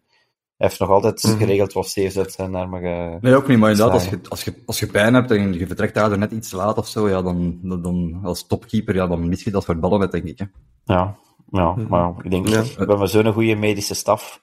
Hij 0.58 0.68
heeft 0.68 0.80
nog 0.80 0.90
altijd 0.90 1.24
mm 1.24 1.30
-hmm. 1.30 1.40
geregeld 1.40 1.74
wat 1.74 1.90
saves 1.90 2.18
uit 2.18 2.32
zijn 2.32 2.52
naar 2.52 2.70
mag 2.70 2.82
Nee, 3.22 3.36
ook 3.36 3.48
niet, 3.48 3.58
maar 3.58 3.72
inderdaad, 3.72 3.94
als 3.94 4.10
je, 4.10 4.20
als, 4.30 4.44
je, 4.44 4.64
als 4.66 4.80
je 4.80 4.88
pijn 4.88 5.14
hebt 5.14 5.32
en 5.32 5.54
je 5.54 5.68
vertrekt 5.68 5.94
daar 5.94 6.18
net 6.18 6.32
iets 6.32 6.52
laat 6.52 6.78
of 6.78 6.88
zo, 6.88 7.10
ja, 7.10 7.22
dan, 7.22 7.60
dan, 7.62 7.82
dan 7.82 8.20
als 8.24 8.48
topkeeper, 8.48 8.96
ja, 8.96 9.08
dan 9.08 9.30
mis 9.30 9.44
je 9.44 9.52
dat 9.52 9.66
voor 9.66 9.80
ballen 9.80 10.00
met, 10.00 10.12
denk 10.12 10.24
ik. 10.24 10.40
Hè. 10.40 10.46
Ja, 10.94 11.18
ja, 11.52 11.76
maar 11.90 12.14
ik 12.24 12.32
denk, 12.32 12.48
ja. 12.48 12.62
we 12.62 12.74
hebben 12.78 13.10
zo'n 13.10 13.34
goede 13.34 13.56
medische 13.56 13.94
staf, 13.94 14.42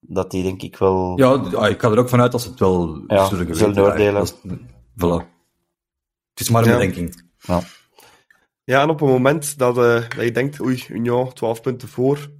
dat 0.00 0.30
die 0.30 0.42
denk 0.42 0.62
ik 0.62 0.76
wel... 0.76 1.18
Ja, 1.18 1.66
ik 1.66 1.80
ga 1.80 1.90
er 1.90 1.98
ook 1.98 2.08
vanuit 2.08 2.32
dat 2.32 2.42
ze 2.42 2.48
het 2.48 2.58
wel 2.58 3.04
ja, 3.06 3.26
zullen, 3.26 3.56
zullen 3.56 3.82
oordelen. 3.82 4.22
Is, 4.22 4.34
voilà. 4.96 5.36
Het 6.30 6.40
is 6.40 6.50
maar 6.50 6.62
een 6.62 6.70
ja. 6.70 6.76
bedenking. 6.76 7.22
Ja. 7.38 7.60
ja, 8.64 8.82
en 8.82 8.88
op 8.88 9.00
het 9.00 9.08
moment 9.08 9.58
dat, 9.58 9.78
uh, 9.78 9.84
dat 9.84 10.20
je 10.20 10.30
denkt, 10.30 10.60
oei, 10.60 10.84
Union, 10.88 11.32
12 11.32 11.60
punten 11.60 11.88
voor, 11.88 12.30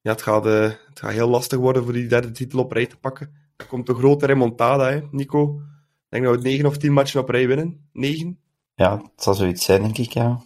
ja, 0.00 0.10
het 0.10 0.22
gaat, 0.22 0.46
uh, 0.46 0.62
het 0.62 1.00
gaat 1.00 1.12
heel 1.12 1.28
lastig 1.28 1.58
worden 1.58 1.84
voor 1.84 1.92
die 1.92 2.06
derde 2.06 2.30
titel 2.30 2.58
op 2.58 2.72
rij 2.72 2.86
te 2.86 2.96
pakken. 2.96 3.34
Er 3.56 3.66
komt 3.66 3.88
een 3.88 3.94
grote 3.94 4.26
remontada, 4.26 4.90
hè, 4.90 5.00
Nico. 5.10 5.60
Ik 6.04 6.08
denk 6.08 6.24
dat 6.24 6.36
we 6.36 6.42
9 6.42 6.66
of 6.66 6.76
10 6.76 6.92
matchen 6.92 7.20
op 7.20 7.28
rij 7.28 7.46
winnen. 7.46 7.88
9? 7.92 8.38
Ja, 8.74 8.96
het 8.96 9.22
zal 9.22 9.34
zoiets 9.34 9.64
zijn, 9.64 9.82
denk 9.82 9.98
ik, 9.98 10.12
ja. 10.12 10.40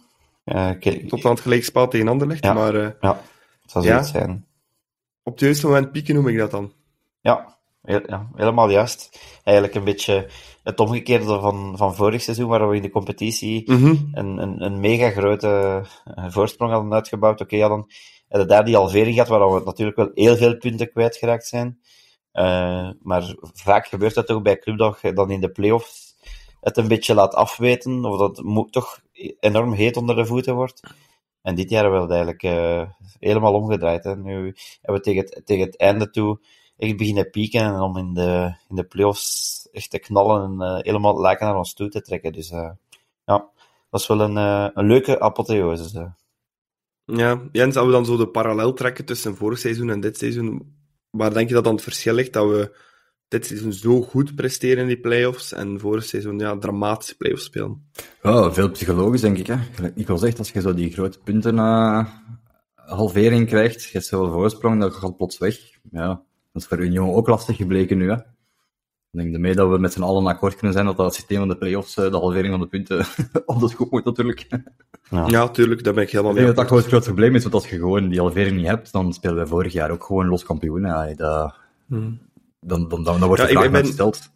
Uh, 0.45 0.69
okay. 0.75 1.05
Tot 1.07 1.25
aan 1.25 1.31
het 1.31 1.39
gelijkspel 1.39 1.87
tegen 1.87 2.07
Anderlecht, 2.07 2.43
ja. 2.43 2.53
maar... 2.53 2.73
ja, 2.73 3.21
het 3.61 3.71
zal 3.71 3.81
zoiets 3.81 4.11
zijn 4.11 4.45
op 5.23 5.31
het 5.33 5.41
juiste 5.41 5.67
moment 5.67 5.91
pieken 5.91 6.15
noem 6.15 6.27
ik 6.27 6.37
dat 6.37 6.51
dan. 6.51 6.73
Ja, 7.21 7.57
ja, 7.83 8.29
helemaal 8.35 8.69
juist. 8.69 9.19
Eigenlijk 9.43 9.77
een 9.77 9.83
beetje 9.83 10.29
het 10.63 10.79
omgekeerde 10.79 11.25
van, 11.25 11.73
van 11.77 11.95
vorig 11.95 12.21
seizoen, 12.21 12.47
waar 12.47 12.69
we 12.69 12.75
in 12.75 12.81
de 12.81 12.89
competitie 12.89 13.71
mm 13.71 13.77
-hmm. 13.77 14.09
een, 14.11 14.37
een, 14.37 14.61
een 14.61 14.79
mega 14.79 15.09
grote 15.09 15.81
voorsprong 16.27 16.71
hadden 16.71 16.93
uitgebouwd. 16.93 17.41
Oké, 17.41 17.43
okay, 17.43 17.59
ja, 17.59 17.67
dan 17.67 17.89
hebben 18.27 18.47
daar 18.47 18.65
die 18.65 18.75
halvering 18.75 19.13
gehad, 19.13 19.29
waar 19.29 19.53
we 19.53 19.61
natuurlijk 19.65 19.97
wel 19.97 20.11
heel 20.13 20.35
veel 20.35 20.57
punten 20.57 20.91
kwijtgeraakt 20.91 21.47
zijn. 21.47 21.79
Uh, 22.33 22.89
maar 23.01 23.35
vaak 23.53 23.87
gebeurt 23.87 24.13
dat 24.13 24.31
ook 24.31 24.43
bij 24.43 24.59
Club 24.59 24.77
dat 24.77 24.99
je 25.01 25.13
dan 25.13 25.31
in 25.31 25.41
de 25.41 25.51
play-offs 25.51 26.15
het 26.61 26.77
een 26.77 26.87
beetje 26.87 27.13
laat 27.13 27.35
afweten, 27.35 28.05
of 28.05 28.17
dat 28.17 28.37
het 28.37 28.71
toch 28.71 28.99
enorm 29.39 29.73
heet 29.73 29.97
onder 29.97 30.15
de 30.15 30.25
voeten 30.25 30.55
wordt. 30.55 30.81
En 31.43 31.55
dit 31.55 31.69
jaar 31.69 31.81
hebben 31.81 32.01
we 32.01 32.07
dat 32.07 32.15
eigenlijk 32.15 32.43
uh, 32.43 32.89
helemaal 33.19 33.53
omgedraaid. 33.53 34.03
Hè. 34.03 34.15
Nu 34.15 34.55
hebben 34.81 34.95
we 34.95 34.99
tegen 34.99 35.23
het, 35.23 35.41
tegen 35.45 35.65
het 35.65 35.77
einde 35.77 36.09
toe 36.09 36.39
echt 36.77 36.97
beginnen 36.97 37.29
pieken 37.29 37.61
en 37.61 37.79
om 37.79 37.97
in 37.97 38.13
de, 38.13 38.55
in 38.69 38.75
de 38.75 38.83
playoffs 38.83 39.67
echt 39.71 39.89
te 39.89 39.99
knallen 39.99 40.43
en 40.43 40.67
uh, 40.67 40.77
helemaal 40.79 41.21
lijken 41.21 41.45
naar 41.45 41.57
ons 41.57 41.73
toe 41.73 41.89
te 41.89 42.01
trekken. 42.01 42.31
Dus 42.31 42.51
uh, 42.51 42.71
ja, 43.25 43.49
dat 43.89 44.01
is 44.01 44.07
wel 44.07 44.21
een, 44.21 44.35
een 44.73 44.87
leuke 44.87 45.19
apotheose. 45.19 46.13
Ja, 47.05 47.41
Jens, 47.51 47.75
als 47.75 47.85
we 47.85 47.91
dan 47.91 48.05
zo 48.05 48.17
de 48.17 48.27
parallel 48.27 48.73
trekken 48.73 49.05
tussen 49.05 49.35
vorig 49.35 49.59
seizoen 49.59 49.89
en 49.89 49.99
dit 49.99 50.17
seizoen, 50.17 50.75
waar 51.09 51.33
denk 51.33 51.47
je 51.47 51.53
dat 51.53 51.63
dan 51.63 51.73
het 51.73 51.83
verschil 51.83 52.13
ligt 52.13 52.33
dat 52.33 52.47
we 52.49 52.77
dit 53.33 53.45
seizoen 53.45 53.73
zo 53.73 54.01
goed 54.01 54.35
presteren 54.35 54.81
in 54.81 54.87
die 54.87 54.99
playoffs 54.99 55.53
en 55.53 55.79
vorig 55.79 56.03
seizoen 56.03 56.39
ja, 56.39 56.57
dramatische 56.57 57.17
playoffs 57.17 57.43
spelen. 57.43 57.89
Oh, 58.21 58.51
veel 58.51 58.71
psychologisch, 58.71 59.21
denk 59.21 59.37
ik. 59.37 59.47
Hè. 59.47 59.55
Ik 59.95 60.07
wil 60.07 60.17
zeggen, 60.17 60.39
als 60.39 60.51
je 60.51 60.61
zo 60.61 60.73
die 60.73 60.91
grote 60.91 61.19
punten 61.23 61.55
uh, 61.55 62.05
halvering 62.75 63.47
krijgt, 63.47 63.83
je 63.83 63.89
hebt 63.91 64.05
zoveel 64.05 64.31
voorsprong, 64.31 64.79
dan 64.79 64.91
gaat 64.91 65.17
plots 65.17 65.37
weg. 65.37 65.57
Ja, 65.91 66.07
dat 66.51 66.61
is 66.61 66.67
voor 66.67 66.79
Union 66.79 67.13
ook 67.13 67.27
lastig 67.27 67.55
gebleken 67.55 67.97
nu. 67.97 68.09
Hè. 68.09 68.15
Ik 68.15 69.19
denk 69.19 69.33
ermee 69.33 69.55
dat 69.55 69.69
we 69.69 69.77
met 69.77 69.93
z'n 69.93 70.01
allen 70.01 70.25
akkoord 70.25 70.53
kunnen 70.53 70.73
zijn 70.73 70.85
dat 70.85 70.97
dat 70.97 71.13
systeem 71.13 71.39
van 71.39 71.47
de 71.47 71.57
playoffs, 71.57 71.95
de 71.95 72.09
halvering 72.11 72.49
van 72.49 72.59
de 72.59 72.67
punten, 72.67 73.05
op 73.45 73.59
dat 73.59 73.73
goed 73.73 73.91
moet 73.91 74.05
natuurlijk. 74.05 74.47
Ja, 75.09 75.27
ja 75.27 75.49
tuurlijk, 75.49 75.83
daar 75.83 75.93
ben 75.93 76.03
ik 76.03 76.09
helemaal 76.09 76.33
mee. 76.33 76.41
Ik 76.41 76.45
denk 76.45 76.57
dat 76.57 76.67
dat 76.69 76.77
gewoon 76.77 76.81
het 76.81 76.91
groot 76.91 77.15
probleem 77.15 77.35
is, 77.35 77.43
want 77.43 77.55
als 77.55 77.69
je 77.69 77.77
gewoon 77.77 78.09
die 78.09 78.19
halvering 78.19 78.57
niet 78.57 78.67
hebt, 78.67 78.91
dan 78.91 79.13
spelen 79.13 79.37
we 79.37 79.47
vorig 79.47 79.73
jaar 79.73 79.91
ook 79.91 80.03
gewoon 80.03 80.27
los 80.27 80.43
kampioen. 80.43 80.81
Ja, 80.81 81.13
dat... 81.13 81.55
Hmm 81.87 82.31
dan, 82.63 82.87
dan, 82.87 83.03
dan, 83.03 83.19
dan 83.19 83.27
wordt 83.27 83.41
ja, 83.41 83.47
de 83.47 83.53
vraag 83.53 83.65
ik 83.65 83.71
ben, 83.71 83.85
gesteld. 83.85 84.31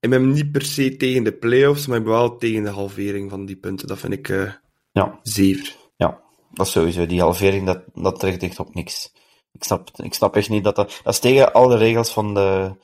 Ik 0.00 0.10
ben 0.10 0.30
niet 0.30 0.52
per 0.52 0.62
se 0.62 0.96
tegen 0.96 1.24
de 1.24 1.32
play-offs, 1.32 1.86
maar 1.86 1.98
ik 1.98 2.04
ben 2.04 2.12
wel 2.12 2.36
tegen 2.36 2.62
de 2.62 2.70
halvering 2.70 3.30
van 3.30 3.46
die 3.46 3.56
punten. 3.56 3.86
Dat 3.86 3.98
vind 3.98 4.12
ik 4.12 4.28
uh, 4.28 4.52
ja. 4.92 5.18
zever. 5.22 5.76
Ja, 5.96 6.20
dat 6.52 6.66
is 6.66 6.72
sowieso. 6.72 7.06
Die 7.06 7.20
halvering, 7.20 7.66
dat, 7.66 7.82
dat 7.94 8.20
trekt 8.20 8.42
echt 8.42 8.58
op 8.58 8.74
niks. 8.74 9.12
Ik 9.52 9.64
snap, 9.64 9.90
ik 9.96 10.14
snap 10.14 10.36
echt 10.36 10.48
niet 10.48 10.64
dat 10.64 10.76
dat... 10.76 11.00
Dat 11.04 11.12
is 11.12 11.20
tegen 11.20 11.52
alle 11.52 11.76
regels 11.76 12.12
van 12.12 12.34
de, 12.34 12.74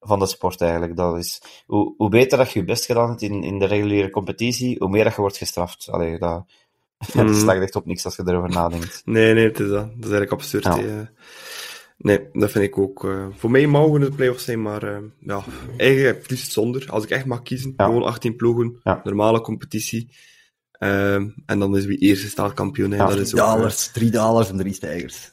van 0.00 0.18
de 0.18 0.26
sport 0.26 0.60
eigenlijk. 0.60 0.96
Dat 0.96 1.16
is, 1.16 1.42
hoe, 1.66 1.94
hoe 1.96 2.08
beter 2.08 2.38
dat 2.38 2.52
je 2.52 2.58
je 2.58 2.64
best 2.64 2.84
gedaan 2.84 3.08
hebt 3.08 3.22
in, 3.22 3.42
in 3.42 3.58
de 3.58 3.66
reguliere 3.66 4.10
competitie, 4.10 4.76
hoe 4.78 4.88
meer 4.88 5.04
dat 5.04 5.14
je 5.14 5.20
wordt 5.20 5.36
gestraft. 5.36 5.88
Allee, 5.90 6.18
dat, 6.18 6.44
mm. 7.14 7.46
dat 7.46 7.56
echt 7.56 7.76
op 7.76 7.86
niks 7.86 8.04
als 8.04 8.16
je 8.16 8.22
erover 8.26 8.50
nadenkt. 8.50 9.02
Nee, 9.04 9.34
nee, 9.34 9.44
het 9.44 9.60
is 9.60 9.68
dat. 9.68 9.86
Dat 9.86 10.04
is 10.04 10.10
eigenlijk 10.10 10.32
absurd. 10.32 10.64
Ja. 10.64 11.10
Nee, 11.96 12.28
dat 12.32 12.50
vind 12.50 12.64
ik 12.64 12.78
ook. 12.78 13.04
Uh, 13.04 13.26
voor 13.30 13.50
mij 13.50 13.66
mogen 13.66 14.00
het 14.00 14.16
play-offs 14.16 14.44
zijn, 14.44 14.62
maar 14.62 14.84
uh, 14.84 14.98
ja, 15.20 15.44
eigenlijk 15.76 16.18
het 16.18 16.30
liefst 16.30 16.52
zonder. 16.52 16.86
Als 16.88 17.04
ik 17.04 17.10
echt 17.10 17.24
mag 17.24 17.42
kiezen, 17.42 17.74
ja. 17.76 17.84
gewoon 17.84 18.02
18 18.02 18.36
ploegen, 18.36 18.80
ja. 18.82 19.00
normale 19.04 19.40
competitie. 19.40 20.10
Ehm, 20.72 21.28
en 21.46 21.58
dan 21.58 21.76
is 21.76 21.84
wie 21.84 21.98
eerste 21.98 22.28
staat 22.28 22.52
kampioen. 22.52 22.90
Ja, 22.90 23.06
dat 23.06 23.18
is 23.18 23.34
ook, 23.34 23.40
eh, 23.40 23.46
Dalers, 23.46 23.92
drie 23.92 24.10
dalers 24.10 24.50
en 24.50 24.56
drie 24.56 24.72
stijgers. 24.72 25.32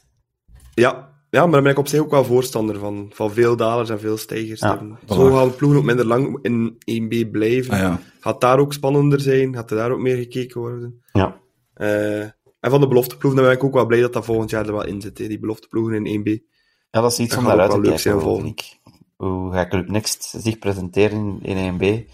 ja. 0.74 1.12
ja, 1.30 1.42
maar 1.42 1.50
daar 1.50 1.62
ben 1.62 1.72
ik 1.72 1.78
op 1.78 1.88
zich 1.88 2.00
ook 2.00 2.10
wel 2.10 2.24
voorstander 2.24 2.78
van. 2.78 3.10
Van 3.14 3.32
veel 3.32 3.56
dalers 3.56 3.90
en 3.90 4.00
veel 4.00 4.16
stijgers. 4.16 4.60
Ja, 4.60 4.98
Zo 5.08 5.30
gaan 5.30 5.48
de 5.48 5.54
ploegen 5.54 5.78
ook 5.78 5.84
minder 5.84 6.06
lang 6.06 6.38
in 6.42 6.76
1B 6.84 7.30
blijven. 7.30 7.72
Ah, 7.72 7.78
ja. 7.78 8.00
Gaat 8.20 8.40
daar 8.40 8.58
ook 8.58 8.72
spannender 8.72 9.20
zijn? 9.20 9.54
Gaat 9.54 9.70
er 9.70 9.76
daar 9.76 9.90
ook 9.90 10.00
meer 10.00 10.16
gekeken 10.16 10.60
worden? 10.60 11.02
Ja. 11.12 11.40
Eh, 11.74 12.20
en 12.60 12.70
van 12.70 12.80
de 12.80 12.88
belofteploegen 12.88 13.40
dan 13.40 13.50
ben 13.50 13.58
ik 13.58 13.64
ook 13.64 13.74
wel 13.74 13.86
blij 13.86 14.00
dat 14.00 14.12
dat 14.12 14.24
volgend 14.24 14.50
jaar 14.50 14.66
er 14.66 14.72
wel 14.72 14.86
in 14.86 15.00
zit. 15.00 15.18
Hè. 15.18 15.26
Die 15.28 15.38
belofteploegen 15.38 16.06
in 16.06 16.20
1B. 16.20 16.52
Ja, 16.94 17.00
dat 17.00 17.12
is 17.12 17.18
iets 17.18 17.30
Dat 17.34 17.38
om 17.38 17.44
naar 17.48 17.60
uit 17.60 17.70
te 17.70 17.80
kijken, 17.80 18.20
vind 18.20 18.46
ik. 18.46 18.78
Hoe 19.16 19.52
gaat 19.52 19.68
Club 19.68 19.88
Next 19.88 20.24
zich 20.36 20.58
presenteren 20.58 21.38
in 21.42 21.72
1B? 21.74 22.08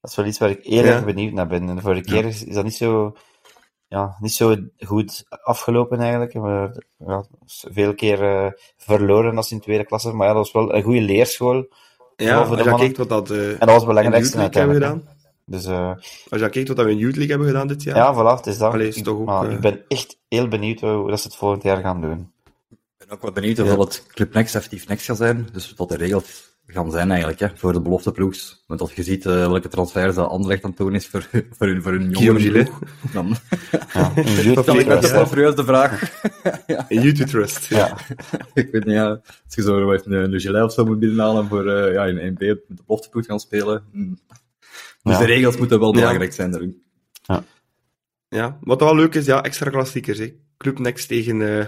Dat 0.00 0.10
is 0.10 0.16
wel 0.16 0.26
iets 0.26 0.38
waar 0.38 0.50
ik 0.50 0.64
heel 0.64 0.84
Ja. 0.84 0.90
erg 0.94 1.04
benieuwd 1.04 1.32
naar 1.32 1.46
ben. 1.46 1.68
En 1.68 1.74
de 1.76 1.80
vorige 1.82 2.02
keer 2.02 2.24
is, 2.24 2.44
is 2.44 2.54
dat 2.54 2.64
niet 2.64 2.74
zo, 2.74 3.16
ja, 3.88 4.16
niet 4.20 4.32
zo 4.32 4.56
goed 4.78 5.24
afgelopen 5.42 6.00
eigenlijk. 6.00 6.34
Maar, 6.34 6.70
ja, 6.96 7.24
veel 7.70 7.94
keer 7.94 8.22
eh, 8.22 8.50
verloren 8.76 9.36
als 9.36 9.50
in 9.52 9.60
tweede 9.60 9.84
klasse. 9.84 10.12
Maar 10.12 10.26
ja, 10.26 10.32
dat 10.34 10.42
was 10.42 10.52
wel 10.52 10.74
een 10.74 10.82
goede 10.82 11.00
leerschool. 11.00 11.66
Ja, 12.16 12.46
voor 12.46 12.56
de 12.56 12.62
als 12.62 12.64
je 12.64 12.70
mannen. 12.70 12.78
kijkt 12.78 12.96
wat 12.96 13.08
dat, 13.08 13.30
eh 13.38 13.50
En 13.50 13.58
dat 13.58 13.68
was 13.70 13.84
belangrijkste 13.84 14.36
League 14.36 14.58
hebben 14.60 14.72
uiteindelijk. 14.72 15.08
gedaan. 15.08 15.18
Dus 15.44 15.66
Als 16.30 16.40
je 16.40 16.48
kijkt 16.48 16.68
wat 16.68 16.76
dat 16.76 16.86
we 16.86 16.92
in 16.92 16.98
Youth 16.98 17.16
League 17.16 17.30
hebben 17.30 17.46
gedaan 17.48 17.66
dit 17.66 17.82
jaar. 17.82 17.96
ja, 17.96 18.14
voilà, 18.14 18.36
het 18.36 18.46
is 18.46 18.58
dat. 18.58 18.72
Allee, 18.72 18.88
is 18.88 18.96
ik, 18.96 19.08
ook, 19.08 19.24
maar 19.24 19.46
eh, 19.46 19.52
ik 19.52 19.60
ben 19.60 19.84
echt 19.88 20.18
heel 20.28 20.48
benieuwd 20.48 20.80
hoe 20.80 21.08
dat 21.10 21.20
ze 21.20 21.26
het 21.26 21.36
volgend 21.36 21.62
jaar 21.62 21.80
gaan 21.80 22.00
doen. 22.00 22.32
Ik 23.10 23.18
ben 23.18 23.28
ook 23.28 23.34
wel 23.34 23.42
benieuwd 23.42 23.58
of 23.60 23.66
Ja. 23.70 23.76
dat 23.76 23.94
het 23.94 24.06
Club 24.14 24.34
Next 24.34 24.54
effectief 24.54 24.88
Next 24.88 25.04
gaat 25.04 25.16
zijn. 25.16 25.48
Dus 25.52 25.74
wat 25.76 25.88
de 25.88 25.96
regels 25.96 26.48
gaan 26.66 26.90
zijn 26.90 27.10
eigenlijk, 27.10 27.40
hè, 27.40 27.48
voor 27.54 27.72
de 27.72 27.80
belofteploegs. 27.80 28.64
Want 28.66 28.80
als 28.80 28.92
je 28.92 29.02
ziet 29.02 29.26
eh, 29.26 29.32
welke 29.32 29.68
transfers 29.68 30.14
dat 30.14 30.28
Anderlecht 30.28 30.64
aan 30.64 30.70
het 30.70 30.78
doen 30.78 30.94
is 30.94 31.06
voor, 31.06 31.28
voor 31.56 31.66
hun, 31.66 31.82
voor 31.82 31.92
hun 31.92 32.14
Guillaume 32.16 32.40
jongere 32.40 32.40
Gillet. 32.40 32.68
ploeg, 32.78 33.12
dan 33.12 33.36
Ja, 33.92 34.12
Dat 34.54 34.68
ik 34.68 34.74
Ja, 34.86 34.94
me 34.94 34.98
toch 35.00 35.10
ja. 35.10 35.12
wel 35.12 35.26
serieus 35.26 35.54
de 35.54 35.64
vraag. 35.64 36.20
In 36.88 37.00
YouTube 37.02 37.30
Trust. 37.30 37.64
Ja, 37.64 37.96
ik 38.54 38.68
weet 38.70 38.84
niet, 38.84 38.94
ja, 38.94 39.08
als 39.44 39.54
je 39.54 39.62
zo 39.62 39.92
even 39.92 40.12
een, 40.12 40.32
een 40.32 40.40
Gillet 40.40 40.62
of 40.64 40.72
zo 40.72 40.84
moet 40.84 40.98
binnenhalen 40.98 41.46
voor 41.48 41.68
eh, 41.68 41.92
ja, 41.92 42.04
in 42.04 42.34
1B 42.34 42.38
met 42.38 42.38
de 42.68 42.82
belofteploeg 42.86 43.26
gaan 43.26 43.40
spelen. 43.40 43.84
hm. 43.92 44.08
Dus 45.02 45.12
Ja. 45.12 45.18
de 45.18 45.24
regels 45.24 45.56
moeten 45.56 45.78
wel 45.78 45.94
Ja. 45.94 46.00
belangrijk 46.00 46.32
zijn 46.32 46.50
daarin. 46.50 46.82
Ja, 48.28 48.58
wat 48.60 48.80
wel 48.80 48.94
leuk 48.96 49.14
is, 49.14 49.26
ja, 49.26 49.42
extra 49.42 49.70
klassiekers. 49.70 50.18
Hè. 50.18 50.32
Club 50.56 50.78
Next 50.78 51.08
tegen 51.08 51.58
eh, 51.58 51.66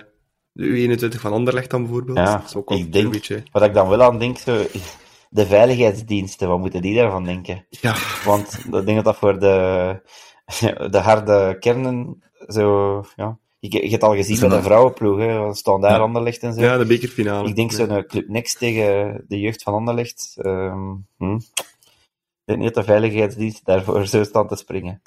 de 0.52 0.98
U21 0.98 1.20
van 1.20 1.32
Anderlecht 1.32 1.70
dan 1.70 1.82
bijvoorbeeld. 1.82 2.18
Ja, 2.18 2.42
ook 2.56 2.68
wel 2.68 2.78
ik 2.78 2.84
een 2.84 2.90
denk- 2.90 3.12
beetje... 3.12 3.42
wat 3.52 3.62
ik 3.62 3.74
dan 3.74 3.88
wel 3.88 4.02
aan 4.02 4.18
denk, 4.18 4.38
zo, 4.38 4.62
de 5.30 5.46
veiligheidsdiensten, 5.46 6.48
wat 6.48 6.58
moeten 6.58 6.82
die 6.82 6.94
daarvan 6.94 7.24
denken? 7.24 7.66
Ja, 7.70 7.94
Want 8.24 8.58
ik 8.64 8.70
denk 8.72 8.94
dat 8.94 9.04
dat 9.04 9.16
voor 9.16 9.38
de, 9.40 10.00
de 10.90 10.98
harde 10.98 11.56
kernen 11.60 12.22
zo, 12.48 13.04
ja. 13.16 13.38
Je, 13.58 13.82
je 13.84 13.90
hebt 13.90 14.02
al 14.02 14.14
gezien 14.14 14.36
Zo 14.36 14.48
bij 14.48 14.56
de 14.56 14.62
vrouwenploeg, 14.62 15.18
hè, 15.18 15.26
daar 15.80 15.90
Ja. 15.90 15.98
Anderlecht 15.98 16.42
en 16.42 16.54
zo. 16.54 16.60
ja, 16.60 16.78
de 16.78 16.86
bekerfinale. 16.86 17.48
ik 17.48 17.56
denk 17.56 17.70
Ja. 17.70 17.76
zo'n 17.76 18.06
Club 18.06 18.28
Next 18.28 18.58
tegen 18.58 19.24
de 19.28 19.40
jeugd 19.40 19.62
van 19.62 19.74
Anderlecht. 19.74 20.34
ehm, 20.42 20.90
hm. 21.18 21.34
Ik 21.34 22.48
denk 22.48 22.58
niet 22.58 22.74
dat 22.74 22.84
de 22.86 22.90
veiligheidsdienst 22.92 23.64
daarvoor 23.64 24.06
zo 24.06 24.24
staan 24.24 24.48
te 24.48 24.56
springen. 24.56 25.02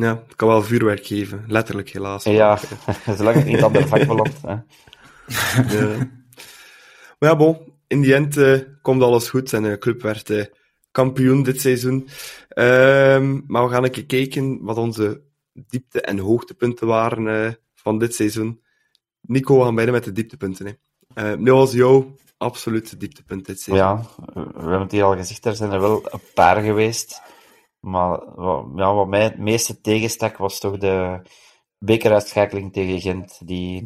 Ja, 0.00 0.22
het 0.26 0.36
kan 0.36 0.48
wel 0.48 0.62
vuurwerk 0.62 1.06
geven. 1.06 1.44
Letterlijk, 1.46 1.90
helaas. 1.90 2.24
Ja, 2.24 2.58
zolang 3.16 3.36
het 3.36 3.44
niet 3.46 3.62
aan 3.62 3.72
de 3.72 4.04
belandt. 4.06 4.40
hè. 4.42 4.54
Ja. 5.78 5.96
Maar 7.18 7.30
ja, 7.30 7.36
bon. 7.36 7.58
In 7.86 8.00
die 8.00 8.14
end 8.14 8.36
eh, 8.36 8.58
komt 8.82 9.02
alles 9.02 9.28
goed 9.28 9.52
en 9.52 9.62
de 9.62 9.78
club 9.78 10.02
werd 10.02 10.30
eh, 10.30 10.44
kampioen 10.90 11.42
dit 11.42 11.60
seizoen. 11.60 12.08
Ehm, 12.48 13.40
maar 13.46 13.64
we 13.64 13.70
gaan 13.70 13.84
een 13.84 13.90
keer 13.90 14.06
kijken 14.06 14.62
wat 14.62 14.76
onze 14.76 15.22
diepte- 15.52 16.00
en 16.00 16.18
hoogtepunten 16.18 16.86
waren 16.86 17.44
eh, 17.46 17.52
van 17.74 17.98
dit 17.98 18.14
seizoen. 18.14 18.62
Nico, 19.20 19.58
we 19.58 19.64
gaan 19.64 19.74
beginnen 19.74 19.94
met 19.94 20.04
de 20.04 20.12
dieptepunten. 20.12 20.66
Hè. 20.66 20.72
Eh, 21.14 21.38
nu 21.38 21.52
was 21.52 21.72
jouw 21.72 22.14
absolute 22.36 22.96
dieptepunt 22.96 23.46
dit 23.46 23.60
seizoen. 23.60 23.86
Ja, 23.86 24.04
we 24.34 24.60
hebben 24.60 24.80
het 24.80 24.92
hier 24.92 25.04
al 25.04 25.16
gezegd, 25.16 25.44
er 25.44 25.54
zijn 25.56 25.70
er 25.72 25.80
wel 25.80 26.02
een 26.12 26.20
paar 26.34 26.62
geweest. 26.62 27.22
Maar 27.80 28.34
wat, 28.34 28.66
ja, 28.74 28.94
wat 28.94 29.06
mij 29.06 29.22
het 29.22 29.38
meeste 29.38 29.80
tegenstak 29.80 30.36
was 30.36 30.58
toch 30.58 30.78
de 30.78 31.20
bekeruitschakeling 31.78 32.72
tegen 32.72 33.00
Gent. 33.00 33.38
Die 33.44 33.82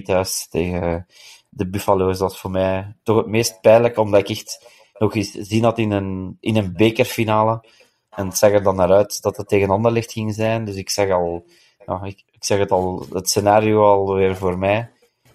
0-3 0.00 0.02
thuis 0.02 0.48
tegen 0.48 1.06
de 1.48 1.68
Buffalo's. 1.68 2.18
Dat 2.18 2.30
was 2.30 2.40
voor 2.40 2.50
mij 2.50 2.96
toch 3.02 3.16
het 3.16 3.26
meest 3.26 3.60
pijnlijk, 3.60 3.96
omdat 3.98 4.20
ik 4.20 4.28
echt 4.28 4.66
nog 4.98 5.14
eens 5.14 5.32
zien 5.32 5.64
had 5.64 5.78
in 5.78 5.90
een, 5.90 6.36
in 6.40 6.56
een 6.56 6.72
bekerfinale. 6.72 7.64
En 8.10 8.26
het 8.26 8.40
er 8.40 8.62
dan 8.62 8.76
naar 8.76 8.92
uit 8.92 9.22
dat 9.22 9.36
het 9.36 9.48
tegen 9.48 9.70
Anderlecht 9.70 10.12
ging 10.12 10.34
zijn. 10.34 10.64
Dus 10.64 10.76
ik 10.76 10.90
zag 10.90 11.10
al, 11.10 11.46
ja, 11.86 12.02
ik, 12.04 12.24
ik 12.30 12.44
zeg 12.44 12.58
het 12.58 12.70
al, 12.70 13.06
het 13.12 13.28
scenario 13.28 13.84
alweer 13.84 14.36
voor 14.36 14.58
mij. 14.58 14.90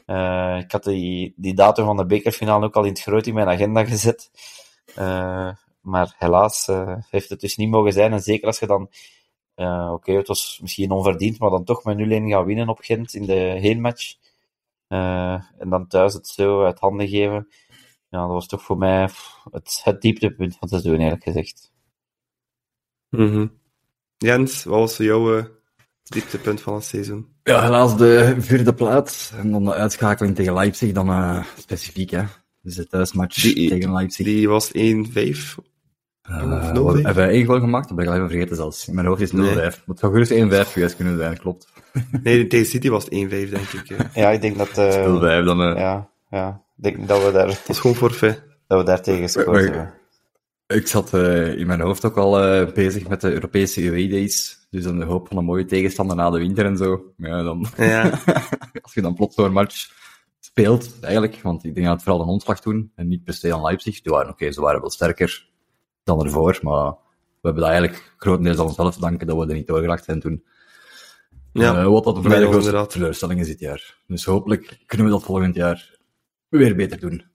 Eh, 0.05 0.57
ik 0.59 0.71
had 0.71 0.83
die, 0.83 1.33
die 1.35 1.53
datum 1.53 1.85
van 1.85 1.97
de 1.97 2.05
bekerfinale 2.05 2.65
ook 2.65 2.75
al 2.75 2.83
in 2.83 2.89
het 2.89 3.01
groot 3.01 3.25
in 3.25 3.33
mijn 3.33 3.47
agenda 3.47 3.85
gezet. 3.85 4.31
Eh, 4.95 5.49
maar 5.83 6.15
helaas 6.17 6.67
eh, 6.67 6.95
heeft 7.09 7.29
het 7.29 7.39
dus 7.39 7.55
niet 7.57 7.69
mogen 7.69 7.93
zijn. 7.93 8.11
En 8.11 8.21
zeker 8.21 8.47
als 8.47 8.59
je 8.59 8.67
dan, 8.67 8.89
eh, 9.55 9.89
oké, 9.93 10.11
het 10.11 10.27
was 10.27 10.59
misschien 10.61 10.91
onverdiend, 10.91 11.39
maar 11.39 11.49
dan 11.49 11.63
toch 11.63 11.83
met 11.83 11.97
0-1 11.97 12.29
gaan 12.29 12.45
winnen 12.45 12.69
op 12.69 12.79
Gent 12.81 13.13
in 13.13 13.25
de 13.25 13.33
heenmatch. 13.33 14.15
Eh, 14.87 15.33
en 15.57 15.69
dan 15.69 15.87
thuis 15.87 16.13
het 16.13 16.27
zo 16.27 16.63
uit 16.63 16.79
handen 16.79 17.07
geven. 17.07 17.47
Ja, 18.09 18.19
dat 18.19 18.29
was 18.29 18.47
toch 18.47 18.61
voor 18.63 18.77
mij 18.77 19.09
het, 19.51 19.81
het 19.83 20.01
dieptepunt 20.01 20.51
van 20.51 20.59
het 20.59 20.69
seizoen, 20.69 20.99
eerlijk 21.03 21.23
gezegd. 21.23 21.71
Mhm. 23.09 23.47
Jens, 24.17 24.63
wat 24.63 24.79
was 24.79 24.95
voor 24.95 25.05
jou 25.05 25.37
eh, 25.37 25.45
dieptepunt 26.03 26.61
van 26.61 26.73
het 26.73 26.83
seizoen? 26.83 27.27
Ja, 27.43 27.61
helaas 27.61 27.97
de 27.97 28.35
vierde 28.39 28.73
plaats. 28.73 29.31
En 29.31 29.51
dan 29.51 29.63
de 29.63 29.73
uitschakeling 29.73 30.35
tegen 30.35 30.53
Leipzig, 30.53 30.91
dan 30.91 31.09
eh, 31.09 31.45
specifiek, 31.57 32.09
hè. 32.09 32.23
Dus 32.61 32.75
de 32.75 32.87
thuismatch 32.87 33.41
Die- 33.41 33.69
tegen 33.69 33.91
Leipzig. 33.93 34.25
Die 34.25 34.49
was 34.49 34.71
1-5. 34.73 35.57
Eh, 36.23 36.71
0-5? 36.73 36.73
hebben 37.03 37.15
wij 37.15 37.29
één 37.29 37.45
goal 37.45 37.59
gemaakt? 37.59 37.87
Dat 37.87 37.95
ben 37.97 38.05
ik 38.05 38.11
al 38.11 38.17
even 38.17 38.29
vergeten 38.29 38.55
zelfs. 38.55 38.87
In 38.87 38.95
mijn 38.95 39.07
hoofd 39.07 39.21
is 39.21 39.31
0-5. 39.31 39.33
Nee. 39.33 39.55
Het 39.55 39.99
zou 39.99 40.11
gerust 40.11 40.31
1-5 40.31 40.71
geweest 40.71 40.95
kunnen 40.95 41.17
zijn, 41.17 41.37
klopt. 41.37 41.67
Nee, 42.23 42.47
tegen 42.47 42.65
City 42.65 42.89
was 42.89 43.03
het 43.03 43.13
1-5, 43.13 43.17
denk 43.29 43.53
ik. 43.71 43.89
eh. 43.89 43.99
Ja, 44.13 44.29
ik 44.29 44.41
denk 44.41 44.57
dat, 44.57 44.77
eh, 44.77 45.41
0-5 45.41 45.45
dan... 45.45 45.61
eh, 45.61 45.77
ja, 45.79 46.09
ja, 46.29 46.61
ik 46.77 46.83
denk 46.83 47.07
dat 47.07 47.25
we 47.25 47.31
daar, 47.31 47.47
Dat 47.47 47.61
is 47.67 47.79
gewoon 47.79 47.95
forfait. 47.95 48.43
dat 48.67 48.79
we 48.79 48.85
daar 48.85 49.01
tegen 49.01 49.21
gescoord 49.21 49.63
hebben. 49.63 49.93
Ik 50.67 50.87
zat 50.87 51.13
eh, 51.13 51.57
in 51.57 51.67
mijn 51.67 51.81
hoofd 51.81 52.05
ook 52.05 52.17
al 52.17 52.39
eh, 52.43 52.73
bezig 52.73 53.07
met 53.07 53.21
de 53.21 53.31
Europese 53.31 53.81
UE-days. 53.85 54.57
Dus 54.69 54.83
dan 54.83 54.99
de 54.99 55.05
hoop 55.05 55.27
van 55.27 55.37
een 55.37 55.45
mooie 55.45 55.65
tegenstander 55.65 56.15
na 56.15 56.29
de 56.29 56.37
winter 56.37 56.65
en 56.65 56.77
zo. 56.77 57.01
Ja, 57.17 57.43
dan, 57.43 57.65
Ja, 57.77 58.19
als 58.81 58.93
je 58.93 59.01
dan 59.01 59.13
plots 59.15 59.35
zo'n 59.35 59.51
match 59.51 59.89
speelt, 60.39 60.89
eigenlijk, 61.01 61.39
want 61.41 61.63
ik 61.63 61.73
denk 61.73 61.85
dat 61.85 61.95
het 61.95 62.03
vooral 62.03 62.21
een 62.21 62.27
omslag 62.27 62.61
toen, 62.61 62.91
en 62.95 63.07
niet 63.07 63.23
per 63.23 63.33
se 63.33 63.53
aan 63.53 63.61
Leipzig. 63.61 64.01
Die 64.01 64.11
waren, 64.11 64.31
oké, 64.31 64.51
ze 64.51 64.61
waren 64.61 64.81
wel 64.81 64.89
sterker 64.91 65.51
dan 66.03 66.25
ervoor, 66.25 66.59
maar 66.61 66.91
we 67.43 67.49
hebben 67.49 67.61
dat 67.61 67.71
eigenlijk 67.71 68.13
grotendeels 68.17 68.57
aan 68.57 68.65
onszelf 68.65 68.93
te 68.93 68.99
danken 68.99 69.27
dat 69.27 69.37
we 69.37 69.47
er 69.47 69.53
niet 69.53 69.67
doorgeraakt 69.67 70.03
zijn 70.03 70.19
toen. 70.19 70.43
ja. 71.53 71.77
Eh, 71.77 71.87
wat 71.87 72.03
dat 72.03 72.15
voor 72.15 72.27
mij 72.27 72.39
de 72.39 72.47
grootste 72.47 72.85
teleurstelling 72.87 73.39
is 73.39 73.47
dit 73.47 73.59
jaar. 73.59 73.97
Dus 74.07 74.25
hopelijk 74.25 74.79
kunnen 74.85 75.07
we 75.07 75.13
dat 75.13 75.23
volgend 75.23 75.55
jaar 75.55 75.97
weer 76.49 76.75
beter 76.75 76.99
doen. 76.99 77.25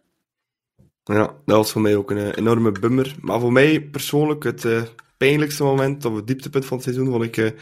Ja, 1.05 1.37
dat 1.45 1.57
was 1.57 1.73
voor 1.73 1.81
mij 1.81 1.97
ook 1.97 2.11
een 2.11 2.19
eh, 2.19 2.37
enorme 2.37 2.73
bummer. 2.73 3.17
Maar 3.21 3.41
voor 3.41 3.53
mij 3.53 3.83
persoonlijk 3.83 4.45
het 4.45 4.65
eh, 4.65 4.83
pijnlijkste 5.17 5.63
moment, 5.63 6.05
of 6.05 6.15
het 6.15 6.27
dieptepunt 6.27 6.65
van 6.67 6.77
het 6.77 6.87
seizoen, 6.87 7.11
vond 7.11 7.37
ik, 7.37 7.55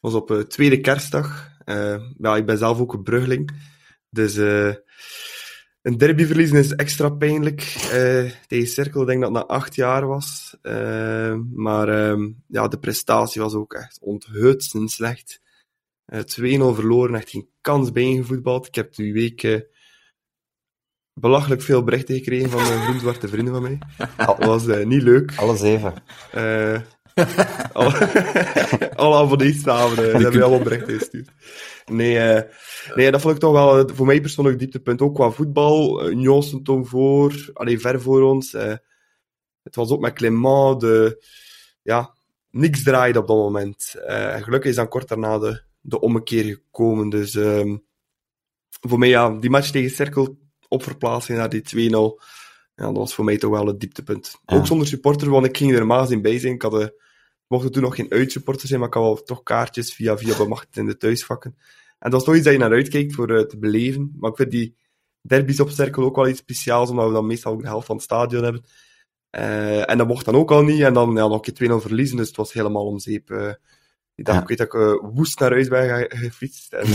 was 0.00 0.14
op 0.14 0.44
tweede 0.48 0.80
kerstdag. 0.80 1.48
Ja, 2.18 2.36
ik 2.36 2.46
ben 2.46 2.58
zelf 2.58 2.80
ook 2.80 2.92
een 2.92 3.02
bruggeling. 3.02 3.50
Dus 4.10 4.34
een 5.82 5.98
derby 5.98 6.24
verliezen 6.24 6.58
is 6.58 6.74
extra 6.74 7.08
pijnlijk. 7.10 7.60
Eh 7.92 8.30
tegen 8.46 8.68
Cirkel, 8.68 9.00
ik 9.00 9.06
denk 9.06 9.20
dat 9.20 9.34
het 9.34 9.48
na 9.48 9.54
acht 9.54 9.74
jaar 9.74 10.06
was. 10.06 10.56
Eh, 10.62 11.34
maar 11.52 11.88
ehm, 11.88 12.30
ja, 12.46 12.68
de 12.68 12.78
prestatie 12.78 13.40
was 13.40 13.54
ook 13.54 13.74
echt 13.74 13.98
onthutsend 14.00 14.90
slecht. 14.90 15.40
Eh 16.04 16.20
2-0 16.20 16.74
verloren, 16.74 17.14
echt 17.14 17.30
geen 17.30 17.48
kans 17.60 17.92
bijeengevoetbald. 17.92 18.66
Ik 18.66 18.74
heb 18.74 18.94
die 18.94 19.12
week... 19.12 19.42
eh, 19.42 19.60
belachelijk 21.20 21.62
veel 21.62 21.84
berichten 21.84 22.14
gekregen 22.14 22.50
van 22.50 22.60
uh, 22.60 22.82
groen-zwarte 22.84 23.28
vrienden 23.28 23.52
van 23.52 23.62
mij. 23.62 23.78
Dat 24.26 24.44
was 24.44 24.66
eh, 24.66 24.86
niet 24.86 25.02
leuk. 25.02 25.32
Alle 25.36 25.56
zeven. 27.26 27.46
Eh 27.72 27.76
alle, 27.76 28.96
alle 28.96 29.16
abonneesnamen, 29.16 29.90
uh, 29.98 30.04
die 30.04 30.12
hebben 30.12 30.32
mij 30.32 30.42
allemaal 30.42 30.62
berichten 30.64 30.98
gestuurd. 30.98 31.28
Nee, 31.86 32.18
eh, 32.18 32.42
nee, 32.94 33.10
dat 33.10 33.20
vond 33.20 33.34
ik 33.34 33.40
toch 33.40 33.52
wel 33.52 33.78
eh, 33.78 33.94
voor 33.94 34.06
mij 34.06 34.20
persoonlijk 34.20 34.58
dieptepunt. 34.58 35.00
Ook 35.02 35.14
qua 35.14 35.30
voetbal. 35.30 36.04
Uh, 36.04 36.10
Union 36.10 36.42
stond 36.42 36.64
toen 36.64 36.86
voor, 36.86 37.50
alleen 37.52 37.80
ver 37.80 38.00
voor 38.00 38.22
ons. 38.22 38.54
eh, 38.54 38.74
het 39.62 39.74
was 39.76 39.90
ook 39.90 40.00
met 40.00 40.12
Clément. 40.12 40.80
De, 40.80 41.24
ja, 41.82 42.14
niks 42.50 42.82
draaide 42.82 43.18
op 43.18 43.26
dat 43.26 43.36
moment. 43.36 43.94
Eh, 44.06 44.34
en 44.34 44.42
gelukkig 44.42 44.70
is 44.70 44.76
dan 44.76 44.88
kort 44.88 45.08
daarna 45.08 45.38
de, 45.38 45.62
de 45.80 46.00
ommekeer 46.00 46.44
gekomen. 46.44 47.08
Dus 47.08 47.34
ehm, 47.34 47.76
voor 48.88 48.98
mij, 48.98 49.08
ja, 49.08 49.30
die 49.30 49.50
match 49.50 49.70
tegen 49.70 49.90
Cirkel 49.90 50.38
op 50.68 50.82
verplaatsing 50.82 51.38
naar 51.38 51.48
die 51.48 51.62
2-0. 51.62 52.20
Ja, 52.74 52.86
dat 52.86 52.96
was 52.96 53.14
voor 53.14 53.24
mij 53.24 53.36
toch 53.36 53.50
wel 53.50 53.66
het 53.66 53.80
dieptepunt. 53.80 54.40
Ja. 54.46 54.56
Ook 54.56 54.66
zonder 54.66 54.86
supporter, 54.86 55.30
want 55.30 55.46
ik 55.46 55.56
ging 55.56 55.72
er 55.72 55.78
normaal 55.78 56.00
gezien 56.02 56.22
bij 56.22 56.38
zijn. 56.38 56.54
Ik 56.54 56.62
had, 56.62 56.80
eh, 56.80 56.86
mochten 57.50 57.72
toen 57.72 57.82
nog 57.82 57.94
geen 57.94 58.10
uitsupporters 58.10 58.68
zijn, 58.68 58.80
maar 58.80 58.88
ik 58.88 58.94
had 58.94 59.02
wel 59.02 59.22
toch 59.22 59.42
kaartjes 59.42 59.94
via, 59.94 60.18
via 60.18 60.36
bemachtigd 60.36 60.76
in 60.76 60.86
de 60.86 60.96
thuisvakken. 60.96 61.56
En 61.98 62.10
dat 62.10 62.20
is 62.20 62.26
toch 62.26 62.34
iets 62.34 62.44
dat 62.44 62.52
je 62.52 62.58
naar 62.58 62.72
uitkijkt 62.72 63.14
voor 63.14 63.30
uh, 63.30 63.40
te 63.40 63.58
beleven. 63.58 64.12
Maar 64.18 64.30
ik 64.30 64.36
vind 64.36 64.50
die 64.50 64.76
derbies 65.20 65.60
op 65.60 65.70
cirkel 65.70 66.02
ook 66.02 66.16
wel 66.16 66.28
iets 66.28 66.38
speciaals, 66.38 66.90
omdat 66.90 67.06
we 67.06 67.12
dan 67.12 67.26
meestal 67.26 67.52
ook 67.52 67.60
de 67.62 67.68
helft 67.68 67.86
van 67.86 67.96
het 67.96 68.04
stadion 68.04 68.42
hebben. 68.42 68.64
Uh, 69.36 69.90
en 69.90 69.98
dat 69.98 70.06
mocht 70.06 70.24
dan 70.24 70.34
ook 70.34 70.50
al 70.50 70.62
niet. 70.62 70.80
En 70.80 70.94
dan 70.94 71.10
ja, 71.10 71.26
nog 71.26 71.46
een 71.46 71.52
keer 71.52 71.70
2-0 71.70 71.74
verliezen, 71.74 72.16
dus 72.16 72.26
het 72.26 72.36
was 72.36 72.52
helemaal 72.52 72.86
om 72.86 72.98
zeep. 72.98 73.30
Uh, 73.30 73.52
die 74.14 74.24
dag, 74.24 74.34
ja. 74.34 74.40
ik 74.40 74.48
weet 74.48 74.58
dat 74.58 74.74
ik 74.74 75.00
woest 75.14 75.38
naar 75.38 75.50
huis 75.50 75.68
ben 75.68 76.06
gefietst. 76.08 76.72
En 76.72 76.86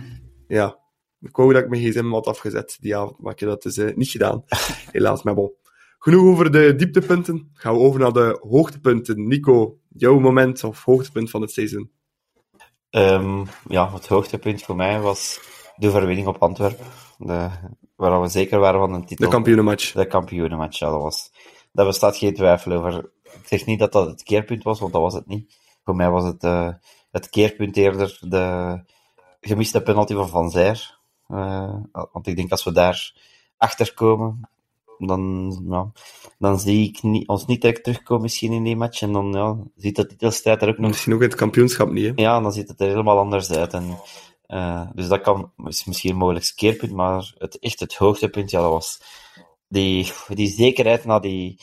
ja, 0.58 0.78
ik 1.20 1.36
wou 1.36 1.52
dat 1.52 1.62
ik 1.62 1.68
mijn 1.68 1.82
gsm 1.82 2.10
had 2.10 2.26
afgezet 2.26 2.76
die 2.80 2.96
avond, 2.96 3.18
maar 3.18 3.32
ik 3.32 3.40
heb 3.40 3.48
dat 3.48 3.62
dus 3.62 3.94
niet 3.94 4.08
gedaan. 4.08 4.44
Helaas, 4.92 5.22
maar 5.22 5.34
bon. 5.34 5.52
Genoeg 5.98 6.22
over 6.22 6.50
de 6.52 6.74
dieptepunten. 6.74 7.50
Gaan 7.54 7.74
we 7.74 7.80
over 7.80 8.00
naar 8.00 8.12
de 8.12 8.38
hoogtepunten. 8.48 9.26
Nico, 9.26 9.78
jouw 10.00 10.18
moment 10.18 10.64
of 10.64 10.84
hoogtepunt 10.84 11.30
van 11.30 11.40
het 11.40 11.50
seizoen? 11.50 11.90
Um, 12.90 13.46
ja, 13.68 13.92
het 13.92 14.06
hoogtepunt 14.06 14.62
voor 14.62 14.76
mij 14.76 15.00
was 15.00 15.40
de 15.76 15.88
overwinning 15.88 16.26
op 16.26 16.42
Antwerpen. 16.42 16.86
De, 17.18 17.50
waar 17.96 18.20
we 18.20 18.28
zeker 18.28 18.58
waren 18.58 18.80
van 18.80 18.92
een 18.92 19.06
titel. 19.06 19.24
De 19.24 19.32
kampioenenmatch. 19.32 19.92
De 19.92 20.06
kampioenenmatch, 20.06 20.78
ja, 20.78 20.90
dat 20.90 21.02
was... 21.02 21.32
Daar 21.72 21.86
bestaat 21.86 22.16
geen 22.16 22.34
twijfel 22.34 22.72
over. 22.72 23.10
Ik 23.22 23.46
zeg 23.46 23.66
niet 23.66 23.78
dat 23.78 23.92
dat 23.92 24.06
het 24.06 24.22
keerpunt 24.22 24.62
was, 24.62 24.80
want 24.80 24.92
dat 24.92 25.02
was 25.02 25.14
het 25.14 25.26
niet. 25.26 25.56
Voor 25.84 25.96
mij 25.96 26.10
was 26.10 26.24
het 26.24 26.44
uh, 26.44 26.70
het 27.10 27.28
keerpunt 27.28 27.76
eerder 27.76 28.18
de 28.20 28.78
gemiste 29.40 29.82
penalty 29.82 30.14
van 30.14 30.28
Van 30.28 30.50
Zijr. 30.50 30.98
Uh, 31.28 31.74
want 32.12 32.26
ik 32.26 32.36
denk 32.36 32.50
als 32.50 32.64
we 32.64 32.72
daar 32.72 33.12
achter 33.56 33.94
komen, 33.94 34.50
dan, 34.98 35.52
ja, 35.68 35.90
dan 36.38 36.60
zie 36.60 36.88
ik 36.88 37.02
niet, 37.02 37.28
ons 37.28 37.46
niet 37.46 37.60
direct 37.60 37.84
terugkomen 37.84 38.22
misschien 38.22 38.52
in 38.52 38.62
die 38.62 38.76
match. 38.76 39.02
En 39.02 39.12
dan 39.12 39.32
ja, 39.32 39.56
ziet 39.76 39.96
de 39.96 40.06
titelstrijd 40.06 40.62
er 40.62 40.68
ook 40.68 40.78
nog... 40.78 40.90
Misschien 40.90 41.14
ook 41.14 41.20
het 41.20 41.34
kampioenschap 41.34 41.90
niet, 41.90 42.04
hè? 42.04 42.12
Ja, 42.22 42.40
dan 42.40 42.52
ziet 42.52 42.68
het 42.68 42.80
er 42.80 42.88
helemaal 42.88 43.18
anders 43.18 43.50
uit. 43.50 43.72
En, 43.72 43.98
uh, 44.48 44.82
dus 44.94 45.08
dat 45.08 45.20
kan, 45.20 45.52
is 45.64 45.84
misschien 45.84 46.10
een 46.10 46.16
mogelijk 46.16 46.52
keerpunt, 46.56 46.92
maar 46.92 47.34
het, 47.38 47.58
echt 47.58 47.80
het 47.80 47.94
hoogtepunt, 47.94 48.50
ja, 48.50 48.60
dat 48.60 48.70
was 48.70 49.00
die, 49.68 50.12
die 50.28 50.48
zekerheid 50.48 51.04
na 51.04 51.18
die, 51.18 51.60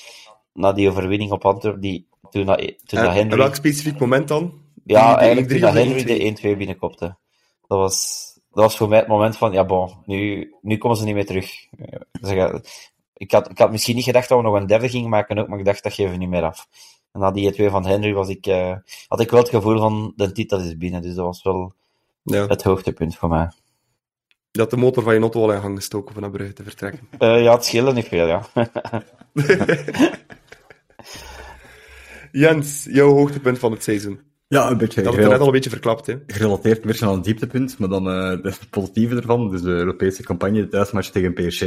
na 0.53 0.71
die 0.71 0.89
overwinning 0.89 1.31
op 1.31 1.45
Antwerpen, 1.45 1.81
die, 1.81 2.07
toen, 2.29 2.45
dat, 2.45 2.57
toen 2.57 2.99
en, 2.99 3.05
dat 3.05 3.13
Henry... 3.13 3.38
welk 3.38 3.55
specifiek 3.55 3.99
moment 3.99 4.27
dan? 4.27 4.53
Ja, 4.83 5.07
die, 5.07 5.17
eigenlijk 5.17 5.49
toen 5.49 5.59
dat 5.59 5.73
Henry 5.73 6.03
de 6.03 6.53
1-2 6.53 6.57
binnenkopte. 6.57 7.17
Dat 7.67 7.77
was, 7.77 8.25
dat 8.51 8.63
was 8.63 8.77
voor 8.77 8.89
mij 8.89 8.99
het 8.99 9.07
moment 9.07 9.38
van, 9.38 9.51
ja 9.51 9.65
bon, 9.65 9.91
nu, 10.05 10.51
nu 10.61 10.77
komen 10.77 10.97
ze 10.97 11.03
niet 11.03 11.15
meer 11.15 11.25
terug. 11.25 11.51
Ik, 13.18 13.32
had, 13.32 13.49
ik 13.49 13.57
had 13.57 13.72
misschien 13.72 13.95
niet 13.95 14.03
gedacht 14.03 14.30
dat 14.30 14.38
we 14.38 14.43
nog 14.43 14.55
een 14.55 14.68
derde 14.68 14.89
gingen 14.89 15.09
maken 15.09 15.38
ook, 15.38 15.47
maar 15.47 15.59
ik 15.59 15.66
dacht, 15.66 15.84
dat 15.84 15.93
geven 15.93 16.11
we 16.11 16.18
niet 16.18 16.30
meer 16.30 16.43
af. 16.43 16.68
En 17.11 17.20
na 17.20 17.32
die 17.32 17.51
2 17.51 17.70
van 17.70 17.86
Henry 17.86 18.13
was 18.13 18.30
ik, 18.30 18.47
uh, 18.47 18.76
had 19.07 19.20
ik 19.20 19.32
wel 19.32 19.39
het 19.39 19.49
gevoel 19.49 19.78
van, 19.78 20.13
de 20.16 20.32
titel 20.32 20.59
is 20.59 20.78
binnen. 20.78 21.01
Dus 21.01 21.16
dat 21.16 21.26
was 21.26 21.43
wel 21.43 21.74
ja. 22.24 22.47
het 22.47 22.63
hoogtepunt 22.63 23.18
voor 23.18 23.30
mij. 23.30 23.51
Je 24.51 24.59
had 24.61 24.70
de 24.70 24.78
motor 24.78 25.03
van 25.03 25.13
je 25.13 25.20
auto 25.20 25.41
al 25.41 25.51
in 25.51 25.61
gang 25.61 25.78
gestoken 25.78 26.16
om 26.16 26.22
naar 26.22 26.32
Brugge 26.32 26.53
te 26.53 26.63
vertrekken. 26.63 27.07
Uh, 27.20 27.43
ja, 27.43 27.53
het 27.53 27.66
scheelde 27.66 27.93
niet 27.93 28.07
veel, 28.07 28.28
ja. 28.28 28.45
Jens, 32.32 32.88
jouw 32.89 33.11
hoogtepunt 33.13 33.59
van 33.59 33.72
het 33.72 33.84
seizoen? 33.84 34.22
Ja, 34.47 34.70
een 34.70 34.78
beetje. 34.78 35.01
Dat 35.01 35.16
het 35.16 35.28
net 35.28 35.39
al 35.39 35.45
een 35.45 35.51
beetje 35.51 35.70
verklapt, 35.70 36.05
hè? 36.05 36.16
Gerelateerd 36.28 36.78
een 36.78 36.88
beetje 36.88 37.05
aan 37.05 37.13
een 37.13 37.22
dieptepunt, 37.22 37.78
maar 37.78 37.89
dan 37.89 38.07
uh, 38.07 38.41
de 38.41 38.53
positieve 38.70 39.16
ervan. 39.16 39.49
Dus 39.49 39.61
de 39.61 39.70
Europese 39.70 40.24
campagne, 40.24 40.61
de 40.61 40.68
thuismatch 40.68 41.09
tegen 41.09 41.34
PSG. 41.34 41.61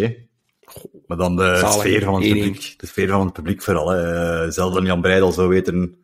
Maar 1.07 1.17
dan 1.17 1.37
de 1.37 1.57
Zalig. 1.57 1.73
sfeer 1.73 2.03
van 2.05 2.15
het 2.15 2.25
1-1. 2.25 2.29
publiek. 2.29 2.75
De 2.79 2.87
sfeer 2.87 3.09
van 3.09 3.25
het 3.25 3.33
publiek 3.33 3.63
vooral. 3.63 3.89
Hè. 3.89 4.45
Uh, 4.45 4.51
zelfs 4.51 4.79
Jan 4.83 5.01
Breidel 5.01 5.33
zou 5.33 5.49
weten 5.49 5.97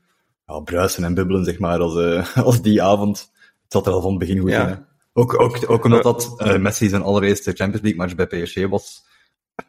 ja, 0.46 0.58
bruisen 0.60 1.04
en 1.04 1.14
bubbelen, 1.14 1.44
zeg 1.44 1.58
maar, 1.58 1.78
als, 1.80 1.94
uh, 1.96 2.36
als 2.46 2.62
die 2.62 2.82
avond. 2.82 3.18
Het 3.62 3.72
zat 3.72 3.86
er 3.86 3.92
al 3.92 4.00
van 4.00 4.10
het 4.10 4.18
begin 4.18 4.38
goed 4.38 4.50
Ja. 4.50 4.62
in. 4.62 4.68
Hè. 4.68 4.74
Ook, 5.16 5.40
ook, 5.40 5.70
ook 5.70 5.84
omdat 5.84 6.02
dat 6.02 6.34
uh, 6.38 6.56
Messi 6.56 6.88
zijn 6.88 7.02
allereerste 7.02 7.52
Champions 7.52 7.82
League 7.82 8.00
match 8.00 8.14
bij 8.14 8.26
PSG 8.42 8.66
was. 8.68 9.04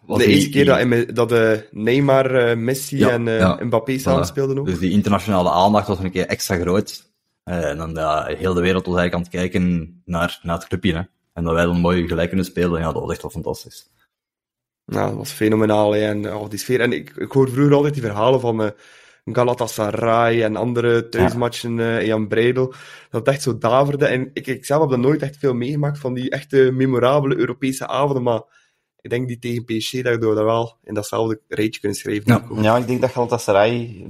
was 0.06 0.18
De 0.18 0.26
eerste 0.26 0.50
keer 0.50 1.14
dat, 1.14 1.32
eh, 1.32 1.60
Neymar, 1.72 2.36
eh, 2.36 2.58
Messi 2.58 2.98
Ja, 2.98 3.10
en 3.10 3.40
eh. 3.40 3.60
Mbappé 3.60 3.98
samen 3.98 4.26
speelden 4.26 4.60
ook. 4.60 4.66
Dus 4.66 4.80
die 4.80 4.92
internationale 4.92 5.50
aandacht 5.50 5.88
was 5.88 6.00
een 6.00 6.12
keer 6.12 6.26
extra 6.26 6.56
groot. 6.58 7.04
Eh, 7.44 7.70
en 7.70 7.78
dan 7.78 7.98
heel 8.28 8.54
de 8.54 8.62
wereld 8.62 8.86
was 8.86 8.96
eigenlijk 8.98 9.14
aan 9.14 9.20
het 9.22 9.30
kijken 9.30 10.02
naar, 10.06 10.40
naar 10.44 10.56
het 10.56 10.68
clubje. 10.68 10.94
Hè. 10.94 11.02
En 11.34 11.44
dat 11.44 11.54
wij 11.54 11.66
dan 11.66 11.80
mooi 11.80 12.08
gelijk 12.08 12.28
kunnen 12.28 12.46
spelen, 12.46 12.80
ja, 12.80 12.92
dat 12.92 13.02
was 13.02 13.12
echt 13.12 13.22
wel 13.22 13.32
fantastisch. 13.32 13.90
Nou, 14.86 15.10
dat 15.10 15.18
was 15.18 15.32
fenomenaal, 15.32 15.94
hè. 15.94 16.08
En 16.08 16.34
oh, 16.34 16.50
die 16.50 16.60
sfeer. 16.60 16.82
En 16.82 16.92
ik, 16.92 17.10
ik 17.16 17.32
hoor 17.32 17.50
vroeger 17.50 17.74
altijd 17.74 17.94
die 17.94 18.04
verhalen 18.04 18.40
van 18.40 18.64
eh, 18.64 18.70
Galatasaray 19.26 20.44
en 20.44 20.56
andere 20.56 21.10
thuismatchen 21.10 21.80
in 21.80 22.06
Jan 22.06 22.28
Breidel. 22.28 22.68
Dat 23.10 23.26
het 23.26 23.28
echt 23.28 23.42
zo 23.42 23.58
daverde. 23.58 24.06
En 24.06 24.30
ik, 24.34 24.48
ik 24.48 24.66
zelf 24.66 24.82
heb 24.82 24.90
dat 24.90 25.00
nooit 25.00 25.22
echt 25.22 25.38
veel 25.38 25.54
meegemaakt 25.54 26.00
van 26.00 26.14
die 26.14 26.30
echte 26.30 26.72
memorabele 26.74 27.38
Europese 27.38 27.88
avonden. 27.88 28.24
Maar 28.24 28.42
ik 29.02 29.10
denk 29.10 29.28
die 29.28 29.40
tegen 29.40 29.64
PSG, 29.66 29.92
dat 29.92 30.14
je 30.14 30.20
dat 30.20 30.44
wel 30.44 30.78
in 30.84 30.94
datzelfde 30.94 31.40
rijtje 31.48 31.80
kunnen 31.80 31.98
schrijven. 31.98 32.24
Ja. 32.26 32.62
Ja, 32.62 32.78
ik 32.78 32.88
denk 32.88 33.02
dat 33.02 33.12
Galatasaray... 33.12 34.06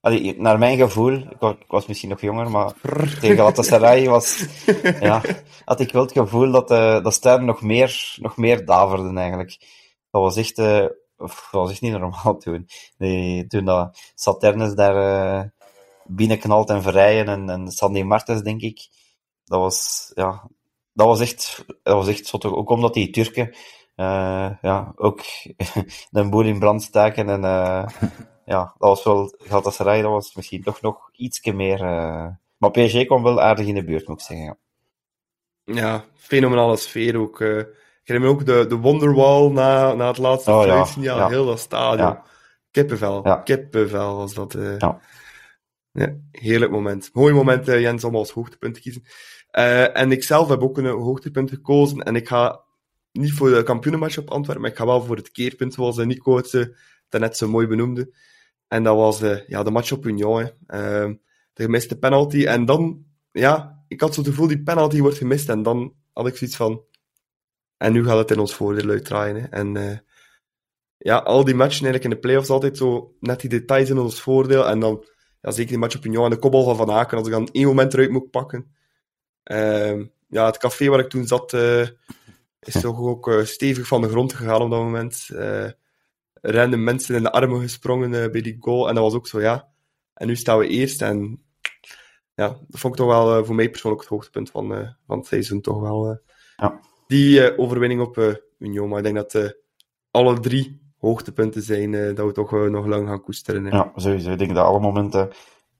Allee, 0.00 0.34
naar 0.38 0.58
mijn 0.58 0.78
gevoel, 0.78 1.12
ik 1.12 1.36
was, 1.38 1.54
ik 1.54 1.70
was 1.70 1.86
misschien 1.86 2.08
nog 2.08 2.20
jonger, 2.20 2.50
maar 2.50 2.72
tegen 3.20 3.36
Galatasaray 3.36 4.08
was, 4.08 4.46
ja, 5.00 5.22
had 5.64 5.80
ik 5.80 5.92
wel 5.92 6.02
het 6.02 6.12
gevoel 6.12 6.50
dat, 6.50 6.70
eh 6.70 7.02
dat 7.02 7.14
sterren 7.14 7.44
nog 7.44 7.62
meer, 7.62 8.16
nog 8.20 8.36
meer 8.36 8.64
daverden 8.64 9.18
eigenlijk. 9.18 9.58
Dat 10.12 10.22
was 10.22 10.36
echt, 10.36 10.56
dat 10.56 11.48
was 11.50 11.70
echt 11.70 11.80
niet 11.80 11.92
normaal 11.92 12.36
toen. 12.36 12.68
Die, 12.98 13.46
toen 13.46 13.64
dat 13.64 13.98
Saternes 14.14 14.74
daar 14.74 14.96
eh 14.96 15.48
binnenknalt 16.04 16.70
en 16.70 16.82
verrijen 16.82 17.28
en, 17.28 17.50
en 17.50 17.70
Sandy 17.70 18.02
Martens, 18.02 18.42
denk 18.42 18.60
ik. 18.60 18.88
Dat 19.44 19.60
was, 19.60 20.10
ja, 20.14 20.48
dat 20.92 21.06
was 21.06 21.20
echt, 21.20 21.64
dat 21.82 21.94
was 21.94 22.08
echt. 22.08 22.44
Ook 22.44 22.70
omdat 22.70 22.94
die 22.94 23.10
Turken, 23.10 23.56
eh, 23.94 24.50
ja, 24.62 24.92
ook 24.96 25.20
de 26.10 26.28
boel 26.28 26.44
in 26.44 26.58
brand 26.58 26.82
staken 26.82 27.28
en, 27.28 27.40
ja, 28.44 28.74
dat 28.78 28.88
was 28.88 29.04
wel, 29.04 29.34
Galatasaray, 29.38 30.02
dat 30.02 30.10
was 30.10 30.34
misschien 30.34 30.62
toch 30.62 30.80
nog 30.80 31.10
ietsje 31.12 31.52
meer, 31.52 31.78
maar 32.56 32.70
PSG 32.70 33.04
kwam 33.04 33.22
wel 33.22 33.40
aardig 33.40 33.66
in 33.66 33.74
de 33.74 33.84
buurt, 33.84 34.08
moet 34.08 34.20
ik 34.20 34.26
zeggen. 34.26 34.46
Ja. 34.46 34.56
Ja, 35.64 36.04
fenomenale 36.14 36.76
sfeer 36.76 37.16
ook. 37.16 37.40
Ik 38.02 38.08
herinner 38.08 38.30
me 38.34 38.36
ook 38.40 38.46
de, 38.46 38.66
de 38.68 38.76
Wonderwall 38.76 39.50
na, 39.50 39.92
na 39.94 40.06
het 40.08 40.18
laatste 40.18 40.50
Oh, 40.52 40.64
ja. 41.02 41.28
Heel 41.28 41.46
dat 41.46 41.58
stadion. 41.58 42.06
Ja. 42.08 42.22
Kippenvel. 42.70 43.20
Ja. 43.26 43.36
Kippenvel 43.36 44.16
was 44.16 44.34
dat. 44.34 44.54
eh. 44.54 44.78
Ja. 44.78 45.00
Ja, 45.92 46.16
heerlijk 46.30 46.70
moment. 46.70 47.10
Mooi 47.12 47.34
moment, 47.34 47.68
eh, 47.68 47.80
Jens, 47.80 48.04
om 48.04 48.16
als 48.16 48.30
hoogtepunt 48.30 48.74
te 48.74 48.80
kiezen. 48.80 49.02
Eh, 49.50 49.96
en 49.96 50.12
ik 50.12 50.22
zelf 50.22 50.48
heb 50.48 50.62
ook 50.62 50.78
een 50.78 50.86
hoogtepunt 50.86 51.50
gekozen. 51.50 51.98
En 52.02 52.16
ik 52.16 52.28
ga 52.28 52.60
niet 53.12 53.32
voor 53.32 53.50
de 53.50 53.62
kampioenenmatch 53.62 54.18
op 54.18 54.30
Antwerpen, 54.30 54.62
maar 54.62 54.70
ik 54.70 54.76
ga 54.76 54.86
wel 54.86 55.02
voor 55.02 55.16
het 55.16 55.30
keerpunt, 55.30 55.74
zoals 55.74 55.96
Nico 55.96 56.36
het 56.36 56.72
daarnet 57.08 57.36
zo 57.36 57.48
mooi 57.48 57.66
benoemde. 57.66 58.14
En 58.68 58.82
dat 58.82 58.96
was 58.96 59.20
ja, 59.46 59.62
de 59.62 59.70
match 59.70 59.92
op 59.92 60.06
Union. 60.06 60.38
hè. 60.40 60.46
Eh, 60.66 61.10
de 61.52 61.62
gemiste 61.62 61.98
penalty. 61.98 62.44
En 62.44 62.64
dan, 62.64 63.04
ja, 63.32 63.84
ik 63.88 64.00
had 64.00 64.14
zo 64.14 64.20
het 64.20 64.28
gevoel, 64.30 64.46
die 64.48 64.62
penalty 64.62 65.00
wordt 65.00 65.16
gemist. 65.16 65.48
En 65.48 65.62
dan 65.62 65.94
had 66.12 66.26
ik 66.26 66.36
zoiets 66.36 66.56
van... 66.56 66.82
En 67.82 67.92
nu 67.92 68.04
gaat 68.04 68.18
het 68.18 68.30
in 68.30 68.38
ons 68.38 68.54
voordeel 68.54 68.88
uitdraaien. 68.88 69.36
Hè. 69.36 69.46
En 69.46 69.76
eh, 69.76 69.98
ja, 70.96 71.16
al 71.16 71.44
die 71.44 71.54
matchen 71.54 71.84
eigenlijk 71.84 72.04
in 72.04 72.10
de 72.10 72.26
playoffs 72.26 72.50
altijd 72.50 72.76
zo 72.76 73.14
net 73.20 73.40
die 73.40 73.50
details 73.50 73.90
in 73.90 73.98
ons 73.98 74.20
voordeel. 74.20 74.68
En 74.68 74.80
dan, 74.80 75.04
ja, 75.40 75.50
zeker 75.50 75.70
die 75.70 75.78
match 75.78 75.96
op 75.96 76.04
Union 76.04 76.24
en 76.24 76.30
de 76.30 76.38
kopbal 76.38 76.64
van 76.64 76.76
Van 76.76 76.90
Aken, 76.90 77.18
als 77.18 77.26
ik 77.26 77.32
dan 77.32 77.48
één 77.52 77.66
moment 77.66 77.92
eruit 77.92 78.10
moet 78.10 78.30
pakken. 78.30 78.74
Ehm, 79.42 80.04
ja, 80.28 80.46
het 80.46 80.58
café 80.58 80.88
waar 80.88 80.98
ik 80.98 81.08
toen 81.08 81.26
zat, 81.26 81.52
eh, 81.52 81.86
is 82.60 82.80
toch 82.80 82.98
ook 83.00 83.28
eh, 83.28 83.44
stevig 83.44 83.86
van 83.86 84.00
de 84.00 84.08
grond 84.08 84.32
gegaan 84.32 84.62
op 84.62 84.70
dat 84.70 84.80
moment. 84.80 85.28
Renden 86.34 86.84
mensen 86.84 87.14
in 87.14 87.22
de 87.22 87.32
armen 87.32 87.60
gesprongen 87.60 88.10
bij 88.10 88.40
die 88.40 88.56
goal. 88.60 88.88
En 88.88 88.94
dat 88.94 89.04
was 89.04 89.14
ook 89.14 89.26
zo, 89.26 89.40
ja. 89.40 89.68
En 90.14 90.26
nu 90.26 90.36
staan 90.36 90.58
we 90.58 90.66
eerst. 90.66 91.02
En 91.02 91.42
ja, 92.34 92.48
dat 92.48 92.80
vond 92.80 92.94
ik 92.94 93.00
toch 93.00 93.08
wel 93.08 93.44
voor 93.44 93.54
mij 93.54 93.70
persoonlijk 93.70 94.02
het 94.02 94.10
hoogtepunt 94.10 94.50
van, 94.50 94.96
van 95.06 95.18
het 95.18 95.26
seizoen. 95.26 95.60
Toch 95.60 95.80
wel 95.80 96.20
Ja. 96.56 96.90
Die 97.12 97.44
eh, 97.46 97.58
overwinning 97.58 98.00
op 98.00 98.18
eh, 98.18 98.34
Union. 98.58 98.88
Maar 98.88 98.98
ik 98.98 99.04
denk 99.04 99.16
dat 99.16 99.34
eh, 99.34 99.50
alle 100.10 100.40
drie 100.40 100.80
hoogtepunten 100.98 101.62
zijn 101.62 101.90
dat 102.14 102.26
we 102.26 102.32
toch 102.32 102.50
nog 102.50 102.86
lang 102.86 103.08
gaan 103.08 103.20
koesteren. 103.22 103.64
hè. 103.64 103.76
Ja, 103.76 103.92
sowieso. 103.96 104.30
Ik 104.30 104.38
denk 104.38 104.54
dat 104.54 104.64
alle 104.66 104.80
momenten 104.80 105.30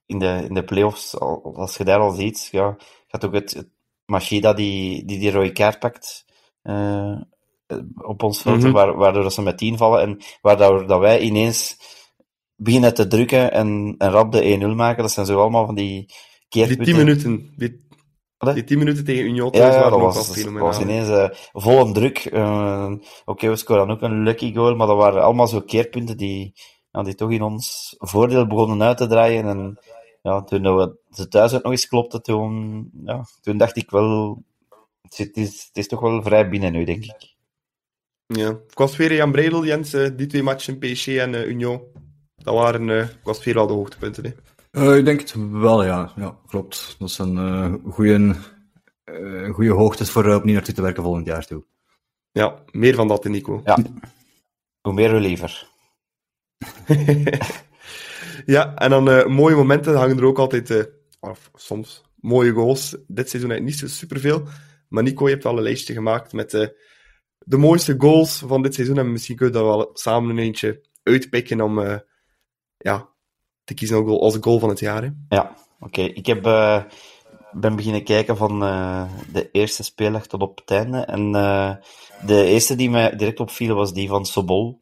in 0.07 0.19
de, 0.19 0.45
in 0.49 0.55
de 0.55 0.65
playoffs, 0.65 1.19
al- 1.19 1.57
als 1.57 1.77
je 1.77 1.85
daar 1.85 1.99
al 1.99 2.11
ziet, 2.11 2.49
ja, 2.51 2.77
gaat 3.07 3.25
ook 3.25 3.33
het, 3.35 3.53
het 3.55 3.69
Machida 4.05 4.53
die, 4.53 5.05
die 5.05 5.19
die 5.19 5.31
rode 5.31 5.53
kaart 5.53 5.79
pakt 5.79 6.25
op 8.03 8.23
ons 8.23 8.43
veld, 8.43 8.63
Mhm. 8.63 8.71
waar, 8.73 8.97
waardoor 8.97 9.33
ze 9.33 9.43
met 9.43 9.59
10 9.59 9.77
vallen 9.77 10.01
en 10.01 10.19
waardoor 10.41 10.87
dat 10.87 11.01
wij 11.01 11.21
ineens 11.21 11.77
beginnen 12.57 12.95
te 12.95 13.07
drukken 13.07 13.53
en, 13.53 13.95
en 13.99 14.11
rap 14.11 14.33
de 14.33 14.59
1-0 14.61 14.75
maken. 14.77 15.03
Dat 15.03 15.13
zijn 15.13 15.27
zo 15.27 15.41
allemaal 15.41 15.67
van 15.67 15.75
die 15.75 16.07
Die 16.07 16.17
keerpunten. 16.49 16.85
10 16.85 16.97
minuten, 16.97 17.53
die, 17.57 17.87
Die 18.51 18.65
10 18.65 18.79
minuten 18.79 19.05
tegen 19.05 19.25
Union 19.25 19.51
Ja, 19.53 19.59
thuis 19.59 19.75
ja, 19.75 19.81
waren 19.81 19.99
dat 19.99 20.15
was, 20.15 20.43
dat 20.43 20.53
was 20.53 20.81
ineens 20.81 21.09
eh, 21.09 21.29
vol 21.53 21.87
een 21.87 21.93
druk. 21.93 22.19
Eh, 22.19 22.93
Oké, 23.25 23.49
we 23.49 23.57
scoren 23.57 23.91
ook 23.91 24.03
een 24.03 24.23
lucky 24.23 24.55
goal, 24.55 24.77
maar 24.77 24.87
dat 24.87 24.97
waren 24.97 25.23
allemaal 25.23 25.49
zo 25.49 25.61
keerpunten 25.61 26.17
die, 26.17 26.55
ja, 26.91 27.03
die 27.03 27.15
toch 27.15 27.31
in 27.31 27.43
ons 27.43 27.95
voordeel 27.99 28.47
begonnen 28.47 28.83
uit 28.83 28.97
te 28.97 29.07
draaien. 29.07 29.47
En 29.47 29.79
ja, 30.23 30.43
toen 30.43 30.77
we 30.77 30.99
ze 31.11 31.29
thuis 31.29 31.55
ook 31.55 31.63
nog 31.63 31.73
eens 31.73 31.89
klopte, 31.89 32.21
toen, 32.21 32.91
ja, 33.05 33.25
toen 33.41 33.57
dacht 33.57 33.77
ik 33.77 33.91
wel, 33.91 34.43
het 35.03 35.19
is, 35.19 35.65
het 35.67 35.77
is, 35.77 35.89
toch 35.89 36.01
wel 36.01 36.23
vrij 36.23 36.49
binnen 36.49 36.73
nu, 36.73 36.85
denk 36.85 37.05
ik. 37.05 37.35
Ja. 38.27 38.49
Ik 38.49 38.79
was 38.79 38.97
weer 38.97 39.15
Jan 39.15 39.33
Breidel, 39.33 39.65
Jens, 39.65 39.93
eh, 39.93 40.11
die 40.17 40.27
twee 40.27 40.43
matchen, 40.43 40.79
PSG 40.79 41.07
en 41.07 41.35
eh, 41.35 41.47
Union. 41.47 41.83
Dat 42.37 42.55
waren, 42.55 42.89
ik 42.89 43.25
was 43.25 43.45
weer 43.45 43.59
al 43.59 43.67
de 43.67 43.73
hoogtepunten. 43.73 44.25
Hè. 44.25 44.31
Eh, 44.73 44.97
ik 44.97 45.05
denk 45.05 45.21
het 45.21 45.35
wel, 45.51 45.85
ja. 45.85 46.13
Ja, 46.17 46.39
klopt. 46.47 46.97
Dat 46.99 47.11
zijn 47.11 47.37
eh 47.39 47.75
goede, 47.93 48.35
eh 49.05 49.51
goede 49.51 49.71
hoogtes 49.71 50.11
voor 50.11 50.27
eh, 50.29 50.35
opnieuw 50.35 50.55
naartoe 50.55 50.75
te 50.75 50.83
werken 50.83 51.03
volgend 51.03 51.27
jaar 51.27 51.47
toe. 51.47 51.65
Ja, 52.33 52.63
meer 52.71 52.95
van 52.95 53.09
dat, 53.09 53.25
Nico. 53.25 53.61
Ja. 53.65 53.79
Hoe 54.81 54.93
meer, 54.93 55.11
hoe 55.11 55.21
liever. 55.21 55.69
Ja, 58.47 58.75
en 58.75 58.91
dan 58.91 59.11
eh, 59.11 59.27
mooie 59.27 59.57
momenten 59.57 59.97
hangen 59.97 60.17
er 60.19 60.25
ook 60.25 60.39
altijd, 60.39 60.71
eh, 60.71 60.85
of 61.21 61.51
soms, 61.55 62.03
mooie 62.21 62.53
goals. 62.53 62.91
Dit 63.07 63.31
seizoen 63.31 63.51
eigenlijk 63.51 63.81
niet 63.81 63.91
zo 63.91 63.97
superveel. 63.97 64.43
Maar 64.89 65.03
Nico, 65.03 65.25
je 65.25 65.33
hebt 65.33 65.45
wel 65.45 65.57
een 65.57 65.63
lijstje 65.63 65.93
gemaakt 65.93 66.33
met 66.33 66.55
eh, 66.55 66.69
de 67.39 67.57
mooiste 67.57 67.95
goals 67.99 68.39
van 68.39 68.63
dit 68.63 68.75
seizoen. 68.75 68.99
En 68.99 69.13
misschien 69.13 69.37
kun 69.37 69.47
je 69.47 69.53
daar 69.53 69.65
wel 69.65 69.91
samen 69.93 70.31
een 70.31 70.39
eentje 70.39 70.87
uitpikken 71.03 71.61
om 71.61 71.79
eh, 71.79 71.99
ja, 72.77 73.12
te 73.65 73.75
kiezen 73.75 74.05
goal, 74.05 74.23
als 74.23 74.37
goal 74.41 74.59
van 74.59 74.69
het 74.69 74.79
jaar. 74.79 75.03
Hè. 75.03 75.09
Ja, 75.29 75.55
oké. 75.81 76.01
Ik 76.01 76.27
heb, 76.27 76.47
eh, 76.47 76.83
ben 77.53 77.77
beginnen 77.77 78.05
kijken 78.05 78.37
van 78.37 78.63
eh, 78.63 79.05
de 79.33 79.51
eerste 79.51 79.83
speeldag 79.83 80.27
tot 80.27 80.41
op 80.43 80.59
het 80.59 80.71
einde. 80.71 80.99
En 80.99 81.35
eh, 81.35 81.75
de 82.27 82.45
eerste 82.45 82.77
die 82.77 82.91
mij 82.91 83.17
direct 83.17 83.41
opviel 83.41 83.75
was 83.75 83.93
die 83.93 84.09
van 84.09 84.27
Sobol. 84.27 84.81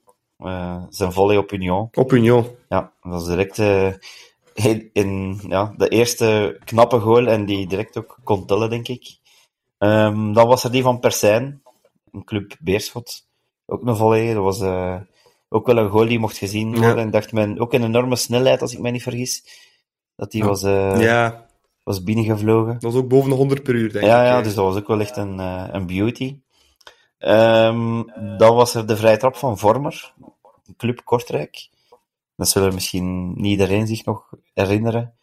Zijn 0.88 1.12
volley 1.12 1.36
op 1.36 1.52
Union. 1.52 1.88
Op 1.92 2.12
Union. 2.12 2.46
Ja, 2.68 2.92
dat 3.02 3.12
was 3.12 3.26
direct 3.26 3.58
in, 4.54 4.90
in, 4.92 5.40
ja, 5.48 5.74
de 5.76 5.88
eerste 5.88 6.58
knappe 6.64 6.98
goal 6.98 7.26
en 7.26 7.44
die 7.44 7.66
direct 7.66 7.98
ook 7.98 8.18
kon 8.24 8.46
tellen, 8.46 8.70
denk 8.70 8.88
ik. 8.88 9.18
Ehm, 9.78 10.32
dan 10.32 10.46
was 10.46 10.64
er 10.64 10.70
die 10.70 10.82
van 10.82 11.00
Persijn, 11.00 11.62
een 12.12 12.24
club 12.24 12.56
Beerschot. 12.60 13.26
Ook 13.66 13.86
een 13.86 13.96
volley. 13.96 14.34
Dat 14.34 14.42
was 14.42 14.60
ook 15.52 15.66
wel 15.66 15.76
een 15.76 15.88
goal 15.90 16.06
die 16.06 16.18
mocht 16.18 16.38
gezien 16.38 16.70
worden. 16.72 16.96
Ja. 16.96 17.02
En 17.02 17.10
dacht 17.10 17.32
men, 17.32 17.58
ook 17.60 17.72
een 17.72 17.84
enorme 17.84 18.16
snelheid, 18.16 18.62
als 18.62 18.72
ik 18.72 18.78
mij 18.78 18.90
niet 18.90 19.02
vergis. 19.02 19.44
Dat 20.16 20.30
die 20.30 20.42
Ja. 20.42 20.48
was, 20.48 20.62
eh, 20.62 21.00
ja, 21.00 21.46
was 21.82 22.02
binnengevlogen. 22.02 22.72
dat 22.72 22.82
was 22.92 22.94
ook 22.94 23.08
boven 23.08 23.30
de 23.30 23.36
100 23.36 23.62
per 23.62 23.74
uur, 23.74 23.92
denk 23.92 24.04
Ja, 24.04 24.20
ik. 24.22 24.26
ja, 24.28 24.42
dus 24.42 24.54
dat 24.54 24.64
was 24.64 24.76
ook 24.76 24.86
wel 24.88 25.00
echt 25.00 25.16
een, 25.16 25.40
eh, 25.40 25.64
een 25.70 25.86
beauty. 25.86 26.38
Ehm, 27.18 28.02
dan 28.38 28.54
was 28.54 28.74
er 28.74 28.86
de 28.86 28.96
vrije 28.96 29.16
trap 29.16 29.36
van 29.36 29.58
Vormer, 29.58 30.12
Club 30.76 31.00
Kortrijk. 31.04 31.68
Dat 32.36 32.48
zullen 32.48 32.74
misschien 32.74 33.32
niet 33.32 33.50
iedereen 33.50 33.86
zich 33.86 34.04
nog 34.04 34.28
herinneren. 34.54 35.14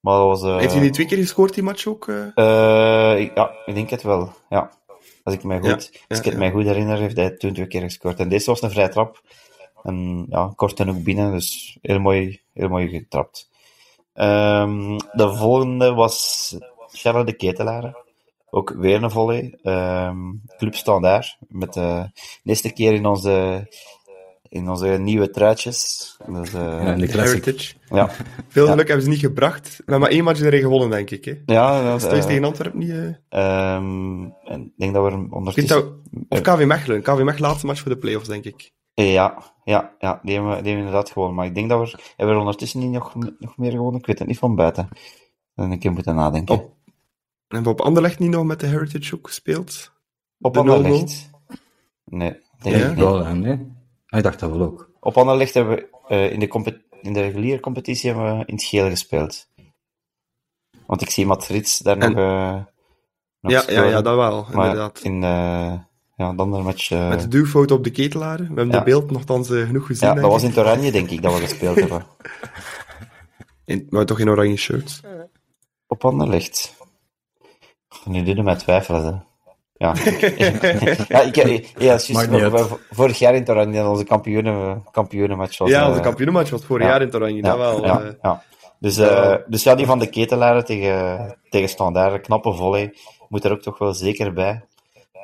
Maar 0.00 0.16
dat 0.18 0.26
was... 0.26 0.42
eh, 0.42 0.56
Heeft 0.58 0.72
hij 0.72 0.82
niet 0.82 0.92
twee 0.92 1.06
keer 1.06 1.18
gescoord, 1.18 1.54
die 1.54 1.62
match 1.62 1.86
ook? 1.86 2.04
ja, 2.34 3.50
ik 3.66 3.74
denk 3.74 3.90
het 3.90 4.02
wel. 4.02 4.32
Ja. 4.48 4.70
Als 5.22 5.34
ik 5.34 5.42
mij 5.42 5.58
goed, 5.60 5.90
als 6.08 6.18
ik 6.18 6.24
het 6.24 6.36
mij 6.36 6.50
goed 6.50 6.64
herinner, 6.64 6.98
heeft 6.98 7.16
hij 7.16 7.30
toen 7.30 7.52
twee 7.52 7.66
keer 7.66 7.80
gescoord. 7.80 8.18
En 8.20 8.28
deze 8.28 8.50
was 8.50 8.62
een 8.62 8.70
vrije 8.70 8.88
trap. 8.88 9.22
En 9.86 10.26
ja, 10.28 10.52
kort 10.56 10.80
en 10.80 10.88
ook 10.90 11.02
binnen, 11.02 11.32
dus 11.32 11.78
heel 11.82 11.98
mooi, 12.00 12.40
heel 12.52 12.68
mooi 12.68 12.88
getrapt. 12.88 13.50
Ehm, 14.14 14.98
de 15.12 15.34
volgende 15.36 15.94
was 15.94 16.56
Charles 16.92 17.24
de 17.26 17.32
Ketelaar. 17.32 17.96
Ook 18.50 18.74
weer 18.76 19.02
een 19.02 19.10
volley. 19.10 19.58
Ehm 19.62 20.18
Club 20.56 20.74
Standaard. 20.74 21.36
Met 21.48 21.72
de, 21.72 22.10
de 22.42 22.50
eerste 22.50 22.72
keer 22.72 22.92
in 22.92 23.06
onze, 23.06 23.66
in 24.48 24.68
onze 24.70 24.86
nieuwe 24.88 25.30
truitjes. 25.30 26.16
Dus, 26.26 26.52
eh, 26.54 26.82
Ja, 26.84 26.94
de 26.94 27.06
classic. 27.06 27.44
Heritage. 27.44 27.74
ja. 27.88 28.10
Veel 28.48 28.64
Ja. 28.64 28.70
geluk 28.70 28.86
hebben 28.86 29.04
ze 29.04 29.10
niet 29.10 29.20
gebracht. 29.20 29.68
We 29.68 29.74
hebben 29.76 30.00
maar 30.00 30.10
één 30.10 30.24
match 30.24 30.40
erin 30.40 30.60
gewonnen, 30.60 30.90
denk 30.90 31.10
ik. 31.10 31.24
Hè. 31.24 31.34
Ja, 31.46 31.82
dat, 31.90 32.00
thuis 32.00 32.22
eh, 32.22 32.28
tegen 32.28 32.44
Antwerpen 32.44 32.78
niet... 32.78 32.90
eh. 32.90 33.14
ehm, 33.28 34.22
en 34.44 34.62
ik 34.62 34.72
denk 34.76 34.94
dat 34.94 35.04
we 35.04 35.10
er 35.10 35.26
ondertussen... 35.30 35.76
dat, 35.76 35.92
of 36.28 36.40
KV 36.40 36.64
Mechelen. 36.64 37.02
KV 37.02 37.20
Mechelen 37.22 37.48
laatste 37.48 37.66
match 37.66 37.80
voor 37.80 37.90
de 37.92 37.98
playoffs, 37.98 38.28
denk 38.28 38.44
ik. 38.44 38.72
Ja, 38.94 39.54
ja, 39.72 39.94
ja 39.98 40.20
die, 40.22 40.34
hebben 40.34 40.50
we, 40.56 40.62
die 40.62 40.64
hebben 40.72 40.72
we 40.72 40.78
inderdaad 40.78 41.10
gewonnen. 41.10 41.36
Maar 41.36 41.46
ik 41.46 41.54
denk 41.54 41.68
dat 41.68 41.80
we... 41.90 41.98
Hebben 42.06 42.26
we 42.26 42.32
er 42.32 42.38
ondertussen 42.38 42.80
niet 42.80 42.90
nog, 42.90 43.14
nog 43.38 43.56
meer 43.56 43.70
gewonnen? 43.70 44.00
Ik 44.00 44.06
weet 44.06 44.18
het 44.18 44.28
niet 44.28 44.38
van 44.38 44.54
buiten. 44.54 44.88
Dan 45.54 45.70
een 45.70 45.78
keer 45.78 45.92
moeten 45.92 46.14
nadenken. 46.14 46.54
Oh. 46.54 46.70
En 47.48 47.62
we 47.62 47.68
op 47.68 47.80
Anderlecht 47.80 48.18
niet 48.18 48.30
nog 48.30 48.44
met 48.44 48.60
de 48.60 48.66
Heritage 48.66 49.14
ook 49.14 49.26
gespeeld? 49.26 49.92
Op 50.40 50.54
de 50.54 50.60
0-0? 50.60 50.62
Anderlecht? 50.62 51.30
Nee, 52.04 52.40
denk 52.58 52.76
Ja? 52.76 52.82
ik 52.82 52.88
niet. 52.88 52.98
Wel, 52.98 53.24
hè, 53.24 53.34
nee? 53.34 53.72
Hij 54.06 54.22
dacht 54.22 54.40
dat 54.40 54.50
wel 54.50 54.60
ook. 54.60 54.90
Op 55.00 55.16
Anderlecht 55.16 55.54
hebben 55.54 55.76
we 55.76 55.88
eh, 56.08 56.32
in, 56.32 56.38
de 56.38 56.82
in 57.00 57.12
de 57.12 57.20
reguliere 57.20 57.60
competitie 57.60 58.10
hebben 58.12 58.38
we 58.38 58.44
in 58.46 58.54
het 58.54 58.64
geel 58.64 58.88
gespeeld. 58.88 59.48
Want 60.86 61.00
ik 61.02 61.10
zie 61.10 61.26
Madrid 61.26 61.84
daar 61.84 61.98
En- 61.98 62.12
nog, 62.12 62.18
eh 62.20 62.64
nog 63.40 63.52
Ja, 63.52 63.58
ja, 63.58 63.60
scoren. 63.60 63.88
ja, 63.88 64.02
dat 64.02 64.16
wel, 64.16 64.46
Maar 64.52 64.66
inderdaad. 64.66 65.00
in 65.00 65.20
de, 65.20 65.78
ja, 66.16 66.32
de 66.32 66.42
andere 66.42 66.62
match... 66.62 66.90
eh, 66.90 67.08
Met 67.08 67.20
de 67.20 67.28
duwfout 67.28 67.70
op 67.70 67.84
de 67.84 67.90
ketelaren. 67.90 68.38
We 68.48 68.54
hebben 68.54 68.70
Ja. 68.70 68.78
de 68.78 68.84
beeld 68.84 69.10
nogthans 69.10 69.50
eh, 69.50 69.66
genoeg 69.66 69.86
gezien. 69.86 70.08
ja, 70.08 70.14
dat 70.14 70.30
was 70.30 70.42
in 70.42 70.48
het 70.48 70.58
oranje, 70.58 70.92
denk 70.92 71.10
ik, 71.10 71.22
dat 71.22 71.32
we 71.34 71.40
gespeeld 71.40 71.76
hebben. 71.76 72.06
In, 73.64 73.86
maar 73.90 74.06
toch 74.06 74.20
in 74.20 74.28
oranje 74.28 74.56
shirts. 74.56 75.00
Op 75.86 76.04
Anderlecht. 76.04 76.74
Nu 78.04 78.22
doen 78.22 78.34
we 78.34 78.42
mij 78.42 78.56
twijfelen, 78.56 79.04
hè. 79.04 79.10
Ja. 79.86 79.94
ja, 81.08 81.20
ik, 81.22 81.34
ja, 81.36 81.60
juist, 81.78 82.12
voor- 82.12 82.42
uit. 82.42 82.52
voor- 82.60 82.80
vorig 82.90 83.18
jaar 83.18 83.34
in 83.34 83.40
het 83.40 83.50
oranje, 83.50 83.86
onze 83.88 84.04
kampioenen, 84.04 84.84
kampioenmatch 84.90 85.58
was... 85.58 85.70
ja, 85.70 85.82
eh, 85.82 85.88
onze 85.88 86.00
kampioenenmatch 86.00 86.50
was 86.50 86.64
vorig 86.64 86.82
ja. 86.84 86.90
jaar 86.90 87.00
in 87.00 87.06
het 87.06 87.16
oranje. 87.16 87.42
dat 87.42 87.56
wel. 87.56 87.84
Ja, 87.84 88.00
eh. 88.00 88.12
ja. 88.22 88.42
Dus, 88.78 88.96
Ja. 88.96 89.32
eh, 89.32 89.42
dus 89.46 89.62
ja, 89.62 89.74
die 89.74 89.86
van 89.86 89.98
de 89.98 90.06
ketelaren 90.08 90.64
tegen, 90.64 91.36
tegen 91.48 91.68
Standaard, 91.68 92.12
een 92.14 92.20
knappe 92.20 92.52
volley, 92.52 92.94
moet 93.28 93.44
er 93.44 93.52
ook 93.52 93.62
toch 93.62 93.78
wel 93.78 93.94
zeker 93.94 94.32
bij. 94.32 94.64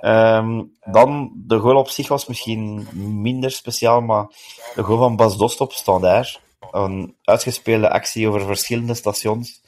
Ehm, 0.02 0.62
dan, 0.90 1.32
de 1.34 1.58
goal 1.58 1.76
op 1.76 1.88
zich 1.88 2.08
was 2.08 2.26
misschien 2.26 2.86
minder 3.20 3.50
speciaal, 3.50 4.00
maar 4.00 4.26
de 4.74 4.82
goal 4.82 4.98
van 4.98 5.16
Bas 5.16 5.36
Dost 5.36 5.60
op 5.60 5.72
Standaard, 5.72 6.40
een 6.70 7.16
uitgespeelde 7.22 7.90
actie 7.90 8.28
over 8.28 8.40
verschillende 8.40 8.94
stations, 8.94 9.62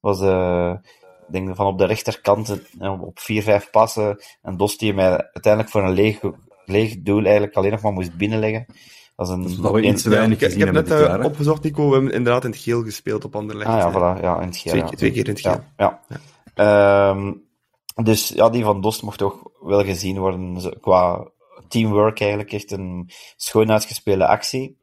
was, 0.00 0.20
eh, 0.20 0.72
ik 1.26 1.32
denk 1.32 1.56
van 1.56 1.66
op 1.66 1.78
de 1.78 1.84
rechterkant, 1.84 2.60
eh, 2.78 3.02
op 3.02 3.18
vier, 3.20 3.42
vijf 3.42 3.70
passen, 3.70 4.22
en 4.42 4.56
Dost 4.56 4.78
die 4.78 4.94
mij 4.94 5.10
uiteindelijk 5.10 5.72
voor 5.72 5.82
een 5.82 5.92
leeg, 5.94 6.20
leeg 6.64 6.96
doel 7.02 7.24
eigenlijk 7.24 7.54
alleen 7.54 7.70
nog 7.70 7.80
maar 7.80 7.92
moest 7.92 8.16
binnenleggen. 8.16 8.66
Dat 9.16 9.26
is 9.28 9.32
een, 9.32 9.42
Dat 9.62 9.74
een- 9.74 10.32
Ik, 10.32 10.40
ik 10.40 10.58
heb 10.58 10.72
net 10.72 10.90
eh, 10.90 11.24
opgezocht, 11.24 11.62
Nico. 11.62 11.86
We 11.88 11.94
hebben 11.94 12.12
inderdaad 12.12 12.44
in 12.44 12.50
het 12.50 12.60
geel 12.60 12.82
gespeeld 12.82 13.24
op 13.24 13.36
Anderlecht. 13.36 13.70
Ah 13.70 13.76
ja, 13.78 13.90
voilà, 13.90 14.22
ja, 14.22 14.40
in 14.40 14.46
het 14.46 14.56
geel. 14.56 14.72
Twee, 14.72 14.84
ja. 14.84 14.88
twee 14.88 15.10
keer 15.10 15.24
in 15.24 15.30
het 15.30 15.40
geel. 15.40 15.60
Ja, 15.76 16.00
ja. 16.08 16.20
Ehm, 16.54 17.32
dus 18.02 18.28
ja, 18.28 18.48
die 18.48 18.64
van 18.64 18.80
Dost 18.80 19.02
mocht 19.02 19.18
toch 19.18 19.42
wel 19.60 19.84
gezien 19.84 20.18
worden 20.18 20.80
qua 20.80 21.28
teamwork 21.68 22.20
eigenlijk. 22.20 22.52
Echt 22.52 22.70
een 22.70 23.10
schoon 23.36 23.70
uitgespeelde 23.70 24.26
actie. 24.26 24.76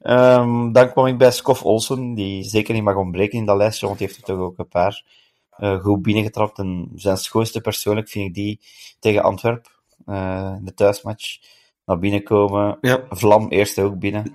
Ehm, 0.00 0.72
dan 0.72 0.90
kwam 0.90 1.06
ik 1.06 1.18
bij 1.18 1.30
Skof 1.30 1.62
Olsen, 1.64 2.14
die 2.14 2.42
zeker 2.42 2.74
niet 2.74 2.82
mag 2.82 2.96
ontbreken 2.96 3.38
in 3.38 3.44
dat 3.44 3.56
lijstje, 3.56 3.86
want 3.86 3.98
die 3.98 4.06
heeft 4.06 4.18
er 4.18 4.26
toch 4.26 4.38
ook 4.38 4.58
een 4.58 4.68
paar 4.68 5.04
eh, 5.50 5.80
goed 5.80 6.02
binnengetrapt. 6.02 6.58
En 6.58 6.90
zijn 6.94 7.16
schoonste 7.16 7.60
persoonlijk 7.60 8.08
vind 8.08 8.26
ik 8.26 8.34
die 8.34 8.60
tegen 8.98 9.22
Antwerp, 9.22 9.80
eh, 10.06 10.54
de 10.60 10.74
thuismatch. 10.74 11.38
Naar 11.84 11.98
binnen 11.98 12.22
komen. 12.22 12.78
Ja. 12.80 13.04
Vlam 13.08 13.48
eerste 13.48 13.82
ook 13.82 13.98
binnen. 13.98 14.34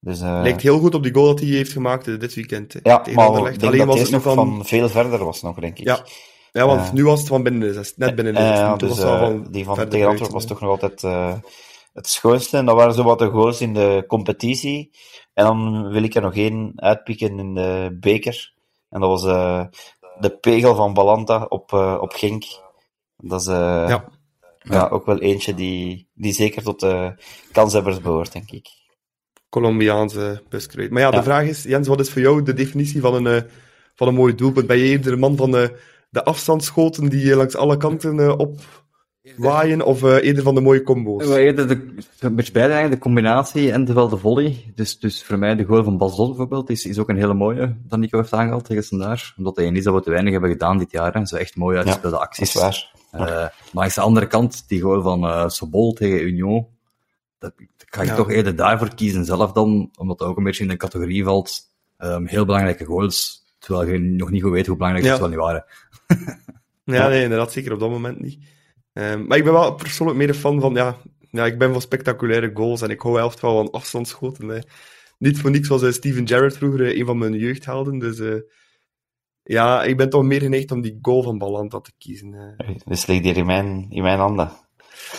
Dus, 0.00 0.20
eh, 0.20 0.40
Lijkt 0.42 0.62
heel 0.62 0.78
goed 0.78 0.94
op 0.94 1.02
die 1.02 1.14
goal 1.14 1.26
dat 1.26 1.40
hij 1.40 1.48
heeft 1.48 1.72
gemaakt 1.72 2.04
dit 2.04 2.34
weekend. 2.34 2.80
ja, 2.82 2.98
maar 2.98 3.08
ik 3.08 3.16
Anderlecht. 3.16 3.60
denk 3.60 3.72
Alleen 3.72 3.86
dat 3.86 3.98
was 3.98 4.10
nog 4.10 4.22
van... 4.22 4.34
van... 4.34 4.64
veel 4.64 4.88
verder 4.88 5.24
was 5.24 5.42
nog, 5.42 5.58
denk 5.58 5.78
ik. 5.78 5.84
Ja, 5.84 6.06
ja, 6.52 6.66
want 6.66 6.80
Eh, 6.80 6.92
nu 6.92 7.04
was 7.04 7.18
het 7.18 7.28
van 7.28 7.42
binnen 7.42 7.72
de 7.72 7.92
net 7.96 8.14
binnen 8.14 8.34
de 8.34 8.40
Eh, 8.40 8.46
16. 8.46 8.66
ja, 8.66 8.76
Toen 8.76 8.88
dus 8.88 8.98
eh, 8.98 9.18
van 9.20 9.46
die 9.50 9.64
van 9.64 9.74
tegen 9.88 10.06
Antwerpen 10.08 10.32
was 10.34 10.46
toch 10.46 10.60
nog 10.60 10.70
altijd 10.70 11.02
eh, 11.04 11.34
het 11.92 12.08
schoonste. 12.08 12.56
En 12.56 12.64
dat 12.66 12.76
waren 12.76 12.94
zo 12.94 13.02
wat 13.02 13.18
de 13.18 13.30
goals 13.30 13.60
in 13.60 13.74
de 13.74 14.04
competitie. 14.06 14.90
En 15.34 15.44
dan 15.44 15.88
wil 15.90 16.02
ik 16.02 16.14
er 16.14 16.22
nog 16.22 16.34
één 16.34 16.72
uitpikken 16.76 17.38
in 17.38 17.54
de 17.54 17.96
beker. 18.00 18.52
En 18.88 19.00
dat 19.00 19.08
was 19.08 19.24
eh, 19.24 19.64
de 20.20 20.30
pegel 20.30 20.74
van 20.74 20.94
Balanta 20.94 21.44
op, 21.48 21.72
eh, 21.72 21.98
op 22.00 22.12
Genk. 22.12 22.44
Dat 23.16 23.40
is 23.40 23.46
eh, 23.46 23.54
Ja. 23.88 24.04
ja. 24.58 24.88
ook 24.88 25.06
wel 25.06 25.18
eentje 25.18 25.54
die, 25.54 26.08
die 26.14 26.32
zeker 26.32 26.62
tot 26.62 26.80
de 26.80 27.14
kanshebbers 27.52 28.00
behoort, 28.00 28.32
denk 28.32 28.50
ik. 28.50 28.68
Colombiaanse 29.48 30.42
buskruid. 30.48 30.90
Maar 30.90 31.02
ja, 31.02 31.10
de 31.10 31.16
Ja. 31.16 31.22
vraag 31.22 31.44
is, 31.44 31.62
Jens, 31.62 31.88
wat 31.88 32.00
is 32.00 32.10
voor 32.10 32.22
jou 32.22 32.42
de 32.42 32.52
definitie 32.54 33.00
van 33.00 33.14
een, 33.14 33.26
eh, 33.42 33.50
van 33.94 34.08
een 34.08 34.14
mooi 34.14 34.34
doelpunt? 34.34 34.66
Ben 34.66 34.76
je 34.78 34.84
eerder 34.84 35.12
een 35.12 35.18
man 35.18 35.36
van 35.36 35.50
de, 35.50 35.78
de 36.12 36.24
afstandsschoten 36.24 37.08
die 37.08 37.24
je 37.26 37.36
langs 37.36 37.56
alle 37.56 37.76
kanten 37.76 38.20
eh, 38.20 38.34
opwaaien, 39.36 39.82
of 39.82 40.02
eh, 40.02 40.24
eerder 40.24 40.42
van 40.42 40.54
de 40.54 40.60
mooie 40.60 40.82
combo's? 40.82 41.26
Wel 41.26 41.36
eerder 41.36 41.68
de, 41.68 41.94
een 42.20 42.34
beetje 42.34 42.52
beide 42.52 42.72
eigenlijk, 42.72 43.02
de 43.02 43.08
combinatie 43.08 43.72
en 43.72 43.84
terwijl 43.84 44.08
de 44.08 44.16
volley. 44.16 44.72
Dus, 44.74 44.98
dus 44.98 45.24
voor 45.24 45.38
mij 45.38 45.54
de 45.54 45.64
goal 45.64 45.84
van 45.84 45.98
Bas 45.98 46.16
Dost 46.16 46.28
bijvoorbeeld 46.28 46.70
is, 46.70 46.86
is 46.86 46.98
ook 46.98 47.08
een 47.08 47.16
hele 47.16 47.34
mooie, 47.34 47.76
dat 47.88 47.98
Nico 47.98 48.18
heeft 48.18 48.32
aangehaald 48.32 48.64
tegen 48.64 48.84
Standaard. 48.84 49.34
Omdat 49.36 49.56
hij 49.56 49.66
is 49.66 49.84
dat 49.84 49.94
we 49.94 50.00
te 50.02 50.10
weinig 50.10 50.32
hebben 50.32 50.50
gedaan 50.50 50.78
dit 50.78 50.90
jaar. 50.90 51.12
Hè. 51.14 51.26
Zo 51.26 51.36
echt 51.36 51.56
mooi 51.56 51.76
uitgespeelde 51.76 52.16
Dat 52.16 52.26
acties. 52.26 52.54
is 52.54 52.60
waar. 52.60 52.90
Eh, 53.10 53.20
maar 53.20 53.52
langs 53.72 53.94
de 53.94 54.00
andere 54.00 54.26
kant, 54.26 54.68
die 54.68 54.80
goal 54.80 55.02
van 55.02 55.24
eh 55.24 55.48
Sobol 55.48 55.92
tegen 55.92 56.22
Union, 56.26 56.66
dat, 57.38 57.52
dat 57.56 57.86
ga 57.90 58.02
ik 58.02 58.08
Ja. 58.08 58.14
toch 58.14 58.30
eerder 58.30 58.56
daarvoor 58.56 58.94
kiezen 58.94 59.24
zelf 59.24 59.52
dan, 59.52 59.90
omdat 59.98 60.18
dat 60.18 60.28
ook 60.28 60.36
een 60.36 60.44
beetje 60.44 60.62
in 60.62 60.68
de 60.68 60.76
categorie 60.76 61.24
valt. 61.24 61.60
Ehm, 61.96 62.24
heel 62.24 62.44
belangrijke 62.44 62.84
goals 62.84 63.41
terwijl 63.66 63.88
je 63.92 63.98
nog 63.98 64.30
niet 64.30 64.42
goed 64.42 64.52
weet 64.52 64.66
hoe 64.66 64.76
belangrijk 64.76 65.06
Ja. 65.06 65.14
ze 65.14 65.20
wel 65.20 65.28
niet 65.30 65.38
waren. 65.38 65.64
Ja, 66.84 67.08
nee, 67.08 67.22
inderdaad, 67.22 67.52
zeker 67.52 67.72
op 67.72 67.80
dat 67.80 67.90
moment 67.90 68.20
niet. 68.20 68.38
Ehm, 68.92 69.26
maar 69.26 69.38
ik 69.38 69.44
ben 69.44 69.52
wel 69.52 69.74
persoonlijk 69.74 70.18
meer 70.18 70.28
een 70.28 70.34
fan 70.34 70.60
van, 70.60 70.74
ja, 70.74 70.96
ja, 71.30 71.46
ik 71.46 71.58
ben 71.58 71.72
van 71.72 71.80
spectaculaire 71.80 72.50
goals 72.54 72.82
en 72.82 72.90
ik 72.90 73.00
hou 73.00 73.20
echt 73.20 73.40
wel 73.40 73.54
van 73.56 73.70
afstandsschoten. 73.70 74.48
hè. 74.48 74.58
Niet 75.18 75.38
voor 75.40 75.50
niks 75.50 75.68
was 75.68 75.82
eh, 75.82 75.90
Steven 75.90 76.28
Gerrard 76.28 76.56
vroeger 76.56 76.86
eh, 76.86 76.98
een 76.98 77.06
van 77.06 77.18
mijn 77.18 77.34
jeugdhelden, 77.34 77.98
dus 77.98 78.18
eh, 78.18 78.34
ja, 79.42 79.84
ik 79.84 79.96
ben 79.96 80.10
toch 80.10 80.22
meer 80.22 80.40
geneigd 80.40 80.70
om 80.70 80.80
die 80.80 80.98
goal 81.02 81.22
van 81.22 81.38
Balanta 81.38 81.80
te 81.80 81.92
kiezen. 81.98 82.34
eh. 82.56 82.74
Dus 82.84 83.06
ligt 83.06 83.24
hier 83.24 83.36
in 83.36 83.46
mijn, 83.46 83.86
in 83.90 84.02
mijn 84.02 84.18
handen. 84.18 84.50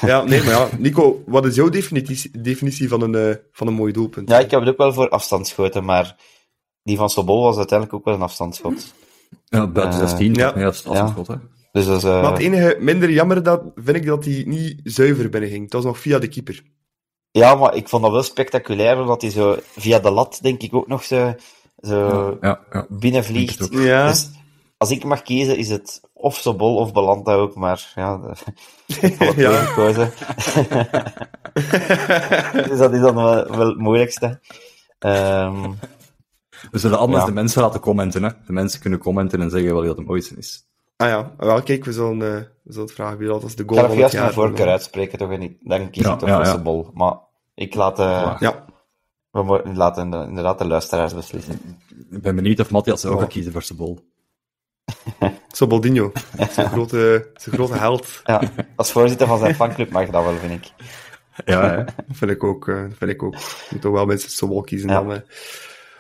Ja, 0.02 0.24
nee, 0.24 0.40
maar 0.44 0.53
ja, 0.53 0.70
Nico, 0.78 1.24
wat 1.26 1.45
is 1.45 1.56
jouw 1.56 1.70
definitie, 1.70 2.41
definitie 2.41 2.88
van, 2.88 3.02
een, 3.02 3.15
eh, 3.15 3.36
van 3.52 3.68
een 3.68 3.74
mooi 3.74 3.91
doelpunt? 3.91 4.30
Ja, 4.30 4.40
ik 4.40 4.52
heb 4.52 4.60
het 4.60 4.70
ook 4.70 4.78
wel 4.78 4.94
voor 4.94 5.10
afstandsschoten, 5.10 5.84
maar 5.84 6.15
die 6.84 6.97
van 6.97 7.10
Sobol 7.10 7.43
was 7.43 7.57
uiteindelijk 7.57 7.97
ook 7.99 8.05
wel 8.05 8.14
een 8.14 8.22
afstandsschot. 8.22 8.93
Ja, 9.45 9.68
buiten 9.68 9.99
Eh, 10.01 10.07
16, 10.07 10.34
ja. 10.34 10.47
ja. 10.55 10.64
dat 10.64 10.73
is 10.73 10.84
een 10.85 11.07
schot, 11.07 11.27
hè. 11.27 11.35
Dus 11.72 11.85
dat 11.85 11.97
is, 11.97 12.03
eh, 12.03 12.22
Maar 12.22 12.31
het 12.31 12.41
enige 12.41 12.77
minder 12.80 13.11
jammer 13.11 13.43
dat, 13.43 13.61
vind 13.76 13.97
ik 13.97 14.05
dat 14.05 14.26
hij 14.26 14.43
niet 14.47 14.80
zuiver 14.84 15.30
binnenging. 15.30 15.64
Het 15.64 15.73
was 15.73 15.84
nog 15.84 15.99
via 15.99 16.19
de 16.19 16.27
keeper. 16.27 16.64
Ja, 17.31 17.55
maar 17.55 17.76
ik 17.76 17.88
vond 17.89 18.03
dat 18.03 18.11
wel 18.11 18.23
spectaculair, 18.23 18.99
omdat 19.01 19.22
hij 19.22 19.31
zo 19.31 19.57
via 19.77 19.99
de 19.99 20.11
lat, 20.11 20.39
denk 20.41 20.61
ik, 20.61 20.73
ook 20.73 20.88
nog 20.88 21.03
zo, 21.03 21.35
zo 21.81 22.38
Ja, 22.41 22.60
ja. 22.72 22.85
binnenvliegt. 22.89 23.72
Dus 23.72 24.30
als 24.77 24.91
ik 24.91 25.03
mag 25.03 25.22
kiezen, 25.22 25.57
is 25.57 25.69
het 25.69 26.01
of 26.14 26.35
Sobol 26.35 26.76
of 26.76 26.93
Belanda 26.93 27.34
ook, 27.34 27.55
maar 27.55 27.91
ja, 27.95 28.18
de- 28.18 28.34
ik 29.07 29.15
heb 29.19 29.35
Ja. 29.35 29.51
gekozen. 29.51 30.11
dus 32.69 32.77
dat 32.77 32.93
is 32.93 32.99
dan 33.01 33.15
wel, 33.15 33.55
wel 33.57 33.68
het 33.68 33.77
moeilijkste. 33.77 34.39
Ehm, 34.99 35.72
We 36.72 36.77
zullen 36.80 36.98
anders 36.99 37.19
Ja. 37.22 37.26
de 37.27 37.34
mensen 37.34 37.61
laten 37.61 37.80
commenten, 37.80 38.23
hè. 38.23 38.30
De 38.45 38.53
mensen 38.53 38.80
kunnen 38.80 38.99
commenten 38.99 39.41
en 39.41 39.49
zeggen 39.49 39.73
wat 39.73 39.98
het 39.98 40.06
mooiste 40.07 40.35
is. 40.38 40.65
ah 40.98 41.07
ja, 41.07 41.31
wel 41.38 41.61
kijk, 41.64 41.85
we 41.85 41.94
zullen, 41.94 42.22
eh, 42.35 42.41
we 42.64 42.72
zullen 42.73 42.88
het 42.88 42.95
vragen 42.95 43.18
wie 43.18 43.27
dat 43.27 43.44
als 43.44 43.56
de 43.56 43.64
ik 43.64 43.69
goal 43.69 43.81
ga 43.81 43.88
van 43.88 43.95
nog 43.98 44.03
het 44.03 44.14
juist 44.14 44.35
mijn 44.35 44.48
voorkeur 44.48 44.72
uitspreken, 44.72 45.18
toch? 45.18 45.31
En 45.31 45.41
ik- 45.41 45.57
dan 45.61 45.90
kies 45.90 46.03
Ja, 46.03 46.14
ik 46.14 46.19
toch 46.19 46.30
ja, 46.30 46.35
voor 46.35 46.45
ja. 46.45 46.52
Sobol. 46.52 46.90
Maar 46.94 47.14
ik 47.56 47.76
laat, 47.76 47.99
eh, 47.99 48.35
Ja, 48.40 48.65
we 49.31 49.61
laten 49.73 50.10
de- 50.10 50.26
inderdaad 50.27 50.57
de 50.57 50.65
luisteraars 50.68 51.14
beslissen. 51.14 51.60
Ik 52.11 52.22
ben 52.22 52.35
benieuwd 52.35 52.60
of 52.60 52.72
Matthias 52.72 53.06
ook 53.06 53.19
gaat 53.19 53.30
kiezen 53.30 53.52
voor 53.52 53.64
zijn 53.64 53.77
bol. 53.77 53.99
Soboldinho. 55.52 56.11
Zijn 56.52 56.69
grote, 56.69 57.30
zijn 57.35 57.56
grote 57.56 57.73
held. 57.77 58.22
Ja, 58.23 58.41
als 58.76 58.91
voorzitter 58.91 59.27
van 59.27 59.40
zijn 59.40 59.56
fanclub 59.56 59.91
mag 59.91 60.10
dat 60.10 60.23
wel, 60.23 60.34
vind 60.34 60.65
ik. 60.65 60.72
Ja. 61.45 61.76
Dat 61.84 61.94
vind 62.11 62.31
ik 62.31 62.44
ook. 62.44 62.68
eh, 62.68 62.81
dat 62.81 62.98
vind 62.98 63.11
ik 63.11 63.23
ook. 63.23 63.35
Je 63.35 63.68
moet 63.69 63.81
toch 63.81 63.91
wel 63.94 64.06
mensen 64.06 64.30
Sobol 64.31 64.61
kiezen 64.61 64.90
Ja. 64.90 65.02
dan. 65.03 65.22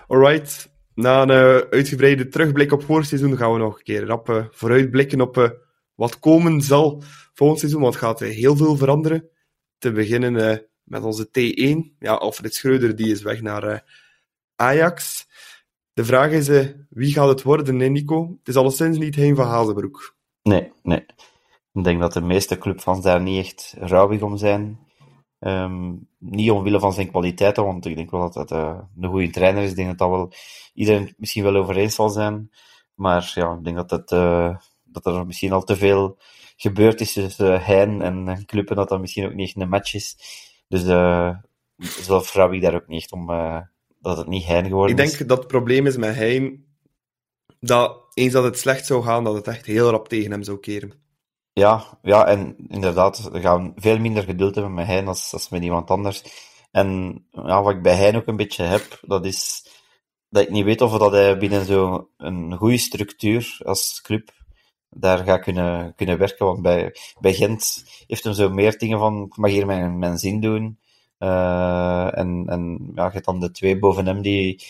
Alright. 0.07 0.71
Na 0.95 1.21
een 1.21 1.29
eh, 1.29 1.69
uitgebreide 1.69 2.27
terugblik 2.27 2.71
op 2.71 2.83
vorig 2.83 3.07
gaan 3.09 3.53
we 3.53 3.59
nog 3.59 3.77
een 3.77 3.83
keer 3.83 4.05
rap 4.05 4.49
vooruitblikken 4.51 5.21
op 5.21 5.37
eh, 5.37 5.49
wat 5.95 6.19
komen 6.19 6.61
zal 6.61 7.03
volgend 7.33 7.59
seizoen. 7.59 7.81
Want 7.81 7.93
het 7.93 8.03
gaat 8.03 8.21
eh, 8.21 8.29
heel 8.29 8.55
veel 8.55 8.77
veranderen. 8.77 9.29
Te 9.77 9.91
beginnen 9.91 10.61
met 10.83 11.03
onze 11.03 11.27
T1. 11.27 11.97
Ja, 11.99 12.13
Alfred 12.13 12.53
Schreuder 12.53 12.95
die 12.95 13.11
is 13.11 13.21
weg 13.21 13.41
naar 13.41 13.83
Ajax. 14.55 15.27
De 15.93 16.05
vraag 16.05 16.31
is, 16.31 16.71
wie 16.89 17.13
gaat 17.13 17.27
het 17.27 17.41
worden, 17.41 17.91
Nico? 17.91 18.35
Het 18.39 18.47
is 18.47 18.55
alleszins 18.55 18.97
niet 18.97 19.15
Hein 19.15 19.35
van 19.35 19.47
Hazenbroek. 19.47 20.15
Nee, 20.43 20.71
nee. 20.83 21.05
Ik 21.73 21.83
denk 21.83 21.99
dat 21.99 22.13
de 22.13 22.21
meeste 22.21 22.57
clubfans 22.57 23.01
daar 23.01 23.21
niet 23.21 23.45
echt 23.45 23.75
rouwig 23.79 24.21
om 24.21 24.37
zijn. 24.37 24.79
Ehm, 25.43 25.93
niet 26.17 26.51
omwille 26.51 26.79
van 26.79 26.93
zijn 26.93 27.09
kwaliteiten, 27.09 27.63
want 27.63 27.85
ik 27.85 27.95
denk 27.95 28.11
wel 28.11 28.21
dat 28.21 28.35
het 28.35 28.51
eh, 28.51 28.79
een 28.99 29.09
goede 29.09 29.29
trainer 29.29 29.63
is. 29.63 29.69
Ik 29.69 29.75
denk 29.75 29.87
dat 29.87 29.97
dat 29.97 30.09
wel 30.09 30.31
iedereen 30.73 31.05
het 31.05 31.15
misschien 31.17 31.43
wel 31.43 31.55
over 31.55 31.77
eens 31.77 31.95
zal 31.95 32.09
zijn. 32.09 32.51
Maar 32.95 33.31
ja, 33.35 33.53
ik 33.53 33.63
denk 33.63 33.75
dat, 33.75 33.89
het, 33.89 34.11
eh, 34.11 34.57
dat 34.83 35.05
er 35.05 35.25
misschien 35.25 35.51
al 35.51 35.63
te 35.63 35.75
veel 35.75 36.17
gebeurd 36.55 37.01
is 37.01 37.13
tussen 37.13 37.61
uh, 37.69 38.05
en 38.05 38.45
club 38.45 38.69
en 38.69 38.75
dat 38.75 38.89
dat 38.89 38.99
misschien 38.99 39.25
ook 39.25 39.33
niet 39.33 39.47
echt 39.47 39.61
een 39.61 39.69
match 39.69 39.93
is. 39.93 40.17
Dus 40.67 40.81
zelf 42.05 42.33
rouw 42.33 42.51
ik 42.51 42.61
daar 42.61 42.75
ook 42.75 42.87
niet 42.87 43.01
echt 43.01 43.11
om 43.11 43.25
dat 43.99 44.17
het 44.17 44.27
niet 44.27 44.45
Hein 44.45 44.65
geworden 44.65 44.97
Ik 44.97 45.03
is. 45.03 45.11
denk 45.11 45.29
dat 45.29 45.37
het 45.37 45.47
probleem 45.47 45.87
is 45.87 45.97
met 45.97 46.15
Hein 46.15 46.65
dat 47.59 47.97
eens 48.13 48.33
dat 48.33 48.43
het 48.43 48.59
slecht 48.59 48.85
zou 48.85 49.03
gaan, 49.03 49.23
dat 49.23 49.35
het 49.35 49.47
echt 49.47 49.65
heel 49.65 49.89
rap 49.89 50.07
tegen 50.07 50.31
hem 50.31 50.43
zou 50.43 50.59
keren. 50.59 51.02
Ja, 51.53 51.99
ja, 52.01 52.25
en 52.27 52.55
inderdaad, 52.67 53.29
we 53.31 53.41
gaan 53.41 53.73
veel 53.75 53.99
minder 53.99 54.23
geduld 54.23 54.55
hebben 54.55 54.73
met 54.73 54.85
Hein 54.85 55.07
als, 55.07 55.33
als 55.33 55.49
met 55.49 55.63
iemand 55.63 55.89
anders. 55.89 56.23
En 56.71 57.19
ja, 57.31 57.61
wat 57.63 57.73
ik 57.73 57.81
bij 57.81 57.95
Hein 57.95 58.15
ook 58.15 58.27
een 58.27 58.35
beetje 58.35 58.63
heb, 58.63 58.99
dat 59.01 59.25
is 59.25 59.67
dat 60.29 60.43
ik 60.43 60.49
niet 60.49 60.63
weet 60.63 60.81
of 60.81 60.97
dat 60.97 61.11
hij 61.11 61.37
binnen 61.37 61.65
zo'n 61.65 62.55
goede 62.57 62.77
structuur 62.77 63.59
als 63.65 64.01
club 64.01 64.31
daar 64.89 65.17
gaat 65.17 65.41
kunnen, 65.41 65.95
kunnen 65.95 66.17
werken. 66.17 66.45
Want 66.45 66.61
bij, 66.61 66.95
bij 67.19 67.33
Gent 67.33 67.83
heeft 68.07 68.23
hem 68.23 68.33
zo 68.33 68.49
meer 68.49 68.77
dingen 68.77 68.99
van, 68.99 69.23
ik 69.23 69.37
mag 69.37 69.51
hier 69.51 69.65
mijn, 69.65 69.99
mijn 69.99 70.17
zin 70.17 70.39
doen. 70.39 70.79
Eh, 71.17 72.17
en, 72.17 72.43
en 72.47 72.91
ja, 72.95 73.05
je 73.05 73.11
hebt 73.11 73.25
dan 73.25 73.39
de 73.39 73.51
twee 73.51 73.79
boven 73.79 74.05
hem 74.05 74.21
die, 74.21 74.63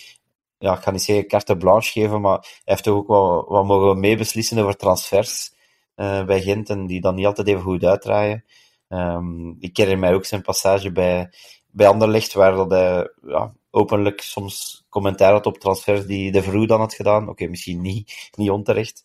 ja, 0.58 0.78
ik 0.78 0.84
ga 0.84 0.92
niet 0.92 1.02
zeggen 1.02 1.28
carte 1.28 1.58
blanche 1.58 1.92
geven, 1.92 2.22
maar 2.22 2.40
hij 2.40 2.62
heeft 2.64 2.84
toch 2.84 2.96
ook 2.96 3.08
wel 3.08 3.46
wat 3.48 3.66
mogen 3.66 4.00
meebeslissen 4.00 4.58
over 4.58 4.76
transfers 4.76 5.52
bij 5.96 6.42
Gent 6.42 6.70
en 6.70 6.86
die 6.88 7.02
dan 7.02 7.16
niet 7.16 7.26
altijd 7.26 7.48
even 7.48 7.62
goed 7.62 7.84
uitdraaien. 7.84 8.44
Ehm, 8.88 9.50
ik 9.60 9.78
herinner 9.78 10.00
mij 10.00 10.14
ook 10.14 10.26
zijn 10.26 10.42
passage 10.42 10.92
bij, 10.92 11.34
bij 11.72 11.88
Anderlecht, 11.88 12.34
waar 12.34 12.56
dat 12.56 12.72
hij 12.72 13.12
ja, 13.26 13.54
openlijk 13.72 14.22
soms 14.22 14.86
commentaar 14.90 15.32
had 15.32 15.46
op 15.46 15.58
transfers 15.58 16.06
die 16.06 16.32
de 16.32 16.44
Vroeg 16.44 16.66
dan 16.66 16.80
had 16.80 16.94
gedaan. 16.94 17.30
Oké, 17.30 17.48
misschien 17.48 17.82
niet, 17.82 18.32
niet 18.36 18.50
onterecht, 18.50 19.04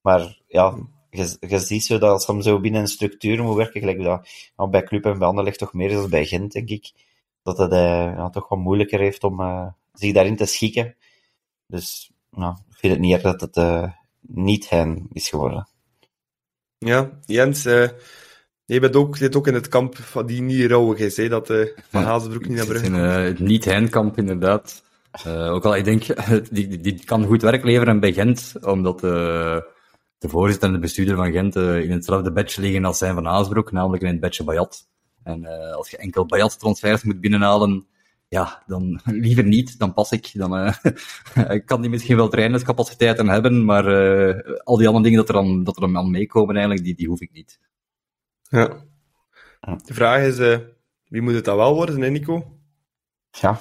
maar 0.00 0.40
ja, 0.46 0.78
je, 1.10 1.58
ziet 1.58 1.84
zo 1.84 1.98
dat 1.98 2.10
als 2.10 2.26
hij 2.26 2.42
zo 2.42 2.60
binnen 2.60 2.80
een 2.80 2.86
structuur 2.86 3.42
moet 3.42 3.56
werken, 3.56 3.80
gelijk 3.80 4.02
dat 4.56 4.70
bij 4.70 4.82
Club 4.82 5.04
en 5.04 5.18
bij 5.18 5.28
Anderlecht 5.28 5.58
toch 5.58 5.72
meer 5.72 5.90
is 5.90 5.96
dan 5.96 6.10
bij 6.10 6.26
Gent, 6.26 6.52
denk 6.52 6.68
ik, 6.68 6.92
dat 7.42 7.58
het 7.58 7.72
eh, 7.72 8.14
ja, 8.16 8.30
toch 8.30 8.48
wat 8.48 8.58
moeilijker 8.58 9.00
heeft 9.00 9.24
om 9.24 9.40
eh, 9.40 9.66
zich 9.92 10.12
daarin 10.12 10.36
te 10.36 10.46
schikken. 10.46 10.96
Dus 11.66 12.10
ik 12.70 12.76
vind 12.76 12.92
het 12.92 13.02
niet 13.02 13.12
erg 13.12 13.22
dat 13.22 13.40
het 13.40 13.56
eh, 13.56 13.92
niet 14.20 14.68
hen 14.68 15.08
is 15.12 15.28
geworden. 15.28 15.68
Ja, 16.78 17.10
Jens, 17.24 17.64
eh 17.64 17.88
je 18.64 18.80
bent 18.80 18.96
ook, 18.96 19.16
zit 19.16 19.36
ook 19.36 19.46
in 19.46 19.54
het 19.54 19.68
kamp 19.68 19.96
van 19.96 20.26
die 20.26 20.42
niet 20.42 20.70
rouwig 20.70 20.98
is, 20.98 21.16
hè, 21.16 21.28
dat 21.28 21.50
eh 21.50 21.66
Van 21.90 22.02
Hazenbroek 22.02 22.48
niet 22.48 22.56
naar 22.56 22.66
Brugge 22.66 22.86
in 22.86 22.94
eh, 22.94 23.22
het 23.22 23.38
niet-Heinkamp, 23.38 24.18
inderdaad. 24.18 24.82
Ook 25.26 25.64
al, 25.64 25.76
ik 25.76 25.84
denk, 25.84 26.04
die, 26.50 26.80
die, 26.80 27.04
kan 27.04 27.24
goed 27.24 27.42
werk 27.42 27.64
leveren 27.64 28.00
bij 28.00 28.12
Gent, 28.12 28.54
omdat 28.60 29.00
de 29.00 29.64
voorzitter 30.18 30.68
en 30.68 30.74
de 30.74 30.80
bestuurder 30.80 31.16
van 31.16 31.32
Gent 31.32 31.56
in 31.56 31.90
hetzelfde 31.90 32.32
bedje 32.32 32.60
liggen 32.60 32.84
als 32.84 32.98
zijn 32.98 33.14
van 33.14 33.24
Haasbroek, 33.24 33.72
namelijk 33.72 34.02
in 34.02 34.08
het 34.08 34.20
bedje 34.20 34.44
Bayat. 34.44 34.88
En 35.22 35.46
als 35.74 35.90
je 35.90 35.96
enkel 35.96 36.26
Bayat-transfers 36.26 37.02
moet 37.02 37.20
binnenhalen, 37.20 37.86
ja, 38.28 38.62
dan 38.66 39.00
liever 39.04 39.44
niet, 39.44 39.78
dan 39.78 39.92
pas 39.92 40.12
ik. 40.12 40.30
Dan 40.32 40.56
eh, 40.56 41.60
kan 41.64 41.80
die 41.80 41.90
misschien 41.90 42.16
wel 42.16 42.28
trainerscapaciteiten 42.28 43.28
hebben, 43.28 43.64
maar 43.64 43.86
eh, 43.86 44.56
al 44.64 44.76
die 44.76 44.86
andere 44.86 45.04
dingen 45.04 45.18
dat 45.18 45.28
er 45.28 45.34
dan, 45.34 45.64
dat 45.64 45.74
er 45.74 45.80
dan 45.80 45.96
aan 45.96 46.10
meekomen, 46.10 46.54
eigenlijk, 46.54 46.84
die, 46.84 46.94
die 46.94 47.08
hoef 47.08 47.20
ik 47.20 47.32
niet. 47.32 47.58
Ja. 48.42 48.86
De 49.60 49.94
vraag 49.94 50.22
is, 50.22 50.38
eh, 50.38 50.58
wie 51.04 51.22
moet 51.22 51.34
het 51.34 51.44
dan 51.44 51.56
wel 51.56 51.74
worden, 51.74 52.00
hè, 52.00 52.10
Nico? 52.10 52.58
Ja, 53.30 53.60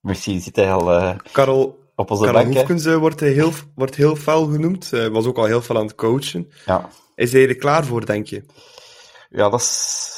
misschien 0.00 0.40
zit 0.40 0.56
hij 0.56 0.72
al 0.72 1.16
Karel, 1.32 1.90
op 1.94 2.10
onze 2.10 2.24
Karel 2.24 2.42
bank. 2.42 2.54
Hoefkens 2.54 2.84
wordt, 2.84 3.20
heel, 3.20 3.52
wordt 3.74 3.94
heel 3.94 4.16
fel 4.16 4.46
genoemd. 4.46 4.88
Was 4.88 5.26
ook 5.26 5.38
al 5.38 5.44
heel 5.44 5.60
fel 5.60 5.76
aan 5.76 5.86
het 5.86 5.94
coachen. 5.94 6.50
Ja. 6.66 6.88
Is 7.14 7.32
hij 7.32 7.48
er 7.48 7.56
klaar 7.56 7.84
voor, 7.84 8.06
denk 8.06 8.26
je? 8.26 8.44
Ja, 9.32 9.48
dat 9.48 9.60
is... 9.60 10.10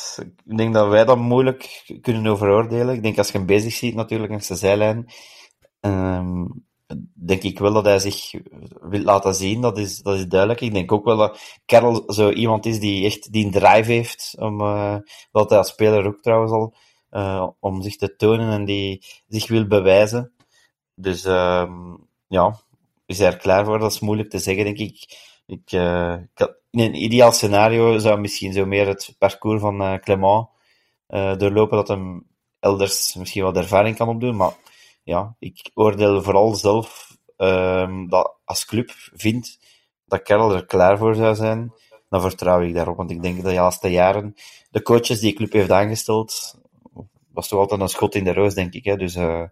Ik 0.44 0.56
denk 0.56 0.74
dat 0.74 0.88
wij 0.88 1.04
dat 1.04 1.18
moeilijk 1.18 1.84
kunnen 2.00 2.26
overoordelen. 2.26 2.94
Ik 2.94 3.02
denk 3.02 3.18
als 3.18 3.30
je 3.30 3.38
hem 3.38 3.46
bezig 3.46 3.72
ziet 3.72 3.94
natuurlijk 3.94 4.30
langs 4.30 4.46
de 4.46 4.54
zijlijn, 4.54 5.06
ehm, 5.80 6.44
denk 7.14 7.42
ik 7.42 7.58
wel 7.58 7.72
dat 7.72 7.84
hij 7.84 7.98
zich 7.98 8.32
wil 8.80 9.00
laten 9.00 9.34
zien. 9.34 9.60
Dat 9.60 9.78
is, 9.78 9.98
dat 9.98 10.14
is 10.14 10.26
duidelijk. 10.26 10.60
Ik 10.60 10.72
denk 10.72 10.92
ook 10.92 11.04
wel 11.04 11.16
dat 11.16 11.60
Karel 11.66 12.12
zo 12.12 12.30
iemand 12.30 12.66
is 12.66 12.80
die 12.80 13.04
echt 13.04 13.32
die 13.32 13.44
een 13.44 13.50
drive 13.50 13.92
heeft, 13.92 14.34
om, 14.38 14.60
eh, 14.60 14.96
dat 15.32 15.48
hij 15.48 15.58
als 15.58 15.68
speler 15.68 16.06
ook 16.06 16.22
trouwens 16.22 16.52
al, 16.52 16.74
eh, 17.10 17.48
om 17.60 17.82
zich 17.82 17.96
te 17.96 18.16
tonen 18.16 18.50
en 18.50 18.64
die 18.64 19.04
zich 19.28 19.48
wil 19.48 19.66
bewijzen. 19.66 20.32
Dus 20.94 21.24
ehm, 21.24 21.96
ja, 22.26 22.60
is 23.06 23.18
hij 23.18 23.26
er 23.26 23.36
klaar 23.36 23.64
voor? 23.64 23.78
Dat 23.78 23.92
is 23.92 24.00
moeilijk 24.00 24.30
te 24.30 24.38
zeggen, 24.38 24.64
denk 24.64 24.78
ik. 24.78 25.18
Ik, 25.46 25.72
eh, 25.72 26.16
in 26.74 26.80
een 26.80 27.02
ideaal 27.02 27.32
scenario 27.32 27.98
zou 27.98 28.20
misschien 28.20 28.52
zo 28.52 28.66
meer 28.66 28.86
het 28.86 29.14
parcours 29.18 29.60
van 29.60 29.82
eh, 29.82 29.94
Clement 29.94 30.48
eh, 31.06 31.36
doorlopen, 31.36 31.76
dat 31.76 31.88
hem 31.88 32.26
elders 32.60 33.14
misschien 33.14 33.42
wat 33.42 33.56
ervaring 33.56 33.96
kan 33.96 34.08
opdoen. 34.08 34.36
Maar 34.36 34.52
ja, 35.02 35.36
ik 35.38 35.70
oordeel 35.74 36.22
vooral 36.22 36.54
zelf 36.54 37.16
ehm, 37.36 38.06
dat 38.08 38.36
als 38.44 38.64
club 38.64 38.90
vindt 39.14 39.58
dat 40.06 40.22
Karel 40.22 40.54
er 40.54 40.66
klaar 40.66 40.98
voor 40.98 41.14
zou 41.14 41.34
zijn, 41.34 41.72
dan 42.08 42.20
vertrouw 42.20 42.60
ik 42.60 42.74
daarop. 42.74 42.96
Want 42.96 43.10
ik 43.10 43.22
denk 43.22 43.36
dat 43.36 43.44
de 43.44 43.54
laatste 43.54 43.88
jaren 43.88 44.34
de 44.70 44.82
coaches 44.82 45.20
die 45.20 45.30
de 45.30 45.36
club 45.36 45.52
heeft 45.52 45.70
aangesteld, 45.70 46.54
was 47.32 47.48
toch 47.48 47.58
altijd 47.58 47.80
een 47.80 47.88
schot 47.88 48.14
in 48.14 48.24
de 48.24 48.32
roos, 48.32 48.54
denk 48.54 48.74
ik. 48.74 48.84
Hè? 48.84 48.96
Dus 48.96 49.14
eh, 49.14 49.42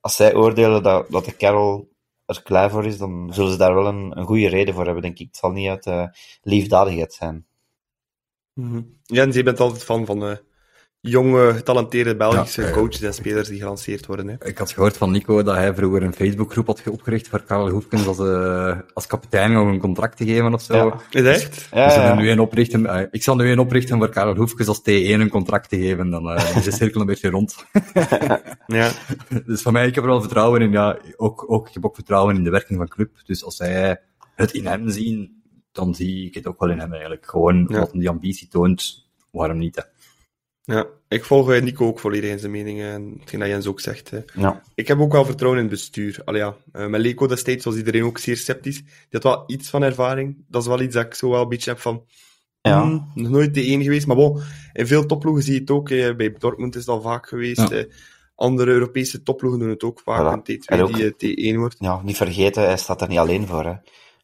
als 0.00 0.16
zij 0.16 0.34
oordelen 0.34 0.82
dat, 0.82 1.10
dat 1.10 1.24
de 1.24 1.32
Karel 1.32 1.88
er 2.26 2.42
klaar 2.42 2.70
voor 2.70 2.86
is, 2.86 2.98
dan 2.98 3.28
zullen 3.32 3.50
ze 3.50 3.56
daar 3.56 3.74
wel 3.74 3.86
een, 3.86 4.18
een 4.18 4.26
goede 4.26 4.48
reden 4.48 4.74
voor 4.74 4.84
hebben, 4.84 5.02
denk 5.02 5.18
ik. 5.18 5.26
Het 5.26 5.36
zal 5.36 5.50
niet 5.50 5.68
uit 5.68 5.86
uh, 5.86 6.06
liefdadigheid 6.42 7.12
zijn. 7.12 7.46
Mhm. 8.52 8.82
Ja, 9.02 9.22
en 9.22 9.32
je 9.32 9.42
bent 9.42 9.60
altijd 9.60 9.84
fan 9.84 10.06
van 10.06 10.30
uh, 10.30 10.36
jonge, 11.06 11.52
getalenteerde 11.54 12.16
Belgische 12.16 12.62
Ja, 12.62 12.70
coaches 12.70 13.02
en 13.02 13.14
spelers 13.14 13.48
die 13.48 13.58
gelanceerd 13.58 14.06
worden. 14.06 14.28
Hè. 14.28 14.46
Ik 14.48 14.58
had 14.58 14.72
gehoord 14.72 14.96
van 14.96 15.10
Nico 15.10 15.42
dat 15.42 15.54
hij 15.54 15.74
vroeger 15.74 16.02
een 16.02 16.12
Facebookgroep 16.14 16.66
had 16.66 16.82
opgericht 16.90 17.28
voor 17.28 17.42
Karel 17.42 17.68
Hoefkens 17.70 18.06
als, 18.06 18.18
eh, 18.18 18.78
als 18.94 19.06
kapitein 19.06 19.56
om 19.56 19.68
een 19.68 19.78
contract 19.78 20.16
te 20.16 20.24
geven 20.24 20.54
of 20.54 20.62
zo. 20.62 20.74
Ja. 20.74 21.20
Is 21.20 21.24
echt? 21.26 21.68
Ja, 21.72 21.84
We 21.86 21.90
zullen 21.92 22.06
ja. 22.08 22.14
nu 22.14 22.30
een 22.30 22.40
oprichten, 22.40 22.86
eh, 22.86 23.06
ik 23.10 23.22
zal 23.22 23.36
nu 23.36 23.50
een 23.50 23.58
oprichten 23.58 23.98
voor 23.98 24.08
Karel 24.08 24.34
Hoefkens 24.36 24.68
als 24.68 24.80
T1 24.80 25.20
een 25.20 25.28
contract 25.28 25.68
te 25.68 25.76
geven. 25.78 26.10
Dan 26.10 26.28
eh, 26.30 26.46
dan 26.46 26.56
is 26.56 26.64
de 26.64 26.70
cirkel 26.72 27.00
een 27.00 27.06
beetje 27.06 27.30
rond. 27.30 27.54
Ja. 28.66 28.90
Dus 29.44 29.62
van 29.62 29.72
mij, 29.72 29.86
ik 29.86 29.94
heb 29.94 30.04
er 30.04 30.10
wel 30.10 30.20
vertrouwen 30.20 30.60
in. 30.60 30.70
Ja, 30.70 30.98
ook, 31.16 31.44
ook, 31.50 31.68
ik 31.68 31.74
heb 31.74 31.84
ook 31.84 31.94
vertrouwen 31.94 32.36
in 32.36 32.44
de 32.44 32.50
werking 32.50 32.78
van 32.78 32.86
de 32.86 32.92
club. 32.92 33.10
Dus 33.26 33.44
als 33.44 33.56
zij 33.56 34.00
het 34.34 34.52
in 34.52 34.66
hem 34.66 34.88
zien, 34.88 35.42
dan 35.72 35.94
zie 35.94 36.26
ik 36.26 36.34
het 36.34 36.46
ook 36.46 36.60
wel 36.60 36.70
in 36.70 36.78
hem 36.78 36.90
eigenlijk. 36.90 37.26
Gewoon 37.26 37.56
Ja. 37.56 37.64
omdat 37.74 37.90
hij 37.90 38.00
die 38.00 38.08
ambitie 38.08 38.48
toont, 38.48 39.08
waarom 39.30 39.58
niet? 39.58 39.76
Hè? 39.76 39.82
Ja. 40.66 40.86
Ik 41.08 41.24
volg 41.24 41.50
eh, 41.52 41.62
Nico 41.62 41.86
ook 41.86 41.98
volledig 41.98 42.30
in 42.30 42.38
zijn 42.38 42.50
meningen 42.52 42.92
en 42.92 43.16
hetgeen 43.20 43.40
dat 43.40 43.48
Jens 43.48 43.66
ook 43.66 43.80
zegt. 43.80 44.10
Ja. 44.34 44.62
Ik 44.74 44.88
heb 44.88 44.98
ook 45.00 45.12
wel 45.12 45.24
vertrouwen 45.24 45.60
in 45.62 45.66
het 45.66 45.74
bestuur. 45.74 46.20
Allee, 46.24 46.40
ja. 46.40 46.56
eh, 46.72 46.86
met 46.86 47.00
Leco 47.00 47.26
destijds 47.26 47.64
was 47.64 47.76
iedereen 47.76 48.04
ook 48.04 48.18
zeer 48.18 48.36
sceptisch. 48.36 48.76
Die 48.82 48.92
had 49.10 49.22
wel 49.22 49.44
iets 49.46 49.70
van 49.70 49.82
ervaring. 49.82 50.44
Dat 50.48 50.62
is 50.62 50.68
wel 50.68 50.80
iets 50.80 50.94
dat 50.94 51.04
ik 51.06 51.14
zo 51.14 51.30
wel 51.30 51.42
een 51.42 51.48
beetje 51.48 51.70
heb 51.70 51.80
van... 51.80 52.04
Ja. 52.60 52.82
hmm, 52.82 53.10
nog 53.14 53.28
nooit 53.30 53.54
de 53.54 53.62
één 53.62 53.82
geweest. 53.82 54.06
Maar 54.06 54.16
bon, 54.16 54.40
in 54.72 54.86
veel 54.86 55.06
topploegen 55.06 55.42
zie 55.42 55.54
je 55.54 55.60
het 55.60 55.70
ook. 55.70 55.90
eh, 55.90 56.14
bij 56.16 56.34
Dortmund 56.38 56.74
is 56.74 56.80
het 56.80 56.90
al 56.90 57.00
vaak 57.00 57.28
geweest. 57.28 57.68
Ja. 57.68 57.70
eh, 57.70 57.84
andere 58.34 58.70
Europese 58.70 59.22
topploegen 59.22 59.60
doen 59.60 59.68
het 59.68 59.82
ook 59.84 60.00
vaak. 60.04 60.20
Voilà. 60.20 60.42
Een 60.44 60.56
T2 60.56 60.64
En 60.64 60.82
ook- 60.82 61.16
die 61.18 61.34
eh, 61.36 61.52
T1 61.54 61.58
wordt. 61.58 61.76
ja, 61.78 62.00
niet 62.04 62.16
vergeten, 62.16 62.62
hij 62.62 62.76
staat 62.76 63.00
er 63.02 63.08
niet 63.08 63.18
alleen 63.18 63.46
voor. 63.46 63.64
Hè. 63.64 63.72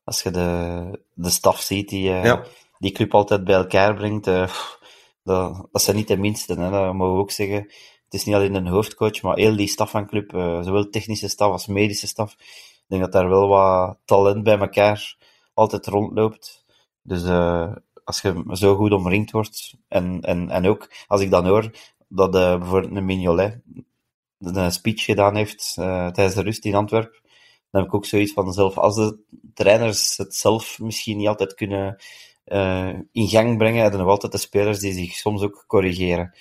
Als 0.04 0.22
je 0.22 0.30
de, 0.30 0.82
de 1.14 1.30
staf 1.30 1.60
ziet 1.60 1.88
die 1.88 2.10
eh, 2.10 2.24
Ja. 2.24 2.42
die 2.78 2.92
club 2.92 3.14
altijd 3.14 3.44
bij 3.44 3.54
elkaar 3.54 3.94
brengt, 3.94 4.26
eh, 4.26 4.44
pff, 4.44 4.78
dat, 5.22 5.68
dat 5.72 5.82
zijn 5.82 5.96
niet 5.96 6.08
de 6.08 6.16
minste, 6.16 6.54
hè, 6.54 6.70
dat 6.70 6.94
mogen 6.94 7.14
we 7.14 7.20
ook 7.20 7.30
zeggen. 7.30 7.56
Het 8.04 8.20
is 8.20 8.24
niet 8.24 8.34
alleen 8.34 8.54
een 8.54 8.66
hoofdcoach, 8.66 9.22
maar 9.22 9.36
heel 9.36 9.56
die 9.56 9.68
staf 9.68 9.90
van 9.90 10.06
club, 10.06 10.34
eh, 10.34 10.62
zowel 10.62 10.88
technische 10.88 11.28
staf 11.28 11.52
als 11.52 11.66
medische 11.66 12.06
staf. 12.06 12.32
Ik 12.32 12.84
denk 12.86 13.02
dat 13.02 13.12
daar 13.12 13.28
wel 13.28 13.48
wat 13.48 13.98
talent 14.04 14.42
bij 14.42 14.58
elkaar 14.58 15.16
altijd 15.54 15.86
rondloopt. 15.86 16.64
Dus 17.02 17.24
eh, 17.24 17.72
als 18.04 18.20
je 18.20 18.44
zo 18.52 18.76
goed 18.76 18.92
omringd 18.92 19.30
wordt, 19.30 19.74
en, 19.88 20.20
en, 20.20 20.50
en 20.50 20.66
ook 20.66 20.90
als 21.06 21.20
ik 21.20 21.30
dan 21.30 21.46
hoor 21.46 21.70
dat 22.08 22.34
eh, 22.34 22.58
bijvoorbeeld 22.58 22.96
een 22.96 23.04
Mignolet 23.04 23.60
een 24.38 24.72
speech 24.72 25.04
gedaan 25.04 25.36
heeft 25.36 25.72
tijdens 25.74 26.34
de 26.34 26.42
rust 26.42 26.64
in 26.64 26.74
Antwerpen, 26.74 27.20
dan 27.70 27.80
heb 27.80 27.90
ik 27.90 27.94
ook 27.94 28.06
zoiets 28.06 28.32
van 28.32 28.52
zelf, 28.52 28.78
als 28.78 28.94
de 28.94 29.18
trainers 29.54 30.16
het 30.16 30.34
zelf 30.34 30.78
misschien 30.78 31.16
niet 31.16 31.28
altijd 31.28 31.54
kunnen 31.54 31.96
eh, 32.44 32.88
in 33.12 33.28
gang 33.28 33.58
brengen, 33.58 33.90
we 33.90 33.96
nog 33.96 34.08
altijd 34.08 34.32
de 34.32 34.38
spelers 34.38 34.78
die 34.78 34.92
zich 34.92 35.12
soms 35.12 35.42
ook 35.42 35.64
corrigeren. 35.66 36.34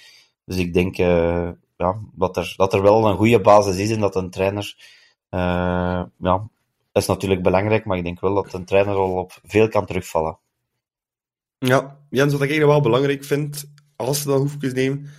Dus 0.45 0.57
ik 0.57 0.73
denk 0.73 0.98
eh, 0.98 1.49
ja, 1.78 1.99
dat, 2.14 2.38
er, 2.38 2.53
dat 2.57 2.73
er 2.73 2.82
wel 2.82 3.07
een 3.07 3.18
goede 3.18 3.41
basis 3.41 3.78
is 3.78 3.91
en 3.91 3.99
dat 3.99 4.15
een 4.15 4.30
trainer, 4.30 4.76
eh, 5.30 6.03
ja, 6.18 6.49
dat 6.91 7.02
is 7.02 7.06
natuurlijk 7.06 7.44
belangrijk, 7.44 7.86
maar 7.86 7.98
ik 7.98 8.03
denk 8.03 8.19
wel 8.19 8.34
dat 8.34 8.53
een 8.53 8.65
trainer 8.65 8.95
al 8.95 9.11
op 9.11 9.40
veel 9.44 9.68
kan 9.68 9.86
terugvallen. 9.86 10.40
Ja, 11.57 11.99
Jens, 12.10 12.32
wat 12.32 12.41
ik 12.41 12.49
eigenlijk 12.49 12.72
wel 12.72 12.91
belangrijk 12.91 13.23
vind, 13.23 13.72
als 13.95 14.22
ze 14.22 14.28
dan 14.28 14.40
hoefjes 14.40 14.73
nemen, 14.73 15.10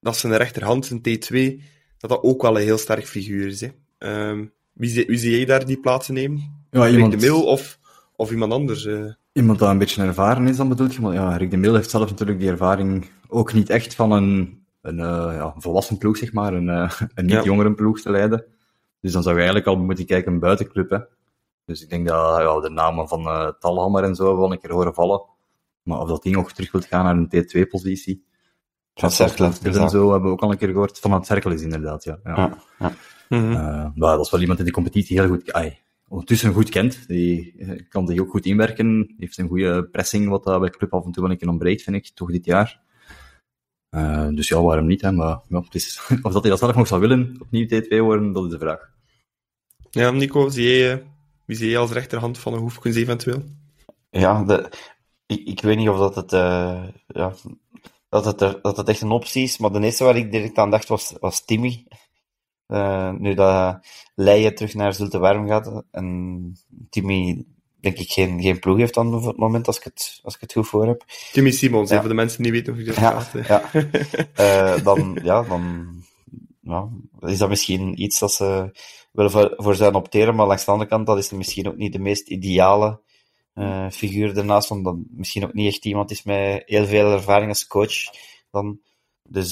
dat 0.00 0.16
ze 0.16 0.28
een 0.28 0.36
rechterhand, 0.36 0.90
een 0.90 0.98
T2, 0.98 1.62
dat 1.98 2.10
dat 2.10 2.22
ook 2.22 2.42
wel 2.42 2.56
een 2.56 2.62
heel 2.62 2.78
sterk 2.78 3.06
figuur 3.06 3.46
is. 3.46 3.60
Hè. 3.60 3.68
Ehm, 3.98 4.46
wie, 4.72 4.90
zie, 4.90 5.06
wie 5.06 5.18
zie 5.18 5.36
jij 5.36 5.44
daar 5.44 5.66
die 5.66 5.80
plaatsen 5.80 6.14
nemen? 6.14 6.64
Ja, 6.70 6.84
Rick 6.84 6.92
iemand, 6.92 7.12
de 7.12 7.18
Mil 7.18 7.44
of, 7.44 7.78
of 8.22 8.30
iemand 8.30 8.52
anders? 8.52 8.84
eh? 8.84 9.12
iemand 9.32 9.58
dat 9.58 9.68
een 9.68 9.78
beetje 9.78 10.02
ervaren 10.02 10.48
is, 10.48 10.56
dan 10.56 10.68
bedoel 10.68 10.90
je. 10.90 11.00
Maar 11.00 11.14
ja, 11.14 11.36
Rick 11.36 11.50
de 11.50 11.56
Mil 11.56 11.74
heeft 11.74 11.90
zelf 11.90 12.10
natuurlijk 12.10 12.38
die 12.38 12.50
ervaring 12.50 13.10
ook 13.28 13.52
niet 13.52 13.70
echt 13.70 13.94
van 13.94 14.12
een, 14.12 14.64
een 14.80 15.00
eh, 15.00 15.34
ja, 15.36 15.54
volwassen 15.56 15.98
ploeg, 15.98 16.16
zeg 16.16 16.32
maar, 16.32 16.52
een, 16.54 16.68
eh, 16.68 17.00
een 17.14 17.26
niet-jongeren 17.26 17.74
ploeg 17.74 18.00
te 18.00 18.10
leiden. 18.10 18.44
Dus 19.00 19.12
dan 19.12 19.22
zou 19.22 19.34
je 19.34 19.40
eigenlijk 19.40 19.70
al 19.70 19.84
moeten 19.84 20.06
kijken 20.06 20.32
een 20.32 20.38
buitenclub, 20.38 20.90
hè. 20.90 20.98
Dus 21.64 21.82
ik 21.82 21.90
denk 21.90 22.08
dat 22.08 22.38
ja, 22.38 22.60
de 22.60 22.70
namen 22.70 23.08
van 23.08 23.26
eh 23.26 23.48
Talhammer 23.58 24.04
en 24.04 24.14
zo 24.14 24.36
wel 24.36 24.52
een 24.52 24.60
keer 24.60 24.72
horen 24.72 24.94
vallen. 24.94 25.22
Maar 25.82 26.00
of 26.00 26.08
dat 26.08 26.22
ding 26.22 26.34
nog 26.34 26.52
terug 26.52 26.72
wilt 26.72 26.86
gaan 26.86 27.04
naar 27.04 27.16
een 27.16 27.44
T2-positie. 27.44 28.24
Van 28.94 29.10
Cerkelen, 29.10 29.52
en 29.62 29.88
zo 29.90 30.10
hebben 30.10 30.28
we 30.28 30.34
ook 30.34 30.42
al 30.42 30.50
een 30.50 30.58
keer 30.58 30.68
gehoord. 30.68 30.98
Van 30.98 31.12
het 31.12 31.26
cirkel 31.26 31.50
is 31.50 31.62
inderdaad, 31.62 32.04
ja. 32.04 32.18
ja. 32.24 32.58
Ja, 32.78 32.92
ja. 33.28 33.92
Maar 33.94 34.16
dat 34.16 34.24
is 34.24 34.30
wel 34.30 34.40
iemand 34.40 34.58
die 34.58 34.66
de 34.66 34.72
competitie 34.72 35.20
heel 35.20 35.28
goed, 35.28 35.52
ai, 35.52 35.78
ondertussen 36.12 36.52
goed 36.52 36.68
kent. 36.68 37.08
Die 37.08 37.54
eh, 37.58 37.88
kan 37.88 38.06
zich 38.06 38.20
ook 38.20 38.30
goed 38.30 38.46
inwerken. 38.46 39.14
heeft 39.18 39.38
een 39.38 39.48
goede 39.48 39.84
pressing, 39.84 40.28
wat 40.28 40.44
dat 40.44 40.60
bij 40.60 40.70
de 40.70 40.76
club 40.76 40.94
af 40.94 41.04
en 41.04 41.12
toe 41.12 41.22
wel 41.22 41.32
een 41.32 41.38
keer 41.38 41.48
ontbreekt, 41.48 41.82
vind 41.82 41.96
ik, 41.96 42.10
toch 42.14 42.30
dit 42.30 42.44
jaar. 42.44 42.80
Eh, 43.88 44.28
dus 44.28 44.48
ja, 44.48 44.62
waarom 44.62 44.86
niet, 44.86 45.00
hè? 45.00 45.12
Maar 45.12 45.40
ja, 45.48 45.60
het 45.60 45.74
is, 45.74 46.00
of 46.22 46.32
dat 46.32 46.42
hij 46.42 46.50
dat 46.50 46.58
zelf 46.58 46.76
nog 46.76 46.86
zou 46.86 47.00
willen, 47.00 47.36
opnieuw 47.40 47.66
T2 47.66 47.98
worden, 47.98 48.32
dat 48.32 48.44
is 48.44 48.50
de 48.50 48.58
vraag. 48.58 48.90
Ja, 49.90 50.10
Nico, 50.10 50.48
zie 50.48 50.78
jij, 50.78 51.02
wie 51.46 51.56
zie 51.56 51.70
jij 51.70 51.78
als 51.78 51.90
rechterhand 51.90 52.38
van 52.38 52.52
een 52.52 52.60
hoefkens 52.60 52.96
eventueel? 52.96 53.42
Ja, 54.10 54.44
de, 54.44 54.70
ik, 55.26 55.46
ik 55.46 55.60
weet 55.60 55.76
niet 55.76 55.88
of 55.88 55.98
dat 55.98 56.14
het, 56.14 56.32
eh, 56.32 56.84
ja, 57.06 57.34
dat, 58.08 58.24
het 58.24 58.40
er, 58.40 58.58
dat 58.62 58.76
het 58.76 58.88
echt 58.88 59.00
een 59.00 59.10
optie 59.10 59.42
is, 59.42 59.58
maar 59.58 59.72
de 59.72 59.80
eerste 59.80 60.04
waar 60.04 60.16
ik 60.16 60.30
direct 60.30 60.58
aan 60.58 60.70
dacht 60.70 60.88
was, 60.88 61.14
was 61.20 61.44
Timmy. 61.44 61.86
Eh, 62.66 63.10
nu 63.18 63.34
dat 63.34 63.78
Leijen 64.14 64.54
terug 64.54 64.74
naar 64.74 64.94
Zulte 64.94 65.18
Warm 65.18 65.46
gaat 65.48 65.82
en 65.90 66.56
Timmy, 66.90 67.44
denk 67.80 67.98
ik, 67.98 68.10
geen, 68.10 68.40
geen 68.42 68.58
ploeg 68.58 68.76
heeft 68.76 68.94
dan 68.94 69.14
op 69.14 69.24
het 69.24 69.36
moment, 69.36 69.66
als 69.66 69.76
ik 69.76 69.84
het, 69.84 70.20
als 70.22 70.34
ik 70.34 70.40
het 70.40 70.52
goed 70.52 70.66
voor 70.68 70.86
heb. 70.86 71.04
Timmy 71.32 71.50
Simons, 71.50 71.90
Ja. 71.90 71.98
voor 72.00 72.08
de 72.08 72.14
mensen 72.14 72.42
die 72.42 72.52
niet 72.52 72.60
weten 72.66 72.74
hoe 72.74 72.84
je 72.84 72.88
dat 72.92 73.00
Ja, 73.00 73.20
gaat. 73.20 73.46
ja. 73.46 73.70
Eh, 74.76 74.84
dan, 74.84 75.18
ja, 75.22 75.42
dan 75.42 75.86
ja, 76.60 76.88
is 77.20 77.38
dat 77.38 77.48
misschien 77.48 78.02
iets 78.02 78.18
dat 78.18 78.32
ze 78.32 78.70
willen 79.12 79.30
voor, 79.30 79.52
voor 79.56 79.74
zijn 79.74 79.94
opteren, 79.94 80.34
maar 80.34 80.46
langs 80.46 80.64
de 80.64 80.70
andere 80.70 80.90
kant, 80.90 81.06
dat 81.06 81.18
is 81.18 81.30
misschien 81.30 81.68
ook 81.68 81.76
niet 81.76 81.92
de 81.92 81.98
meest 81.98 82.28
ideale 82.28 83.00
eh, 83.54 83.90
figuur 83.90 84.36
ernaast, 84.36 84.70
omdat 84.70 84.96
misschien 85.10 85.44
ook 85.44 85.52
niet 85.52 85.72
echt 85.72 85.84
iemand 85.84 86.10
is 86.10 86.22
met 86.22 86.62
heel 86.66 86.86
veel 86.86 87.12
ervaring 87.12 87.48
als 87.48 87.66
coach. 87.66 87.94
Dan. 88.50 88.78
Dus 89.28 89.50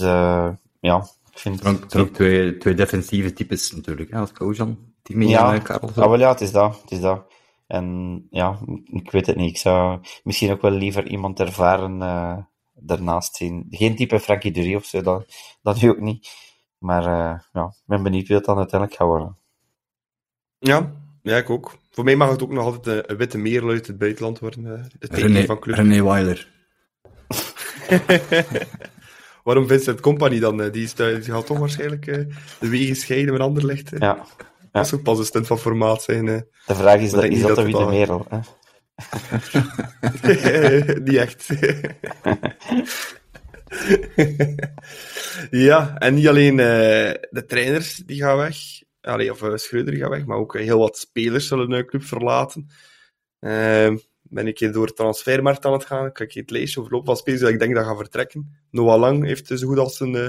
ja, 0.80 1.08
ik 1.32 1.39
vind 1.39 1.65
ook, 1.97 2.09
twee, 2.15 2.57
twee 2.57 2.74
defensieve 2.74 3.32
types 3.32 3.73
natuurlijk, 3.73 4.11
hè, 4.11 4.19
als 4.19 4.32
coach 4.32 4.57
dan. 4.57 4.78
Timmy 5.02 5.27
Ja. 5.27 5.51
en 5.52 5.57
uh, 5.59 5.62
Karel. 5.65 5.89
Ah, 5.89 5.94
wel 5.97 6.19
ja, 6.19 6.28
het 6.31 6.40
is 6.40 6.52
dat. 6.52 6.81
Het 6.82 6.90
is 6.90 7.01
dat. 7.01 7.32
En 7.66 8.27
ja, 8.31 8.59
ik 8.85 9.11
weet 9.11 9.27
het 9.27 9.36
niet. 9.36 9.51
Ik 9.51 9.59
zou 9.59 10.01
misschien 10.24 10.51
ook 10.51 10.61
wel 10.62 10.70
liever 10.70 11.07
iemand 11.09 11.40
ervaren 11.40 12.02
eh 12.02 12.36
daarnaast 12.82 13.36
zien. 13.36 13.66
Geen 13.70 13.97
type 13.97 14.20
Frankie 14.20 14.52
Dury 14.52 14.74
of 14.74 14.85
zo, 14.85 15.01
dat, 15.02 15.35
dat 15.62 15.81
nu 15.81 15.90
ook 15.90 16.01
niet. 16.01 16.28
Maar 16.78 17.05
eh, 17.05 17.39
ja, 17.52 17.65
ik 17.66 17.82
ben 17.86 18.02
benieuwd 18.02 18.27
wie 18.27 18.36
het 18.36 18.44
dan 18.44 18.57
uiteindelijk 18.57 18.98
gaat 19.01 19.09
worden. 19.09 19.36
Ja, 20.59 20.93
ja, 21.23 21.36
ik 21.36 21.51
ook. 21.51 21.78
Voor 21.90 22.05
mij 22.05 22.16
mag 22.16 22.31
het 22.31 22.43
ook 22.43 22.52
nog 22.52 22.65
altijd 22.65 22.86
een, 22.86 23.11
een 23.11 23.16
witte 23.16 23.39
merel 23.39 23.69
uit 23.69 23.86
het 23.86 23.98
buitenland 23.98 24.39
worden. 24.39 24.90
eh, 25.01 25.19
René, 25.19 25.44
van 25.44 25.59
club. 25.59 25.77
René 25.77 26.02
Weiler. 26.02 26.48
Waarom 29.42 29.66
Vincent 29.68 30.00
Company 30.00 30.38
dan? 30.38 30.62
eh, 30.62 30.72
Die, 30.72 30.82
is, 30.82 30.94
die 30.94 31.22
gaat 31.22 31.46
toch 31.46 31.58
waarschijnlijk 31.58 32.06
eh, 32.06 32.16
de 32.60 32.68
wegen 32.68 32.96
scheiden 32.96 33.32
met 33.32 33.42
Anderlecht. 33.42 33.90
hè? 33.90 33.96
Ja. 34.06 34.26
Dat 34.72 34.88
zou 34.88 35.02
pas 35.02 35.18
een 35.18 35.24
stunt 35.24 35.46
van 35.46 35.58
formaat 35.58 36.02
zijn. 36.02 36.24
De 36.26 36.46
vraag 36.74 37.00
is, 37.00 37.10
dat, 37.10 37.24
is 37.24 37.40
dat 37.42 37.56
de 37.56 37.62
dat 37.64 37.74
al- 37.74 37.88
merel? 37.88 38.26
Hè? 38.28 38.38
niet 41.04 41.16
echt. 41.16 41.46
ja, 45.50 45.98
en 45.98 46.14
niet 46.14 46.28
alleen 46.28 46.58
eh, 46.60 47.14
de 47.30 47.44
trainers 47.46 47.96
die 47.96 48.22
gaan 48.22 48.36
weg, 48.36 48.56
Allee, 49.00 49.30
of 49.32 49.42
Schreuder 49.54 49.94
gaat 49.96 50.08
weg, 50.10 50.24
maar 50.26 50.36
ook 50.36 50.58
heel 50.58 50.78
wat 50.78 50.98
spelers 50.98 51.46
zullen 51.46 51.68
de 51.68 51.84
club 51.84 52.02
verlaten. 52.04 52.68
Uh, 53.40 53.96
ben 54.31 54.47
ik 54.47 54.59
hier 54.59 54.73
door 54.73 54.86
de 54.86 54.93
transfermarkt 54.93 55.65
aan 55.65 55.73
het 55.73 55.85
gaan, 55.85 56.12
kan 56.12 56.27
ik 56.27 56.32
hier 56.32 56.43
het 56.43 56.51
lijstje 56.51 56.81
overlopen 56.81 57.07
van 57.07 57.16
spelers 57.16 57.43
die 57.43 57.52
ik 57.52 57.59
denk 57.59 57.74
dat 57.74 57.85
gaan 57.85 57.97
vertrekken. 57.97 58.57
Noah 58.70 58.98
Lang 58.98 59.24
heeft 59.24 59.47
zo 59.47 59.66
goed 59.66 59.78
als 59.78 60.01
een 60.01 60.15
uh, 60.15 60.28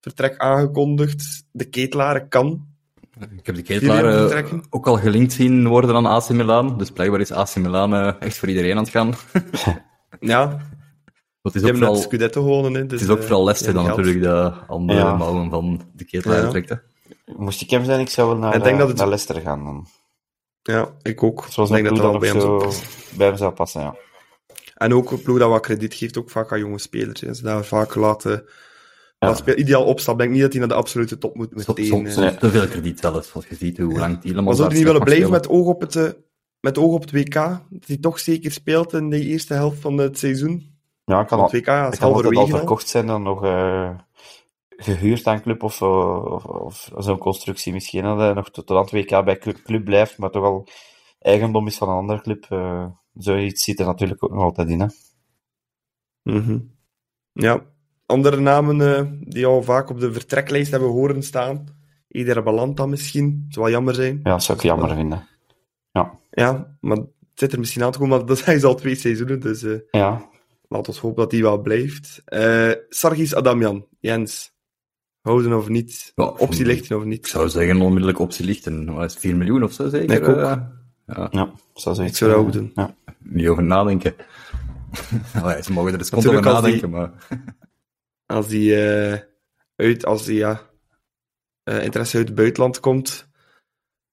vertrek 0.00 0.36
aangekondigd. 0.36 1.44
De 1.52 1.64
Ketelaar 1.64 2.28
kan. 2.28 2.66
Ik 3.36 3.46
heb 3.46 3.54
de 3.54 3.62
Ketelaar 3.62 4.32
uh, 4.44 4.52
ook 4.70 4.86
al 4.86 4.96
gelinkt 4.96 5.32
zien 5.32 5.68
worden 5.68 5.94
aan 5.94 6.06
AC 6.06 6.28
Milan, 6.28 6.78
dus 6.78 6.90
blijkbaar 6.90 7.20
is 7.20 7.32
AC 7.32 7.56
Milan 7.56 7.94
uh, 7.94 8.12
echt 8.18 8.36
voor 8.36 8.48
iedereen 8.48 8.76
aan 8.76 8.82
het 8.82 8.92
gaan. 8.92 9.14
ja. 10.20 10.60
Het 11.42 11.54
is 11.54 11.64
ook 11.64 11.76
vooral, 11.76 11.96
Scudetto 11.96 12.42
gewonnen. 12.42 12.74
Hè, 12.74 12.86
dus, 12.86 13.00
het 13.00 13.10
is 13.10 13.16
ook 13.16 13.22
vooral 13.22 13.44
Leicester 13.44 13.74
dan 13.74 13.84
natuurlijk 13.84 14.22
de 14.22 14.52
andere 14.66 14.98
ja. 14.98 15.16
mouwen 15.16 15.50
van 15.50 15.80
de 15.92 16.04
Ketelaar 16.04 16.42
ja. 16.42 16.48
trekt. 16.48 16.68
Hè. 16.68 16.76
Moest 17.36 17.60
ik 17.60 17.70
hem 17.70 17.84
zijn, 17.84 18.00
ik 18.00 18.08
zou 18.08 18.28
wel 18.28 18.38
naar, 18.38 18.62
denk 18.62 18.78
dat 18.78 18.88
het... 18.88 18.96
naar 18.96 19.08
Leicester 19.08 19.40
gaan 19.40 19.64
dan. 19.64 19.86
Ja, 20.72 20.94
ik 21.02 21.22
ook. 21.22 21.46
Zoals 21.50 21.70
ik 21.70 21.74
denk 21.74 21.88
dat 21.88 22.12
dat 22.12 22.20
bij 22.20 22.28
hem, 22.28 22.40
zo 22.40 22.72
bij 23.16 23.26
hem 23.26 23.36
zou 23.36 23.52
passen, 23.52 23.80
ja. 23.80 23.96
En 24.74 24.94
ook 24.94 25.10
een 25.10 25.22
ploeg 25.22 25.38
dat 25.38 25.50
wat 25.50 25.60
krediet 25.60 25.94
geeft, 25.94 26.18
ook 26.18 26.30
vaak 26.30 26.52
aan 26.52 26.58
jonge 26.58 26.78
spelers. 26.78 27.20
Hè. 27.20 27.34
Ze 27.34 27.42
daar 27.42 27.64
vaak 27.64 27.94
laten 27.94 28.44
ideaal 29.56 29.84
opstap. 29.84 30.14
Ik 30.14 30.20
denk 30.20 30.32
niet 30.32 30.40
dat 30.40 30.50
hij 30.50 30.60
naar 30.60 30.68
de 30.68 30.74
absolute 30.74 31.18
top 31.18 31.34
moet 31.34 31.54
meteen. 31.54 31.86
soms, 31.86 32.08
eh. 32.08 32.14
soms 32.14 32.38
te 32.38 32.50
veel 32.50 32.66
krediet 32.66 33.00
zelfs, 33.00 33.34
als 33.34 33.46
je 33.48 33.54
ziet 33.54 33.78
hoe 33.78 33.98
lang 33.98 34.20
Tielemans 34.20 34.46
Maar 34.46 34.56
zou 34.56 34.68
hij 34.68 34.76
niet 34.76 34.86
willen 34.86 35.04
blijven 35.04 35.30
met 35.30 35.48
oog 35.48 35.66
op 35.66 35.80
het, 35.80 35.96
eh, 35.96 36.08
met 36.60 36.78
oog 36.78 36.92
op 36.92 37.00
het 37.00 37.12
WK? 37.12 37.34
Dat 37.34 37.86
hij 37.86 37.96
toch 37.96 38.18
zeker 38.18 38.52
speelt 38.52 38.92
in 38.92 39.10
de 39.10 39.20
eerste 39.20 39.54
helft 39.54 39.80
van 39.80 39.98
het 39.98 40.18
seizoen? 40.18 40.72
Ja, 41.04 41.20
ik 41.20 41.26
kan, 41.26 41.38
Want 41.38 41.52
al, 41.52 41.58
het 41.58 41.66
WK 41.66 41.66
ik 41.66 41.66
is 41.66 41.72
kan 41.72 41.82
altijd 41.82 42.02
al 42.02 42.12
halverwege 42.12 42.52
al. 42.52 42.58
verkocht 42.58 42.88
zijn 42.88 43.06
dan 43.06 43.22
nog 43.22 43.44
eh, 43.44 43.90
gehuurd 44.76 45.26
aan 45.26 45.42
club 45.42 45.62
of, 45.62 45.74
zo, 45.74 45.90
of, 46.16 46.44
of 46.44 47.04
zo'n 47.04 47.18
constructie 47.18 47.72
misschien. 47.72 48.02
Dat 48.02 48.18
hij 48.18 48.32
nog 48.32 48.50
tot, 48.50 48.66
tot 48.66 48.76
aan 48.76 48.82
het 48.82 48.92
WK 48.92 49.24
bij 49.24 49.38
club, 49.38 49.62
club 49.62 49.84
blijft, 49.84 50.18
maar 50.18 50.30
toch 50.30 50.44
al 50.44 50.68
eigendom 51.18 51.66
is 51.66 51.76
van 51.76 51.88
een 51.88 51.96
andere 51.96 52.20
club. 52.20 52.46
eh, 52.48 52.86
zoiets 53.14 53.64
zit 53.64 53.80
er 53.80 53.86
natuurlijk 53.86 54.24
ook 54.24 54.32
nog 54.32 54.42
altijd 54.42 54.68
in. 54.68 54.80
Hè. 54.80 54.86
Mhm. 56.22 56.58
Ja, 57.32 57.66
andere 58.06 58.40
namen 58.40 58.96
eh, 58.96 59.04
die 59.20 59.46
al 59.46 59.62
vaak 59.62 59.90
op 59.90 60.00
de 60.00 60.12
vertreklijst 60.12 60.70
hebben 60.70 60.88
horen 60.88 61.22
staan. 61.22 61.66
Iedere 62.08 62.42
Balanta 62.42 62.86
misschien. 62.86 63.46
Zou 63.48 63.64
wel 63.64 63.74
jammer 63.74 63.94
zijn. 63.94 64.20
Ja, 64.22 64.30
dat 64.30 64.42
zou 64.42 64.58
ik 64.58 64.64
jammer 64.64 64.94
vinden. 64.94 65.28
Ja, 66.30 66.76
maar 66.80 66.96
het 66.96 67.08
zit 67.34 67.52
er 67.52 67.58
misschien 67.58 67.82
aan 67.82 67.92
te 67.92 67.98
komen, 67.98 68.18
maar 68.18 68.26
dat 68.34 68.38
zijn 68.38 68.60
ze 68.60 68.66
al 68.66 68.74
twee 68.74 68.94
seizoenen, 68.94 69.40
dus 69.40 69.62
eh 69.62 69.78
Ja, 69.90 70.28
laten 70.68 70.92
we 70.92 71.00
hopen 71.00 71.16
dat 71.22 71.30
die 71.30 71.42
wel 71.42 71.58
blijft. 71.60 72.22
Eh 72.24 72.72
Sargis 72.88 73.34
Adamian, 73.34 73.86
Jens. 74.00 74.53
Houden 75.24 75.52
of 75.56 75.68
niet? 75.68 76.12
Ja, 76.14 76.24
Optie 76.24 76.64
lichten 76.66 76.96
of 76.96 77.02
Ik 77.02 77.08
niet? 77.08 77.26
zou 77.26 77.48
zeggen, 77.48 77.80
onmiddellijk 77.80 78.18
optie 78.18 78.44
lichten. 78.44 78.94
Wat 78.94 79.04
is 79.04 79.12
het, 79.12 79.20
4 79.20 79.36
miljoen 79.36 79.62
of 79.62 79.72
zo 79.72 79.88
zeker? 79.88 80.16
Ik 80.16 80.28
ook. 80.28 80.36
Eh, 80.36 80.56
ja, 81.06 81.28
ja 81.30 81.52
zou 81.74 81.94
zoiets 81.94 82.12
Ik 82.12 82.18
zou 82.18 82.30
dat 82.30 82.40
ook 82.40 82.52
doen. 82.52 82.72
Ja. 82.74 82.94
niet 83.18 83.46
over 83.48 83.62
nadenken. 83.62 84.14
Allee, 85.42 85.62
ze 85.62 85.72
mogen 85.72 85.92
er 85.92 85.98
eens 85.98 86.12
over 86.12 86.30
die- 86.30 86.40
nadenken, 86.40 86.90
maar... 86.90 87.10
Als 88.26 88.48
die 88.48 88.84
eh, 88.86 89.18
uit, 89.76 90.04
als 90.06 90.24
die 90.24 90.36
ja, 90.36 90.60
eh, 91.62 91.84
interesse 91.84 92.16
uit 92.16 92.26
het 92.26 92.36
buitenland 92.36 92.80
komt 92.80 93.28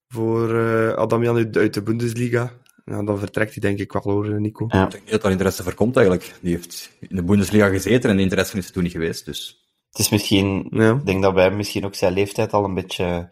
voor 0.08 0.56
eh, 0.60 0.94
Adamian 0.94 1.36
uit, 1.36 1.58
uit 1.58 1.74
de 1.74 1.82
Bundesliga, 1.82 2.52
ja, 2.86 3.04
dan 3.04 3.20
vertrekt 3.20 3.52
hij 3.52 3.62
denk 3.62 3.80
ik 3.80 3.92
wel 3.92 4.02
hoor, 4.04 4.42
Nico. 4.42 4.66
Ja. 4.70 4.84
Ik 4.86 4.92
denk 4.92 5.04
niet 5.04 5.12
dat 5.12 5.22
daar 5.22 5.32
interesse 5.32 5.64
voor 5.64 5.74
komt 5.74 5.96
eigenlijk. 5.98 6.36
Die 6.42 6.56
heeft 6.56 6.92
in 7.00 7.16
de 7.16 7.24
Bundesliga 7.24 7.68
gezeten 7.70 8.10
en 8.10 8.16
de 8.16 8.22
interesse 8.22 8.58
is 8.58 8.68
er 8.68 8.74
toen 8.74 8.84
niet 8.84 8.92
geweest, 8.92 9.26
dus... 9.26 9.60
Het 9.92 10.00
is 10.00 10.10
misschien, 10.10 10.68
Ja. 10.70 10.92
ik 10.94 11.06
denk 11.06 11.22
dat 11.22 11.34
bij 11.34 11.44
hem 11.44 11.56
misschien 11.56 11.86
ook 11.86 11.96
zijn 11.96 12.14
leeftijd 12.14 12.54
al 12.54 12.64
een 12.64 12.74
beetje 12.74 13.30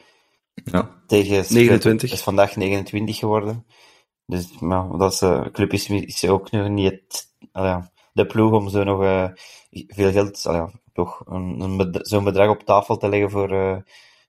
Ja. 0.54 1.02
tegen 1.08 1.54
29. 1.54 2.12
is 2.12 2.22
vandaag 2.24 2.56
29 2.56 3.18
geworden. 3.18 3.66
Dus 4.26 4.60
maar 4.60 4.98
dat 4.98 5.12
is, 5.14 5.22
eh, 5.22 5.46
club 5.52 5.74
is, 5.74 5.90
is 5.90 6.26
ook 6.26 6.52
nog 6.52 6.70
niet 6.70 6.92
het, 6.92 7.28
ah 7.52 7.86
de 8.14 8.26
ploeg 8.26 8.52
om 8.52 8.70
zo 8.70 8.84
nog 8.84 9.04
eh, 9.04 9.30
veel 9.70 10.12
geld, 10.12 10.46
ah 10.46 10.56
ja, 10.56 10.72
toch 10.94 11.22
een, 11.26 11.60
een 11.60 11.78
bedra- 11.78 12.04
zo'n 12.06 12.24
bedrag 12.24 12.50
op 12.50 12.64
tafel 12.64 12.98
te 12.98 13.10
leggen 13.10 13.30
voor 13.30 13.52
eh, 13.52 13.78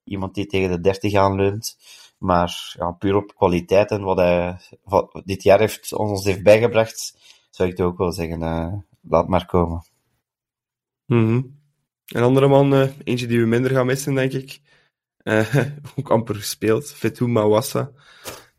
iemand 0.05 0.35
die 0.35 0.47
tegen 0.47 0.71
de 0.71 0.81
30 0.81 1.15
aanleunt. 1.15 1.77
Maar 2.19 2.75
ja, 2.79 2.91
puur 2.91 3.17
op 3.17 3.35
kwaliteit 3.37 3.91
en 3.91 4.03
wat 4.03 4.17
hij 4.17 4.61
wat 4.85 5.23
dit 5.25 5.43
jaar 5.43 5.59
heeft, 5.59 5.93
ons 5.93 6.25
heeft 6.25 6.43
bijgebracht, 6.43 7.19
zou 7.51 7.69
ik 7.69 7.77
toch 7.77 7.87
ook 7.87 7.99
wel 7.99 8.13
zeggen, 8.13 8.43
eh, 8.43 8.73
laat 9.01 9.29
maar 9.29 9.47
komen. 9.47 9.85
Mhm. 11.07 11.41
Een 12.11 12.23
andere 12.23 12.49
man, 12.49 12.75
eh, 12.75 12.89
eentje 13.05 13.27
die 13.27 13.41
we 13.41 13.47
minder 13.47 13.71
gaan 13.71 13.87
missen, 13.87 14.15
denk 14.15 14.33
ik. 14.33 14.61
Eh, 15.17 15.57
ook 15.99 16.11
amper 16.11 16.35
gespeeld. 16.35 16.93
Fetou 16.93 17.31
Mawassa. 17.31 17.91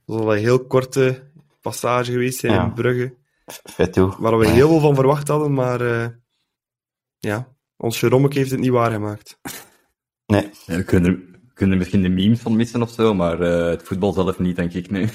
Dat 0.05 0.19
is 0.19 0.25
al 0.25 0.33
een 0.33 0.39
heel 0.39 0.65
korte 0.65 1.23
passage 1.61 2.11
geweest 2.11 2.39
zijn 2.39 2.53
Ja. 2.53 2.63
in 2.63 2.73
Brugge. 2.73 3.15
Waar 4.19 4.37
we 4.37 4.47
heel 4.47 4.67
veel 4.67 4.79
van 4.79 4.95
verwacht 4.95 5.27
hadden, 5.27 5.53
maar 5.53 5.81
eh, 5.81 6.07
ja, 7.19 7.47
ons 7.77 7.99
Jeromek 7.99 8.33
heeft 8.33 8.51
het 8.51 8.59
niet 8.59 8.69
waargemaakt. 8.69 9.39
Nee, 10.25 10.49
Ja, 10.65 10.75
we 10.75 10.83
kunnen, 10.83 11.11
we 11.11 11.53
kunnen 11.53 11.73
er 11.75 11.79
misschien 11.81 12.01
de 12.01 12.09
memes 12.09 12.39
van 12.39 12.55
missen 12.55 12.81
of 12.81 12.89
zo, 12.91 13.13
maar 13.13 13.41
eh, 13.41 13.69
het 13.69 13.83
voetbal 13.83 14.13
zelf 14.13 14.39
niet, 14.39 14.55
denk 14.55 14.73
ik, 14.73 14.89
nee. 14.89 15.03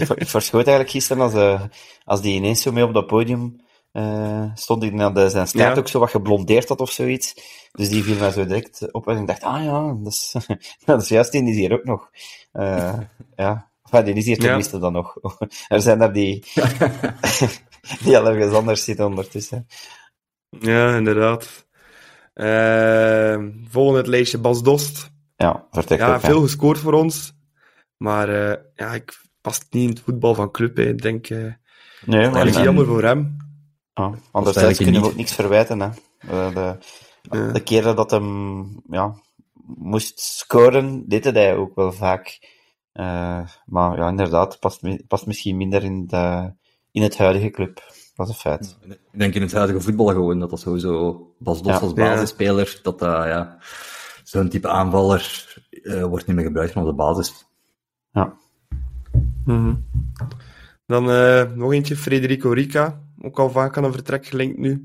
Ik, 0.00 0.08
ik 0.08 0.28
verschoot 0.28 0.66
eigenlijk 0.66 0.90
gisteren 0.90 1.22
als, 1.22 1.34
eh, 1.34 1.62
als 2.04 2.22
die 2.22 2.34
ineens 2.34 2.62
zo 2.62 2.72
mee 2.72 2.84
op 2.84 2.94
dat 2.94 3.06
podium 3.06 3.56
eh, 3.92 4.44
stond. 4.54 4.92
Naar 4.92 5.14
de, 5.14 5.30
zijn 5.30 5.46
staart 5.46 5.74
Ja. 5.74 5.80
ook 5.80 5.88
zo 5.88 5.98
wat 5.98 6.10
geblondeerd 6.10 6.68
had 6.68 6.80
of 6.80 6.90
zoiets. 6.90 7.34
Dus 7.72 7.88
die 7.88 8.02
viel 8.02 8.16
mij 8.18 8.30
zo 8.30 8.46
direct 8.46 8.92
op 8.92 9.08
en 9.08 9.16
ik 9.20 9.26
dacht, 9.26 9.42
ah 9.42 9.64
ja, 9.64 9.96
dat 10.02 10.12
is, 10.12 10.34
dat 10.84 11.02
is 11.02 11.08
juist, 11.08 11.32
die 11.32 11.48
is 11.50 11.56
hier 11.56 11.72
ook 11.72 11.84
nog. 11.84 12.10
Eh, 12.52 12.98
ja, 13.36 13.70
enfin, 13.84 14.04
die 14.04 14.14
is 14.14 14.24
hier 14.26 14.36
Ja. 14.36 14.42
tenminste 14.44 14.78
dan 14.78 14.92
nog. 14.92 15.16
er 15.68 15.80
zijn 15.82 16.00
er 16.00 16.12
die, 16.12 16.44
die 18.04 18.18
al 18.18 18.26
ergens 18.28 18.54
anders 18.54 18.84
zitten 18.84 19.06
ondertussen. 19.06 19.66
Ja, 20.48 20.96
inderdaad. 20.96 21.66
Eh, 22.32 23.44
volgende 23.68 23.98
het 23.98 24.06
lijstje 24.08 24.38
Bas 24.38 24.62
Dost. 24.62 25.10
Ja, 25.36 25.66
vertrekt 25.70 26.02
Ja, 26.02 26.14
ook. 26.14 26.20
veel 26.20 26.40
gescoord 26.40 26.78
voor 26.78 26.92
ons. 26.92 27.34
Maar 27.96 28.28
ja, 28.74 28.94
ik 28.94 29.20
past 29.40 29.66
niet 29.70 29.82
in 29.82 29.88
het 29.88 30.00
voetbal 30.00 30.34
van 30.34 30.50
club. 30.50 30.76
Hè. 30.76 30.82
Ik 30.88 31.02
denk, 31.02 31.28
Nee, 32.04 32.30
maar 32.30 32.48
jammer 32.48 32.86
voor 32.86 33.02
hem. 33.02 33.36
Ja, 33.96 34.02
eigenlijk 34.02 34.34
anderzijds 34.34 34.78
kunnen 34.78 35.00
we 35.00 35.06
ook 35.06 35.16
niks 35.16 35.34
verwijten. 35.34 35.80
Hè. 35.80 35.88
Eh, 36.18 36.54
de, 36.54 36.76
Ja. 37.30 37.52
de 37.52 37.60
keren 37.62 37.96
dat 37.96 38.10
hem 38.10 38.82
ja, 38.90 39.14
moest 39.76 40.20
scoren, 40.20 41.08
deed 41.08 41.24
hij 41.24 41.56
ook 41.56 41.74
wel 41.74 41.92
vaak. 41.92 42.38
Eh, 42.92 43.40
maar 43.64 43.96
ja, 43.98 44.08
inderdaad, 44.08 44.58
past, 44.60 45.06
past 45.08 45.26
misschien 45.26 45.56
minder 45.56 45.82
in, 45.84 46.06
de, 46.06 46.52
in 46.90 47.02
het 47.02 47.18
huidige 47.18 47.50
club. 47.50 47.82
Dat 48.14 48.28
is 48.28 48.32
een 48.34 48.40
feit. 48.40 48.76
Ik 49.12 49.18
denk 49.18 49.34
in 49.34 49.42
het 49.42 49.52
huidige 49.52 49.80
voetbal 49.80 50.06
gewoon, 50.06 50.38
dat 50.38 50.50
dat 50.50 50.60
sowieso 50.60 51.20
Bas 51.38 51.62
Dos 51.62 51.72
Ja. 51.72 51.78
als 51.78 51.92
basisspeler, 51.92 52.80
dat 52.82 52.98
dat, 52.98 53.24
ja, 53.24 53.58
zo'n 54.24 54.48
type 54.48 54.68
aanvaller 54.68 55.46
eh, 55.82 56.04
wordt 56.04 56.26
niet 56.26 56.36
meer 56.36 56.44
gebruikt 56.44 56.72
van 56.72 56.82
op 56.82 56.88
de 56.88 56.94
basis. 56.94 57.46
Ja. 58.10 58.36
Mhm. 59.44 59.74
Dan 60.86 61.10
eh, 61.10 61.42
nog 61.54 61.72
eentje, 61.72 61.96
Federico 61.96 62.50
Rica. 62.50 63.04
Ook 63.22 63.38
al 63.38 63.50
vaak 63.50 63.76
aan 63.76 63.84
een 63.84 63.92
vertrek 63.92 64.26
gelinkt 64.26 64.58
nu. 64.58 64.84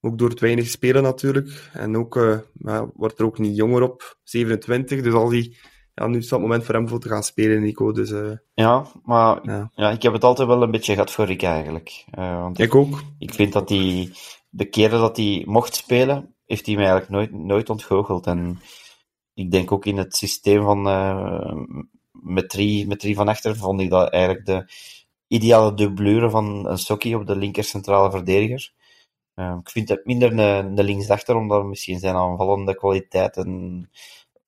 Ook 0.00 0.18
door 0.18 0.28
het 0.28 0.40
weinig 0.40 0.66
spelen 0.66 1.02
natuurlijk. 1.02 1.70
En 1.72 1.96
ook 1.96 2.16
eh, 2.16 2.38
ja, 2.52 2.90
wordt 2.94 3.18
er 3.18 3.24
ook 3.24 3.38
niet 3.38 3.56
jonger 3.56 3.82
op. 3.82 4.18
27, 4.22 5.02
dus 5.02 5.12
als 5.12 5.32
hij... 5.32 5.56
Ja, 5.94 6.06
nu 6.06 6.18
is 6.18 6.28
dat 6.28 6.30
het 6.30 6.48
moment 6.48 6.64
voor 6.64 6.74
hem 6.74 6.88
voor 6.88 6.98
te 6.98 7.08
gaan 7.08 7.22
spelen, 7.22 7.62
Nico. 7.62 7.92
Dus 7.92 8.10
eh, 8.10 8.32
Ja, 8.54 8.86
maar 9.04 9.40
Ja. 9.42 9.70
ja. 9.74 9.90
ik 9.90 10.02
heb 10.02 10.12
het 10.12 10.24
altijd 10.24 10.48
wel 10.48 10.62
een 10.62 10.70
beetje 10.70 10.92
gehad 10.92 11.10
voor 11.10 11.24
Rick 11.24 11.42
eigenlijk. 11.42 12.04
Eh, 12.10 12.40
want 12.40 12.58
ik, 12.58 12.64
ik 12.66 12.74
ook. 12.74 13.02
ik 13.18 13.34
vind 13.34 13.52
dat 13.52 13.68
hij, 13.68 14.12
de 14.48 14.64
keren 14.64 15.00
dat 15.00 15.16
hij 15.16 15.42
mocht 15.46 15.74
spelen, 15.74 16.34
heeft 16.46 16.66
hij 16.66 16.74
mij 16.74 16.84
eigenlijk 16.84 17.12
nooit, 17.12 17.44
nooit 17.44 17.70
ontgoocheld. 17.70 18.26
En 18.26 18.60
ik 19.34 19.50
denk 19.50 19.72
ook 19.72 19.86
in 19.86 19.96
het 19.96 20.16
systeem 20.16 20.62
van 20.62 20.82
met, 22.12 22.48
drie, 22.48 22.86
met 22.86 23.00
drie 23.00 23.14
van 23.14 23.28
achter 23.28 23.56
vond 23.56 23.80
ik 23.80 23.90
dat 23.90 24.10
eigenlijk 24.10 24.46
de 24.46 24.64
ideale 25.28 25.74
dublure 25.74 26.30
van 26.30 26.66
een 26.68 26.78
Sokkie 26.78 27.16
op 27.16 27.26
de 27.26 27.36
linker 27.36 27.64
centrale 27.64 28.10
verdediger. 28.10 28.72
Eh, 29.34 29.56
ik 29.60 29.70
vind 29.70 29.88
het 29.88 30.04
minder 30.04 30.38
een, 30.38 30.74
linksachter, 30.74 31.36
omdat 31.36 31.64
misschien 31.64 31.98
zijn 31.98 32.14
aanvallende 32.14 32.74
kwaliteiten 32.74 33.88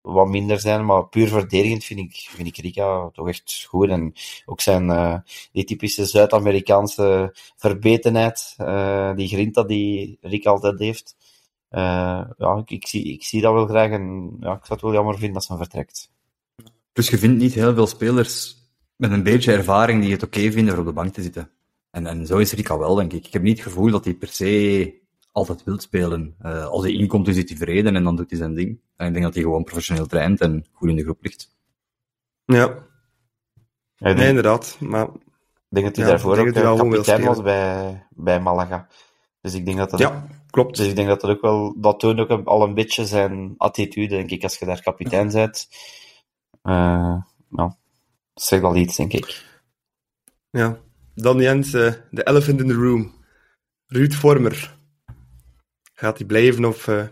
wat 0.00 0.28
minder 0.28 0.60
zijn, 0.60 0.84
maar 0.84 1.08
puur 1.08 1.28
verdedigend 1.28 1.84
vind 1.84 2.00
ik, 2.00 2.26
vind 2.30 2.48
ik 2.48 2.56
Rika 2.56 3.10
toch 3.12 3.28
echt 3.28 3.64
goed. 3.68 3.88
En 3.88 4.12
ook 4.46 4.60
zijn, 4.60 4.90
eh, 4.90 5.18
die 5.52 5.64
typische 5.64 6.04
Zuid-Amerikaanse 6.04 7.34
verbetenheid, 7.56 8.54
eh, 8.56 9.14
die 9.14 9.28
grinta 9.28 9.62
die 9.62 10.18
Rick 10.20 10.46
altijd 10.46 10.78
heeft. 10.78 11.16
Eh, 11.68 12.24
ja, 12.36 12.56
ik, 12.56 12.70
ik, 12.70 12.86
zie, 12.86 13.04
ik 13.12 13.24
zie 13.24 13.40
dat 13.40 13.52
wel 13.52 13.66
graag 13.66 13.90
en 13.90 14.36
ja, 14.40 14.52
ik 14.52 14.64
zou 14.64 14.72
het 14.72 14.80
wel 14.80 14.92
jammer 14.92 15.14
vinden 15.14 15.32
dat 15.32 15.44
ze 15.44 15.52
hem 15.52 15.62
vertrekt. 15.62 16.10
Dus 16.92 17.08
je 17.08 17.18
vindt 17.18 17.38
niet 17.38 17.54
heel 17.54 17.74
veel 17.74 17.86
spelers 17.86 18.57
met 18.98 19.10
een 19.10 19.22
beetje 19.22 19.52
ervaring 19.52 20.02
die 20.02 20.12
het 20.12 20.22
oké 20.22 20.50
vinden 20.52 20.68
voor 20.74 20.78
op 20.82 20.86
de 20.86 20.92
bank 20.92 21.12
te 21.12 21.22
zitten. 21.22 21.50
En, 21.90 22.06
en 22.06 22.26
zo 22.26 22.38
is 22.38 22.52
Rika 22.52 22.78
wel, 22.78 22.94
denk 22.94 23.12
ik. 23.12 23.26
Ik 23.26 23.32
heb 23.32 23.42
niet 23.42 23.56
het 23.58 23.66
gevoel 23.66 23.90
dat 23.90 24.04
hij 24.04 24.14
per 24.14 24.28
se 24.28 25.00
altijd 25.32 25.64
wil 25.64 25.80
spelen. 25.80 26.34
Eh, 26.38 26.66
als 26.66 26.82
hij 26.82 26.92
inkomt, 26.92 27.28
is 27.28 27.34
hij 27.34 27.44
tevreden 27.44 27.96
en 27.96 28.04
dan 28.04 28.16
doet 28.16 28.30
hij 28.30 28.38
zijn 28.38 28.54
ding. 28.54 28.80
En 28.96 29.06
ik 29.06 29.12
denk 29.12 29.24
dat 29.24 29.34
hij 29.34 29.42
gewoon 29.42 29.64
professioneel 29.64 30.06
traint 30.06 30.40
en 30.40 30.66
goed 30.72 30.88
in 30.88 30.96
de 30.96 31.02
groep 31.02 31.22
ligt. 31.22 31.56
Ja, 32.44 32.86
Ja, 33.96 34.12
nee, 34.12 34.28
inderdaad. 34.28 34.76
Maar 34.80 35.04
ik 35.04 35.10
denk 35.68 35.86
dat 35.86 35.96
hij 35.96 36.04
ja, 36.04 36.10
daarvoor 36.10 36.38
ook 36.38 36.46
eh, 36.46 36.76
kapitein 36.76 37.24
was 37.24 37.42
bij, 37.42 38.06
bij 38.10 38.40
Malaga. 38.40 38.88
Dus 39.40 39.54
ik 39.54 39.64
denk 39.64 39.76
dat 39.78 39.90
dat 39.90 40.00
ja, 40.00 40.26
klopt. 40.50 40.76
Dus 40.76 40.86
ik 40.88 40.96
denk 40.96 41.08
dat 41.08 41.20
dat 41.20 41.30
ook 41.30 41.40
wel, 41.40 41.74
dat 41.80 42.00
toont 42.00 42.18
ook 42.20 42.28
een- 42.28 42.44
al 42.44 42.62
een 42.62 42.74
beetje 42.74 43.06
zijn 43.06 43.54
attitude, 43.56 44.08
denk 44.16 44.30
ik, 44.30 44.42
als 44.42 44.58
je 44.58 44.64
daar 44.64 44.82
kapitein 44.82 45.32
bent. 45.32 45.68
Eh 46.62 47.16
nou, 47.48 47.72
dat 48.38 48.46
zegt 48.46 48.62
al 48.62 48.76
iets, 48.76 48.96
denk 48.96 49.12
ik. 49.12 49.44
Ja. 50.50 50.78
Dan 51.14 51.40
Jens, 51.40 51.72
eh, 51.72 51.92
de 52.10 52.26
elephant 52.26 52.60
in 52.60 52.68
the 52.68 52.74
room. 52.74 53.14
Ruud 53.86 54.12
Vormer. 54.14 54.76
Gaat 55.94 56.18
hij 56.18 56.26
blijven 56.26 56.64
of 56.64 56.88
eh, 56.88 57.06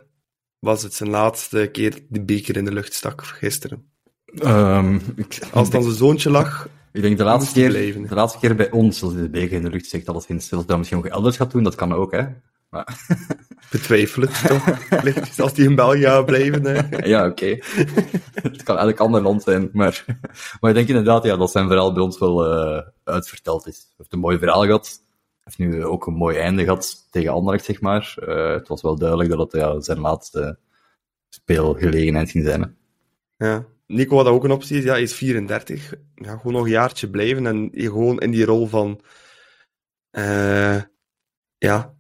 was 0.59 0.83
het 0.83 0.95
zijn 0.95 1.11
laatste 1.11 1.69
keer 1.73 2.05
de 2.09 2.21
beker 2.21 2.57
in 2.57 2.65
de 2.65 2.73
lucht 2.73 2.95
stak 2.95 3.25
gisteren? 3.25 3.91
Ehm, 4.25 4.95
ik, 4.95 5.39
Als 5.53 5.67
het 5.67 5.77
aan 5.77 5.83
zijn 5.83 5.95
zoontje 5.95 6.31
lag, 6.31 6.69
ik 6.93 7.03
denk 7.03 7.19
de 7.19 7.25
laatste, 7.25 7.53
keer, 7.53 7.69
blijven. 7.69 8.03
de 8.03 8.15
laatste 8.15 8.39
keer 8.39 8.57
bij 8.57 8.71
ons, 8.71 9.03
als 9.03 9.13
hij 9.13 9.23
de 9.23 9.29
beker 9.29 9.57
in 9.57 9.63
de 9.63 9.71
lucht 9.71 9.87
steekt, 9.87 10.09
alleszins. 10.09 10.43
Als 10.43 10.51
hij 10.51 10.69
dat 10.69 10.79
misschien 10.79 10.99
nog 10.99 11.07
elders 11.07 11.37
gaat 11.37 11.51
doen, 11.51 11.63
dat 11.63 11.75
kan 11.75 11.93
ook, 11.93 12.13
hè. 12.13 12.25
Maar 12.69 13.07
Betwijfel 13.71 14.23
het 14.23 14.47
toch? 14.47 15.39
Als 15.45 15.55
die 15.55 15.69
in 15.69 15.75
België 15.75 16.23
blijven. 16.25 16.67
eh. 16.67 16.99
Ja, 17.13 17.27
oké. 17.27 17.57
het 18.35 18.63
kan 18.63 18.79
elk 18.79 19.01
ander 19.01 19.23
land 19.23 19.43
zijn, 19.43 19.69
maar, 19.73 20.05
maar 20.61 20.71
ik 20.71 20.77
denk 20.77 20.89
inderdaad 20.89 21.25
ja, 21.25 21.37
dat 21.37 21.51
zijn 21.51 21.67
verhaal 21.69 21.93
bij 21.93 22.03
ons 22.03 22.19
wel 22.19 22.45
eh, 22.47 22.87
uitverteld 23.05 23.67
is. 23.67 23.77
Hij 23.77 23.95
heeft 23.97 24.13
een 24.13 24.19
mooi 24.19 24.39
verhaal 24.39 24.65
gehad. 24.65 24.87
Hij 25.43 25.55
heeft 25.59 25.73
nu 25.73 25.85
ook 25.85 26.07
een 26.07 26.15
mooi 26.15 26.37
einde 26.37 26.63
gehad 26.65 27.07
tegen 27.11 27.33
Anderlecht, 27.33 27.65
zeg 27.65 27.81
maar. 27.81 28.15
Eh, 28.27 28.53
het 28.55 28.69
was 28.69 28.83
wel 28.83 28.97
duidelijk 28.99 29.31
dat 29.31 29.39
het 29.39 29.53
ja, 29.53 29.81
zijn 29.81 30.01
laatste 30.01 30.59
speelgelegenheid 31.29 32.31
ging 32.31 32.45
zijn. 32.45 32.63
hè. 33.37 33.47
Ja. 33.47 33.65
Nico 33.87 34.17
had 34.17 34.27
ook 34.27 34.45
een 34.45 34.51
optie. 34.51 34.83
Ja, 34.83 34.91
hij 34.93 35.03
is 35.03 35.15
34. 35.15 35.95
Ja, 36.15 36.37
gewoon 36.37 36.53
nog 36.53 36.65
een 36.65 36.71
jaartje 36.71 37.11
blijven 37.11 37.47
en 37.47 37.71
gewoon 37.75 38.19
in 38.21 38.31
die 38.31 38.45
rol 38.45 38.67
van... 38.67 39.01
eh 40.11 40.81
ja, 41.59 41.95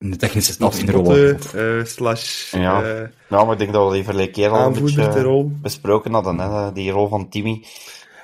In 0.00 0.10
de 0.10 0.16
technische 0.16 0.52
staf 0.52 0.78
in 0.78 0.86
de 0.86 0.92
rol. 0.92 1.12
eh, 1.14 1.84
slash 1.84 2.52
Ja. 2.52 2.82
eh, 2.82 3.08
Ja, 3.28 3.44
maar 3.44 3.52
ik 3.52 3.58
denk 3.58 3.72
dat 3.72 3.88
we 3.88 3.94
die 3.94 4.04
verleden 4.04 4.32
keer 4.32 4.48
al 4.50 4.66
een 4.66 4.82
beetje 4.82 5.50
besproken 5.62 6.12
hadden, 6.12 6.38
hè, 6.38 6.72
die 6.72 6.90
rol 6.90 7.08
van 7.08 7.28
Timmy. 7.28 7.64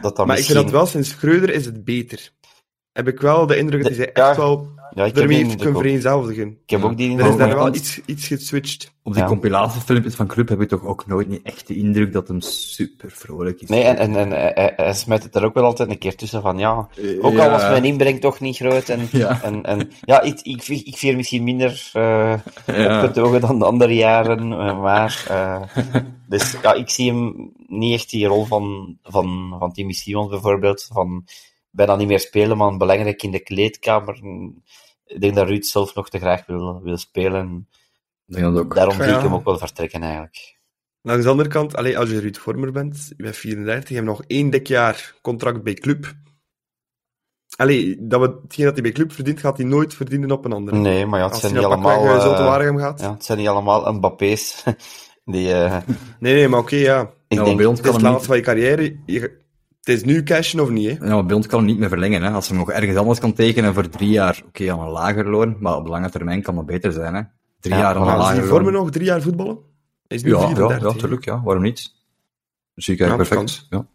Dat 0.01 0.17
dat 0.17 0.27
Maar 0.27 0.39
ik 0.39 0.45
vind 0.45 0.59
dat 0.59 0.71
wel, 0.71 0.87
sinds 0.87 1.09
Schreuder 1.09 1.51
is 1.51 1.65
het 1.65 1.85
beter. 1.85 2.31
Heb 2.93 3.09
ik 3.09 3.21
wel 3.21 3.47
de 3.47 3.57
indruk 3.57 3.83
dat 3.83 3.93
De- 3.93 3.99
hij 3.99 4.11
ja, 4.15 4.29
echt 4.29 4.37
wel 4.37 4.69
Ja, 4.95 5.05
ik 5.05 5.15
die 5.15 5.27
heeft 5.37 5.57
kunnen 5.57 5.75
vereenzelvigen. 5.81 6.49
Ik 6.49 6.71
heb 6.71 6.85
ook 6.85 6.97
die 6.97 7.19
Er 7.19 7.27
is 7.29 7.37
daar 7.37 7.55
wel 7.55 7.75
iets, 7.75 8.01
iets 8.07 8.27
geswitcht. 8.27 8.95
Op 9.03 9.13
die 9.13 9.23
Ja. 9.23 9.29
compilatiefilmpjes 9.29 10.15
van 10.15 10.27
Club 10.27 10.49
heb 10.49 10.61
ik 10.61 10.69
toch 10.69 10.85
ook 10.85 11.07
nooit 11.07 11.29
niet 11.29 11.43
echt 11.43 11.67
de 11.67 11.77
indruk 11.77 12.13
dat 12.13 12.29
hem 12.29 12.41
super 12.41 13.11
vrolijk 13.11 13.61
is. 13.61 13.69
Nee, 13.69 13.83
en, 13.83 13.97
en, 13.97 14.17
en 14.17 14.31
hij, 14.31 14.53
hij- 14.55 14.73
hij 14.77 14.95
smijt 14.95 15.23
het 15.23 15.35
er 15.35 15.45
ook 15.45 15.55
wel 15.55 15.65
altijd 15.65 15.91
een 15.91 15.99
keer 15.99 16.17
tussen 16.17 16.43
van, 16.43 16.59
ja, 16.59 16.89
ook 17.21 17.33
Ja. 17.33 17.45
al 17.45 17.51
was 17.51 17.63
mijn 17.63 17.85
inbreng 17.85 18.21
toch 18.21 18.41
niet 18.41 18.57
groot. 18.57 18.89
En, 18.89 19.09
Ja. 19.13 19.43
en, 19.43 19.63
en 19.63 19.91
ja, 20.05 20.21
ik, 20.21 20.41
ik, 20.43 20.67
ik 20.69 20.97
vier 20.97 21.17
misschien 21.17 21.45
minder 21.45 21.91
eh 21.93 22.35
Ja. 22.67 22.95
opgetogen 23.03 23.41
dan 23.41 23.59
de 23.59 23.65
andere 23.65 23.95
jaren, 23.95 24.53
eh, 24.53 24.81
maar... 24.81 25.25
eh, 25.29 25.63
dus 26.29 26.57
ja, 26.63 26.73
ik 26.75 26.91
zie 26.91 27.13
hem 27.13 27.53
niet 27.67 27.95
echt 27.95 28.11
die 28.11 28.27
rol 28.27 28.45
van, 28.45 28.97
van, 29.03 29.57
van 29.59 29.73
Timmy 29.73 29.93
Simons 29.93 30.31
bijvoorbeeld, 30.31 30.89
van 30.93 31.25
bijna 31.77 31.97
niet 31.97 32.09
meer 32.09 32.21
spelen, 32.21 32.57
maar 32.57 32.77
belangrijk 32.77 33.23
in 33.23 33.31
de 33.31 33.43
kleedkamer. 33.43 34.21
Ik 35.07 35.21
denk 35.21 35.35
dat 35.35 35.49
Ruud 35.49 35.65
zelf 35.65 35.95
nog 35.95 36.09
te 36.09 36.19
graag 36.19 36.47
wil, 36.47 36.81
wil 36.83 36.97
spelen. 36.97 37.69
Ik 38.27 38.35
denk 38.35 38.55
dat 38.55 38.65
ook. 38.65 38.75
Daarom 38.75 38.95
zie 38.95 39.05
Ja. 39.05 39.17
ik 39.17 39.23
hem 39.23 39.35
ook 39.35 39.45
wel 39.45 39.59
vertrekken, 39.59 40.03
eigenlijk. 40.03 40.59
Langs 41.03 41.25
de 41.25 41.31
andere 41.31 41.49
kant, 41.49 41.77
allee, 41.77 41.99
als 41.99 42.11
je 42.11 42.21
Ruud 42.21 42.37
Vormer 42.37 42.73
bent, 42.73 43.13
je 43.17 43.23
bent 43.23 43.37
34, 43.37 43.89
je 43.89 43.95
hebt 43.95 44.07
nog 44.07 44.23
één 44.27 44.51
dik 44.51 44.67
jaar 44.67 45.15
contract 45.23 45.63
bij 45.63 45.75
Club. 45.75 46.15
Allee, 47.57 47.97
dat 48.01 48.21
we, 48.21 48.39
hetgeen 48.43 48.65
dat 48.65 48.75
hij 48.75 48.83
bij 48.83 48.93
Club 48.93 49.13
verdient, 49.13 49.41
gaat 49.41 49.57
hij 49.57 49.67
nooit 49.67 49.95
verdienen 49.95 50.31
op 50.31 50.45
een 50.45 50.53
andere. 50.53 50.77
Nee, 50.77 51.07
maar 51.07 51.19
ja, 51.19 51.25
het 51.25 51.33
als 51.33 51.43
zijn 51.43 51.55
niet 51.55 51.65
allemaal... 51.65 52.05
uh, 52.05 52.67
eh, 52.67 52.79
gaat. 52.79 53.01
ja, 53.01 53.13
het 53.13 53.25
zijn 53.25 53.39
niet 53.39 53.49
allemaal 53.49 53.93
Mbappé's. 53.93 54.65
Die, 55.25 55.53
eh, 55.53 55.79
Nee, 56.19 56.35
nee, 56.35 56.49
maar 56.49 56.61
oké, 56.61 56.77
ja. 56.77 57.01
ik 57.29 57.37
maar 57.37 57.45
denk, 57.45 57.57
bij 57.57 57.67
ons 57.67 57.79
Het 57.79 57.87
is 57.87 57.93
kan 57.93 58.01
het 58.03 58.11
laatste 58.11 58.33
niet, 58.33 58.45
van 58.45 58.55
je 58.55 58.61
carrière. 58.61 58.97
Je, 59.07 59.46
het 59.87 59.97
is 59.97 60.05
nu 60.05 60.23
cashen 60.23 60.61
of 60.61 60.71
niet, 60.71 60.99
hè? 60.99 61.07
ja, 61.07 61.15
maar 61.15 61.27
bij 61.27 61.37
ons 61.37 61.47
kan 61.47 61.59
hem 61.59 61.69
niet 61.69 61.79
meer 61.79 61.89
verlengen. 61.89 62.23
Hè. 62.23 62.31
Als 62.31 62.49
hij 62.49 62.59
nog 62.59 62.71
ergens 62.71 62.97
anders 62.97 63.19
kan 63.19 63.33
tekenen 63.33 63.75
voor 63.75 63.89
drie 63.89 64.09
jaar, 64.11 64.43
oké, 64.47 64.73
aan 64.73 64.81
een 64.81 64.89
lager 64.91 65.29
loon, 65.31 65.57
maar 65.61 65.77
op 65.77 65.87
lange 65.87 66.11
termijn 66.11 66.43
kan 66.43 66.55
dat 66.55 66.67
beter 66.67 66.93
zijn. 66.93 67.15
Hè. 67.15 67.23
Drie 67.61 67.75
Ja, 67.75 67.81
jaar 67.81 67.95
aan 67.95 68.03
een 68.03 68.09
Als 68.09 68.17
lager 68.19 68.35
die 68.35 68.41
loon. 68.45 68.51
Vormer 68.51 68.73
nog 68.73 68.91
drie 68.91 69.05
jaar 69.07 69.23
voetballen? 69.23 69.59
Hij 70.09 70.17
is 70.17 70.23
nu 70.23 70.31
Ja, 70.31 70.39
ja, 70.41 70.47
34. 70.47 70.83
ja, 70.89 70.93
hè. 70.93 70.99
tuurlijk, 70.99 71.25
ja. 71.25 71.43
Waarom 71.43 71.63
niet? 71.63 71.93
Zie 72.75 72.95
ik 72.95 73.01
Ja, 73.01 73.07
eigenlijk 73.07 73.45
perfect. 73.45 73.67
Ja. 73.71 73.87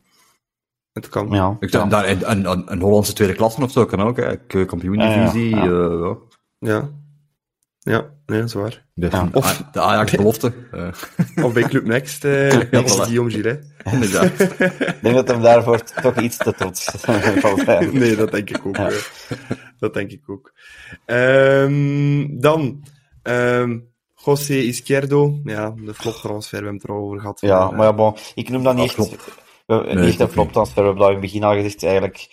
Het 0.93 1.09
kan. 1.09 1.30
ja, 1.30 1.57
Ik 1.59 1.72
ja. 1.72 1.85
daar, 1.85 2.09
een, 2.09 2.31
een, 2.51 2.72
een 2.72 2.81
Hollandse 2.81 3.13
tweede 3.13 3.34
klasse 3.34 3.61
of 3.61 3.72
zo 3.72 3.85
kan 3.85 4.01
ook, 4.01 4.18
hè. 4.18 4.35
Keukenkampioen-divisie. 4.38 5.49
Ja, 5.55 5.63
ja, 5.65 5.72
ja. 5.72 6.09
eh, 6.09 6.15
ja. 6.59 6.89
Ja. 7.84 7.91
Ja, 7.91 8.10
nee, 8.26 8.40
dat 8.40 8.48
is 8.48 8.53
waar. 8.53 8.86
De, 8.94 9.08
Ja. 9.12 9.24
de, 9.32 9.41
de 9.72 9.80
Ajax-belofte. 9.82 10.53
eh, 10.72 11.44
Of 11.45 11.53
bij 11.53 11.64
Club 11.64 11.86
Next, 11.86 12.26
eh 12.26 12.32
next 12.72 12.98
voilà. 12.99 13.02
Guillaume 13.02 13.32
Gilet. 13.32 13.74
inderdaad. 13.91 14.40
Ik 14.80 14.98
denk 15.02 15.16
dat 15.16 15.28
hem 15.28 15.41
daarvoor 15.41 15.84
toch 16.02 16.20
iets 16.20 16.38
te 16.38 16.53
trots. 16.53 17.06
Nee, 17.91 18.16
dat 18.16 18.32
denk 18.32 18.49
ik 18.49 18.66
ook. 18.66 18.76
Ja. 18.78 18.90
eh. 18.90 18.95
Dat 19.80 19.94
denk 19.94 20.12
ik 20.12 20.30
ook. 20.30 20.53
Ehm, 21.06 22.28
dan, 22.40 22.84
ehm 23.24 23.78
José 24.26 24.53
Izquierdo. 24.53 25.40
Ja, 25.44 25.74
de 25.86 25.94
floptransfer, 25.94 26.60
we 26.60 26.64
hebben 26.66 26.82
het 26.82 26.90
er 26.90 26.95
al 26.95 27.02
over 27.06 27.20
gehad. 27.20 27.41
Ja, 27.41 27.60
Eh, 27.60 27.72
maar 27.72 27.86
ja, 27.88 27.94
bon, 27.94 28.16
ik 28.36 28.49
noem 28.49 28.64
dat 28.64 28.76
niet 28.76 28.95
echt, 28.98 28.98
Nee, 29.68 29.95
niet 29.95 29.98
echt 30.08 30.20
een 30.20 30.30
floptransfer. 30.30 30.82
We 30.82 30.88
hebben 30.88 30.99
dat 31.02 31.16
in 31.16 31.22
het 31.22 31.32
begin 31.32 31.44
al 31.44 31.53
gezegd, 31.53 31.84
eigenlijk 31.84 32.28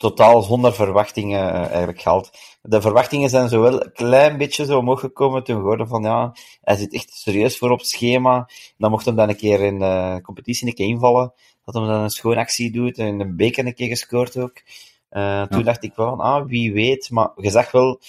totaal 0.00 0.42
zonder 0.42 0.72
verwachtingen 0.72 1.52
eh, 1.52 1.66
eigenlijk 1.66 2.00
gehaald. 2.00 2.30
De 2.62 2.80
verwachtingen 2.80 3.30
zijn 3.30 3.48
zo 3.48 3.60
wel 3.60 3.84
een 3.84 3.92
klein 3.92 4.38
beetje 4.38 4.64
zo 4.64 4.78
omhoog 4.78 5.00
gekomen 5.00 5.44
toen 5.44 5.56
we 5.56 5.62
hoorden 5.62 5.88
van 5.88 6.02
ja, 6.02 6.32
hij 6.62 6.76
zit 6.76 6.92
echt 6.92 7.10
serieus 7.10 7.58
voor 7.58 7.70
op 7.70 7.78
het 7.78 7.88
schema. 7.88 8.48
Dan 8.78 8.90
mocht 8.90 9.04
hem 9.04 9.16
dan 9.16 9.28
een 9.28 9.36
keer 9.36 9.60
in 9.60 9.78
de 9.78 10.20
competitie 10.22 10.68
een 10.68 10.74
keer 10.74 10.86
invallen. 10.86 11.32
Dat 11.64 11.74
hem 11.74 11.86
dan 11.86 12.00
een 12.00 12.10
schoon 12.10 12.36
actie 12.36 12.72
doet 12.72 12.98
en 12.98 13.06
in 13.06 13.18
de 13.18 13.34
beker 13.34 13.66
een 13.66 13.74
keer 13.74 13.88
gescoord 13.88 14.36
ook. 14.36 14.62
Eh, 15.08 15.42
toen 15.42 15.62
dacht 15.62 15.84
ik 15.84 15.94
wel 15.94 16.08
van, 16.08 16.20
ah, 16.20 16.46
wie 16.46 16.72
weet. 16.72 17.10
Maar 17.10 17.30
je 17.36 17.50
zag 17.50 17.70
wel 17.70 18.00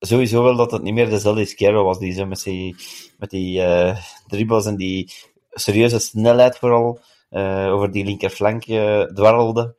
sowieso 0.00 0.42
wel 0.42 0.56
dat 0.56 0.70
het 0.70 0.82
niet 0.82 0.94
meer 0.94 1.10
dezelfde 1.10 1.40
Izquierdo 1.40 1.84
was, 1.84 1.98
die 1.98 2.12
zo 2.12 2.26
met 2.26 2.42
die, 2.42 2.76
met 3.18 3.30
die 3.30 3.62
eh 3.62 3.96
dribbles 4.26 4.66
en 4.66 4.76
die 4.76 5.12
serieuze 5.50 5.98
snelheid 5.98 6.58
vooral 6.58 7.00
eh, 7.30 7.72
over 7.72 7.90
die 7.90 8.04
linkerflank 8.04 8.64
eh, 8.64 9.02
dwarrelde. 9.02 9.74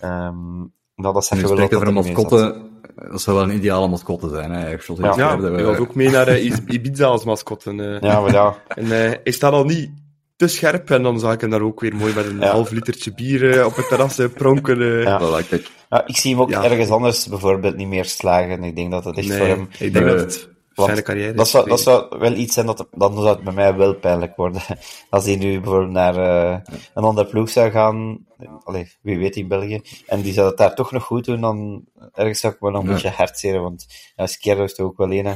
Ehm 0.00 0.62
nou, 0.96 1.14
dat 1.14 1.28
wel 1.28 1.56
dat 1.56 1.74
over 1.74 1.88
een 1.88 1.94
dat 1.94 2.04
mascotte. 2.04 2.62
Dat 3.10 3.20
zou 3.20 3.36
wel 3.36 3.48
een 3.48 3.54
ideale 3.56 3.88
mascotte 3.88 4.28
zijn, 4.28 4.50
hè. 4.50 4.72
Ik 4.72 4.82
Ja. 5.16 5.38
eh, 5.38 5.64
was 5.64 5.78
ook 5.78 5.94
mee 5.94 6.10
naar 6.10 6.28
eh, 6.28 6.44
Is- 6.44 6.60
Ibiza 6.66 7.06
als 7.06 7.24
mascotte. 7.24 7.70
eh. 7.70 8.00
Ja, 8.10 8.20
maar 8.20 8.32
ja. 8.42 8.56
En 8.68 8.84
eh, 8.84 8.90
hij 9.22 9.32
staat 9.32 9.52
al 9.52 9.64
niet 9.64 9.90
te 10.36 10.48
scherp. 10.48 10.90
En 10.90 11.02
dan 11.02 11.18
zag 11.18 11.32
ik 11.32 11.40
hem 11.40 11.50
daar 11.50 11.60
ook 11.62 11.80
weer 11.80 11.96
mooi 11.96 12.14
met 12.14 12.26
een 12.26 12.38
Ja. 12.40 12.50
half 12.50 12.70
litertje 12.70 13.14
bier 13.14 13.58
eh, 13.58 13.66
op 13.66 13.76
het 13.76 13.88
terras 13.88 14.18
eh, 14.18 14.26
pronken. 14.34 14.80
eh. 14.82 15.02
Ja. 15.02 15.20
Voilà, 15.20 15.48
kijk. 15.48 15.70
ja, 15.90 16.06
ik 16.06 16.16
zie 16.16 16.30
hem 16.32 16.40
ook 16.40 16.50
Ja. 16.50 16.64
ergens 16.64 16.90
anders 16.90 17.26
bijvoorbeeld 17.28 17.76
niet 17.76 17.88
meer 17.88 18.04
slagen. 18.04 18.64
Ik 18.64 18.76
denk 18.76 18.90
dat 18.90 19.04
het 19.04 19.16
echt 19.16 19.28
nee, 19.28 19.38
voor 19.38 19.46
hem... 19.46 19.68
ik 19.78 19.92
denk 19.92 20.06
dat 20.06 20.20
het 20.20 20.48
fijne 20.74 21.02
carrière 21.02 21.32
Dat 21.34 21.48
zou, 21.48 21.68
dat 21.68 21.80
zou 21.80 22.18
wel 22.18 22.32
iets 22.32 22.54
zijn 22.54 22.66
dat, 22.66 22.86
dan 22.90 23.12
zou 23.14 23.26
het 23.28 23.44
bij 23.44 23.52
mij 23.52 23.74
wel 23.76 23.94
pijnlijk 23.94 24.36
worden. 24.36 24.62
Als 25.10 25.24
hij 25.24 25.36
nu 25.36 25.60
bijvoorbeeld 25.60 25.90
naar 25.92 26.16
eh, 26.16 26.58
een 26.94 27.04
andere 27.04 27.26
ploeg 27.28 27.48
zou 27.50 27.70
gaan, 27.70 28.26
allee, 28.64 28.92
wie 29.02 29.18
weet 29.18 29.36
in 29.36 29.48
België, 29.48 29.80
en 30.06 30.20
die 30.22 30.32
zou 30.32 30.48
het 30.48 30.56
daar 30.56 30.74
toch 30.74 30.90
nog 30.92 31.04
goed 31.04 31.24
doen, 31.24 31.40
dan 31.40 31.84
ergens 32.12 32.40
zou 32.40 32.52
ik 32.52 32.60
wel 32.60 32.70
nog 32.70 32.80
een 32.82 32.86
Ja. 32.88 32.92
beetje 32.94 33.10
hartzeren, 33.10 33.62
want 33.62 33.86
ja, 34.16 34.26
Skierdo 34.26 34.64
is 34.64 34.74
toch 34.74 34.86
ook 34.86 34.96
wel 34.98 35.12
een, 35.12 35.34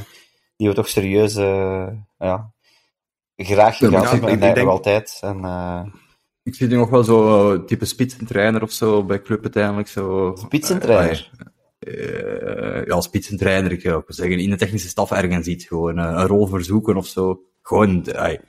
die 0.56 0.68
we 0.68 0.74
toch 0.74 0.88
serieus, 0.88 1.34
eh, 1.34 1.86
ja, 2.18 2.52
graag 3.36 3.78
Ja, 3.78 3.88
gegaan 3.88 4.06
hebben, 4.06 4.28
ik 4.28 4.34
en 4.34 4.40
hij 4.42 4.54
denk- 4.54 4.68
altijd. 4.68 5.18
En, 5.20 5.44
eh 5.44 5.80
Ik 6.42 6.54
zie 6.54 6.68
nu 6.68 6.76
nog 6.76 6.90
wel 6.90 7.04
zo 7.04 7.64
type 7.64 7.84
spitsentrainer 7.84 8.62
of 8.62 8.70
zo 8.70 9.04
bij 9.04 9.22
club 9.22 9.42
uiteindelijk. 9.42 9.88
Zo, 9.88 10.32
Spitsentrainer? 10.34 11.30
Eh, 11.78 12.84
ja, 12.86 13.00
spitsentrainer, 13.00 13.72
ik 13.72 13.80
zou 13.80 14.02
zeggen. 14.06 14.38
In 14.38 14.50
de 14.50 14.56
technische 14.56 14.88
staf 14.88 15.10
ergens 15.10 15.46
iets. 15.46 15.64
Gewoon 15.66 15.98
eh, 15.98 16.04
een 16.04 16.26
rol 16.26 16.46
verzoeken 16.46 16.96
of 16.96 17.06
zo. 17.06 17.40
Gewoon, 17.62 17.96
het, 17.96 18.40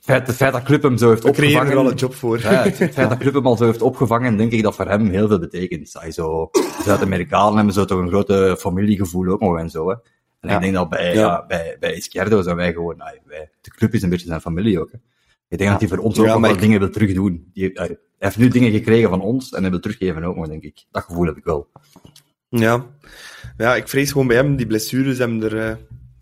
feit, 0.00 0.26
het 0.26 0.36
feit 0.36 0.52
dat 0.52 0.62
club 0.62 0.82
hem 0.82 0.96
zo 0.98 1.08
heeft 1.08 1.22
We 1.22 1.30
creëren 1.30 1.54
er 1.54 1.60
opgevangen... 1.60 1.84
al 1.86 1.90
een 1.90 1.96
job 1.98 2.14
voor. 2.14 2.38
Ja, 2.40 2.62
het 2.62 2.78
het 2.78 2.92
feit 2.92 3.08
dat 3.08 3.18
club 3.18 3.34
hem 3.34 3.46
al 3.46 3.56
zo 3.56 3.64
heeft 3.64 3.82
opgevangen, 3.82 4.36
denk 4.36 4.52
ik 4.52 4.62
dat 4.62 4.74
voor 4.74 4.88
hem 4.88 5.08
heel 5.08 5.28
veel 5.28 5.38
betekent. 5.38 5.92
Hij 5.98 6.10
zo, 6.12 6.50
Zuid-Amerikanen 6.84 7.56
hebben 7.56 7.74
zo 7.74 7.84
toch 7.84 7.98
een 8.00 8.08
grote 8.08 8.56
familiegevoel 8.58 9.28
ook 9.28 9.40
nog 9.40 9.58
en 9.58 9.70
zo. 9.70 9.88
Hè. 9.88 9.94
En 10.40 10.48
Ja. 10.48 10.54
ik 10.54 10.60
denk 10.60 10.74
dat 10.74 10.88
bij, 10.88 11.14
Ja. 11.14 11.20
ja. 11.20 11.44
bij, 11.46 11.76
bij 11.80 11.94
Izquierdo 11.94 12.42
zijn 12.42 12.56
wij 12.56 12.72
gewoon, 12.72 12.96
wij, 13.24 13.50
de 13.60 13.70
club 13.70 13.94
is 13.94 14.02
een 14.02 14.10
beetje 14.10 14.26
zijn 14.26 14.40
familie 14.40 14.80
ook. 14.80 14.92
Hè. 14.92 14.98
Ik 15.48 15.58
denk 15.58 15.70
dat 15.70 15.80
hij 15.80 15.88
voor 15.88 15.98
ons 15.98 16.18
ook 16.18 16.24
Ja, 16.26 16.30
nog 16.32 16.40
maar 16.40 16.48
wel 16.50 16.58
ik- 16.58 16.64
dingen 16.64 16.80
wil 16.80 16.90
terugdoen. 16.90 17.50
Hij 17.54 17.98
heeft 18.18 18.38
nu 18.38 18.48
dingen 18.48 18.70
gekregen 18.70 19.08
van 19.08 19.20
ons 19.20 19.52
en 19.52 19.60
hij 19.62 19.70
wil 19.70 19.80
teruggeven 19.80 20.24
ook 20.24 20.36
nog, 20.36 20.46
denk 20.48 20.62
ik. 20.62 20.84
Dat 20.90 21.02
gevoel 21.02 21.26
heb 21.26 21.36
ik 21.36 21.44
wel. 21.44 21.68
Ja. 22.48 22.86
ja, 23.56 23.74
ik 23.74 23.88
vrees 23.88 24.12
gewoon 24.12 24.26
bij 24.26 24.36
hem, 24.36 24.56
die 24.56 24.66
blessures 24.66 25.18
hebben 25.18 25.42
er 25.42 25.70
eh, 25.70 25.76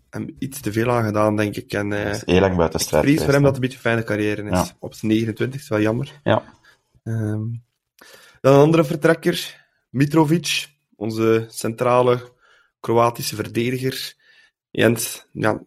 hem 0.09 0.35
iets 0.39 0.59
te 0.59 0.71
veel 0.71 0.91
aan 0.91 1.05
gedaan, 1.05 1.35
denk 1.35 1.55
ik. 1.55 1.73
En, 1.73 1.93
eh, 1.93 2.01
hij 2.01 2.11
is 2.11 2.25
heel 2.25 2.39
lang 2.39 2.55
buiten 2.55 2.79
ik 2.79 2.85
strijd 2.85 3.03
vrees 3.03 3.23
voor 3.23 3.33
hem 3.33 3.43
dat 3.43 3.55
het 3.55 3.55
een 3.55 3.61
beetje 3.61 3.75
een 3.77 3.83
fijne 3.83 4.03
carrière 4.03 4.43
is. 4.43 4.67
Ja. 4.67 4.75
Op 4.79 4.93
zijn 4.93 5.11
29 5.11 5.61
is 5.61 5.67
wel 5.67 5.81
jammer. 5.81 6.19
Ja. 6.23 6.43
Ehm, 7.03 7.43
dan 8.41 8.53
een 8.53 8.59
andere 8.59 8.83
vertrekker, 8.83 9.65
Mitrovic, 9.89 10.67
onze 10.95 11.45
centrale 11.49 12.33
Kroatische 12.79 13.35
verdediger. 13.35 14.13
Jens, 14.69 15.25
ja, 15.31 15.61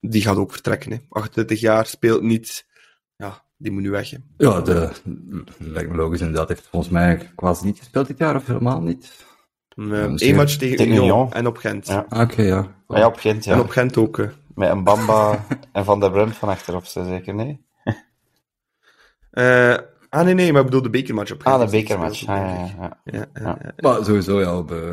die 0.00 0.22
gaat 0.22 0.36
ook 0.36 0.52
vertrekken. 0.52 0.90
Hè. 0.90 0.98
28 1.08 1.60
jaar, 1.60 1.86
speelt 1.86 2.22
niet. 2.22 2.66
Ja, 3.16 3.42
die 3.56 3.72
moet 3.72 3.82
nu 3.82 3.90
weg. 3.90 4.10
Hè. 4.10 4.16
Ja, 4.36 4.60
de, 4.60 4.90
lijkt 5.58 5.90
me 5.90 5.96
logisch 5.96 6.20
inderdaad. 6.20 6.48
Heeft 6.48 6.66
volgens 6.70 6.92
mij 6.92 7.30
quasi 7.34 7.64
niet 7.64 7.78
gespeeld 7.78 8.06
dit 8.06 8.18
jaar 8.18 8.36
of 8.36 8.46
helemaal 8.46 8.80
niet. 8.80 9.26
Eén 9.78 9.92
Eén 9.92 10.18
zeker. 10.18 10.36
match 10.36 10.56
tegen 10.56 10.76
Tegen 10.76 10.92
Union 10.92 11.06
Union. 11.08 11.32
en 11.32 11.46
op 11.46 11.56
Gent. 11.56 11.86
Ja. 11.86 12.06
Ah, 12.08 12.20
Oké, 12.20 12.42
ja. 12.42 12.74
Maar 12.86 12.98
ja, 12.98 13.06
op 13.06 13.16
Gent, 13.16 13.44
ja. 13.44 13.52
En 13.52 13.60
op 13.60 13.68
Gent 13.68 13.96
ook. 13.96 14.16
hè. 14.16 14.26
Met 14.54 14.70
een 14.70 14.84
Bamba 14.84 15.44
en 15.72 15.84
Van 15.84 16.00
der 16.00 16.10
Brunt 16.10 16.36
van 16.36 16.48
achterop, 16.48 16.84
zeker, 16.84 17.34
nee? 17.34 17.64
Eh, 19.30 19.76
ah, 20.08 20.24
nee, 20.24 20.34
nee, 20.34 20.50
maar 20.52 20.60
ik 20.60 20.66
bedoel 20.66 20.82
de 20.82 20.90
bekermatch 20.90 21.32
op 21.32 21.40
Gent. 21.42 21.54
Ah, 21.54 21.64
de 21.64 21.70
bekermatch. 21.70 22.26
Ah, 22.26 22.36
ja, 22.36 23.00
ja, 23.04 23.26
ja. 23.34 23.58
Ja. 23.62 23.72
Maar 23.76 24.04
sowieso, 24.04 24.40
ja, 24.40 24.58
op, 24.58 24.72
eh, 24.72 24.90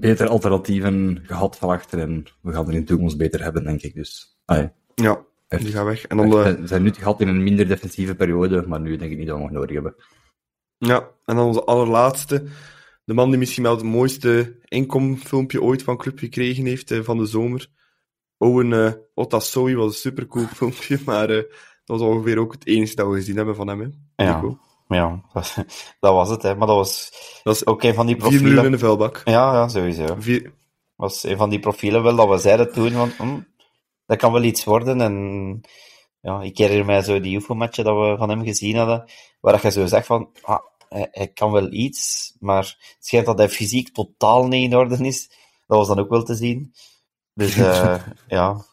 betere 0.00 0.28
alternatieven 0.28 1.20
gehad 1.22 1.56
van 1.58 1.68
achter 1.70 1.98
en 1.98 2.24
we 2.40 2.52
gaan 2.52 2.66
er 2.68 2.72
in 2.74 2.80
de 2.80 2.86
toekomst 2.86 3.16
beter 3.16 3.42
hebben, 3.42 3.64
denk 3.64 3.82
ik. 3.82 3.94
Dus, 3.94 4.38
ah, 4.44 4.64
Ja, 4.94 5.20
Echt. 5.48 5.62
die 5.62 5.72
gaat 5.72 5.84
weg. 5.84 6.06
En 6.06 6.16
dan 6.16 6.30
we 6.30 6.60
zijn 6.64 6.82
nuttig 6.82 7.02
gehad 7.02 7.20
in 7.20 7.28
een 7.28 7.42
minder 7.42 7.68
defensieve 7.68 8.14
periode, 8.14 8.64
maar 8.66 8.80
nu 8.80 8.96
denk 8.96 9.10
ik 9.12 9.18
niet 9.18 9.26
dat 9.26 9.36
we 9.36 9.42
nog 9.42 9.50
nodig 9.52 9.74
hebben. 9.74 9.94
ja, 10.78 11.08
en 11.24 11.36
dan 11.36 11.46
onze 11.46 11.64
allerlaatste. 11.64 12.44
De 13.04 13.14
man 13.14 13.30
die 13.30 13.38
misschien 13.38 13.62
wel 13.62 13.74
het 13.74 13.84
mooiste 13.84 14.58
inkomfilmpje 14.68 15.62
ooit 15.62 15.82
van 15.82 15.96
Club 15.96 16.18
gekregen 16.18 16.66
heeft 16.66 16.90
eh, 16.90 17.00
van 17.00 17.18
de 17.18 17.26
zomer. 17.26 17.68
Owen 18.38 18.70
uh, 18.70 18.92
Otasoi 19.14 19.74
was 19.74 19.86
een 19.86 19.92
supercool 19.92 20.46
filmpje, 20.56 20.98
maar 21.04 21.30
eh, 21.30 21.42
dat 21.84 21.98
was 21.98 22.00
ongeveer 22.00 22.38
ook 22.38 22.52
het 22.52 22.66
enige 22.66 22.94
dat 22.94 23.08
we 23.08 23.14
gezien 23.14 23.36
hebben 23.36 23.56
van 23.56 23.68
hem. 23.68 23.80
Hè. 23.80 24.24
Ja. 24.24 24.34
Nico. 24.34 24.58
Ja, 24.88 25.22
dat, 25.32 25.54
dat 26.00 26.12
was 26.12 26.28
het, 26.28 26.42
hè. 26.42 26.54
Maar 26.54 26.66
dat 26.66 26.76
was 26.76 27.12
Dat 27.42 27.54
is 27.54 27.66
ook 27.66 27.82
een 27.82 27.94
van 27.94 28.06
die 28.06 28.14
4 28.20 28.24
miljoen 28.24 28.40
in 28.46 28.52
profielen. 28.52 28.72
de 28.72 28.78
vuilbak. 28.78 29.20
Ja, 29.24 29.52
ja, 29.52 29.68
sowieso. 29.68 30.04
Vier, 30.18 30.52
was 30.96 31.22
een 31.22 31.36
van 31.36 31.50
die 31.50 31.58
profielen 31.58 32.02
wel 32.02 32.16
dat 32.16 32.28
we 32.28 32.38
zeiden 32.38 32.72
toen 32.72 32.90
van, 32.90 33.10
hm, 33.18 33.40
dat 34.06 34.18
kan 34.18 34.32
wel 34.32 34.42
iets 34.42 34.64
worden. 34.64 35.00
En 35.00 35.60
ja, 36.20 36.42
ik 36.42 36.58
herinner 36.58 36.86
mij 36.86 37.02
zo 37.02 37.20
die 37.20 37.36
UFO-matchen 37.36 37.84
dat 37.84 37.96
we 37.96 38.16
van 38.18 38.28
hem 38.28 38.44
gezien 38.44 38.76
hadden, 38.76 39.10
waar 39.40 39.52
dat 39.52 39.62
je 39.62 39.70
zo 39.70 39.86
zegt 39.86 40.06
van, 40.06 40.30
ah, 40.42 40.60
hij, 40.92 41.08
hij 41.10 41.28
kan 41.28 41.52
wel 41.52 41.72
iets, 41.72 42.32
maar 42.40 42.62
het 42.62 42.96
schijnt 43.06 43.26
dat 43.26 43.38
hij 43.38 43.48
fysiek 43.48 43.92
totaal 43.94 44.46
niet 44.46 44.70
in 44.70 44.76
orde 44.76 45.06
is. 45.06 45.28
Dat 45.66 45.78
was 45.78 45.88
dan 45.88 45.98
ook 45.98 46.10
wel 46.10 46.22
te 46.22 46.34
zien. 46.34 46.72
Dus 47.34 47.56
eh, 47.56 47.94
ja, 48.28 48.64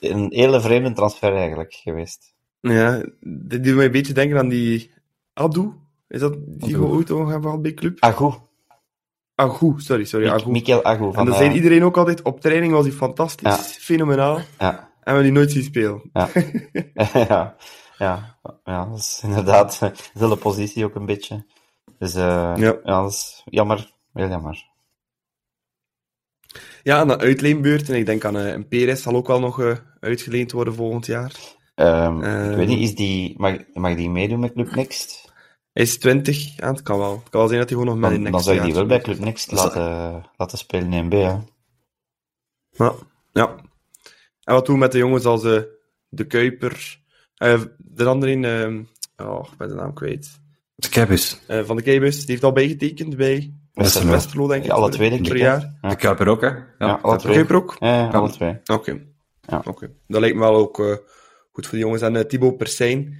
een 0.00 0.26
hele 0.30 0.60
vreemde 0.60 0.92
transfer 0.92 1.34
eigenlijk 1.36 1.74
geweest. 1.74 2.34
ja, 2.60 3.04
dit 3.20 3.64
doet 3.64 3.74
mij 3.74 3.84
een 3.84 3.90
beetje 3.92 4.12
denken 4.12 4.38
aan 4.38 4.48
die 4.48 4.90
Adu. 5.32 5.72
Is 6.08 6.20
dat 6.20 6.34
die 6.46 6.76
we 6.78 6.84
ooit 6.84 7.08
nog 7.08 7.18
hebben 7.28 7.42
gehad 7.42 7.62
bij 7.62 7.74
Club? 7.74 7.96
Agu, 8.00 8.32
Agu, 9.34 9.74
sorry, 9.76 10.04
sorry, 10.04 10.28
Agu. 10.28 10.50
Mikel 10.50 10.84
Agu. 10.84 11.06
En 11.06 11.12
Van, 11.12 11.24
dan 11.24 11.34
eh, 11.34 11.40
zei 11.40 11.54
iedereen 11.54 11.84
ook 11.84 11.96
altijd, 11.96 12.22
op 12.22 12.40
training 12.40 12.72
was 12.72 12.84
hij 12.84 12.94
fantastisch, 12.94 13.48
Ja. 13.48 13.56
fenomenaal. 13.56 14.36
En 14.36 14.44
ja, 14.58 14.72
we 14.72 15.00
hebben 15.04 15.22
die 15.22 15.32
nooit 15.32 15.50
zien 15.50 15.62
spelen. 15.62 16.10
ja. 16.12 16.28
ja, 17.28 17.56
ja, 18.02 18.38
ja, 18.64 18.86
dat 18.86 18.98
is 18.98 19.20
inderdaad 19.22 19.78
dezelfde 20.12 20.36
positie 20.36 20.84
ook 20.84 20.94
een 20.94 21.06
beetje. 21.06 21.44
Dus 21.98 22.14
eh, 22.14 22.52
Ja. 22.56 22.76
ja. 22.84 23.02
dat 23.02 23.10
is 23.10 23.42
jammer, 23.44 23.92
heel 24.12 24.28
jammer. 24.28 24.70
Ja, 26.82 27.00
en 27.00 27.08
dan 27.08 27.20
uitleenbeurt. 27.20 27.88
En 27.88 27.94
ik 27.94 28.06
denk 28.06 28.24
aan 28.24 28.36
eh, 28.36 28.52
een 28.52 28.68
Perez 28.68 29.02
zal 29.02 29.14
ook 29.14 29.26
wel 29.26 29.40
nog 29.40 29.60
eh, 29.60 29.76
uitgeleend 30.00 30.52
worden 30.52 30.74
volgend 30.74 31.06
jaar. 31.06 31.32
Ehm, 31.74 32.22
Ehm. 32.22 32.50
ik 32.50 32.56
weet 32.56 32.68
niet, 32.68 32.80
is 32.88 32.94
die, 32.94 33.34
mag, 33.38 33.56
mag 33.74 33.94
die 33.94 34.10
meedoen 34.10 34.40
met 34.40 34.52
Club 34.52 34.74
Next? 34.74 35.32
Hij 35.72 35.82
is 35.82 35.98
20. 35.98 36.56
Ja, 36.56 36.66
het 36.70 36.82
kan 36.82 36.98
wel. 36.98 37.12
Het 37.12 37.28
kan 37.28 37.40
wel 37.40 37.48
zijn 37.48 37.60
dat 37.60 37.68
hij 37.70 37.78
gewoon 37.78 37.94
nog 37.94 38.02
met 38.02 38.12
in 38.12 38.22
next 38.22 38.32
dan 38.32 38.42
zou 38.42 38.56
je 38.56 38.62
die 38.62 38.74
wel 38.74 38.86
bij. 38.86 39.00
Club 39.00 39.18
Next 39.18 39.52
laten, 39.52 40.24
laten 40.36 40.58
spelen 40.58 40.92
in 40.92 41.08
B, 41.08 41.12
hè. 41.12 41.36
Ja. 42.70 42.94
ja. 43.32 43.54
En 44.44 44.54
wat 44.54 44.66
doen 44.66 44.74
we 44.74 44.80
met 44.80 44.92
de 44.92 44.98
jongens 44.98 45.24
als 45.24 45.42
De 46.08 46.26
Kuiper? 46.26 47.01
Eh, 47.42 47.60
de 47.76 48.04
andere 48.04 48.32
in... 48.32 48.44
ehm, 48.44 48.82
oh, 49.28 49.48
ik 49.52 49.58
ben 49.58 49.68
de 49.68 49.74
naam 49.74 49.92
kwijt. 49.92 50.40
De 50.74 50.88
Cabus. 50.88 51.38
Eh, 51.46 51.64
van 51.64 51.76
de 51.76 51.82
Keibus, 51.82 52.16
die 52.18 52.30
heeft 52.30 52.44
al 52.44 52.52
bijgetekend 52.52 53.16
bij 53.16 53.52
Westerlo. 53.72 54.10
Westerlo, 54.10 54.48
denk 54.48 54.62
ik. 54.62 54.68
Ja, 54.70 54.74
alle 54.74 54.90
twee, 54.90 55.10
denk 55.10 55.26
ik. 55.26 55.36
Ja. 55.36 55.74
De 55.80 55.96
Kuiper 55.96 56.28
ook, 56.28 56.40
hè? 56.40 56.46
Ja, 56.48 56.64
Ja, 56.78 56.98
alle 57.02 57.16
De 57.16 57.22
twee. 57.22 57.34
Kuiper 57.34 57.56
ook? 57.56 57.76
Ja, 57.78 58.08
alle 58.08 58.30
twee. 58.30 58.58
Oké. 58.66 59.00
Ja. 59.40 59.62
Oké. 59.64 59.90
Dat 60.06 60.20
lijkt 60.20 60.36
me 60.36 60.42
wel 60.42 60.54
ook 60.56 60.78
eh, 60.80 60.96
goed 61.52 61.66
voor 61.66 61.78
de 61.78 61.84
jongens. 61.84 62.02
En 62.02 62.16
eh, 62.16 62.24
Thibaut 62.24 62.56
Persijn, 62.56 63.18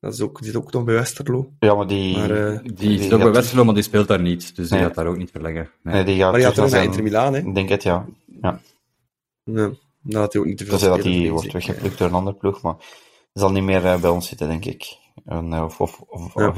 dat 0.00 0.12
is 0.12 0.20
ook, 0.20 0.38
die 0.38 0.46
zit 0.46 0.56
ook 0.56 0.72
nog 0.72 0.84
bij 0.84 0.94
Westerlo. 0.94 1.52
Ja, 1.58 1.74
maar 1.74 1.86
die... 1.86 2.16
Maar, 2.16 2.62
Die 2.74 2.98
is 2.98 3.12
ook 3.12 3.22
bij 3.22 3.32
Westerlo, 3.32 3.64
maar 3.64 3.74
die 3.74 3.82
speelt 3.82 4.08
daar 4.08 4.20
niet. 4.20 4.56
Dus 4.56 4.68
die 4.68 4.78
gaat 4.78 4.94
daar 4.94 5.06
ook 5.06 5.16
niet 5.16 5.30
verlengen. 5.30 5.70
Nee. 5.82 5.94
Nee, 5.94 6.04
die 6.04 6.16
gaat 6.16 6.24
Maar 6.30 6.34
die 6.34 6.44
gaat 6.44 6.54
terug 6.54 6.70
naar 6.70 6.84
Inter 6.84 7.02
Milaan, 7.02 7.34
hè? 7.34 7.38
Ik 7.40 7.54
denk 7.54 7.68
het, 7.68 7.82
ja. 7.82 8.06
ja. 8.42 8.60
Had 10.10 10.32
hij 10.32 10.40
ook 10.42 10.46
niet 10.46 10.58
te 10.58 10.64
veel 10.64 10.78
dat 10.78 11.02
die 11.02 11.18
vrees 11.18 11.30
wordt 11.30 11.52
weggeplukt 11.52 11.98
door 11.98 12.08
een 12.08 12.14
andere 12.14 12.36
ploeg, 12.36 12.62
maar 12.62 12.74
zal 13.40 13.50
niet 13.50 13.62
meer 13.62 13.84
eh, 13.84 14.00
bij 14.00 14.10
ons 14.10 14.28
zitten, 14.28 14.48
denk 14.48 14.64
ik. 14.64 14.96
En, 15.24 15.52
eh, 15.52 15.62
of 15.64 15.80
of, 15.80 16.00
of, 16.00 16.34
Ja. 16.34 16.48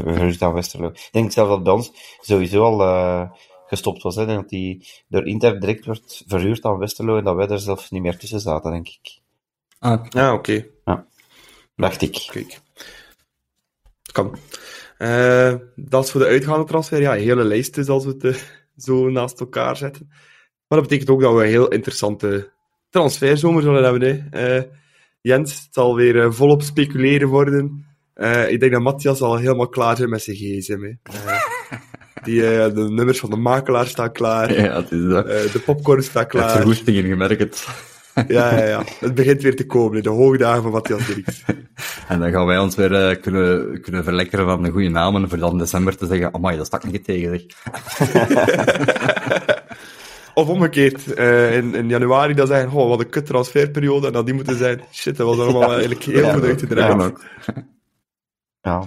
of 0.49 0.53
Westerlo. 0.53 0.89
Ik 0.89 1.09
denk 1.13 1.33
zelf 1.33 1.49
dat 1.49 1.63
bij 1.63 1.73
ons 1.73 1.93
sowieso 2.21 2.63
al 2.63 2.83
eh, 2.83 3.31
gestopt 3.67 4.03
was. 4.03 4.15
Hè. 4.17 4.27
Dat 4.27 4.49
die 4.49 4.89
door 5.09 5.27
Inter 5.27 5.61
direct 5.61 5.85
werd 5.85 6.23
verhuurd 6.27 6.65
aan 6.65 6.79
Westerlo 6.79 7.19
en 7.19 7.25
dat 7.25 7.37
wij 7.37 7.49
er 7.49 7.59
zelfs 7.59 7.91
niet 7.91 8.03
meer 8.03 8.19
tussen 8.19 8.41
zaten, 8.41 8.71
denk 8.71 8.89
ik. 8.89 9.21
Ah, 9.79 10.05
Ja, 10.09 10.33
oké. 10.35 10.67
Dacht 11.77 12.03
ik. 12.03 12.29
Kijk. 12.33 12.61
Kan. 14.13 14.37
Eh, 14.99 15.55
dat 15.77 16.05
is 16.05 16.11
voor 16.11 16.21
de 16.21 16.27
uitgaande 16.27 16.65
transfer. 16.65 17.01
Ja, 17.01 17.15
een 17.15 17.23
hele 17.23 17.45
lijst 17.45 17.75
dus 17.75 17.89
als 17.89 18.05
we 18.05 18.15
het 18.19 18.61
zo 18.77 19.09
naast 19.09 19.41
elkaar 19.41 19.77
zetten. 19.77 20.07
Maar 20.69 20.79
dat 20.79 20.89
betekent 20.89 21.11
ook 21.11 21.21
dat 21.21 21.35
we 21.35 21.43
een 21.43 21.49
heel 21.49 21.69
interessante 21.69 22.51
transferzomer 22.91 23.63
zullen 23.63 23.85
hebben. 23.85 24.29
Hè. 24.31 24.57
Eh, 24.59 24.65
Jens, 25.29 25.53
het 25.53 25.69
zal 25.71 25.95
weer 25.95 26.23
eh, 26.23 26.31
volop 26.31 26.63
speculeren 26.63 27.29
worden. 27.29 27.87
Eh, 28.15 28.51
ik 28.51 28.61
denk 28.61 28.73
dat 28.73 28.81
Matthias 28.81 29.21
al 29.21 29.37
helemaal 29.37 29.69
klaar 29.69 29.97
zijn 29.97 30.09
met 30.09 30.23
zijn 30.23 30.37
gsm. 30.37 30.81
Hè. 30.81 30.93
Eh, 31.03 31.41
die, 32.25 32.41
de 32.73 32.87
nummers 32.91 33.19
van 33.19 33.31
de 33.31 33.37
makelaar 33.37 33.87
staan 33.87 34.13
klaar. 34.13 34.61
ja, 34.61 34.77
het 34.77 34.93
is 34.93 35.09
dat. 35.09 35.27
De 35.27 35.63
popcorn 35.65 36.03
staat 36.03 36.23
Het 36.23 36.33
klaar. 36.33 36.51
verwoestingen, 36.57 37.07
je 37.07 37.17
merkt 37.17 37.41
het. 37.41 37.67
Ja, 38.29 38.59
ja, 38.59 38.65
ja. 38.65 38.83
Het 39.01 39.15
begint 39.15 39.43
weer 39.43 39.57
te 39.57 39.67
komen. 39.67 40.03
De 40.03 40.09
hoogdagen 40.09 40.63
van 40.63 40.73
Matthias 40.73 41.07
Dirks. 41.07 41.43
En 42.09 42.21
dan 42.21 42.31
gaan 42.31 42.47
wij 42.47 42.59
ons 42.59 42.77
weer 42.77 43.17
kunnen, 43.17 43.81
kunnen 43.81 44.05
verlekkeren 44.05 44.47
van 44.47 44.63
de 44.63 44.71
goede 44.71 44.89
namen, 44.89 45.29
voor 45.29 45.39
dan 45.39 45.53
in 45.53 45.59
december 45.59 45.97
te 45.97 46.07
zeggen, 46.07 46.35
amai, 46.35 46.57
dat 46.57 46.67
stak 46.67 46.85
niet 46.85 47.05
tegen, 47.05 47.29
zeg. 47.31 47.43
Of 50.39 50.49
omgekeerd, 50.49 51.13
eh, 51.15 51.57
in, 51.57 51.75
in 51.75 51.89
januari 51.89 52.35
dan 52.35 52.47
zeggen, 52.47 52.79
oh, 52.79 52.89
wat 52.89 53.01
een 53.01 53.09
kut 53.11 53.27
transferperiode, 53.27 54.07
en 54.07 54.13
dat 54.13 54.25
die 54.27 54.35
moeten 54.35 54.57
zijn, 54.57 54.81
shit, 54.93 55.17
dat 55.17 55.27
was 55.27 55.39
allemaal 55.39 55.63
Ja. 55.63 55.71
eigenlijk 55.71 56.03
heel 56.03 56.33
goed 56.33 56.43
uitgedraaid. 56.43 57.01
Ja, 57.01 57.13
Ja, 58.61 58.79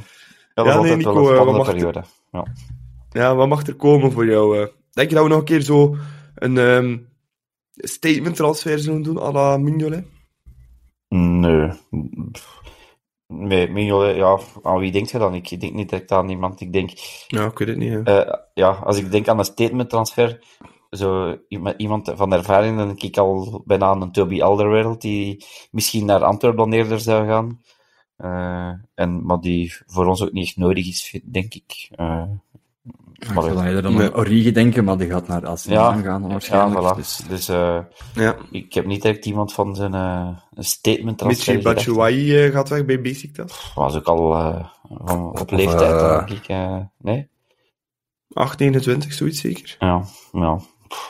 dat 0.53 0.65
Ja, 0.65 0.75
is 0.79 0.81
nee, 0.81 0.95
Nico, 0.95 1.13
wel 1.13 1.29
een 1.31 1.37
eh, 1.37 1.45
wat 1.45 1.55
mag 1.55 1.65
periode. 1.71 2.03
Ja. 3.11 3.35
wat 3.35 3.47
mag 3.47 3.67
er 3.67 3.75
komen 3.75 4.11
voor 4.11 4.25
jou? 4.25 4.59
eh? 4.59 4.67
Denk 4.91 5.09
je 5.09 5.15
dat 5.15 5.23
we 5.23 5.29
nog 5.29 5.39
een 5.39 5.45
keer 5.45 5.61
zo 5.61 5.95
een 6.35 6.57
ehm, 6.57 6.97
statement 7.75 8.35
transfer 8.35 8.79
zullen 8.79 9.01
doen, 9.01 9.19
à 9.21 9.31
la 9.31 9.57
Mignolet? 9.57 10.05
Nee. 11.07 11.69
Nee, 13.27 13.69
Mignolet, 13.71 14.15
ja, 14.15 14.39
aan 14.63 14.79
wie 14.79 14.91
denk 14.91 15.09
je 15.09 15.17
dan? 15.17 15.33
Ik 15.35 15.59
denk 15.59 15.73
niet 15.73 15.89
direct 15.89 16.11
aan 16.11 16.29
iemand. 16.29 16.61
Ik 16.61 16.73
denk, 16.73 16.91
Ja, 17.27 17.45
ik 17.45 17.57
weet 17.57 17.67
het 17.67 17.77
niet. 17.77 18.01
ja, 18.53 18.69
als 18.69 18.97
ik 18.97 19.11
denk 19.11 19.27
aan 19.27 19.39
een 19.39 19.45
statement 19.45 19.89
transfer, 19.89 20.39
zo 20.91 21.37
iemand- 21.47 21.75
iemand 21.77 22.11
van 22.15 22.33
ervaring, 22.33 22.77
dan 22.77 22.87
denk 22.87 23.01
ik 23.03 23.17
al 23.17 23.61
bijna 23.65 23.85
aan 23.85 24.01
een 24.01 24.11
Toby 24.11 24.41
Alderweireld, 24.41 25.01
die 25.01 25.45
misschien 25.71 26.05
naar 26.05 26.23
Antwerpen 26.23 26.59
dan 26.59 26.73
eerder 26.73 26.99
zou 26.99 27.27
gaan. 27.27 27.61
Eh, 28.15 28.71
en, 28.93 29.25
maar 29.25 29.39
die 29.39 29.73
voor 29.85 30.05
ons 30.05 30.21
ook 30.23 30.31
niet 30.31 30.45
echt 30.47 30.57
nodig 30.57 30.87
is, 30.87 31.19
denk 31.23 31.53
ik. 31.53 31.87
Eh, 31.91 32.23
Ik 33.13 33.27
zou 33.33 33.53
dan 33.53 33.65
eerder 33.65 33.85
aan 33.85 34.15
Origi 34.15 34.51
denken, 34.51 34.83
maar 34.83 34.97
die 34.97 35.09
gaat 35.09 35.27
naar 35.27 35.41
Ja. 35.43 35.55
Milan 35.65 36.03
gaan 36.03 36.21
dan 36.21 36.21
ja, 36.21 36.27
waarschijnlijk. 36.27 36.93
voilà. 36.93 36.95
Dus, 36.95 37.17
Dus, 37.29 37.49
eh, 37.49 37.79
Ja, 38.13 38.35
ik 38.51 38.73
heb 38.73 38.85
niet 38.85 39.01
direct 39.01 39.25
iemand 39.25 39.53
van 39.53 39.75
zijn 39.75 39.93
eh, 39.93 40.27
een 40.53 40.63
statement 40.63 41.17
transfer. 41.17 41.61
Batshuayi 41.61 42.43
eh, 42.45 42.51
gaat 42.51 42.69
weg 42.69 42.85
bij 42.85 43.01
Besiktas. 43.01 43.71
was 43.75 43.95
ook 43.95 44.05
al 44.07 44.33
eh, 44.35 44.65
van, 45.03 45.39
op 45.39 45.51
leeftijd, 45.51 46.27
denk 46.27 46.39
ik. 46.47 46.55
nee? 46.97 47.29
8, 48.33 48.59
29, 48.59 49.13
zoiets 49.13 49.39
zeker. 49.39 49.75
Ja, 49.79 50.03
ja. 50.31 50.59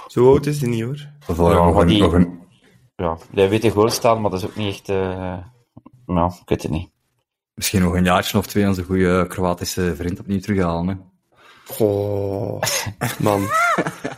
Zo 0.07 0.29
oud 0.31 0.45
is 0.45 0.59
hij 0.61 0.69
niet, 0.69 0.83
hoor. 0.83 0.97
wel 1.37 1.51
Ja, 1.51 1.65
nog, 1.65 1.75
een, 1.81 1.87
die- 1.87 2.01
nog 2.01 2.13
een, 2.13 2.39
ja. 2.95 3.17
Hij 3.33 3.49
weet 3.49 3.61
de 3.61 3.69
goal 3.69 3.89
staan, 3.89 4.21
maar 4.21 4.31
dat 4.31 4.39
is 4.39 4.45
ook 4.45 4.55
niet 4.55 4.73
echt... 4.73 4.89
eh 4.89 5.37
nou, 6.05 6.31
ik 6.41 6.49
weet 6.49 6.61
het 6.61 6.71
niet. 6.71 6.89
misschien 7.53 7.81
nog 7.81 7.93
een 7.93 8.03
jaartje 8.03 8.37
of 8.37 8.45
twee 8.47 8.67
onze 8.67 8.83
goede 8.83 9.25
Kroatische 9.27 9.95
vriend 9.95 10.19
opnieuw 10.19 10.39
terughalen. 10.39 10.87
Hè. 10.87 10.95
Oh, 11.85 12.61
man. 13.19 13.47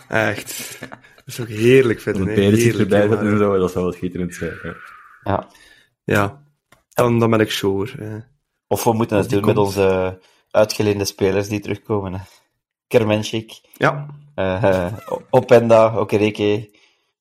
Echt. 0.07 0.79
Dat 0.89 0.99
is 1.25 1.39
ook 1.41 1.47
heerlijk 1.47 1.99
Een 2.05 2.27
hè. 2.27 2.33
Perisic 2.33 2.63
Heerlijk, 2.63 2.91
erbij 2.91 3.07
zetten 3.07 3.37
zo, 3.37 3.57
dat 3.57 3.71
zou 3.71 3.83
wel 3.83 3.93
schitterend 3.93 4.33
zijn. 4.35 4.57
hè. 4.61 4.71
Ja. 5.31 5.47
Ja. 6.03 6.43
Dan, 6.89 7.19
dan 7.19 7.29
ben 7.29 7.39
ik 7.39 7.51
sure. 7.51 8.03
eh. 8.05 8.21
Of 8.67 8.83
we 8.83 8.93
moeten 8.93 9.17
het 9.17 9.29
doen 9.29 9.45
met 9.45 9.57
onze 9.57 10.19
uitgeleende 10.51 11.05
spelers 11.05 11.47
die 11.47 11.59
terugkomen. 11.59 12.13
Hè. 12.13 12.19
Kermenschik, 12.87 13.61
Ja. 13.77 14.05
Eh, 14.35 14.63
eh, 14.85 14.93
Openda, 15.29 15.97
Okereke. 15.97 16.69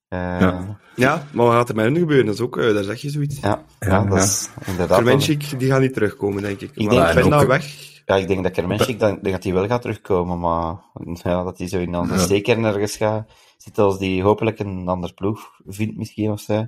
eh, 0.08 0.18
Ja. 0.18 0.38
ja. 0.40 0.80
Ja, 0.96 1.26
maar 1.32 1.46
wat 1.46 1.54
gaat 1.54 1.68
er 1.68 1.74
met 1.74 1.84
hun 1.84 1.96
gebeuren? 1.96 2.26
Dat 2.26 2.34
is 2.34 2.40
ook, 2.40 2.56
eh, 2.58 2.74
daar 2.74 2.84
zeg 2.84 3.00
je 3.00 3.10
zoiets. 3.10 3.40
Ja, 3.40 3.64
Ja, 3.78 4.04
dat 4.04 4.18
ja. 4.18 4.22
is 4.24 4.48
inderdaad... 4.66 4.96
Kermenschik, 4.96 5.58
die 5.58 5.70
gaat 5.70 5.80
niet 5.80 5.92
terugkomen, 5.94 6.42
denk 6.42 6.60
ik. 6.60 6.70
Ik 6.74 6.90
maar 6.92 7.14
denk- 7.14 7.30
daar 7.30 7.40
ook- 7.42 7.46
weg. 7.48 7.90
Ja, 8.06 8.16
ik 8.16 8.28
denk 8.28 8.42
dat 8.42 8.52
Kermenschik, 8.52 8.98
dan- 8.98 9.18
denk 9.22 9.34
dat 9.34 9.44
hij 9.44 9.52
wel 9.52 9.66
gaat 9.66 9.82
terugkomen, 9.82 10.38
maar 10.40 10.76
ja, 11.22 11.42
dat 11.44 11.58
hij 11.58 11.68
zo 11.68 11.78
in 11.78 11.96
onze 11.96 12.12
Ja. 12.14 12.18
steker 12.20 12.64
ergens 12.64 12.96
gaat 12.96 13.28
zitten 13.56 13.84
als 13.84 13.98
die 13.98 14.22
hopelijk 14.22 14.58
een 14.58 14.88
ander 14.88 15.14
ploeg 15.14 15.40
vindt 15.66 15.96
misschien 15.96 16.30
of 16.30 16.40
zo. 16.40 16.66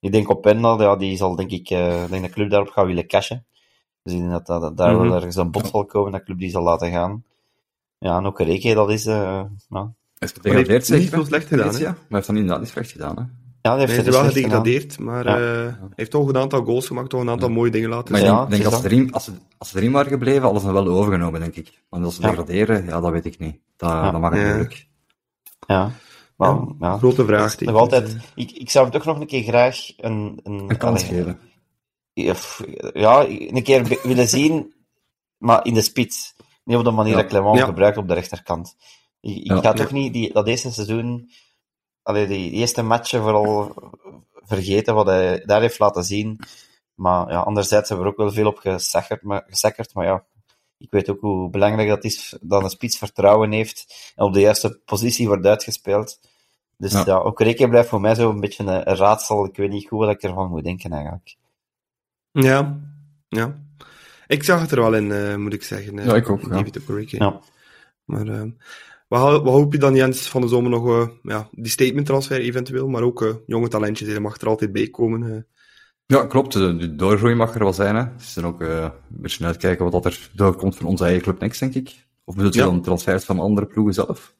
Ik 0.00 0.12
denk 0.12 0.28
op 0.30 0.42
Pendal, 0.42 0.82
ja, 0.82 0.96
die 0.96 1.16
zal 1.16 1.36
denk 1.36 1.50
ik, 1.50 1.70
eh, 1.70 1.88
denk 1.88 2.10
dat 2.10 2.22
de 2.22 2.28
club 2.30 2.50
daarop 2.50 2.70
gaat 2.70 2.86
willen 2.86 3.06
cashen. 3.06 3.46
Dus 4.02 4.12
ik 4.12 4.18
denk 4.18 4.30
dat, 4.30 4.46
dat, 4.46 4.60
dat 4.60 4.76
daar 4.76 4.94
Mhm. 4.94 5.02
wel 5.02 5.14
ergens 5.14 5.36
een 5.36 5.50
bod 5.50 5.66
zal 5.66 5.84
komen, 5.84 6.10
dat 6.12 6.20
de 6.20 6.26
club 6.26 6.38
die 6.38 6.50
zal 6.50 6.62
laten 6.62 6.90
gaan. 6.90 7.24
Ja, 8.04 8.16
en 8.16 8.26
ook 8.26 8.40
Reke, 8.40 8.74
dat 8.74 8.90
is, 8.90 9.06
eh, 9.06 9.14
ja, 9.14 9.46
Hij 9.70 9.82
is 10.18 10.18
heeft 10.18 10.32
gedegradeerd, 10.34 10.86
zeker? 10.86 11.02
niet 11.02 11.12
veel 11.12 11.24
slecht 11.24 11.46
gedaan, 11.46 11.72
ja. 11.76 11.90
Maar 11.90 11.96
hij 11.96 12.06
heeft 12.08 12.26
dan 12.26 12.36
inderdaad 12.36 12.60
niet 12.60 12.70
slecht 12.70 12.90
gedaan, 12.90 13.16
hè? 13.16 13.22
Ja, 13.62 13.76
heeft 13.76 13.88
Hij 13.88 13.96
het 13.96 14.06
is 14.06 14.12
wel 14.20 14.24
gedegradeerd, 14.30 14.98
maar 14.98 15.24
Ja. 15.26 15.36
eh, 15.36 15.72
hij 15.78 15.88
heeft 15.94 16.10
toch 16.10 16.28
een 16.28 16.36
aantal 16.36 16.64
goals 16.64 16.86
gemaakt, 16.86 17.10
toch 17.10 17.20
een 17.20 17.30
aantal 17.30 17.48
mooie 17.48 17.70
dingen 17.70 17.88
laten 17.88 18.12
Maar 18.12 18.20
ik 18.20 18.26
zien. 18.26 18.36
Ja, 18.36 18.46
denk, 18.46 18.64
als, 18.64 18.80
ze 18.80 18.84
erin, 18.84 19.12
als, 19.12 19.24
ze, 19.24 19.32
als 19.58 19.68
ze 19.70 19.76
erin 19.78 19.92
waren 19.92 20.10
gebleven, 20.10 20.42
hadden 20.42 20.60
ze 20.60 20.66
hem 20.66 20.74
wel 20.74 20.88
overgenomen, 20.88 21.40
denk 21.40 21.54
ik. 21.56 21.82
Want 21.88 22.04
als 22.04 22.14
ze 22.14 22.22
Ja. 22.22 22.28
degraderen, 22.28 22.84
ja, 22.84 23.00
dat 23.00 23.10
weet 23.12 23.24
ik 23.24 23.38
niet. 23.38 23.56
Dat, 23.76 23.90
Ja. 23.90 24.10
dat 24.10 24.20
mag 24.20 24.30
het 24.32 24.40
Ja. 24.40 24.46
moeilijk. 24.48 24.86
Ja. 25.66 25.90
Maar, 26.36 26.58
ja. 26.80 26.98
Grote 26.98 27.24
vraag. 27.24 27.60
Nog 27.60 27.76
altijd, 27.76 28.16
ik, 28.34 28.50
ik 28.50 28.70
zou 28.70 28.84
hem 28.84 28.94
toch 28.94 29.04
nog 29.04 29.20
een 29.20 29.26
keer 29.26 29.42
graag 29.42 29.76
een... 29.96 30.40
Een, 30.42 30.64
Een 30.70 30.76
kans 30.76 31.08
allee, 31.08 31.22
geven. 31.22 31.38
Ja, 32.94 33.26
een 33.28 33.62
keer 33.62 33.98
willen 34.02 34.28
zien, 34.28 34.74
maar 35.38 35.64
in 35.66 35.74
de 35.74 35.82
spits. 35.82 36.33
Niet 36.64 36.76
op 36.76 36.84
de 36.84 36.90
manier 36.90 37.16
dat 37.16 37.26
Clement 37.26 37.60
gebruikt 37.60 37.96
op 37.96 38.08
de 38.08 38.14
rechterkant. 38.14 38.76
Ik, 39.20 39.36
ik 39.36 39.52
ga 39.52 39.72
toch 39.72 39.90
niet 39.90 40.12
die, 40.12 40.32
dat 40.32 40.46
eerste 40.46 40.72
seizoen, 40.72 41.30
allee, 42.02 42.26
die 42.26 42.50
eerste 42.50 42.82
matchen 42.82 43.22
vooral 43.22 43.74
vergeten 44.34 44.94
wat 44.94 45.06
hij 45.06 45.42
daar 45.44 45.60
heeft 45.60 45.78
laten 45.78 46.04
zien. 46.04 46.40
Maar 46.94 47.30
ja, 47.30 47.40
anderzijds 47.40 47.88
hebben 47.88 48.06
we 48.06 48.12
er 48.12 48.18
ook 48.18 48.24
wel 48.24 48.34
veel 48.34 48.50
op 48.50 48.58
gesakkerd, 48.58 49.22
maar, 49.22 49.44
gesakkerd, 49.46 49.94
maar 49.94 50.04
ja, 50.04 50.24
ik 50.78 50.90
weet 50.90 51.10
ook 51.10 51.20
hoe 51.20 51.50
belangrijk 51.50 51.88
dat 51.88 52.04
is 52.04 52.36
dat 52.40 52.62
een 52.62 52.70
spits 52.70 52.98
vertrouwen 52.98 53.52
heeft 53.52 54.12
en 54.16 54.24
op 54.24 54.32
de 54.32 54.40
juiste 54.40 54.80
positie 54.84 55.26
wordt 55.26 55.46
uitgespeeld. 55.46 56.20
Dus 56.76 56.92
ja, 56.92 57.04
Ja. 57.04 57.16
ook 57.18 57.40
Reken 57.40 57.68
blijft 57.68 57.88
voor 57.88 58.00
mij 58.00 58.14
zo 58.14 58.30
een 58.30 58.40
beetje 58.40 58.64
een 58.64 58.82
raadsel. 58.96 59.44
Ik 59.44 59.56
weet 59.56 59.70
niet 59.70 59.88
goed 59.88 59.98
wat 59.98 60.10
ik 60.10 60.22
ervan 60.22 60.50
moet 60.50 60.64
denken 60.64 60.92
eigenlijk. 60.92 61.36
Ja, 62.30 62.80
ja. 63.28 63.63
Ik 64.26 64.42
zag 64.42 64.60
het 64.60 64.70
er 64.70 64.80
wel 64.80 64.94
in, 64.94 65.12
eh, 65.12 65.36
moet 65.36 65.52
ik 65.52 65.62
zeggen. 65.62 65.98
eh, 65.98 66.04
Ja, 66.06 66.14
ik 66.14 66.30
ook, 66.30 66.40
ja. 66.42 66.48
David 66.48 66.80
Okereke. 66.80 67.16
Ja. 67.16 67.40
Maar 68.04 68.26
eh, 68.28 68.42
wat, 69.08 69.42
wat 69.42 69.52
hoop 69.52 69.72
je 69.72 69.78
dan, 69.78 69.94
Jens, 69.94 70.28
van 70.28 70.40
de 70.40 70.48
zomer 70.48 70.70
nog? 70.70 70.88
eh, 70.88 71.08
ja, 71.22 71.48
die 71.52 71.70
statement 71.70 72.06
transfer 72.06 72.40
eventueel, 72.40 72.88
maar 72.88 73.02
ook 73.02 73.22
eh, 73.22 73.34
jonge 73.46 73.68
talentjes, 73.68 74.08
die 74.08 74.20
mag 74.20 74.40
er 74.40 74.48
altijd 74.48 74.72
bij 74.72 74.88
komen. 74.88 75.32
eh. 75.34 75.42
Ja, 76.06 76.26
klopt. 76.26 76.52
De, 76.52 76.94
doorgroei 76.94 77.34
mag 77.34 77.54
er 77.54 77.58
wel 77.62 77.72
zijn, 77.72 77.96
hè. 77.96 78.04
Dus 78.16 78.34
dan 78.34 78.46
ook 78.46 78.60
eh, 78.60 78.82
een 78.82 78.90
beetje 79.08 79.44
uitkijken 79.44 79.84
wat 79.90 79.92
dat 79.92 80.04
er 80.12 80.30
doorkomt 80.32 80.76
van 80.76 80.86
onze 80.86 81.04
eigen 81.04 81.22
club 81.22 81.40
Next, 81.40 81.60
denk 81.60 81.74
ik. 81.74 82.06
Of 82.24 82.34
bedoelt 82.34 82.54
je 82.54 82.60
Ja. 82.60 82.66
dan 82.66 82.82
transfers 82.82 83.24
van 83.24 83.38
andere 83.38 83.66
ploegen 83.66 83.94
zelf? 83.94 84.34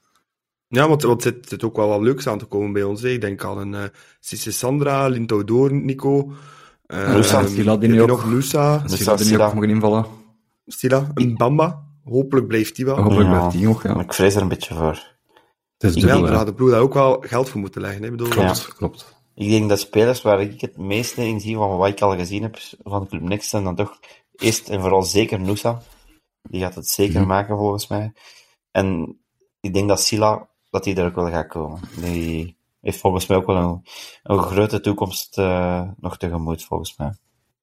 Ja, 0.69 0.89
want, 0.89 1.02
want 1.02 1.24
er 1.24 1.32
zit, 1.32 1.48
zit 1.48 1.65
ook 1.65 1.77
wel 1.77 1.89
wat 1.89 2.01
leuks 2.01 2.27
aan 2.27 2.39
te 2.39 2.44
komen 2.44 2.73
bij 2.73 2.82
ons. 2.82 3.02
hè. 3.02 3.09
Ik 3.09 3.20
denk 3.20 3.44
aan 3.44 3.59
een 3.59 3.73
uh, 3.73 3.82
Sisse 4.20 4.52
Sandra, 4.52 5.09
Lintou 5.09 5.44
Doorn, 5.44 5.85
Nico. 5.85 6.32
Uh, 6.95 7.15
Nusa, 7.15 7.47
Stila, 7.47 7.77
die 7.77 7.89
nu 7.89 8.03
ook- 8.03 8.09
nog 8.09 8.25
Stila, 9.21 9.47
ook 9.47 9.55
mogen 9.55 9.71
invallen. 9.71 10.07
Stila, 10.66 11.11
een 11.15 11.37
Bamba. 11.37 11.83
Hopelijk 12.05 12.47
blijft 12.47 12.77
die 12.77 12.85
wel. 12.85 12.97
Hopelijk 12.97 13.29
Ja. 13.29 13.37
blijft 13.39 13.57
die 13.57 13.66
nog, 13.66 13.83
ja. 13.83 14.01
Ik 14.01 14.12
vrees 14.12 14.35
er 14.35 14.43
een 14.43 14.49
beetje 14.49 14.75
voor. 14.75 15.12
Dubbel, 15.77 16.21
daar 16.23 16.33
had 16.33 16.47
de 16.47 16.55
ploeg 16.55 16.71
daar 16.71 16.81
ook 16.81 16.95
wel 16.95 17.16
geld 17.21 17.49
voor 17.49 17.61
moeten 17.61 17.81
leggen. 17.81 18.01
Hè. 18.01 18.05
Ik 18.07 18.11
bedoel, 18.16 18.29
Klopt, 18.29 18.75
klopt. 18.75 19.15
Ik 19.35 19.49
denk 19.51 19.69
dat 19.69 19.81
spelers 19.81 20.23
waar 20.23 20.41
ik 20.41 20.61
het 20.61 20.77
meeste 20.77 21.27
in 21.27 21.41
zie 21.41 21.57
van 21.57 21.77
wat 21.77 21.89
ik 21.89 22.01
al 22.01 22.16
gezien 22.16 22.43
heb 22.43 22.57
van 22.83 23.07
Club 23.09 23.23
Next, 23.23 23.49
zijn 23.51 23.65
dan 23.65 23.75
toch 23.75 23.99
eerst 24.37 24.69
en 24.69 24.81
vooral 24.81 25.03
zeker 25.03 25.41
Nusa. 25.41 25.83
Die 26.43 26.61
gaat 26.61 26.75
het 26.75 26.89
zeker 26.89 27.19
Mhm. 27.21 27.29
maken 27.29 27.57
volgens 27.57 27.87
mij. 27.89 28.12
En 28.71 29.19
ik 29.61 29.75
denk 29.75 29.89
dat 29.89 30.01
Sila, 30.03 30.49
dat 30.71 30.85
die 30.85 30.95
er 30.97 31.07
ook 31.07 31.15
wel 31.15 31.31
gaat 31.31 31.47
komen. 31.49 31.81
Die 32.01 32.54
heeft 32.85 33.01
volgens 33.01 33.27
mij 33.27 33.36
ook 33.36 33.47
wel 33.47 33.56
een, 33.56 33.82
een 34.23 34.39
grote 34.43 34.81
toekomst 34.81 35.39
eh, 35.39 35.89
nog 35.97 36.16
tegemoet, 36.16 36.65
volgens 36.65 36.97
mij. 36.97 37.12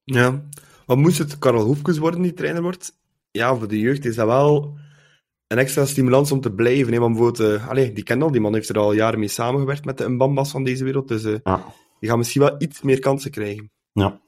Ja. 0.04 0.44
Wat 0.86 0.98
moest 0.98 1.18
het 1.18 1.38
Karel 1.38 1.64
Hoefkes 1.66 1.98
worden 1.98 2.22
die 2.22 2.34
trainer 2.34 2.62
wordt? 2.62 3.00
Ja, 3.32 3.56
voor 3.56 3.68
de 3.68 3.80
jeugd 3.80 4.06
is 4.06 4.16
dat 4.16 4.28
wel 4.28 4.78
een 5.48 5.58
extra 5.58 5.86
stimulans 5.86 6.32
om 6.32 6.42
te 6.42 6.52
blijven. 6.54 6.94
Hè? 6.94 7.00
Want 7.00 7.14
bijvoorbeeld, 7.18 7.62
eh, 7.62 7.68
allee, 7.70 7.92
die 7.94 8.04
kent 8.04 8.24
al, 8.24 8.32
die 8.32 8.42
man 8.42 8.54
heeft 8.54 8.70
er 8.70 8.78
al 8.80 8.94
jaren 8.94 9.20
mee 9.20 9.28
samengewerkt 9.28 9.86
met 9.86 9.98
de 9.98 10.10
Mbambas 10.10 10.52
van 10.52 10.64
deze 10.64 10.84
wereld. 10.84 11.08
Dus 11.08 11.24
eh, 11.24 11.36
Ja. 11.44 11.66
die 12.00 12.10
gaan 12.10 12.18
misschien 12.18 12.42
wel 12.42 12.56
iets 12.58 12.82
meer 12.82 13.00
kansen 13.00 13.32
krijgen. 13.32 13.72
Ja. 13.92 14.20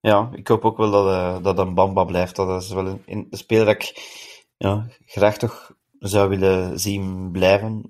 Ja, 0.00 0.30
ik 0.34 0.48
hoop 0.48 0.64
ook 0.64 0.76
wel 0.76 0.90
dat, 0.90 1.06
eh, 1.06 1.42
dat 1.42 1.58
een 1.58 1.74
Bamba 1.74 2.04
blijft. 2.04 2.36
Dat 2.36 2.62
is 2.62 2.68
wel 2.72 2.86
een, 2.86 3.02
een 3.06 3.26
speler 3.30 3.64
dat 3.64 3.74
ik 3.74 3.92
ja, 4.56 4.88
graag 5.06 5.38
toch 5.38 5.72
zou 5.98 6.28
willen 6.28 6.80
zien 6.80 7.30
blijven. 7.32 7.84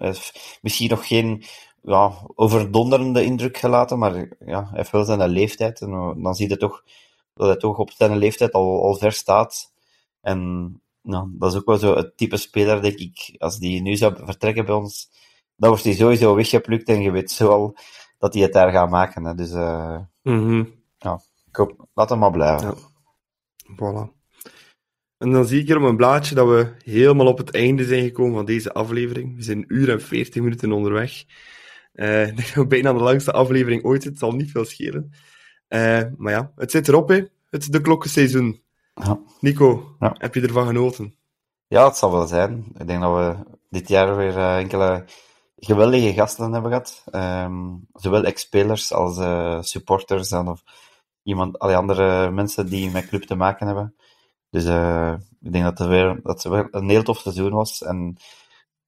Misschien 0.60 0.90
nog 0.90 1.06
geen 1.06 1.42
ja, 1.85 2.12
overdonderende 2.35 3.24
indruk 3.24 3.56
gelaten, 3.56 3.98
maar 3.98 4.15
ja, 4.47 4.65
hij 4.65 4.70
heeft 4.73 4.90
wel 4.90 5.05
zijn 5.05 5.28
leeftijd. 5.28 5.81
En 5.81 5.93
eh, 5.93 6.11
dan 6.16 6.35
zie 6.35 6.48
je 6.48 6.56
toch 6.56 6.85
dat 7.35 7.47
hij 7.47 7.56
toch 7.56 7.78
op 7.78 7.90
zijn 7.90 8.16
leeftijd 8.16 8.52
al, 8.52 8.82
al 8.82 8.94
ver 8.94 9.12
staat. 9.12 9.73
En 10.20 10.39
nou, 11.02 11.28
dat 11.32 11.52
is 11.52 11.59
ook 11.59 11.66
wel 11.66 11.78
zo 11.78 11.97
het 11.97 12.16
type 12.16 12.36
speler, 12.36 12.82
denk 12.82 12.98
ik, 12.98 13.35
als 13.39 13.59
die 13.59 13.82
nu 13.82 13.97
zou 13.97 14.16
vertrekken 14.24 14.65
bij 14.65 14.74
ons, 14.74 15.11
dan 15.56 15.69
wordt 15.69 15.85
hij 15.85 15.94
sowieso 15.94 16.35
weggeplukt 16.35 16.89
en 16.89 17.02
je 17.02 17.11
weet 17.11 17.31
zo 17.31 17.48
al 17.48 17.77
dat 18.19 18.35
hij 18.35 18.43
het 18.43 18.52
daar 18.52 18.70
gaat 18.70 18.90
maken. 18.90 19.24
Hè. 19.24 19.35
Dus 19.35 19.52
eh, 19.52 19.98
ik 21.48 21.56
hoop, 21.56 21.86
laat 21.94 22.09
hem 22.09 22.19
maar 22.19 22.31
blijven. 22.31 22.66
Ja. 22.66 22.74
Voilà. 23.74 24.12
En 25.19 25.31
dan 25.31 25.44
zie 25.44 25.61
ik 25.61 25.66
hier 25.66 25.77
op 25.77 25.82
mijn 25.82 25.97
blaadje 25.97 26.35
dat 26.35 26.48
we 26.48 26.73
helemaal 26.85 27.27
op 27.27 27.39
het 27.39 27.55
einde 27.55 27.85
zijn 27.85 28.02
gekomen 28.02 28.35
van 28.35 28.44
deze 28.44 28.73
aflevering. 28.73 29.36
We 29.36 29.43
zijn 29.43 29.59
een 29.59 29.65
uur 29.69 29.90
en 29.90 30.01
veertig 30.01 30.43
minuten 30.43 30.73
onderweg. 30.73 31.24
Eh, 31.95 32.27
ik 32.29 32.37
denk 32.37 32.47
dat 32.49 32.55
we 32.55 32.66
bijna 32.66 32.93
de 32.93 32.99
langste 32.99 33.33
aflevering 33.33 33.85
ooit 33.85 34.03
zit. 34.03 34.11
Het 34.11 34.21
zal 34.21 34.33
niet 34.33 34.51
veel 34.51 34.65
schelen. 34.65 35.12
Eh, 35.69 36.03
maar 36.16 36.33
ja, 36.33 36.53
het 36.57 36.71
zit 36.71 36.89
erop, 36.89 37.09
hè. 37.09 37.25
Het 37.51 37.73
de 37.73 37.81
klokkenseizoen. 37.81 38.62
Ja. 38.95 39.21
Nico, 39.41 39.97
Ja. 39.99 40.15
heb 40.19 40.35
je 40.35 40.41
ervan 40.41 40.66
genoten? 40.66 41.15
Ja, 41.66 41.87
het 41.87 41.97
zal 41.97 42.12
wel 42.12 42.27
zijn. 42.27 42.65
Ik 42.79 42.87
denk 42.87 43.01
dat 43.01 43.16
we 43.16 43.37
dit 43.71 43.89
jaar 43.89 44.16
weer 44.16 44.37
eh, 44.37 44.57
enkele 44.59 45.05
geweldige 45.57 46.12
gasten 46.12 46.53
hebben 46.53 46.71
gehad. 46.71 47.03
Ehm, 47.11 47.75
zowel 47.93 48.25
ex-spelers 48.25 48.93
als 48.93 49.19
eh, 49.19 49.62
supporters 49.62 50.31
en 50.31 50.49
of 50.49 50.62
iemand, 51.23 51.59
alle 51.59 51.77
andere 51.77 52.31
mensen 52.31 52.66
die 52.66 52.91
met 52.91 53.09
club 53.09 53.23
te 53.23 53.35
maken 53.35 53.66
hebben. 53.66 53.95
Dus 54.51 54.65
eh, 54.65 55.15
ik 55.41 55.53
denk 55.53 55.65
dat 55.65 55.79
het 55.79 55.89
weer 55.89 56.21
dat 56.23 56.43
het 56.43 56.53
weer 56.53 56.69
een 56.71 56.89
heel 56.89 57.03
tof 57.03 57.19
seizoen 57.19 57.53
was. 57.53 57.83
En 57.83 58.16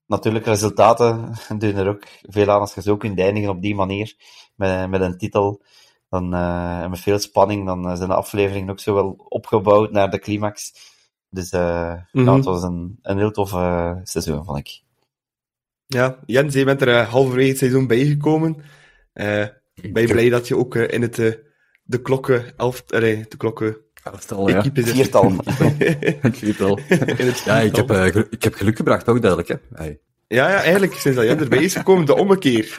natuurlijk, 0.07 0.45
resultaten 0.45 1.33
doen 1.59 1.75
er 1.75 1.89
ook 1.89 2.07
veel 2.23 2.51
aan 2.51 2.61
als 2.61 2.75
je 2.75 2.83
zo 2.83 2.97
kunt 2.97 3.19
eindigen 3.19 3.51
op 3.51 3.63
die 3.63 3.75
manier, 3.75 4.15
met, 4.55 4.91
met 4.91 5.01
een 5.01 5.19
titel. 5.19 5.63
Dan, 6.09 6.35
eh, 6.35 6.81
en 6.81 6.91
met 6.91 7.01
veel 7.01 7.19
spanning, 7.19 7.67
dan 7.67 7.89
eh, 7.89 7.97
zijn 7.97 8.09
de 8.09 8.15
afleveringen 8.15 8.71
ook 8.71 8.81
zo 8.81 8.95
wel 8.95 9.15
opgebouwd 9.29 9.91
naar 9.91 10.11
de 10.11 10.19
climax. 10.19 10.73
Dus 11.31 11.51
ja, 11.51 12.07
het 12.13 12.45
was 12.45 12.63
een, 12.63 12.99
een 13.03 13.19
heel 13.19 13.31
tof 13.31 13.51
seizoen, 14.03 14.45
vond 14.45 14.59
ik. 14.59 14.83
Ja, 15.87 16.19
Jens, 16.27 16.55
je 16.55 16.65
bent 16.65 16.83
er 16.83 17.05
halverwege 17.05 17.49
het 17.49 17.59
seizoen 17.59 17.87
bijgekomen. 17.87 18.63
Eh 19.13 19.47
ben 19.83 20.03
je 20.03 20.13
blij 20.13 20.29
dat 20.29 20.49
je 20.49 20.57
ook 20.57 20.75
in 20.75 21.03
het, 21.03 21.17
de 21.83 22.03
klokken, 22.03 22.57
elf, 22.57 22.83
de 22.83 23.27
klokken 23.37 23.86
Elftal, 24.13 24.49
ja. 24.55 24.65
Viertal. 24.73 25.33
Het 26.89 27.43
Ja, 27.45 27.59
ik 27.61 27.77
heb, 27.77 27.87
viertal. 27.87 27.97
eh, 27.97 28.23
ik 28.31 28.43
heb 28.43 28.55
geluk 28.55 28.77
gebracht, 28.77 29.09
ook 29.09 29.21
duidelijk, 29.23 29.49
hè. 29.49 29.57
Hey. 29.75 29.99
Ja, 30.29 30.49
ja, 30.51 30.57
eigenlijk, 30.57 30.93
sinds 30.95 31.17
dat 31.19 31.27
Jens 31.27 31.41
erbij 31.43 31.63
is 31.63 31.75
gekomen, 31.75 32.07
de 32.07 32.15
ommekeer. 32.17 32.79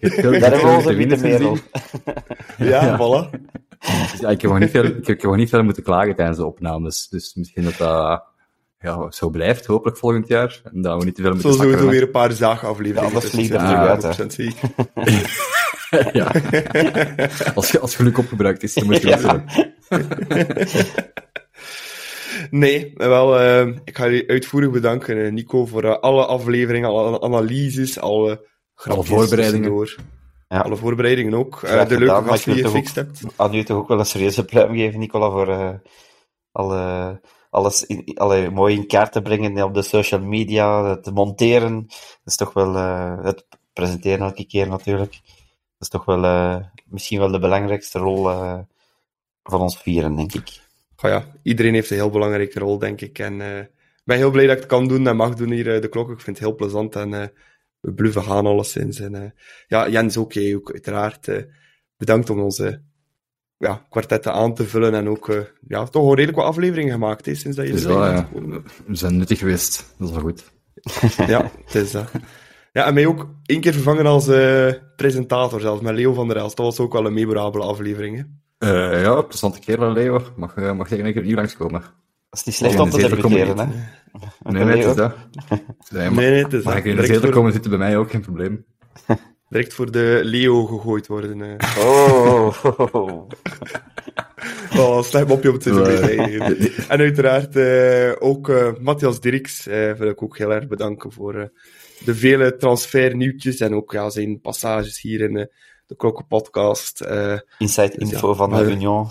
Daar 0.00 0.12
hebben 0.22 0.60
we 0.60 0.66
onze 0.76 0.94
witte 0.94 1.16
merel. 1.16 1.56
Ja, 2.58 2.66
Ja. 2.84 2.96
voilà. 2.96 3.40
Dus 4.10 4.20
ja, 4.20 4.28
ik 4.28 4.40
heb 4.40 4.50
nog 4.50 4.58
niet 4.60 4.70
veel, 4.70 4.84
ik 4.84 5.06
heb, 5.06 5.22
nog 5.22 5.36
niet 5.36 5.48
veel 5.48 5.62
moeten 5.62 5.82
klagen 5.82 6.14
tijdens 6.16 6.38
de 6.38 6.46
opnames. 6.46 7.08
Dus 7.08 7.34
misschien 7.34 7.64
dat 7.64 7.76
dat 7.76 8.24
ja, 8.78 9.10
zo 9.10 9.30
blijft, 9.30 9.66
hopelijk 9.66 9.96
volgend 9.96 10.28
jaar. 10.28 10.60
En 10.72 10.82
dat 10.82 10.98
we 10.98 11.04
niet 11.04 11.14
te 11.14 11.22
veel 11.22 11.30
moeten 11.32 11.52
zullen 11.52 11.66
sowieso 11.66 11.90
weer 11.90 12.02
een 12.02 12.10
paar 12.10 12.32
zaagafleveringen. 12.32 13.02
Ja, 13.02 13.06
anders 13.14 13.30
vliegt 13.32 13.50
er 13.52 13.58
terug 13.58 14.04
uit, 14.04 14.20
100% 14.22 14.26
zeker. 14.34 14.68
hè. 14.94 15.20
ja. 16.12 16.32
als, 17.54 17.70
ge- 17.70 17.78
als 17.80 17.96
geluk 17.96 18.18
opgebruikt 18.18 18.62
is, 18.62 18.74
dan 18.74 18.84
moet 18.86 19.00
je 19.02 19.06
dat 19.06 19.20
doen. 19.20 19.44
Nee, 22.50 22.92
wel, 22.94 23.38
eh, 23.40 23.66
ik 23.84 23.96
ga 23.96 24.04
jullie 24.04 24.28
uitvoerig 24.28 24.70
bedanken, 24.70 25.24
eh, 25.24 25.32
Nico, 25.32 25.66
voor 25.66 25.84
eh, 25.84 25.98
alle 25.98 26.26
afleveringen, 26.26 26.88
alle 26.88 27.20
analyses, 27.20 27.98
alle 28.00 28.46
grapjes 28.74 29.06
voorbereidingen. 29.08 29.70
tussendoor. 29.78 30.04
Ja. 30.48 30.60
Alle 30.60 30.76
voorbereidingen 30.76 31.34
ook. 31.34 31.60
Eh, 31.62 31.70
Graag 31.70 31.88
de 31.88 31.98
leuke 31.98 32.14
gedaan, 32.14 32.34
ik 32.34 32.44
die 32.44 32.54
je 32.54 32.62
gefixt 32.64 32.94
hebt. 32.94 33.20
Aan 33.36 33.54
u 33.54 33.62
toch 33.64 33.76
ook 33.78 33.88
wel 33.88 33.98
een 33.98 34.06
serieuze 34.06 34.44
pluim 34.44 34.74
geven, 34.74 34.98
Nicola, 34.98 35.30
voor 35.30 35.48
eh, 35.48 35.70
alle, 36.52 37.20
alles 37.50 37.86
in, 37.86 38.10
alle 38.14 38.50
mooi 38.50 38.74
in 38.76 38.86
kaart 38.86 39.12
te 39.12 39.22
brengen 39.22 39.62
op 39.64 39.74
de 39.74 39.82
social 39.82 40.20
media, 40.20 40.84
het 40.84 41.10
monteren. 41.14 41.84
Dat 41.86 41.96
is 42.24 42.36
toch 42.36 42.52
wel 42.52 42.76
eh, 42.76 43.24
het 43.24 43.46
presenteren 43.72 44.20
elke 44.26 44.46
keer 44.46 44.68
natuurlijk. 44.68 45.20
Dat 45.80 45.88
is 45.88 45.88
toch 45.88 46.04
wel 46.04 46.24
eh, 46.24 46.56
misschien 46.86 47.18
wel 47.18 47.30
de 47.30 47.38
belangrijkste 47.38 47.98
rol 47.98 48.30
eh, 48.30 48.58
van 49.42 49.60
ons 49.60 49.78
vieren, 49.78 50.16
denk 50.16 50.32
ik. 50.34 50.60
Goh 50.96 51.10
ja, 51.10 51.26
iedereen 51.42 51.74
heeft 51.74 51.90
een 51.90 51.96
heel 51.96 52.10
belangrijke 52.10 52.58
rol, 52.58 52.78
denk 52.78 53.00
ik. 53.00 53.18
En 53.18 53.40
eh, 53.40 53.58
ik 53.58 54.02
ben 54.04 54.16
heel 54.16 54.30
blij 54.30 54.46
dat 54.46 54.54
ik 54.54 54.60
het 54.62 54.70
kan 54.70 54.88
doen 54.88 55.06
en 55.06 55.16
mag 55.16 55.34
doen 55.34 55.50
hier, 55.50 55.74
eh, 55.74 55.80
de 55.80 55.88
klok. 55.88 56.10
Ik 56.10 56.20
vind 56.20 56.38
het 56.38 56.46
heel 56.46 56.54
plezant 56.54 56.96
en 56.96 57.14
eh, 57.14 57.26
we 57.80 57.92
bluffen 57.92 58.22
gaan 58.22 58.46
alleszins. 58.46 59.00
En 59.00 59.14
eh, 59.14 59.30
ja, 59.66 59.88
Jens 59.88 60.16
ook, 60.16 60.32
jij 60.32 60.54
ook 60.54 60.72
uiteraard. 60.72 61.28
eh, 61.28 61.42
bedankt 61.96 62.30
om 62.30 62.40
onze 62.40 62.82
ja, 63.56 63.86
kwartetten 63.88 64.32
aan 64.32 64.54
te 64.54 64.64
vullen 64.66 64.94
en 64.94 65.08
ook 65.08 65.28
eh, 65.28 65.40
ja, 65.68 65.84
toch 65.84 66.02
al 66.02 66.14
redelijk 66.14 66.36
wat 66.38 66.46
afleveringen 66.46 66.92
gemaakt 66.92 67.26
hè, 67.26 67.34
sinds 67.34 67.56
dat 67.56 67.66
je 67.66 67.88
wel, 67.88 68.00
bent 68.00 68.26
ja. 68.32 68.62
We 68.86 68.94
zijn 68.94 69.16
nuttig 69.16 69.38
geweest. 69.38 69.94
Dat 69.98 70.08
is 70.08 70.14
wel 70.14 70.22
goed. 70.24 70.50
ja, 71.34 71.50
het 71.64 71.74
is 71.74 71.90
dat. 71.90 72.10
Ja, 72.80 72.86
en 72.86 72.94
mij 72.94 73.06
ook 73.06 73.26
één 73.46 73.60
keer 73.60 73.72
vervangen 73.72 74.06
als 74.06 74.28
uh, 74.28 74.72
presentator 74.96 75.60
zelfs, 75.60 75.80
met 75.80 75.94
Leo 75.94 76.12
van 76.12 76.28
der 76.28 76.36
Elst. 76.36 76.56
Dat 76.56 76.66
was 76.66 76.78
ook 76.78 76.92
wel 76.92 77.06
een 77.06 77.12
memorabele 77.12 77.64
aflevering. 77.64 78.16
Hè? 78.16 78.22
Uh, 78.92 79.02
ja, 79.02 79.16
interessante 79.16 79.60
kerel, 79.60 79.92
Leo. 79.92 80.22
Mag, 80.36 80.56
uh, 80.56 80.72
mag 80.72 80.88
tegen 80.88 81.06
een 81.06 81.12
keer 81.12 81.22
hier 81.22 81.34
langskomen. 81.34 81.80
Dat 81.80 82.38
is 82.38 82.44
niet 82.44 82.54
slecht 82.54 82.78
om 82.78 82.90
te 82.90 82.96
debuteren, 82.96 83.58
hè? 83.58 83.66
Nee, 84.42 84.64
nee, 84.64 84.76
het 84.76 84.86
is 84.86 84.94
dat. 84.94 85.14
Nee, 85.90 86.10
nee, 86.10 86.42
het 86.42 86.52
is 86.52 86.64
Mag 86.64 86.76
ik 86.76 86.84
in 86.84 86.96
de 86.96 87.06
zetel 87.06 87.30
komen 87.30 87.52
zitten 87.52 87.70
bij 87.70 87.78
mij 87.78 87.96
ook, 87.96 88.10
geen 88.10 88.20
probleem. 88.20 88.64
Direct 89.48 89.74
voor 89.74 89.90
de 89.90 90.20
Leo 90.24 90.66
gegooid 90.66 91.06
worden. 91.06 91.38
Uh. 91.38 91.54
Oh, 91.78 92.64
oh, 94.78 95.02
slecht 95.02 95.30
op 95.30 95.42
je 95.42 95.52
op 95.52 95.60
te 95.60 95.70
doen. 95.70 95.86
En 96.88 96.98
uiteraard 96.98 97.56
uh, 97.56 98.12
ook 98.18 98.48
uh, 98.48 98.68
Matthias 98.80 99.20
Dirks 99.20 99.66
uh, 99.66 99.92
wil 99.92 100.08
ik 100.08 100.22
ook 100.22 100.38
heel 100.38 100.52
erg 100.52 100.68
bedanken 100.68 101.12
voor 101.12 101.50
de 102.04 102.14
vele 102.14 102.56
transfernieuwtjes 102.56 103.60
en 103.60 103.74
ook 103.74 103.92
ja, 103.92 104.10
zijn 104.10 104.40
passages 104.40 105.00
hier 105.00 105.20
in 105.20 105.34
de 105.86 105.96
Klokken 105.96 106.26
podcast. 106.26 107.00
Inside 107.58 107.92
dus, 107.98 108.12
info 108.12 108.28
ja, 108.28 108.34
van 108.34 108.50
de 108.50 108.70
Union. 108.70 109.08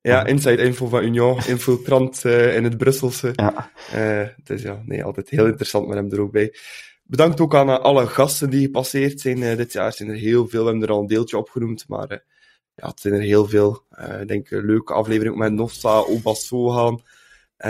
Ja, 0.00 0.26
inside 0.26 0.62
info 0.62 0.86
van 0.86 1.02
Union, 1.02 1.40
infiltrant 1.46 2.24
in 2.24 2.64
het 2.64 2.76
Brusselse. 2.76 3.32
Ja. 3.32 3.70
dus 4.44 4.62
ja, 4.62 4.82
nee, 4.84 5.04
altijd 5.04 5.28
heel 5.28 5.46
interessant 5.46 5.86
met 5.86 5.96
hem 5.96 6.10
er 6.10 6.20
ook 6.20 6.32
bij. 6.32 6.52
Bedankt 7.12 7.40
ook 7.40 7.54
aan 7.54 7.68
uh, 7.68 7.78
alle 7.78 8.06
gasten 8.06 8.50
die 8.50 8.64
gepasseerd 8.64 9.20
zijn 9.20 9.38
uh, 9.38 9.56
dit 9.56 9.72
jaar. 9.72 9.92
Zijn 9.92 10.08
er 10.08 10.14
heel 10.14 10.48
veel, 10.48 10.64
we 10.64 10.70
hebben 10.70 10.88
er 10.88 10.94
al 10.94 11.00
een 11.00 11.06
deeltje 11.06 11.38
opgenoemd, 11.38 11.84
maar 11.88 12.12
uh, 12.12 12.18
ja, 12.74 12.88
het 12.88 13.00
zijn 13.00 13.14
er 13.14 13.20
heel 13.20 13.48
veel. 13.48 13.84
ik 14.20 14.28
denk 14.28 14.50
een 14.50 14.64
leuke 14.64 14.92
aflevering 14.92 15.36
met 15.36 15.52
Nossa, 15.52 15.98
Oba 15.98 16.34
Sohan. 16.34 17.02
we 17.56 17.68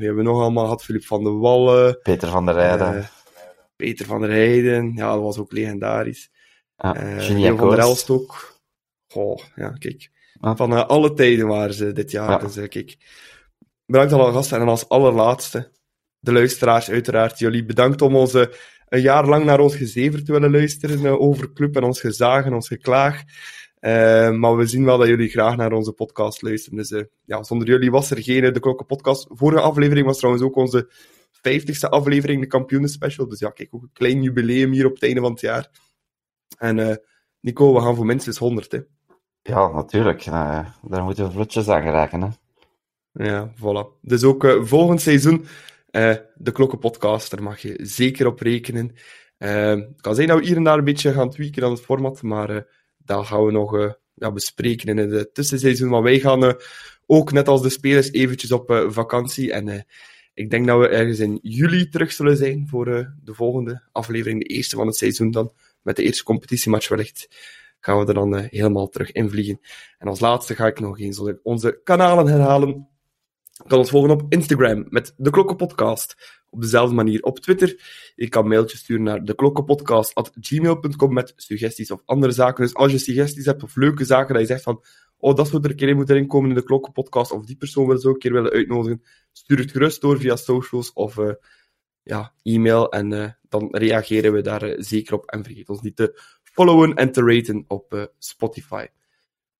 hebben 0.00 0.24
nog 0.24 0.40
allemaal 0.40 0.64
gehad, 0.64 0.84
Filip 0.84 1.04
van 1.04 1.24
der 1.24 1.38
Wallen. 1.38 1.98
Peter 2.02 2.28
van 2.28 2.46
der 2.46 2.54
Rijden. 2.54 3.08
Peter 3.80 4.06
van 4.06 4.20
der 4.20 4.30
Heijden, 4.30 4.92
ja, 4.94 5.12
dat 5.12 5.22
was 5.22 5.38
ook 5.38 5.52
legendarisch. 5.52 6.30
Ah, 6.76 7.28
uh, 7.30 7.56
van 7.56 7.70
der 7.70 7.78
Elst 7.78 8.10
ook. 8.10 8.60
Goh, 9.06 9.38
ja, 9.54 9.70
kijk. 9.70 10.10
Ah. 10.40 10.56
Van 10.56 10.88
alle 10.88 11.12
tijden 11.12 11.46
waren 11.46 11.74
ze 11.74 11.92
dit 11.92 12.10
jaar. 12.10 12.30
Ja. 12.30 12.48
Dus 12.48 12.68
kijk, 12.68 12.96
bedankt 13.86 14.12
aan 14.12 14.20
alle 14.20 14.32
gasten. 14.32 14.60
En 14.60 14.68
als 14.68 14.88
allerlaatste, 14.88 15.70
de 16.18 16.32
luisteraars 16.32 16.90
uiteraard, 16.90 17.38
jullie 17.38 17.64
bedankt 17.64 18.02
om 18.02 18.16
onze 18.16 18.54
een 18.88 19.00
jaar 19.00 19.26
lang 19.26 19.44
naar 19.44 19.60
ons 19.60 19.76
gezever 19.76 20.24
te 20.24 20.32
willen 20.32 20.50
luisteren 20.50 21.00
uh, 21.00 21.20
over 21.20 21.52
club 21.52 21.76
en 21.76 21.82
ons 21.82 22.00
gezag 22.00 22.44
en 22.44 22.54
ons 22.54 22.68
geklaag. 22.68 23.22
Uh, 23.80 24.30
maar 24.30 24.56
we 24.56 24.66
zien 24.66 24.84
wel 24.84 24.98
dat 24.98 25.08
jullie 25.08 25.28
graag 25.28 25.56
naar 25.56 25.72
onze 25.72 25.92
podcast 25.92 26.42
luisteren. 26.42 26.78
Dus 26.78 26.90
uh, 26.90 27.02
ja, 27.24 27.42
zonder 27.42 27.68
jullie 27.68 27.90
was 27.90 28.10
er 28.10 28.22
geen 28.22 28.52
De 28.52 28.60
Klokken 28.60 28.86
podcast. 28.86 29.26
Vorige 29.28 29.60
aflevering 29.60 30.06
was 30.06 30.18
trouwens 30.18 30.44
ook 30.44 30.56
onze 30.56 30.90
vijftigste 31.42 31.88
aflevering, 31.88 32.40
de 32.40 32.46
kampioenen 32.46 32.88
special. 32.88 33.28
Dus 33.28 33.38
ja, 33.38 33.50
kijk, 33.50 33.74
ook 33.74 33.82
een 33.82 33.92
klein 33.92 34.22
jubileum 34.22 34.72
hier 34.72 34.86
op 34.86 34.94
het 34.94 35.02
einde 35.02 35.20
van 35.20 35.30
het 35.30 35.40
jaar. 35.40 35.70
En 36.58 37.00
Nico, 37.40 37.74
we 37.74 37.80
gaan 37.80 37.96
voor 37.96 38.06
minstens 38.06 38.38
100, 38.38 38.72
hè. 38.72 38.80
Ja, 39.42 39.68
natuurlijk. 39.68 40.24
daar 40.24 41.02
moeten 41.02 41.24
we 41.24 41.30
vlotjes 41.30 41.68
aan 41.68 41.82
geraken, 41.82 42.20
hè. 42.20 42.28
Ja, 43.12 43.52
voilà. 43.56 44.00
Dus 44.00 44.24
ook 44.24 44.58
volgend 44.62 45.00
seizoen 45.00 45.46
de 46.34 46.52
Klokkenpodcast, 46.52 47.30
daar 47.30 47.42
mag 47.42 47.58
je 47.58 47.78
zeker 47.82 48.26
op 48.26 48.40
rekenen. 48.40 48.94
Het 49.36 50.00
kan 50.00 50.14
zijn 50.14 50.28
dat 50.28 50.38
we 50.38 50.46
hier 50.46 50.56
en 50.56 50.64
daar 50.64 50.78
een 50.78 50.84
beetje 50.84 51.12
gaan 51.12 51.30
tweaken 51.30 51.64
aan 51.64 51.70
het 51.70 51.80
format, 51.80 52.22
maar 52.22 52.66
dat 52.96 53.26
gaan 53.26 53.44
we 53.44 53.52
nog 53.52 53.96
ja, 54.14 54.32
bespreken 54.32 54.98
in 54.98 55.10
het 55.10 55.34
tussenseizoen. 55.34 55.88
Maar 55.88 56.02
wij 56.02 56.18
gaan 56.18 56.54
ook, 57.06 57.32
net 57.32 57.48
als 57.48 57.62
de 57.62 57.70
spelers, 57.70 58.12
eventjes 58.12 58.52
op 58.52 58.84
vakantie. 58.88 59.52
En 59.52 59.86
ik 60.34 60.50
denk 60.50 60.66
dat 60.66 60.78
we 60.78 60.88
ergens 60.88 61.18
in 61.18 61.38
juli 61.42 61.88
terug 61.88 62.12
zullen 62.12 62.36
zijn 62.36 62.68
voor 62.68 62.84
de 63.22 63.34
volgende 63.34 63.82
aflevering, 63.92 64.40
de 64.40 64.54
eerste 64.54 64.76
van 64.76 64.86
het 64.86 64.96
seizoen 64.96 65.30
dan, 65.30 65.52
met 65.82 65.96
de 65.96 66.02
eerste 66.02 66.24
competitiematch 66.24 66.88
wellicht 66.88 67.28
gaan 67.80 67.98
we 67.98 68.06
er 68.06 68.14
dan 68.14 68.36
helemaal 68.36 68.88
terug 68.88 69.12
invliegen. 69.12 69.60
En 69.98 70.08
als 70.08 70.20
laatste 70.20 70.54
ga 70.54 70.66
ik 70.66 70.80
nog 70.80 70.98
eens 70.98 71.20
onze 71.42 71.80
kanalen 71.84 72.26
herhalen 72.26 72.88
kan 73.66 73.78
ons 73.78 73.90
volgen 73.90 74.10
op 74.10 74.24
Instagram 74.28 74.86
met 74.88 75.14
De 75.16 75.30
Klokkenpodcast. 75.30 76.38
Op 76.50 76.60
dezelfde 76.60 76.94
manier 76.94 77.22
op 77.22 77.38
Twitter. 77.38 77.80
Je 78.14 78.28
kan 78.28 78.48
mailtjes 78.48 78.80
sturen 78.80 79.02
naar 79.02 79.24
deklokkenpodcast.gmail.com 79.24 81.12
met 81.12 81.32
suggesties 81.36 81.90
of 81.90 82.02
andere 82.04 82.32
zaken. 82.32 82.64
Dus 82.64 82.74
als 82.74 82.92
je 82.92 82.98
suggesties 82.98 83.44
hebt 83.44 83.62
of 83.62 83.76
leuke 83.76 84.04
zaken 84.04 84.32
dat 84.32 84.42
je 84.42 84.48
zegt 84.48 84.62
van 84.62 84.84
oh, 85.20 85.36
dat 85.36 85.48
zou 85.48 85.62
er 85.62 85.70
een 85.70 85.76
keer 85.76 85.88
in 85.88 85.96
moeten 85.96 86.16
inkomen 86.16 86.48
in 86.48 86.54
de 86.54 86.62
Klokkenpodcast 86.62 87.32
of 87.32 87.44
die 87.44 87.56
persoon 87.56 87.86
wil 87.86 87.98
zo 87.98 88.08
een 88.08 88.18
keer 88.18 88.32
willen 88.32 88.50
uitnodigen, 88.50 89.02
stuur 89.32 89.58
het 89.58 89.70
gerust 89.70 90.00
door 90.00 90.18
via 90.18 90.36
socials 90.36 90.92
of 90.92 91.16
uh, 91.16 91.32
ja, 92.02 92.34
e-mail 92.42 92.90
en 92.90 93.10
uh, 93.10 93.30
dan 93.48 93.68
reageren 93.70 94.32
we 94.32 94.40
daar 94.40 94.68
uh, 94.68 94.74
zeker 94.78 95.14
op. 95.14 95.24
En 95.26 95.44
vergeet 95.44 95.68
ons 95.68 95.80
niet 95.80 95.96
te 95.96 96.20
followen 96.42 96.94
en 96.94 97.12
te 97.12 97.24
raten 97.24 97.64
op 97.68 98.10
Spotify. 98.18 98.86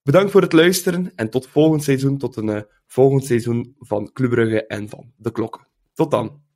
Bedankt 0.03 0.31
voor 0.31 0.43
het 0.43 0.53
luisteren 0.53 1.13
en 1.15 1.31
tot 1.31 1.47
volgend 1.47 1.83
seizoen, 1.83 2.19
tot 2.19 2.37
een 2.37 2.67
volgend 2.87 3.25
seizoen 3.25 3.75
van 3.79 4.13
Club 4.13 4.31
Brugge 4.31 4.67
en 4.67 4.89
van 4.89 5.13
De 5.17 5.33
Klokken. 5.33 5.67
Tot 5.95 6.11
dan. 6.11 6.50